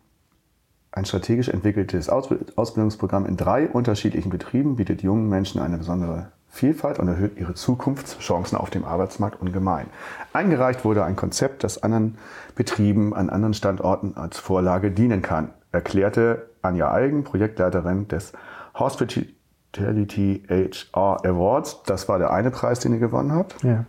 Ein 0.92 1.06
strategisch 1.06 1.50
entwickeltes 1.50 2.10
Ausbildungsprogramm 2.10 3.26
in 3.26 3.38
drei 3.38 3.70
unterschiedlichen 3.70 4.30
Betrieben 4.30 4.76
bietet 4.76 5.04
jungen 5.04 5.30
Menschen 5.30 5.62
eine 5.62 5.78
besondere 5.78 6.32
Vielfalt 6.50 7.00
und 7.00 7.08
erhöht 7.08 7.38
ihre 7.38 7.54
Zukunftschancen 7.54 8.58
auf 8.58 8.70
dem 8.70 8.84
Arbeitsmarkt 8.84 9.42
ungemein. 9.42 9.88
Eingereicht 10.34 10.84
wurde 10.84 11.04
ein 11.04 11.16
Konzept, 11.16 11.64
das 11.64 11.82
anderen 11.84 12.18
Betrieben 12.56 13.14
an 13.14 13.30
anderen 13.30 13.54
Standorten 13.54 14.18
als 14.18 14.40
Vorlage 14.40 14.92
dienen 14.92 15.22
kann 15.22 15.50
erklärte 15.72 16.50
Anja 16.62 16.92
Eigen, 16.92 17.24
Projektleiterin 17.24 18.08
des 18.08 18.34
Hospitality 18.78 20.44
HR 20.50 21.26
Awards. 21.26 21.84
Das 21.86 22.10
war 22.10 22.20
der 22.20 22.32
eine 22.32 22.52
Preis, 22.52 22.80
den 22.80 22.94
ihr 22.94 23.00
gewonnen 23.00 23.32
habt. 23.34 23.64
Ja. 23.64 23.86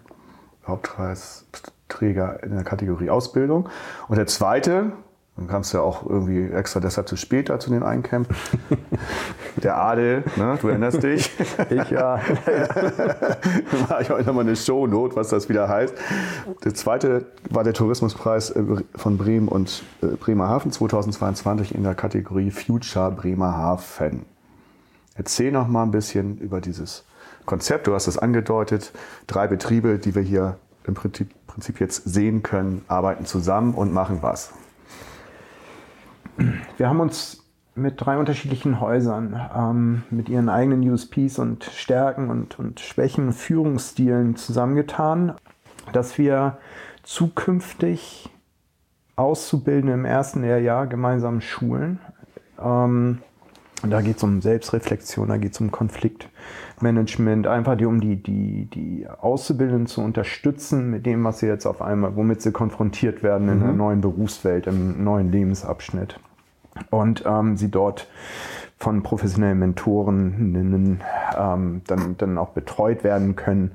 Hauptpreisträger 0.67 2.43
in 2.43 2.55
der 2.55 2.65
Kategorie 2.65 3.11
Ausbildung. 3.11 3.69
Und 4.09 4.17
der 4.17 4.27
zweite, 4.27 4.93
dann 5.41 5.49
kamst 5.49 5.73
du 5.73 5.79
ja 5.79 5.83
auch 5.83 6.05
irgendwie 6.05 6.51
extra 6.53 6.81
deshalb 6.81 7.09
zu 7.09 7.17
spät 7.17 7.49
da 7.49 7.59
zu 7.59 7.71
den 7.71 7.83
Eincamp. 7.83 8.29
Der 9.63 9.79
Adel, 9.79 10.23
ne, 10.37 10.59
du 10.61 10.69
erinnerst 10.69 11.03
dich? 11.03 11.31
Ich 11.71 11.91
ja. 11.91 12.21
Dann 12.45 13.81
mache 13.89 14.03
ich 14.03 14.11
heute 14.11 14.27
nochmal 14.27 14.45
eine 14.45 14.55
Shownot, 14.55 15.17
was 15.17 15.29
das 15.29 15.49
wieder 15.49 15.67
heißt. 15.67 15.95
Der 16.63 16.75
zweite 16.75 17.25
war 17.49 17.65
der 17.65 17.73
Tourismuspreis 17.73 18.51
äh, 18.51 18.63
von 18.95 19.17
Bremen 19.17 19.49
und 19.49 19.83
äh, 20.03 20.09
Bremerhaven 20.09 20.73
2022 20.73 21.75
in 21.75 21.85
der 21.85 21.95
Kategorie 21.95 22.51
Future 22.51 23.11
Bremerhaven. 23.11 24.27
Erzähl 25.15 25.53
noch 25.53 25.69
mal 25.69 25.85
ein 25.85 25.91
bisschen 25.91 26.37
über 26.37 26.61
dieses 26.61 27.05
Konzept. 27.47 27.87
Du 27.87 27.95
hast 27.95 28.09
es 28.09 28.19
angedeutet. 28.19 28.93
Drei 29.27 29.47
Betriebe, 29.47 29.99
die 29.99 30.15
wir 30.15 30.23
hier 30.23 30.59
im 30.87 30.93
Prinzip, 30.93 31.31
Prinzip 31.47 31.81
jetzt 31.81 32.05
sehen 32.05 32.43
können, 32.43 32.85
arbeiten 32.89 33.25
zusammen 33.25 33.73
und 33.75 33.93
machen 33.95 34.19
was. 34.21 34.53
Wir 36.77 36.89
haben 36.89 37.01
uns 37.01 37.45
mit 37.75 37.95
drei 37.97 38.19
unterschiedlichen 38.19 38.81
Häusern, 38.81 39.41
ähm, 39.57 40.03
mit 40.11 40.29
ihren 40.29 40.49
eigenen 40.49 40.89
USPs 40.89 41.39
und 41.39 41.65
Stärken 41.65 42.31
und, 42.31 42.59
und 42.59 42.81
Schwächen, 42.81 43.33
Führungsstilen 43.33 44.37
zusammengetan, 44.37 45.35
dass 45.93 46.19
wir 46.19 46.59
zukünftig 47.03 48.29
Auszubildende 49.17 49.95
im 49.95 50.05
ersten 50.05 50.43
Lehrjahr 50.43 50.87
gemeinsam 50.87 51.41
schulen. 51.41 51.99
Ähm, 52.63 53.19
da 53.83 54.03
geht 54.03 54.19
es 54.19 54.23
um 54.23 54.43
Selbstreflexion, 54.43 55.29
da 55.29 55.39
geht 55.39 55.53
es 55.53 55.61
um 55.61 55.71
Konfliktmanagement, 55.71 57.47
einfach 57.47 57.77
die, 57.77 57.87
um 57.87 58.01
die, 58.01 58.23
die, 58.23 58.67
die 58.67 59.07
Auszubildenden 59.09 59.87
zu 59.87 60.03
unterstützen 60.03 60.91
mit 60.91 61.07
dem, 61.07 61.25
was 61.25 61.39
sie 61.39 61.47
jetzt 61.47 61.65
auf 61.67 61.81
einmal, 61.81 62.15
womit 62.15 62.43
sie 62.43 62.53
konfrontiert 62.53 63.23
werden 63.23 63.49
in 63.49 63.59
mhm. 63.59 63.63
der 63.63 63.73
neuen 63.73 64.01
Berufswelt, 64.03 64.67
im 64.67 65.03
neuen 65.03 65.33
Lebensabschnitt 65.33 66.21
und 66.91 67.25
ähm, 67.27 67.57
sie 67.57 67.71
dort 67.71 68.09
von 68.81 69.03
professionellen 69.03 69.59
Mentoren 69.59 71.01
ähm, 71.39 71.83
dann, 71.87 72.17
dann 72.17 72.39
auch 72.39 72.51
betreut 72.51 73.05
werden 73.05 73.37
können 73.37 73.73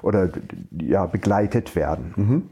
oder 0.00 0.30
ja, 0.70 1.04
begleitet 1.04 1.76
werden. 1.76 2.14
Mhm. 2.16 2.42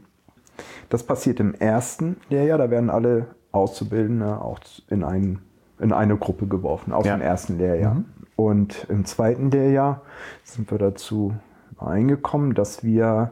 Das 0.89 1.03
passiert 1.03 1.39
im 1.39 1.55
ersten 1.55 2.17
Lehrjahr, 2.29 2.59
da 2.59 2.69
werden 2.69 2.91
alle 2.91 3.27
Auszubildende 3.51 4.39
auch 4.39 4.59
in, 4.89 5.03
ein, 5.03 5.39
in 5.79 5.91
eine 5.91 6.15
Gruppe 6.17 6.45
geworfen, 6.45 6.93
aus 6.93 7.05
ja. 7.05 7.17
dem 7.17 7.21
ersten 7.21 7.57
Lehrjahr. 7.57 7.95
Mhm. 7.95 8.05
Und 8.35 8.85
im 8.89 9.05
zweiten 9.05 9.49
Lehrjahr 9.49 10.01
sind 10.43 10.69
wir 10.69 10.77
dazu 10.77 11.33
eingekommen, 11.77 12.53
dass 12.53 12.83
wir 12.83 13.31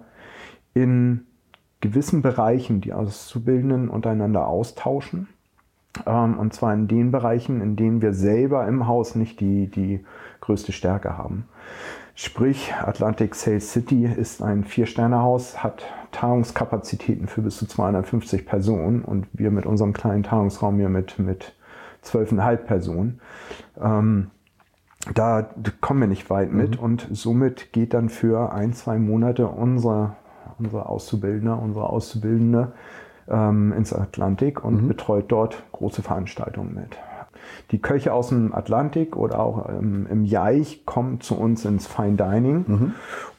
in 0.74 1.28
gewissen 1.82 2.22
Bereichen 2.22 2.82
die 2.82 2.94
Auszubildenden 2.94 3.90
untereinander 3.90 4.48
austauschen 4.48 5.28
und 6.06 6.54
zwar 6.54 6.74
in 6.74 6.88
den 6.88 7.12
Bereichen, 7.12 7.62
in 7.62 7.76
denen 7.76 8.02
wir 8.02 8.14
selber 8.14 8.68
im 8.68 8.88
Haus 8.88 9.16
nicht 9.16 9.40
die, 9.40 9.68
die 9.70 10.04
größte 10.42 10.72
Stärke 10.72 11.18
haben. 11.18 11.46
Sprich, 12.16 12.74
Atlantic 12.76 13.34
Sales 13.34 13.72
City 13.72 14.06
ist 14.06 14.44
ein 14.44 14.64
Vier-Sterne-Haus, 14.64 15.64
hat 15.64 15.84
Tagungskapazitäten 16.12 17.28
für 17.28 17.42
bis 17.42 17.58
zu 17.58 17.66
250 17.66 18.46
Personen 18.46 19.04
und 19.04 19.28
wir 19.34 19.50
mit 19.50 19.66
unserem 19.66 19.94
kleinen 19.94 20.22
Tagungsraum 20.22 20.78
hier 20.78 20.90
mit, 20.90 21.18
mit 21.18 21.56
12,5 22.04 22.58
Personen. 22.58 23.20
Ähm, 23.82 24.30
da 25.14 25.50
kommen 25.82 26.02
wir 26.02 26.08
nicht 26.08 26.30
weit 26.30 26.54
mit 26.54 26.78
mhm. 26.78 26.84
und 26.84 27.08
somit 27.12 27.74
geht 27.74 27.94
dann 27.94 28.10
für 28.10 28.54
ein, 28.54 28.74
zwei 28.74 29.00
Monate 29.00 29.48
unsere, 29.48 30.16
unsere 30.60 30.88
Auszubildende, 30.88 31.56
unsere 31.56 31.90
Auszubildende 31.90 32.60
ähm, 32.60 32.74
ins 33.28 33.94
Atlantik 33.94 34.64
und 34.64 34.84
mhm. 34.84 34.88
betreut 34.90 35.26
dort 35.30 35.64
große 35.72 36.02
Veranstaltungen 36.02 36.74
mit. 36.74 36.98
Die 37.72 37.82
Köche 37.82 38.14
aus 38.14 38.30
dem 38.30 38.54
Atlantik 38.54 39.16
oder 39.16 39.40
auch 39.40 39.70
ähm, 39.70 40.08
im 40.10 40.26
Jaich 40.26 40.86
kommen 40.86 41.22
zu 41.22 41.38
uns 41.38 41.66
ins 41.66 41.88
Fine 41.88 42.18
Dining 42.18 42.66
mhm. 42.68 42.94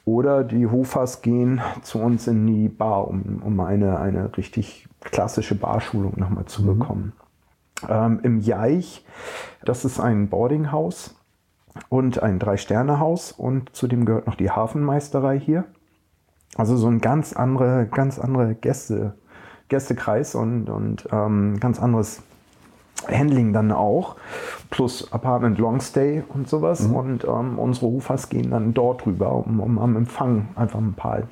oder 0.05 0.45
die 0.45 0.67
Hofers 0.67 1.23
gehen 1.23 1.61
zu 1.83 1.99
uns 1.99 2.27
in 2.27 2.47
die 2.47 2.69
Bar, 2.69 3.09
um, 3.09 3.43
um 3.45 3.61
eine, 3.61 3.99
eine 3.99 4.37
richtig 4.37 4.89
klassische 5.01 5.55
Barschulung 5.55 6.15
nochmal 6.17 6.47
zu 6.47 6.63
mhm. 6.63 6.79
bekommen. 6.79 7.13
Ähm, 7.89 8.21
Im 8.23 8.41
Jaich, 8.41 9.05
das 9.65 9.85
ist 9.85 10.01
ein 10.01 10.29
Boardinghaus 10.29 11.17
und 11.89 12.23
ein 12.23 12.39
Drei-Sterne-Haus 12.39 13.33
und 13.33 13.75
zudem 13.75 14.05
gehört 14.05 14.27
noch 14.27 14.37
die 14.37 14.51
Hafenmeisterei 14.51 15.39
hier. 15.39 15.65
Also 16.57 16.77
so 16.77 16.87
ein 16.87 17.01
ganz 17.01 17.33
andere, 17.33 17.87
ganz 17.87 18.19
andere 18.19 18.55
Gäste, 18.55 19.15
Gästekreis 19.75 20.37
und, 20.37 20.71
und 20.71 21.09
ähm, 21.11 21.59
ganz 21.59 21.83
anderes 21.83 22.23
Handling 23.09 23.53
dann 23.53 23.73
auch, 23.73 24.15
plus 24.71 25.13
Apartment 25.13 25.59
Longstay 25.59 26.23
und 26.29 26.49
sowas. 26.49 26.87
Mhm. 26.87 26.95
Und 26.95 27.25
ähm, 27.25 27.59
unsere 27.59 27.87
Hufers 27.87 28.29
gehen 28.29 28.53
dann 28.53 28.73
dort 28.73 29.05
rüber, 29.05 29.35
um, 29.35 29.59
um 29.59 29.79
am 29.81 29.97
Empfang 29.97 30.49
einfach 30.55 30.79
ein 30.79 30.95
paar 30.95 31.25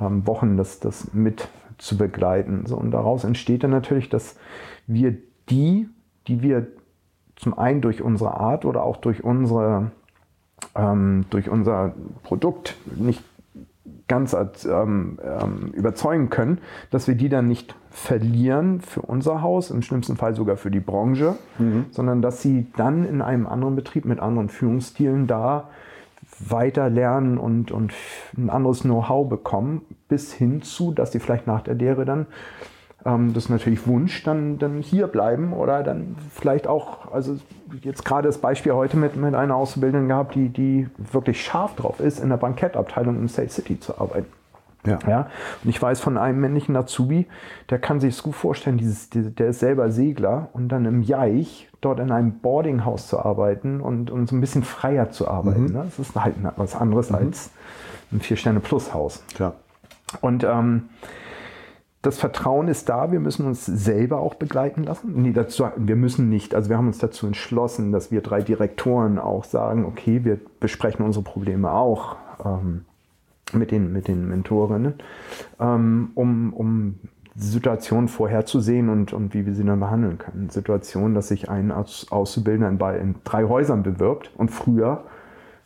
ähm, 0.00 0.24
Wochen 0.28 0.56
das, 0.56 0.78
das 0.78 1.12
mit 1.12 1.48
zu 1.78 1.98
begleiten. 1.98 2.66
So, 2.66 2.76
und 2.76 2.92
daraus 2.92 3.24
entsteht 3.24 3.64
dann 3.64 3.72
natürlich, 3.72 4.08
dass 4.10 4.36
wir 4.86 5.16
die, 5.50 5.88
die 6.28 6.40
wir 6.40 6.68
zum 7.34 7.58
einen 7.58 7.80
durch 7.80 8.00
unsere 8.00 8.34
Art 8.34 8.64
oder 8.64 8.84
auch 8.84 8.96
durch 8.96 9.24
unsere 9.24 9.90
ähm, 10.76 11.26
durch 11.30 11.50
unser 11.50 11.94
Produkt 12.22 12.76
nicht 12.94 13.24
ganz 14.08 14.36
ähm, 14.64 15.18
ähm, 15.22 15.72
überzeugen 15.72 16.30
können, 16.30 16.58
dass 16.90 17.08
wir 17.08 17.16
die 17.16 17.28
dann 17.28 17.48
nicht 17.48 17.74
verlieren 17.90 18.80
für 18.80 19.02
unser 19.02 19.42
Haus, 19.42 19.70
im 19.70 19.82
schlimmsten 19.82 20.16
Fall 20.16 20.34
sogar 20.34 20.56
für 20.56 20.70
die 20.70 20.80
Branche, 20.80 21.36
mhm. 21.58 21.86
sondern 21.90 22.22
dass 22.22 22.42
sie 22.42 22.66
dann 22.76 23.04
in 23.04 23.20
einem 23.20 23.46
anderen 23.46 23.74
Betrieb 23.74 24.04
mit 24.04 24.20
anderen 24.20 24.48
Führungsstilen 24.48 25.26
da 25.26 25.68
weiter 26.38 26.90
lernen 26.90 27.38
und, 27.38 27.72
und 27.72 27.92
ein 28.36 28.50
anderes 28.50 28.82
Know-how 28.82 29.28
bekommen, 29.28 29.82
bis 30.08 30.32
hin 30.32 30.62
zu, 30.62 30.92
dass 30.92 31.12
sie 31.12 31.20
vielleicht 31.20 31.46
nach 31.46 31.62
der 31.62 31.74
Lehre 31.74 32.04
dann 32.04 32.26
ähm, 33.06 33.32
das 33.32 33.44
ist 33.44 33.50
natürlich 33.50 33.86
Wunsch, 33.86 34.24
dann, 34.24 34.58
dann 34.58 34.82
hier 34.82 35.06
bleiben 35.06 35.52
oder 35.52 35.82
dann 35.82 36.16
vielleicht 36.34 36.66
auch, 36.66 37.12
also 37.12 37.38
jetzt 37.82 38.04
gerade 38.04 38.28
das 38.28 38.38
Beispiel 38.38 38.72
heute 38.72 38.96
mit, 38.96 39.16
mit 39.16 39.34
einer 39.34 39.54
Auszubildenden 39.54 40.08
gehabt, 40.08 40.34
die, 40.34 40.48
die 40.48 40.88
wirklich 41.12 41.42
scharf 41.44 41.76
drauf 41.76 42.00
ist, 42.00 42.18
in 42.18 42.28
der 42.28 42.36
Bankettabteilung 42.36 43.16
im 43.16 43.28
Sales 43.28 43.54
City 43.54 43.78
zu 43.78 43.98
arbeiten. 44.00 44.26
Ja. 44.84 44.98
ja. 45.06 45.30
Und 45.62 45.70
ich 45.70 45.80
weiß 45.80 46.00
von 46.00 46.16
einem 46.16 46.40
männlichen 46.40 46.76
Azubi, 46.76 47.26
der 47.70 47.78
kann 47.78 48.00
sich 48.00 48.14
es 48.14 48.22
gut 48.22 48.34
vorstellen, 48.34 48.78
dieses, 48.78 49.10
der 49.10 49.48
ist 49.48 49.60
selber 49.60 49.90
Segler 49.90 50.48
und 50.52 50.68
dann 50.68 50.84
im 50.84 51.02
Jaich 51.02 51.68
dort 51.80 51.98
in 52.00 52.12
einem 52.12 52.38
Boardinghaus 52.38 53.08
zu 53.08 53.18
arbeiten 53.18 53.80
und, 53.80 54.10
und 54.10 54.28
so 54.28 54.36
ein 54.36 54.40
bisschen 54.40 54.62
freier 54.62 55.10
zu 55.10 55.28
arbeiten. 55.28 55.64
Mhm. 55.64 55.72
Ne? 55.72 55.82
Das 55.84 55.98
ist 55.98 56.14
halt 56.14 56.36
was 56.56 56.76
anderes 56.76 57.10
mhm. 57.10 57.16
als 57.16 57.50
ein 58.12 58.20
Vier-Sterne-Plus-Haus. 58.20 59.24
Ja. 59.38 59.54
Und 60.20 60.44
ähm, 60.44 60.88
das 62.06 62.18
Vertrauen 62.18 62.68
ist 62.68 62.88
da, 62.88 63.10
wir 63.10 63.18
müssen 63.18 63.46
uns 63.46 63.66
selber 63.66 64.20
auch 64.20 64.34
begleiten 64.34 64.84
lassen. 64.84 65.20
Nee, 65.20 65.32
dazu, 65.32 65.64
wir 65.76 65.96
müssen 65.96 66.28
nicht. 66.28 66.54
Also 66.54 66.70
wir 66.70 66.78
haben 66.78 66.86
uns 66.86 66.98
dazu 66.98 67.26
entschlossen, 67.26 67.90
dass 67.90 68.12
wir 68.12 68.20
drei 68.20 68.42
Direktoren 68.42 69.18
auch 69.18 69.42
sagen, 69.42 69.84
okay, 69.84 70.24
wir 70.24 70.38
besprechen 70.60 71.04
unsere 71.04 71.24
Probleme 71.24 71.72
auch 71.72 72.16
ähm, 72.44 72.84
mit, 73.52 73.72
den, 73.72 73.92
mit 73.92 74.06
den 74.06 74.28
Mentorinnen, 74.28 74.94
ähm, 75.58 76.10
um, 76.14 76.52
um 76.52 76.94
Situationen 77.34 78.08
vorherzusehen 78.08 78.88
und, 78.88 79.12
und 79.12 79.34
wie 79.34 79.44
wir 79.44 79.54
sie 79.54 79.64
dann 79.64 79.80
behandeln 79.80 80.18
können. 80.18 80.48
Situationen, 80.48 81.14
dass 81.14 81.28
sich 81.28 81.50
ein 81.50 81.72
Auszubildender 81.72 82.94
in, 82.94 83.00
in 83.00 83.14
drei 83.24 83.44
Häusern 83.44 83.82
bewirbt 83.82 84.30
und 84.36 84.52
früher 84.52 85.04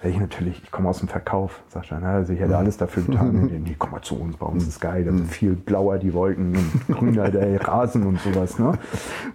ich 0.09 0.19
natürlich, 0.19 0.63
ich 0.63 0.71
komme 0.71 0.89
aus 0.89 1.01
dem 1.01 1.09
Verkauf, 1.09 1.63
sagt 1.69 1.91
er, 1.91 2.03
also 2.03 2.33
ich 2.33 2.41
hätte 2.41 2.57
alles 2.57 2.79
dafür 2.79 3.03
getan. 3.03 3.45
nee, 3.53 3.59
nee, 3.59 3.77
komm 3.79 3.91
mal 3.91 4.01
zu 4.01 4.19
uns, 4.19 4.37
bei 4.37 4.47
uns 4.47 4.67
ist 4.67 4.81
geil, 4.81 5.05
da 5.05 5.13
sind 5.13 5.31
viel 5.31 5.55
blauer 5.55 5.99
die 5.99 6.15
Wolken 6.15 6.57
und 6.57 6.97
grüner 6.97 7.31
der 7.31 7.61
Rasen 7.69 8.07
und 8.07 8.19
sowas. 8.21 8.59
Ne? 8.59 8.73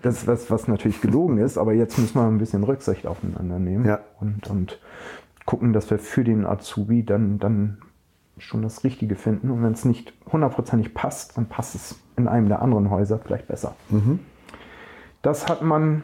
Das 0.02 0.18
ist 0.18 0.28
was, 0.28 0.50
was 0.50 0.68
natürlich 0.68 1.02
gelogen 1.02 1.38
ist, 1.38 1.60
aber 1.60 1.74
jetzt 1.74 2.00
müssen 2.00 2.16
wir 2.16 2.26
ein 2.26 2.40
bisschen 2.40 2.64
Rücksicht 2.64 3.06
aufeinander 3.06 3.60
nehmen 3.60 3.86
ja. 3.86 4.00
und, 4.20 4.48
und 4.48 4.80
gucken, 5.46 5.72
dass 5.72 5.90
wir 5.92 6.00
für 6.00 6.24
den 6.24 6.46
Azubi 6.46 7.06
dann, 7.06 7.38
dann 7.38 7.78
schon 8.38 8.64
das 8.64 8.84
Richtige 8.84 9.16
finden. 9.16 9.52
Und 9.52 9.64
wenn 9.64 9.74
es 9.74 9.86
nicht 9.86 10.14
hundertprozentig 10.32 10.94
passt, 10.96 11.38
dann 11.38 11.46
passt 11.46 11.76
es 11.76 12.00
in 12.18 12.28
einem 12.28 12.50
der 12.50 12.62
anderen 12.62 12.90
Häuser 12.90 13.20
vielleicht 13.20 13.48
besser. 13.48 13.76
Mhm. 13.90 14.20
Das 15.22 15.48
hat 15.48 15.62
man, 15.62 16.04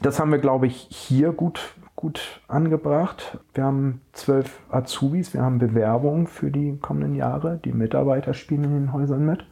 das 0.00 0.20
haben 0.20 0.30
wir, 0.30 0.38
glaube 0.38 0.66
ich, 0.68 0.86
hier 0.90 1.32
gut 1.32 1.74
gut 1.98 2.40
angebracht. 2.46 3.40
Wir 3.54 3.64
haben 3.64 4.02
zwölf 4.12 4.60
Azubis, 4.70 5.34
wir 5.34 5.42
haben 5.42 5.58
Bewerbungen 5.58 6.28
für 6.28 6.52
die 6.52 6.78
kommenden 6.78 7.16
Jahre. 7.16 7.58
Die 7.64 7.72
Mitarbeiter 7.72 8.34
spielen 8.34 8.62
in 8.62 8.70
den 8.70 8.92
Häusern 8.92 9.26
mit. 9.26 9.44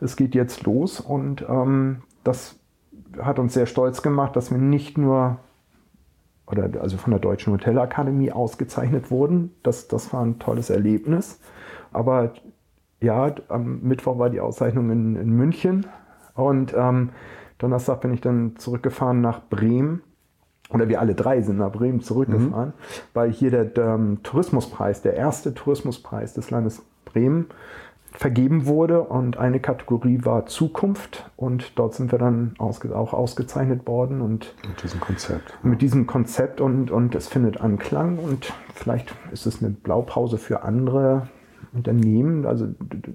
Es 0.00 0.14
geht 0.14 0.36
jetzt 0.36 0.62
los 0.62 1.00
und 1.00 1.44
ähm, 1.48 2.02
das 2.22 2.60
hat 3.20 3.40
uns 3.40 3.54
sehr 3.54 3.66
stolz 3.66 4.02
gemacht, 4.02 4.36
dass 4.36 4.52
wir 4.52 4.58
nicht 4.58 4.98
nur 4.98 5.38
oder 6.46 6.70
also 6.80 6.96
von 6.96 7.10
der 7.10 7.18
Deutschen 7.18 7.52
Hotelakademie 7.52 8.30
ausgezeichnet 8.30 9.10
wurden. 9.10 9.50
Das, 9.64 9.88
das 9.88 10.12
war 10.12 10.24
ein 10.24 10.38
tolles 10.38 10.70
Erlebnis. 10.70 11.40
Aber 11.92 12.34
ja, 13.00 13.34
am 13.48 13.80
Mittwoch 13.80 14.16
war 14.20 14.30
die 14.30 14.40
Auszeichnung 14.40 14.90
in, 14.90 15.16
in 15.16 15.30
München 15.30 15.86
und 16.36 16.72
ähm, 16.76 17.10
Donnerstag 17.58 18.00
bin 18.00 18.14
ich 18.14 18.20
dann 18.20 18.54
zurückgefahren 18.58 19.20
nach 19.20 19.48
Bremen 19.48 20.02
oder 20.70 20.88
wir 20.88 21.00
alle 21.00 21.14
drei 21.14 21.42
sind 21.42 21.58
nach 21.58 21.72
Bremen 21.72 22.00
zurückgefahren, 22.00 22.68
mhm. 22.68 22.72
weil 23.12 23.30
hier 23.30 23.50
der, 23.50 23.64
der 23.64 23.94
um, 23.94 24.22
Tourismuspreis, 24.22 25.02
der 25.02 25.14
erste 25.14 25.54
Tourismuspreis 25.54 26.34
des 26.34 26.50
Landes 26.50 26.82
Bremen, 27.04 27.46
vergeben 28.16 28.66
wurde 28.66 29.02
und 29.02 29.38
eine 29.38 29.58
Kategorie 29.58 30.20
war 30.22 30.46
Zukunft 30.46 31.28
und 31.36 31.76
dort 31.76 31.94
sind 31.94 32.12
wir 32.12 32.18
dann 32.18 32.54
ausge 32.58 32.96
auch 32.96 33.12
ausgezeichnet 33.12 33.88
worden 33.88 34.20
und 34.20 34.54
mit 34.68 34.82
diesem 34.84 35.00
Konzept. 35.00 35.52
Mit 35.64 35.82
diesem 35.82 36.06
Konzept 36.06 36.60
und, 36.60 36.92
und 36.92 37.16
es 37.16 37.26
findet 37.26 37.60
Anklang 37.60 38.18
und 38.18 38.52
vielleicht 38.72 39.12
ist 39.32 39.46
es 39.46 39.60
eine 39.60 39.72
Blaupause 39.72 40.38
für 40.38 40.62
andere 40.62 41.28
Unternehmen, 41.74 42.46
also 42.46 42.68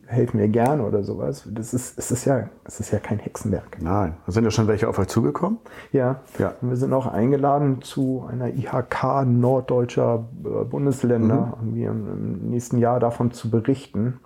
helfen 0.05 0.37
mir 0.37 0.49
gerne 0.49 0.83
oder 0.83 1.01
sowas. 1.03 1.47
Das 1.49 1.73
ist, 1.73 1.97
es 1.97 2.11
ist 2.11 2.25
ja, 2.25 2.49
es 2.65 2.79
ist 2.79 2.91
ja 2.91 2.99
kein 2.99 3.17
Hexenwerk. 3.17 3.77
Nein. 3.81 4.15
Sind 4.27 4.43
ja 4.43 4.51
schon 4.51 4.67
welche 4.67 4.89
auf 4.89 4.99
euch 4.99 5.07
zugekommen? 5.07 5.59
Ja. 5.93 6.21
ja. 6.37 6.53
wir 6.59 6.75
sind 6.75 6.91
auch 6.93 7.07
eingeladen 7.07 7.81
zu 7.81 8.25
einer 8.29 8.49
IHK 8.49 9.25
norddeutscher 9.25 10.25
äh, 10.43 10.65
Bundesländer, 10.65 11.57
mhm. 11.61 11.67
irgendwie 11.67 11.83
im, 11.85 12.07
im, 12.07 12.49
nächsten 12.49 12.77
Jahr 12.79 12.99
davon 12.99 13.31
zu 13.31 13.49
berichten. 13.49 14.19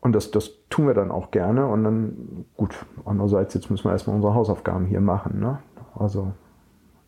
Und 0.00 0.14
das, 0.14 0.30
das 0.30 0.52
tun 0.70 0.86
wir 0.86 0.94
dann 0.94 1.10
auch 1.10 1.30
gerne. 1.30 1.66
Und 1.66 1.84
dann, 1.84 2.46
gut, 2.56 2.74
andererseits, 3.04 3.52
jetzt 3.52 3.70
müssen 3.70 3.84
wir 3.84 3.92
erstmal 3.92 4.16
unsere 4.16 4.34
Hausaufgaben 4.34 4.86
hier 4.86 5.02
machen. 5.02 5.38
Ne? 5.38 5.58
Also 5.94 6.32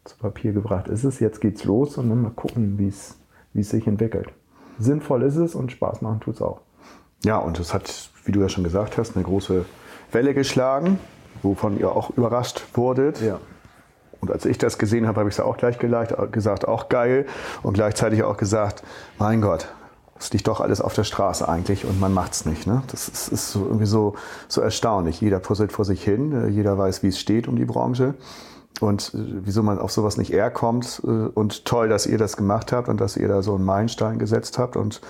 zu 0.05 0.19
Papier 0.19 0.53
gebracht 0.53 0.89
ist 0.89 1.05
es, 1.05 1.19
jetzt 1.19 1.41
geht's 1.41 1.65
los 1.65 1.97
und 1.97 2.11
dann 2.11 2.21
mal 2.21 2.33
gucken, 2.33 2.77
wie 2.77 2.89
es 2.89 3.17
sich 3.55 3.87
entwickelt 3.87 4.35
sinnvoll 4.79 5.23
ist 5.23 5.37
es 5.37 5.55
und 5.55 5.73
Spaß 5.73 6.03
machen 6.03 6.21
tut 6.21 6.37
es 6.37 6.43
auch. 6.43 6.61
Ja, 7.25 7.39
und 7.39 7.59
es 7.61 7.73
hat, 7.73 8.11
wie 8.25 8.33
du 8.33 8.41
ja 8.41 8.49
schon 8.49 8.65
gesagt 8.65 8.99
hast, 8.99 9.17
eine 9.17 9.25
große 9.25 9.65
Welle 10.11 10.35
geschlagen, 10.35 10.99
wovon 11.43 11.79
ihr 11.79 11.91
auch 11.91 12.11
überrascht 12.11 12.63
wurdet. 12.75 13.21
Ja. 13.21 13.39
Und 14.21 14.31
als 14.31 14.45
ich 14.45 14.59
das 14.59 14.79
gesehen 14.79 15.07
habe, 15.07 15.21
habe 15.21 15.29
ich 15.29 15.37
es 15.37 15.41
auch 15.41 15.57
gleich 15.57 15.79
gesagt, 15.79 16.69
auch 16.69 16.89
geil. 16.89 17.27
Und 17.63 17.75
gleichzeitig 17.75 18.23
auch 18.23 18.37
gesagt, 18.37 18.83
mein 19.19 19.41
Gott, 19.41 19.69
es 20.19 20.33
liegt 20.33 20.47
doch 20.47 20.61
alles 20.61 20.81
auf 20.81 20.95
der 20.95 21.05
Straße 21.05 21.49
eigentlich 21.49 21.85
und 21.85 21.99
man 21.99 22.15
macht 22.15 22.33
es 22.33 22.47
nicht. 22.47 22.67
Ne? 22.67 22.83
Das 22.89 23.09
ist, 23.09 23.29
ist 23.29 23.51
so 23.51 23.65
irgendwie 23.65 23.87
so, 23.87 24.15
so 24.47 24.61
erstaunlich. 24.61 25.21
Jeder 25.21 25.41
puzzelt 25.41 25.73
vor 25.73 25.85
sich 25.85 26.05
hin, 26.05 26.53
jeder 26.53 26.79
weiß, 26.79 27.03
wie 27.03 27.09
es 27.09 27.19
steht 27.19 27.49
um 27.49 27.57
die 27.57 27.65
Branche 27.65 28.15
und 28.81 29.15
äh, 29.15 29.19
wieso 29.45 29.63
man 29.63 29.79
auf 29.79 29.93
sowas 29.93 30.17
nicht 30.17 30.33
eher 30.33 30.51
kommt. 30.51 31.03
Äh, 31.05 31.09
und 31.09 31.65
toll, 31.65 31.89
dass 31.89 32.07
ihr 32.07 32.19
das 32.19 32.37
gemacht 32.37 32.73
habt 32.73 32.89
und 32.89 33.01
dass 33.01 33.17
ihr 33.17 33.29
da 33.29 33.43
so 33.43 33.55
einen 33.55 33.65
Meilenstein 33.65 34.19
gesetzt 34.19 34.59
habt 34.59 34.77
und 34.77 35.01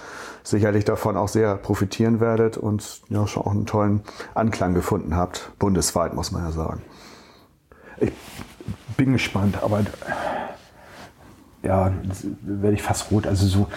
sicherlich 0.42 0.84
davon 0.84 1.16
auch 1.16 1.28
sehr 1.28 1.56
profitieren 1.56 2.20
werdet 2.20 2.56
und 2.56 3.02
ja 3.08 3.26
schon 3.26 3.44
auch 3.44 3.52
einen 3.52 3.66
tollen 3.66 4.02
Anklang 4.34 4.74
gefunden 4.74 5.16
habt, 5.16 5.52
bundesweit 5.58 6.14
muss 6.14 6.32
man 6.32 6.44
ja 6.44 6.50
sagen. 6.50 6.82
Ich 7.98 8.12
bin 8.96 9.12
gespannt, 9.12 9.62
aber 9.62 9.84
ja, 11.62 11.92
werde 12.42 12.74
ich 12.74 12.82
fast 12.82 13.10
rot. 13.10 13.26
Also 13.26 13.46
so 13.46 13.68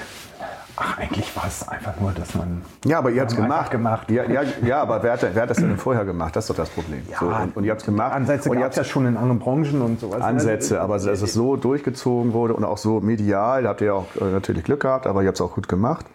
Ach, 0.77 0.97
eigentlich 0.97 1.35
war 1.35 1.47
es 1.47 1.67
einfach 1.67 1.99
nur, 1.99 2.11
dass 2.11 2.35
man. 2.35 2.61
Ja, 2.83 2.97
aber 2.97 3.09
ihr 3.09 3.21
habt 3.21 3.31
es 3.31 3.37
gemacht. 3.37 3.71
gemacht. 3.71 4.11
Ja, 4.11 4.23
ja, 4.29 4.41
ja, 4.65 4.81
aber 4.81 5.01
wer 5.03 5.13
hat, 5.13 5.21
wer 5.33 5.41
hat 5.41 5.49
das 5.49 5.57
denn 5.57 5.77
vorher 5.77 6.03
gemacht? 6.03 6.35
Das 6.35 6.45
ist 6.45 6.49
doch 6.49 6.55
das 6.55 6.69
Problem. 6.69 7.01
Ja, 7.09 7.19
so, 7.19 7.27
und, 7.27 7.57
und, 7.57 7.63
ihr 7.63 7.71
habt 7.71 7.81
es 7.81 7.85
gemacht. 7.85 8.13
Ansätze 8.13 8.49
und 8.49 8.57
ihr 8.57 8.65
habt 8.65 8.75
ja 8.75 8.83
schon 8.83 9.05
in 9.05 9.15
anderen 9.15 9.39
Branchen 9.39 9.81
und 9.81 9.99
sowas. 10.01 10.19
Ne? 10.19 10.25
Ansätze, 10.25 10.81
aber 10.81 10.99
dass 10.99 11.21
es 11.21 11.33
so 11.33 11.55
durchgezogen 11.55 12.33
wurde 12.33 12.53
und 12.53 12.65
auch 12.65 12.77
so 12.77 12.99
medial, 12.99 13.63
da 13.63 13.69
habt 13.69 13.81
ihr 13.81 13.95
auch 13.95 14.07
äh, 14.19 14.25
natürlich 14.25 14.63
Glück 14.63 14.81
gehabt, 14.81 15.07
aber 15.07 15.21
ihr 15.21 15.27
habt 15.27 15.37
es 15.37 15.41
auch 15.41 15.53
gut 15.53 15.69
gemacht. 15.69 16.05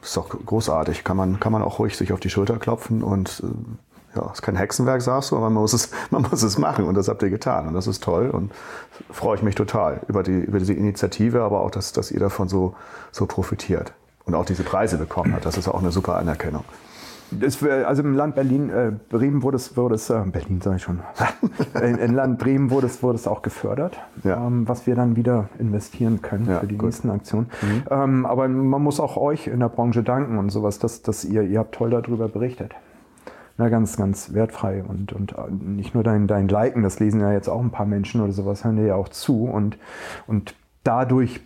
Das 0.00 0.10
ist 0.10 0.16
doch 0.16 0.28
großartig. 0.28 1.02
Kann 1.02 1.16
man, 1.16 1.40
kann 1.40 1.52
man 1.52 1.62
auch 1.62 1.78
ruhig 1.78 1.96
sich 1.96 2.12
auf 2.12 2.20
die 2.20 2.30
Schulter 2.30 2.58
klopfen 2.58 3.02
und 3.02 3.42
äh, 3.44 3.46
ja, 4.16 4.30
ist 4.32 4.42
kein 4.42 4.56
Hexenwerk, 4.56 5.02
sagst 5.02 5.30
du, 5.30 5.36
aber 5.36 5.50
man 5.50 5.62
muss, 5.62 5.72
es, 5.72 5.90
man 6.10 6.22
muss 6.22 6.42
es 6.42 6.58
machen 6.58 6.84
und 6.84 6.94
das 6.94 7.08
habt 7.08 7.22
ihr 7.22 7.30
getan 7.30 7.68
und 7.68 7.74
das 7.74 7.86
ist 7.86 8.02
toll 8.02 8.30
und 8.30 8.52
freue 9.10 9.36
ich 9.36 9.42
mich 9.42 9.54
total 9.54 10.00
über, 10.08 10.22
die, 10.22 10.40
über 10.40 10.58
diese 10.58 10.72
Initiative, 10.72 11.42
aber 11.42 11.60
auch, 11.60 11.70
dass, 11.70 11.92
dass 11.92 12.10
ihr 12.10 12.20
davon 12.20 12.48
so, 12.48 12.74
so 13.12 13.26
profitiert 13.26 13.92
und 14.24 14.34
auch 14.34 14.44
diese 14.44 14.62
Preise 14.62 14.98
bekommen 14.98 15.34
hat. 15.34 15.46
Das 15.46 15.56
ist 15.56 15.68
auch 15.68 15.80
eine 15.80 15.92
super 15.92 16.16
Anerkennung. 16.16 16.64
Das, 17.30 17.60
also 17.62 18.02
im 18.02 18.14
Land 18.14 18.36
Berlin, 18.36 18.70
äh, 18.70 18.92
Bremen 19.08 19.42
wurde 19.42 19.56
es, 19.56 19.76
wurde 19.76 19.96
es 19.96 20.10
äh, 20.10 20.22
Berlin 20.26 20.60
sage 20.60 20.76
ich 20.76 20.82
schon, 20.82 21.00
im 21.82 22.14
Land 22.14 22.38
Bremen 22.38 22.70
wurde 22.70 22.86
es, 22.86 23.02
wurde 23.02 23.16
es 23.16 23.26
auch 23.26 23.42
gefördert, 23.42 23.98
ja. 24.22 24.46
ähm, 24.46 24.68
was 24.68 24.86
wir 24.86 24.94
dann 24.94 25.16
wieder 25.16 25.48
investieren 25.58 26.22
können 26.22 26.46
ja, 26.46 26.60
für 26.60 26.68
die 26.68 26.76
gut. 26.76 26.86
nächsten 26.86 27.10
Aktionen. 27.10 27.50
Mhm. 27.62 27.82
Ähm, 27.90 28.26
aber 28.26 28.46
man 28.46 28.80
muss 28.80 29.00
auch 29.00 29.16
euch 29.16 29.48
in 29.48 29.58
der 29.58 29.68
Branche 29.68 30.04
danken 30.04 30.38
und 30.38 30.50
sowas, 30.50 30.78
dass, 30.78 31.02
dass 31.02 31.24
ihr, 31.24 31.42
ihr 31.42 31.58
habt 31.58 31.74
toll 31.74 31.90
darüber 31.90 32.28
berichtet. 32.28 32.74
Na, 33.58 33.68
ganz, 33.68 33.96
ganz 33.96 34.34
wertfrei 34.34 34.82
und, 34.82 35.12
und 35.12 35.32
äh, 35.32 35.50
nicht 35.50 35.94
nur 35.94 36.04
dein, 36.04 36.26
dein 36.26 36.48
Liken, 36.48 36.82
das 36.82 37.00
lesen 37.00 37.20
ja 37.20 37.32
jetzt 37.32 37.48
auch 37.48 37.60
ein 37.60 37.70
paar 37.70 37.86
Menschen 37.86 38.20
oder 38.20 38.32
sowas, 38.32 38.64
hören 38.64 38.76
dir 38.76 38.86
ja 38.86 38.94
auch 38.96 39.08
zu 39.08 39.44
und, 39.44 39.78
und 40.26 40.54
dadurch 40.84 41.40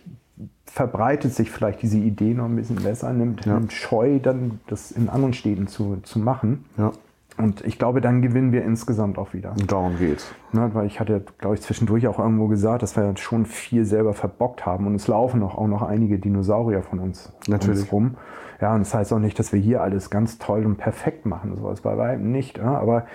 verbreitet 0.65 1.33
sich 1.33 1.51
vielleicht 1.51 1.81
diese 1.81 1.97
Idee 1.97 2.33
noch 2.33 2.45
ein 2.45 2.55
bisschen 2.55 2.77
besser, 2.77 3.11
nimmt, 3.11 3.45
ja. 3.45 3.55
nimmt 3.55 3.73
Scheu, 3.73 4.19
dann 4.19 4.59
das 4.67 4.91
in 4.91 5.09
anderen 5.09 5.33
Städten 5.33 5.67
zu, 5.67 5.97
zu 6.03 6.19
machen. 6.19 6.65
Ja. 6.77 6.91
Und 7.37 7.65
ich 7.65 7.79
glaube, 7.79 8.01
dann 8.01 8.21
gewinnen 8.21 8.51
wir 8.51 8.63
insgesamt 8.63 9.17
auch 9.17 9.33
wieder. 9.33 9.51
Und 9.51 9.71
darum 9.71 9.97
geht's. 9.97 10.31
Ne, 10.51 10.69
weil 10.73 10.85
ich 10.85 10.99
hatte, 10.99 11.23
glaube 11.39 11.55
ich, 11.55 11.61
zwischendurch 11.61 12.07
auch 12.07 12.19
irgendwo 12.19 12.47
gesagt, 12.47 12.83
dass 12.83 12.95
wir 12.95 13.15
schon 13.17 13.45
viel 13.45 13.85
selber 13.85 14.13
verbockt 14.13 14.65
haben. 14.65 14.85
Und 14.85 14.95
es 14.95 15.07
laufen 15.07 15.41
auch, 15.41 15.57
auch 15.57 15.67
noch 15.67 15.81
einige 15.81 16.19
Dinosaurier 16.19 16.83
von 16.83 16.99
uns, 16.99 17.31
Natürlich. 17.47 17.81
uns 17.81 17.91
rum. 17.91 18.15
Ja, 18.61 18.75
und 18.75 18.81
das 18.81 18.93
heißt 18.93 19.11
auch 19.11 19.19
nicht, 19.19 19.39
dass 19.39 19.51
wir 19.51 19.59
hier 19.59 19.81
alles 19.81 20.11
ganz 20.11 20.37
toll 20.37 20.65
und 20.65 20.77
perfekt 20.77 21.25
machen. 21.25 21.57
So 21.57 21.69
ist 21.71 21.81
bei 21.81 21.97
weitem 21.97 22.31
nicht. 22.31 22.59
Ja? 22.59 22.77
Aber 22.77 23.07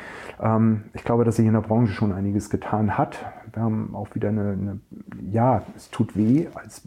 ähm, 0.43 0.85
ich 0.93 1.05
glaube, 1.05 1.25
dass 1.25 1.37
sich 1.37 1.47
in 1.47 1.53
der 1.53 1.61
Branche 1.61 1.93
schon 1.93 2.13
einiges 2.13 2.51
getan 2.51 2.99
hat. 2.99 3.25
Wir 3.53 3.63
haben 3.63 3.95
auch 3.95 4.09
wieder 4.15 4.29
eine, 4.29 4.53
eine 4.53 4.81
ja, 5.31 5.63
es 5.77 5.89
tut 5.91 6.17
weh 6.17 6.49
als 6.55 6.83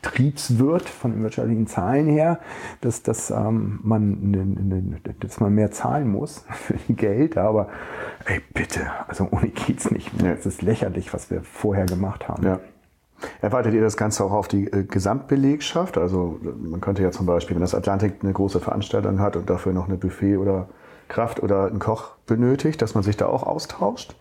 Betriebswirt 0.00 0.88
von 0.88 1.12
den 1.12 1.22
wirtschaftlichen 1.22 1.66
Zahlen 1.66 2.06
her, 2.06 2.38
dass, 2.80 3.02
dass, 3.02 3.30
ähm, 3.30 3.80
man, 3.82 4.30
ne, 4.30 4.44
ne, 4.46 5.00
dass 5.20 5.40
man 5.40 5.54
mehr 5.54 5.70
zahlen 5.70 6.08
muss 6.08 6.44
für 6.50 6.74
die 6.88 6.96
Gehälter. 6.96 7.42
Aber 7.42 7.68
ey, 8.24 8.40
bitte, 8.54 8.86
also 9.06 9.28
ohne 9.30 9.48
geht's 9.48 9.90
nicht 9.90 10.16
mehr. 10.20 10.32
Ja. 10.32 10.38
Es 10.38 10.46
ist 10.46 10.62
lächerlich, 10.62 11.12
was 11.12 11.30
wir 11.30 11.42
vorher 11.42 11.84
gemacht 11.84 12.28
haben. 12.28 12.44
Ja. 12.44 12.60
Erweitert 13.40 13.74
ihr 13.74 13.80
das 13.80 13.96
Ganze 13.96 14.24
auch 14.24 14.32
auf 14.32 14.48
die 14.48 14.66
äh, 14.66 14.84
Gesamtbelegschaft? 14.84 15.98
Also 15.98 16.38
man 16.62 16.80
könnte 16.80 17.02
ja 17.02 17.10
zum 17.10 17.26
Beispiel, 17.26 17.56
wenn 17.56 17.62
das 17.62 17.74
Atlantik 17.74 18.16
eine 18.22 18.32
große 18.32 18.60
Veranstaltung 18.60 19.20
hat 19.20 19.36
und 19.36 19.50
dafür 19.50 19.72
noch 19.72 19.88
eine 19.88 19.96
Buffet 19.96 20.36
oder 20.36 20.68
Kraft 21.08 21.42
oder 21.42 21.66
einen 21.66 21.78
Koch 21.78 22.12
benötigt, 22.26 22.80
dass 22.82 22.94
man 22.94 23.02
sich 23.02 23.16
da 23.16 23.26
auch 23.26 23.42
austauscht? 23.42 24.14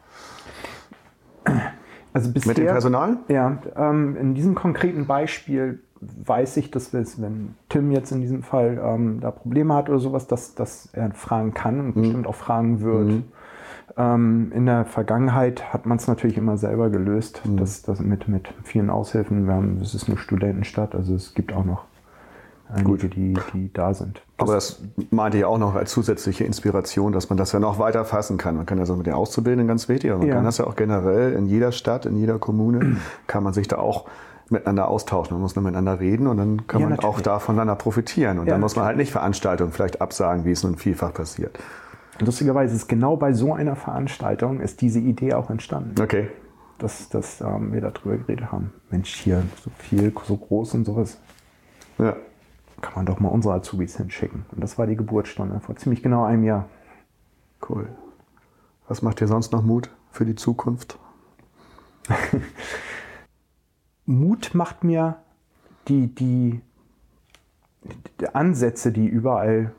Also 2.13 2.31
bisher, 2.31 2.49
Mit 2.49 2.57
dem 2.57 2.67
Personal? 2.67 3.17
Ja, 3.27 3.57
ähm, 3.75 4.15
in 4.17 4.33
diesem 4.33 4.55
konkreten 4.55 5.05
Beispiel 5.05 5.79
weiß 6.01 6.57
ich, 6.57 6.71
dass 6.71 6.93
wenn 6.93 7.55
Tim 7.69 7.91
jetzt 7.91 8.11
in 8.11 8.21
diesem 8.21 8.43
Fall 8.43 8.79
ähm, 8.83 9.19
da 9.19 9.31
Probleme 9.31 9.73
hat 9.73 9.89
oder 9.89 9.99
sowas, 9.99 10.27
dass, 10.27 10.55
dass 10.55 10.89
er 10.93 11.11
fragen 11.11 11.53
kann 11.53 11.79
und 11.79 11.95
Mhm. 11.95 12.01
bestimmt 12.01 12.27
auch 12.27 12.35
fragen 12.35 12.81
wird. 12.81 13.23
Ähm, 13.95 14.51
in 14.53 14.65
der 14.65 14.85
Vergangenheit 14.85 15.71
hat 15.73 15.85
man 15.85 15.97
es 15.97 16.07
natürlich 16.07 16.37
immer 16.37 16.57
selber 16.57 16.89
gelöst, 16.89 17.41
Mhm. 17.45 17.57
das, 17.57 17.81
das 17.83 17.99
mit, 17.99 18.27
mit 18.27 18.47
vielen 18.63 18.89
Aushilfen. 18.89 19.47
Wir 19.47 19.53
haben, 19.53 19.79
es 19.81 19.95
ist 19.95 20.07
eine 20.09 20.17
Studentenstadt, 20.17 20.93
also 20.93 21.15
es 21.15 21.33
gibt 21.33 21.53
auch 21.53 21.63
noch 21.63 21.85
einige, 22.69 23.07
die, 23.07 23.33
die 23.53 23.71
da 23.71 23.93
sind. 23.93 24.21
Aber 24.37 24.55
das 24.55 24.81
meinte 25.09 25.37
ich 25.37 25.45
auch 25.45 25.57
noch 25.57 25.75
als 25.75 25.91
zusätzliche 25.91 26.43
Inspiration, 26.43 27.13
dass 27.13 27.29
man 27.29 27.37
das 27.37 27.53
ja 27.53 27.59
noch 27.59 27.79
weiter 27.79 28.03
fassen 28.03 28.37
kann. 28.37 28.57
Man 28.57 28.65
kann 28.65 28.77
das 28.77 28.89
auch 28.89 28.97
mit 28.97 29.05
den 29.07 29.13
Auszubildenden 29.13 29.67
ganz 29.69 29.87
wichtig, 29.87 30.11
aber 30.11 30.19
man 30.19 30.27
Ja. 30.27 30.35
kann 30.35 30.43
das 30.43 30.57
ja 30.57 30.67
auch 30.67 30.75
generell 30.75 31.31
in 31.33 31.45
jeder 31.45 31.71
Stadt, 31.71 32.05
in 32.05 32.17
jeder 32.17 32.39
Kommune, 32.39 32.97
kann 33.27 33.41
man 33.43 33.53
sich 33.53 33.69
da 33.69 33.77
auch 33.77 34.05
miteinander 34.49 34.89
austauschen. 34.89 35.33
Man 35.35 35.41
muss 35.41 35.55
nur 35.55 35.63
miteinander 35.63 35.99
reden 36.01 36.27
und 36.27 36.37
dann 36.37 36.67
kann 36.67 36.81
Ja, 36.81 36.87
man 36.89 36.99
auch 36.99 37.03
natürlich. 37.05 37.23
da 37.23 37.39
voneinander 37.39 37.75
profitieren. 37.75 38.37
Und 38.39 38.47
Ja, 38.47 38.51
dann 38.53 38.61
muss 38.61 38.75
man 38.75 38.85
halt 38.85 38.97
nicht 38.97 39.11
Veranstaltungen 39.11 39.71
vielleicht 39.71 40.01
absagen, 40.01 40.43
wie 40.45 40.51
es 40.51 40.63
nun 40.63 40.75
vielfach 40.75 41.13
passiert. 41.13 41.57
Lustigerweise 42.19 42.75
ist 42.75 42.87
genau 42.87 43.15
bei 43.17 43.33
so 43.33 43.53
einer 43.53 43.75
Veranstaltung 43.75 44.59
ist 44.61 44.81
diese 44.81 44.99
Idee 44.99 45.33
auch 45.33 45.49
entstanden. 45.49 46.01
Okay. 46.01 46.29
dass, 46.79 47.09
dass 47.09 47.41
ähm, 47.41 47.73
wir 47.73 47.81
darüber 47.81 48.17
geredet 48.17 48.51
haben. 48.51 48.71
Mensch, 48.89 49.13
hier 49.15 49.43
so 49.63 49.69
viel, 49.77 50.11
so 50.25 50.37
groß 50.37 50.75
und 50.75 50.85
sowas, 50.85 51.19
Ja. 51.97 52.15
kann 52.81 52.93
man 52.95 53.05
doch 53.05 53.19
mal 53.19 53.29
unsere 53.29 53.55
Azubis 53.55 53.97
hinschicken. 53.97 54.45
Und 54.51 54.61
das 54.63 54.77
war 54.77 54.85
die 54.87 54.95
Geburtsstunde 54.95 55.59
vor 55.59 55.75
ziemlich 55.75 56.03
genau 56.03 56.23
einem 56.23 56.43
Jahr. 56.43 56.65
Cool. 57.67 57.87
Was 58.87 59.01
macht 59.01 59.19
dir 59.19 59.27
sonst 59.27 59.51
noch 59.51 59.63
Mut 59.63 59.89
für 60.11 60.25
die 60.25 60.35
Zukunft? 60.35 60.97
Mut 64.05 64.51
macht 64.53 64.83
mir 64.83 65.17
die, 65.87 66.13
die, 66.13 66.61
die 68.21 68.35
Ansätze, 68.35 68.91
die 68.91 69.07
überall 69.07 69.73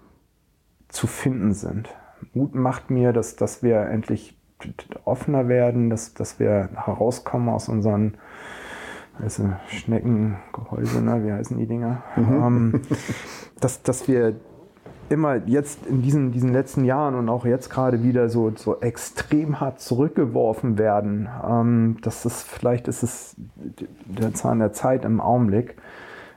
zu 0.88 1.06
finden 1.06 1.54
sind. 1.54 1.88
Mut 2.34 2.54
macht 2.54 2.90
mir, 2.90 3.12
dass, 3.12 3.36
dass 3.36 3.62
wir 3.62 3.80
endlich 3.82 4.36
offener 5.04 5.48
werden, 5.48 5.90
dass, 5.90 6.14
dass 6.14 6.38
wir 6.38 6.68
herauskommen 6.74 7.48
aus 7.48 7.68
unseren 7.68 8.14
du, 9.20 9.56
Schneckengehäuse, 9.68 11.02
ne? 11.02 11.24
wie 11.24 11.32
heißen 11.32 11.56
die 11.58 11.66
Dinger? 11.66 12.02
Ähm, 12.16 12.82
dass, 13.60 13.82
dass 13.82 14.08
wir 14.08 14.36
immer 15.08 15.36
jetzt 15.46 15.86
in 15.86 16.02
diesen, 16.02 16.32
diesen 16.32 16.52
letzten 16.52 16.84
Jahren 16.84 17.14
und 17.14 17.28
auch 17.28 17.46
jetzt 17.46 17.70
gerade 17.70 18.02
wieder 18.02 18.28
so, 18.28 18.52
so 18.54 18.80
extrem 18.80 19.60
hart 19.60 19.80
zurückgeworfen 19.80 20.78
werden. 20.78 21.28
Ähm, 21.48 21.96
das 22.02 22.26
ist, 22.26 22.42
vielleicht 22.42 22.88
ist 22.88 23.02
es 23.02 23.36
der 24.04 24.34
Zahn 24.34 24.58
der 24.58 24.72
Zeit 24.72 25.04
im 25.04 25.20
Augenblick. 25.20 25.76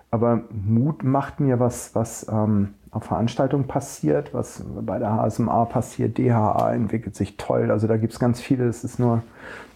Aber 0.09 0.43
Mut 0.51 1.03
macht 1.03 1.39
mir 1.39 1.59
was, 1.59 1.95
was 1.95 2.27
ähm, 2.29 2.73
auf 2.91 3.05
Veranstaltungen 3.05 3.67
passiert, 3.67 4.33
was 4.33 4.63
bei 4.81 4.99
der 4.99 5.15
HSMA 5.15 5.65
passiert. 5.65 6.17
DHA 6.17 6.73
entwickelt 6.73 7.15
sich 7.15 7.37
toll. 7.37 7.71
Also 7.71 7.87
da 7.87 7.97
gibt 7.97 8.13
es 8.13 8.19
ganz 8.19 8.41
viele. 8.41 8.65
Es 8.65 8.83
ist 8.83 8.99
nur, 8.99 9.23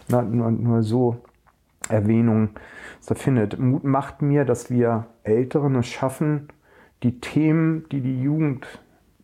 nur, 0.08 0.22
nur, 0.22 0.50
nur 0.50 0.82
so 0.82 1.16
Erwähnung 1.88 2.50
da 3.00 3.14
findet. 3.14 3.58
Mut 3.58 3.84
macht 3.84 4.20
mir, 4.20 4.44
dass 4.44 4.70
wir 4.70 5.06
Älteren 5.22 5.76
es 5.76 5.86
schaffen, 5.86 6.48
die 7.02 7.20
Themen, 7.20 7.88
die 7.90 8.00
die 8.00 8.20
Jugend 8.20 8.66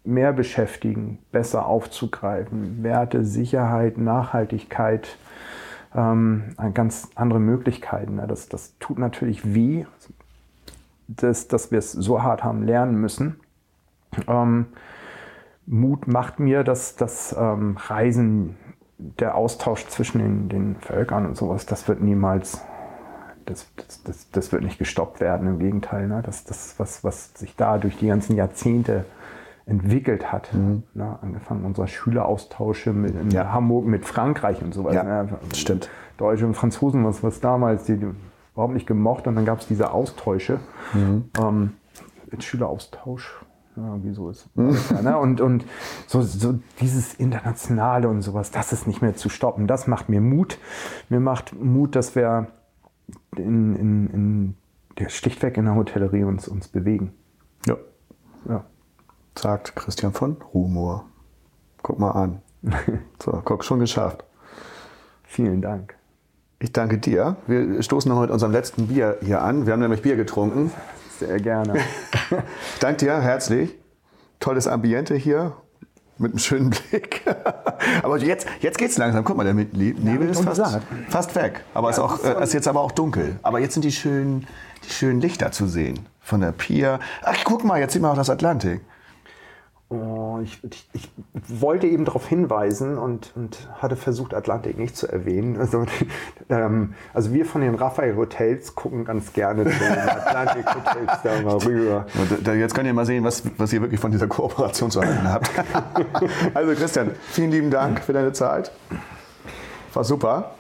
mehr 0.05 0.33
beschäftigen, 0.33 1.19
besser 1.31 1.67
aufzugreifen. 1.67 2.83
Werte, 2.83 3.25
Sicherheit, 3.25 3.99
Nachhaltigkeit, 3.99 5.17
ähm, 5.95 6.55
ganz 6.75 7.11
andere 7.15 7.41
Möglichkeiten. 7.41 8.21
Das, 8.27 8.49
das 8.49 8.79
tut 8.79 8.99
natürlich 8.99 9.55
weh, 9.55 9.85
dass, 11.09 11.49
dass 11.49 11.71
wir 11.71 11.79
es 11.79 11.93
so 11.93 12.23
hart 12.23 12.43
haben 12.43 12.63
lernen 12.63 13.01
müssen. 13.01 13.41
Ähm, 14.29 14.67
Mut 15.67 16.07
macht 16.07 16.41
mir, 16.41 16.65
dass 16.65 16.97
das 16.97 17.35
ähm, 17.39 17.77
Reisen, 17.79 18.57
der 18.99 19.35
Austausch 19.35 19.87
zwischen 19.89 20.19
den, 20.21 20.49
den 20.49 20.77
Völkern 20.77 21.27
und 21.27 21.37
sowas, 21.37 21.67
das 21.67 21.89
wird 21.89 22.01
niemals, 22.01 22.65
das, 23.47 23.73
das, 23.77 24.03
das, 24.05 24.31
das 24.31 24.53
wird 24.53 24.63
nicht 24.63 24.79
gestoppt 24.79 25.21
werden. 25.21 25.49
Im 25.49 25.59
Gegenteil, 25.59 26.09
ne? 26.09 26.23
das, 26.25 26.45
das 26.45 26.75
was, 26.79 27.03
was 27.03 27.35
sich 27.35 27.57
da 27.57 27.79
durch 27.79 27.97
die 27.97 28.07
ganzen 28.07 28.37
Jahrzehnte 28.37 29.05
entwickelt 29.67 30.33
hat. 30.33 30.51
Ne? 30.55 31.19
Angefangen 31.21 31.65
unserer 31.65 31.87
Schüleraustausche 31.87 32.93
mit, 32.93 33.15
in 33.15 33.31
Ja. 33.31 33.53
Hamburg 33.53 33.87
mit 33.87 34.05
Frankreich 34.05 34.63
und 34.63 34.75
sowas. 34.75 34.95
Ja, 34.95 35.25
ne? 35.25 35.29
stimmt. 35.55 35.89
Deutsche 36.17 36.47
und 36.47 36.55
Franzosen, 36.55 37.05
was, 37.05 37.23
was 37.23 37.41
damals, 37.41 37.85
die, 37.85 37.97
die 37.97 38.11
überhaupt 38.53 38.75
nicht 38.75 38.87
gemocht 38.87 39.27
und 39.27 39.37
dann 39.37 39.45
gab 39.45 39.61
es 39.61 39.67
diese 39.67 39.93
Austausche. 39.93 40.61
Ähm, 40.95 41.73
Schüleraustausch. 42.39 43.45
Ja, 43.77 43.89
irgendwie 43.89 44.13
so 44.13 44.29
ist 44.29 44.49
es. 44.55 44.91
Ja, 44.91 45.03
ne? 45.03 45.19
Und, 45.19 45.41
und 45.41 45.65
so, 46.07 46.21
so 46.21 46.59
dieses 46.81 47.15
Internationale 47.15 48.09
und 48.09 48.21
sowas, 48.21 48.51
das 48.51 48.73
ist 48.73 48.87
nicht 48.87 49.01
mehr 49.01 49.17
zu 49.17 49.29
stoppen. 49.29 49.67
Das 49.67 49.87
macht 49.87 50.09
mir 50.09 50.21
Mut. 50.21 50.59
Mir 51.09 51.21
macht 51.21 51.55
Mut, 51.55 51.97
dass 51.97 52.15
wir 52.15 52.49
in, 53.37 53.75
in, 53.77 54.11
in 54.11 54.55
der 54.99 55.09
schlichtweg 55.09 55.57
in 55.57 55.65
der 55.65 55.75
Hotellerie 55.75 56.25
uns, 56.25 56.49
uns 56.49 56.69
bewegen. 56.69 57.13
Ja. 57.67 57.77
Ja. 58.49 58.65
Sagt 59.39 59.75
Christian 59.75 60.13
von 60.13 60.37
Rumor. 60.53 61.07
Guck 61.83 61.99
mal 61.99 62.13
an. 62.13 62.43
So, 63.23 63.41
guck, 63.45 63.65
schon 63.65 63.79
geschafft. 63.79 64.25
Vielen 65.23 65.63
Dank. 65.63 65.95
Ich 66.59 66.73
danke 66.73 66.99
dir. 66.99 67.37
Wir 67.47 67.83
stoßen 67.83 68.21
mit 68.21 68.31
unserem 68.31 68.53
letzten 68.53 68.89
Bier 68.89 69.17
hier 69.23 69.43
an. 69.43 69.65
Wir 69.65 69.73
haben 69.73 69.81
nämlich 69.81 70.03
Bier 70.03 70.17
getrunken. 70.17 70.73
Sehr 71.27 71.41
gerne. 71.41 71.75
Ich 72.31 72.79
danke 72.81 73.05
dir 73.05 73.21
herzlich. 73.21 73.75
Tolles 74.41 74.67
Ambiente 74.67 75.15
hier 75.15 75.55
mit 76.17 76.33
einem 76.33 76.39
schönen 76.39 76.71
Blick. 76.71 77.23
aber 78.03 78.17
jetzt, 78.19 78.47
jetzt 78.61 78.79
geht's 78.79 78.97
langsam. 78.97 79.23
Guck 79.23 79.37
mal, 79.37 79.45
der 79.45 79.53
Nebel 79.53 80.31
ist 80.31 80.39
und 80.39 80.47
fast, 80.47 80.63
gesagt. 80.63 80.87
fast 81.11 81.35
weg. 81.35 81.63
Aber 81.75 81.91
es 81.91 81.99
ist, 81.99 82.03
auch, 82.03 82.25
äh, 82.25 82.43
ist 82.43 82.55
jetzt 82.55 82.69
aber 82.69 82.81
auch 82.81 82.93
dunkel. 82.93 83.39
Aber 83.43 83.59
jetzt 83.59 83.75
sind 83.75 83.85
die 83.85 83.93
schönen, 83.93 84.47
die 84.85 84.91
schönen 84.91 85.21
Lichter 85.21 85.53
zu 85.53 85.67
sehen. 85.67 86.07
Von 86.21 86.41
der 86.41 86.53
Pier. 86.53 87.01
Ach, 87.23 87.37
guck 87.45 87.65
mal, 87.65 87.79
jetzt 87.81 87.93
sieht 87.93 88.01
man 88.01 88.13
auch 88.13 88.17
das 88.17 88.31
Atlantik. 88.31 88.81
Oh, 89.93 90.41
ich, 90.43 90.59
ich, 90.65 90.89
ich 90.95 91.11
wollte 91.61 91.87
eben 91.87 92.07
darauf 92.07 92.27
hinweisen 92.27 92.97
und, 92.97 93.33
und 93.37 93.69
hatte 93.77 93.97
versucht, 93.97 94.33
Atlantik 94.33 94.79
nicht 94.79 94.97
zu 94.97 95.07
erwähnen. 95.07 95.59
Also, 95.63 95.87
ähm, 96.49 96.95
also 97.15 97.33
wir 97.33 97.47
von 97.47 97.61
den 97.61 97.75
Raphael 97.75 98.17
Hotels 98.17 98.75
gucken 98.75 99.05
ganz 99.05 99.33
gerne 99.33 99.65
zu 99.65 99.79
den 99.79 99.99
Atlantik 99.99 100.67
Hotels 100.67 101.13
da 101.23 101.41
mal 101.43 101.57
rüber. 101.59 102.07
Und, 102.15 102.47
jetzt 102.47 102.75
könnt 102.75 102.87
ihr 102.87 102.95
mal 102.95 103.07
sehen, 103.07 103.23
was, 103.23 103.43
was 103.59 103.73
ihr 103.73 103.81
wirklich 103.81 104.01
von 104.01 104.11
dieser 104.11 104.27
Kooperation 104.27 104.91
zu 104.91 105.01
halten 105.01 105.31
habt. 105.31 105.51
also 106.55 106.75
Christian, 106.75 107.13
vielen 107.31 107.51
lieben 107.51 107.71
Dank 107.71 108.01
für 108.01 108.13
deine 108.13 108.33
Zeit. 108.33 108.73
War 109.95 110.05
super. 110.05 110.55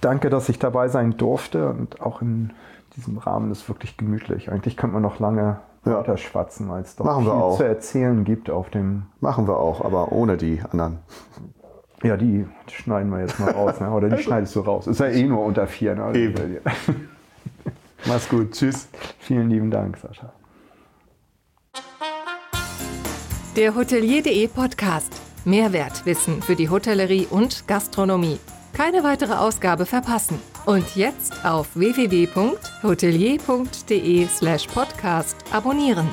Danke, 0.00 0.30
dass 0.30 0.48
ich 0.48 0.58
dabei 0.58 0.88
sein 0.88 1.16
durfte 1.16 1.68
und 1.68 2.00
auch 2.00 2.22
in 2.22 2.52
diesem 2.96 3.18
Rahmen 3.18 3.50
ist 3.50 3.68
wirklich 3.68 3.96
gemütlich. 3.96 4.50
Eigentlich 4.50 4.76
könnte 4.76 4.94
man 4.94 5.02
noch 5.02 5.20
lange 5.20 5.60
Ja. 5.84 5.98
weiter 5.98 6.16
schwatzen, 6.18 6.68
weil 6.68 6.82
es 6.82 6.94
doch 6.96 7.04
Machen 7.06 7.24
wir 7.24 7.32
viel 7.32 7.40
auch. 7.40 7.56
zu 7.56 7.62
erzählen 7.64 8.24
gibt 8.24 8.50
auf 8.50 8.68
dem. 8.70 9.04
Machen 9.20 9.48
wir 9.48 9.56
auch, 9.56 9.82
aber 9.84 10.12
ohne 10.12 10.36
die 10.36 10.60
anderen. 10.70 10.98
Ja, 12.02 12.16
die 12.16 12.46
schneiden 12.70 13.10
wir 13.10 13.20
jetzt 13.20 13.38
mal 13.40 13.50
raus, 13.50 13.80
ne? 13.80 13.90
oder 13.90 14.08
die 14.10 14.22
schneidest 14.22 14.54
du 14.56 14.60
raus. 14.60 14.86
Ist 14.86 15.00
ja 15.00 15.06
eh 15.06 15.22
nur 15.24 15.44
unter 15.44 15.66
vier. 15.66 15.94
Ne? 15.94 16.04
Also, 16.04 16.20
Eben. 16.20 16.58
Mach's 18.06 18.28
gut. 18.28 18.52
Tschüss. 18.52 18.88
Vielen 19.18 19.48
lieben 19.50 19.70
Dank, 19.70 19.96
Sascha. 19.98 20.32
Der 23.56 23.74
Hotelier.de 23.74 24.48
Podcast. 24.48 25.12
Mehrwertwissen 25.44 26.42
für 26.42 26.54
die 26.56 26.68
Hotellerie 26.68 27.26
und 27.30 27.66
Gastronomie. 27.66 28.38
Keine 28.72 29.02
weitere 29.02 29.34
Ausgabe 29.34 29.86
verpassen. 29.86 30.38
Und 30.66 30.96
jetzt 30.96 31.44
auf 31.44 31.68
www.hotelier.de 31.74 34.28
slash 34.28 34.66
podcast 34.68 35.36
abonnieren. 35.52 36.08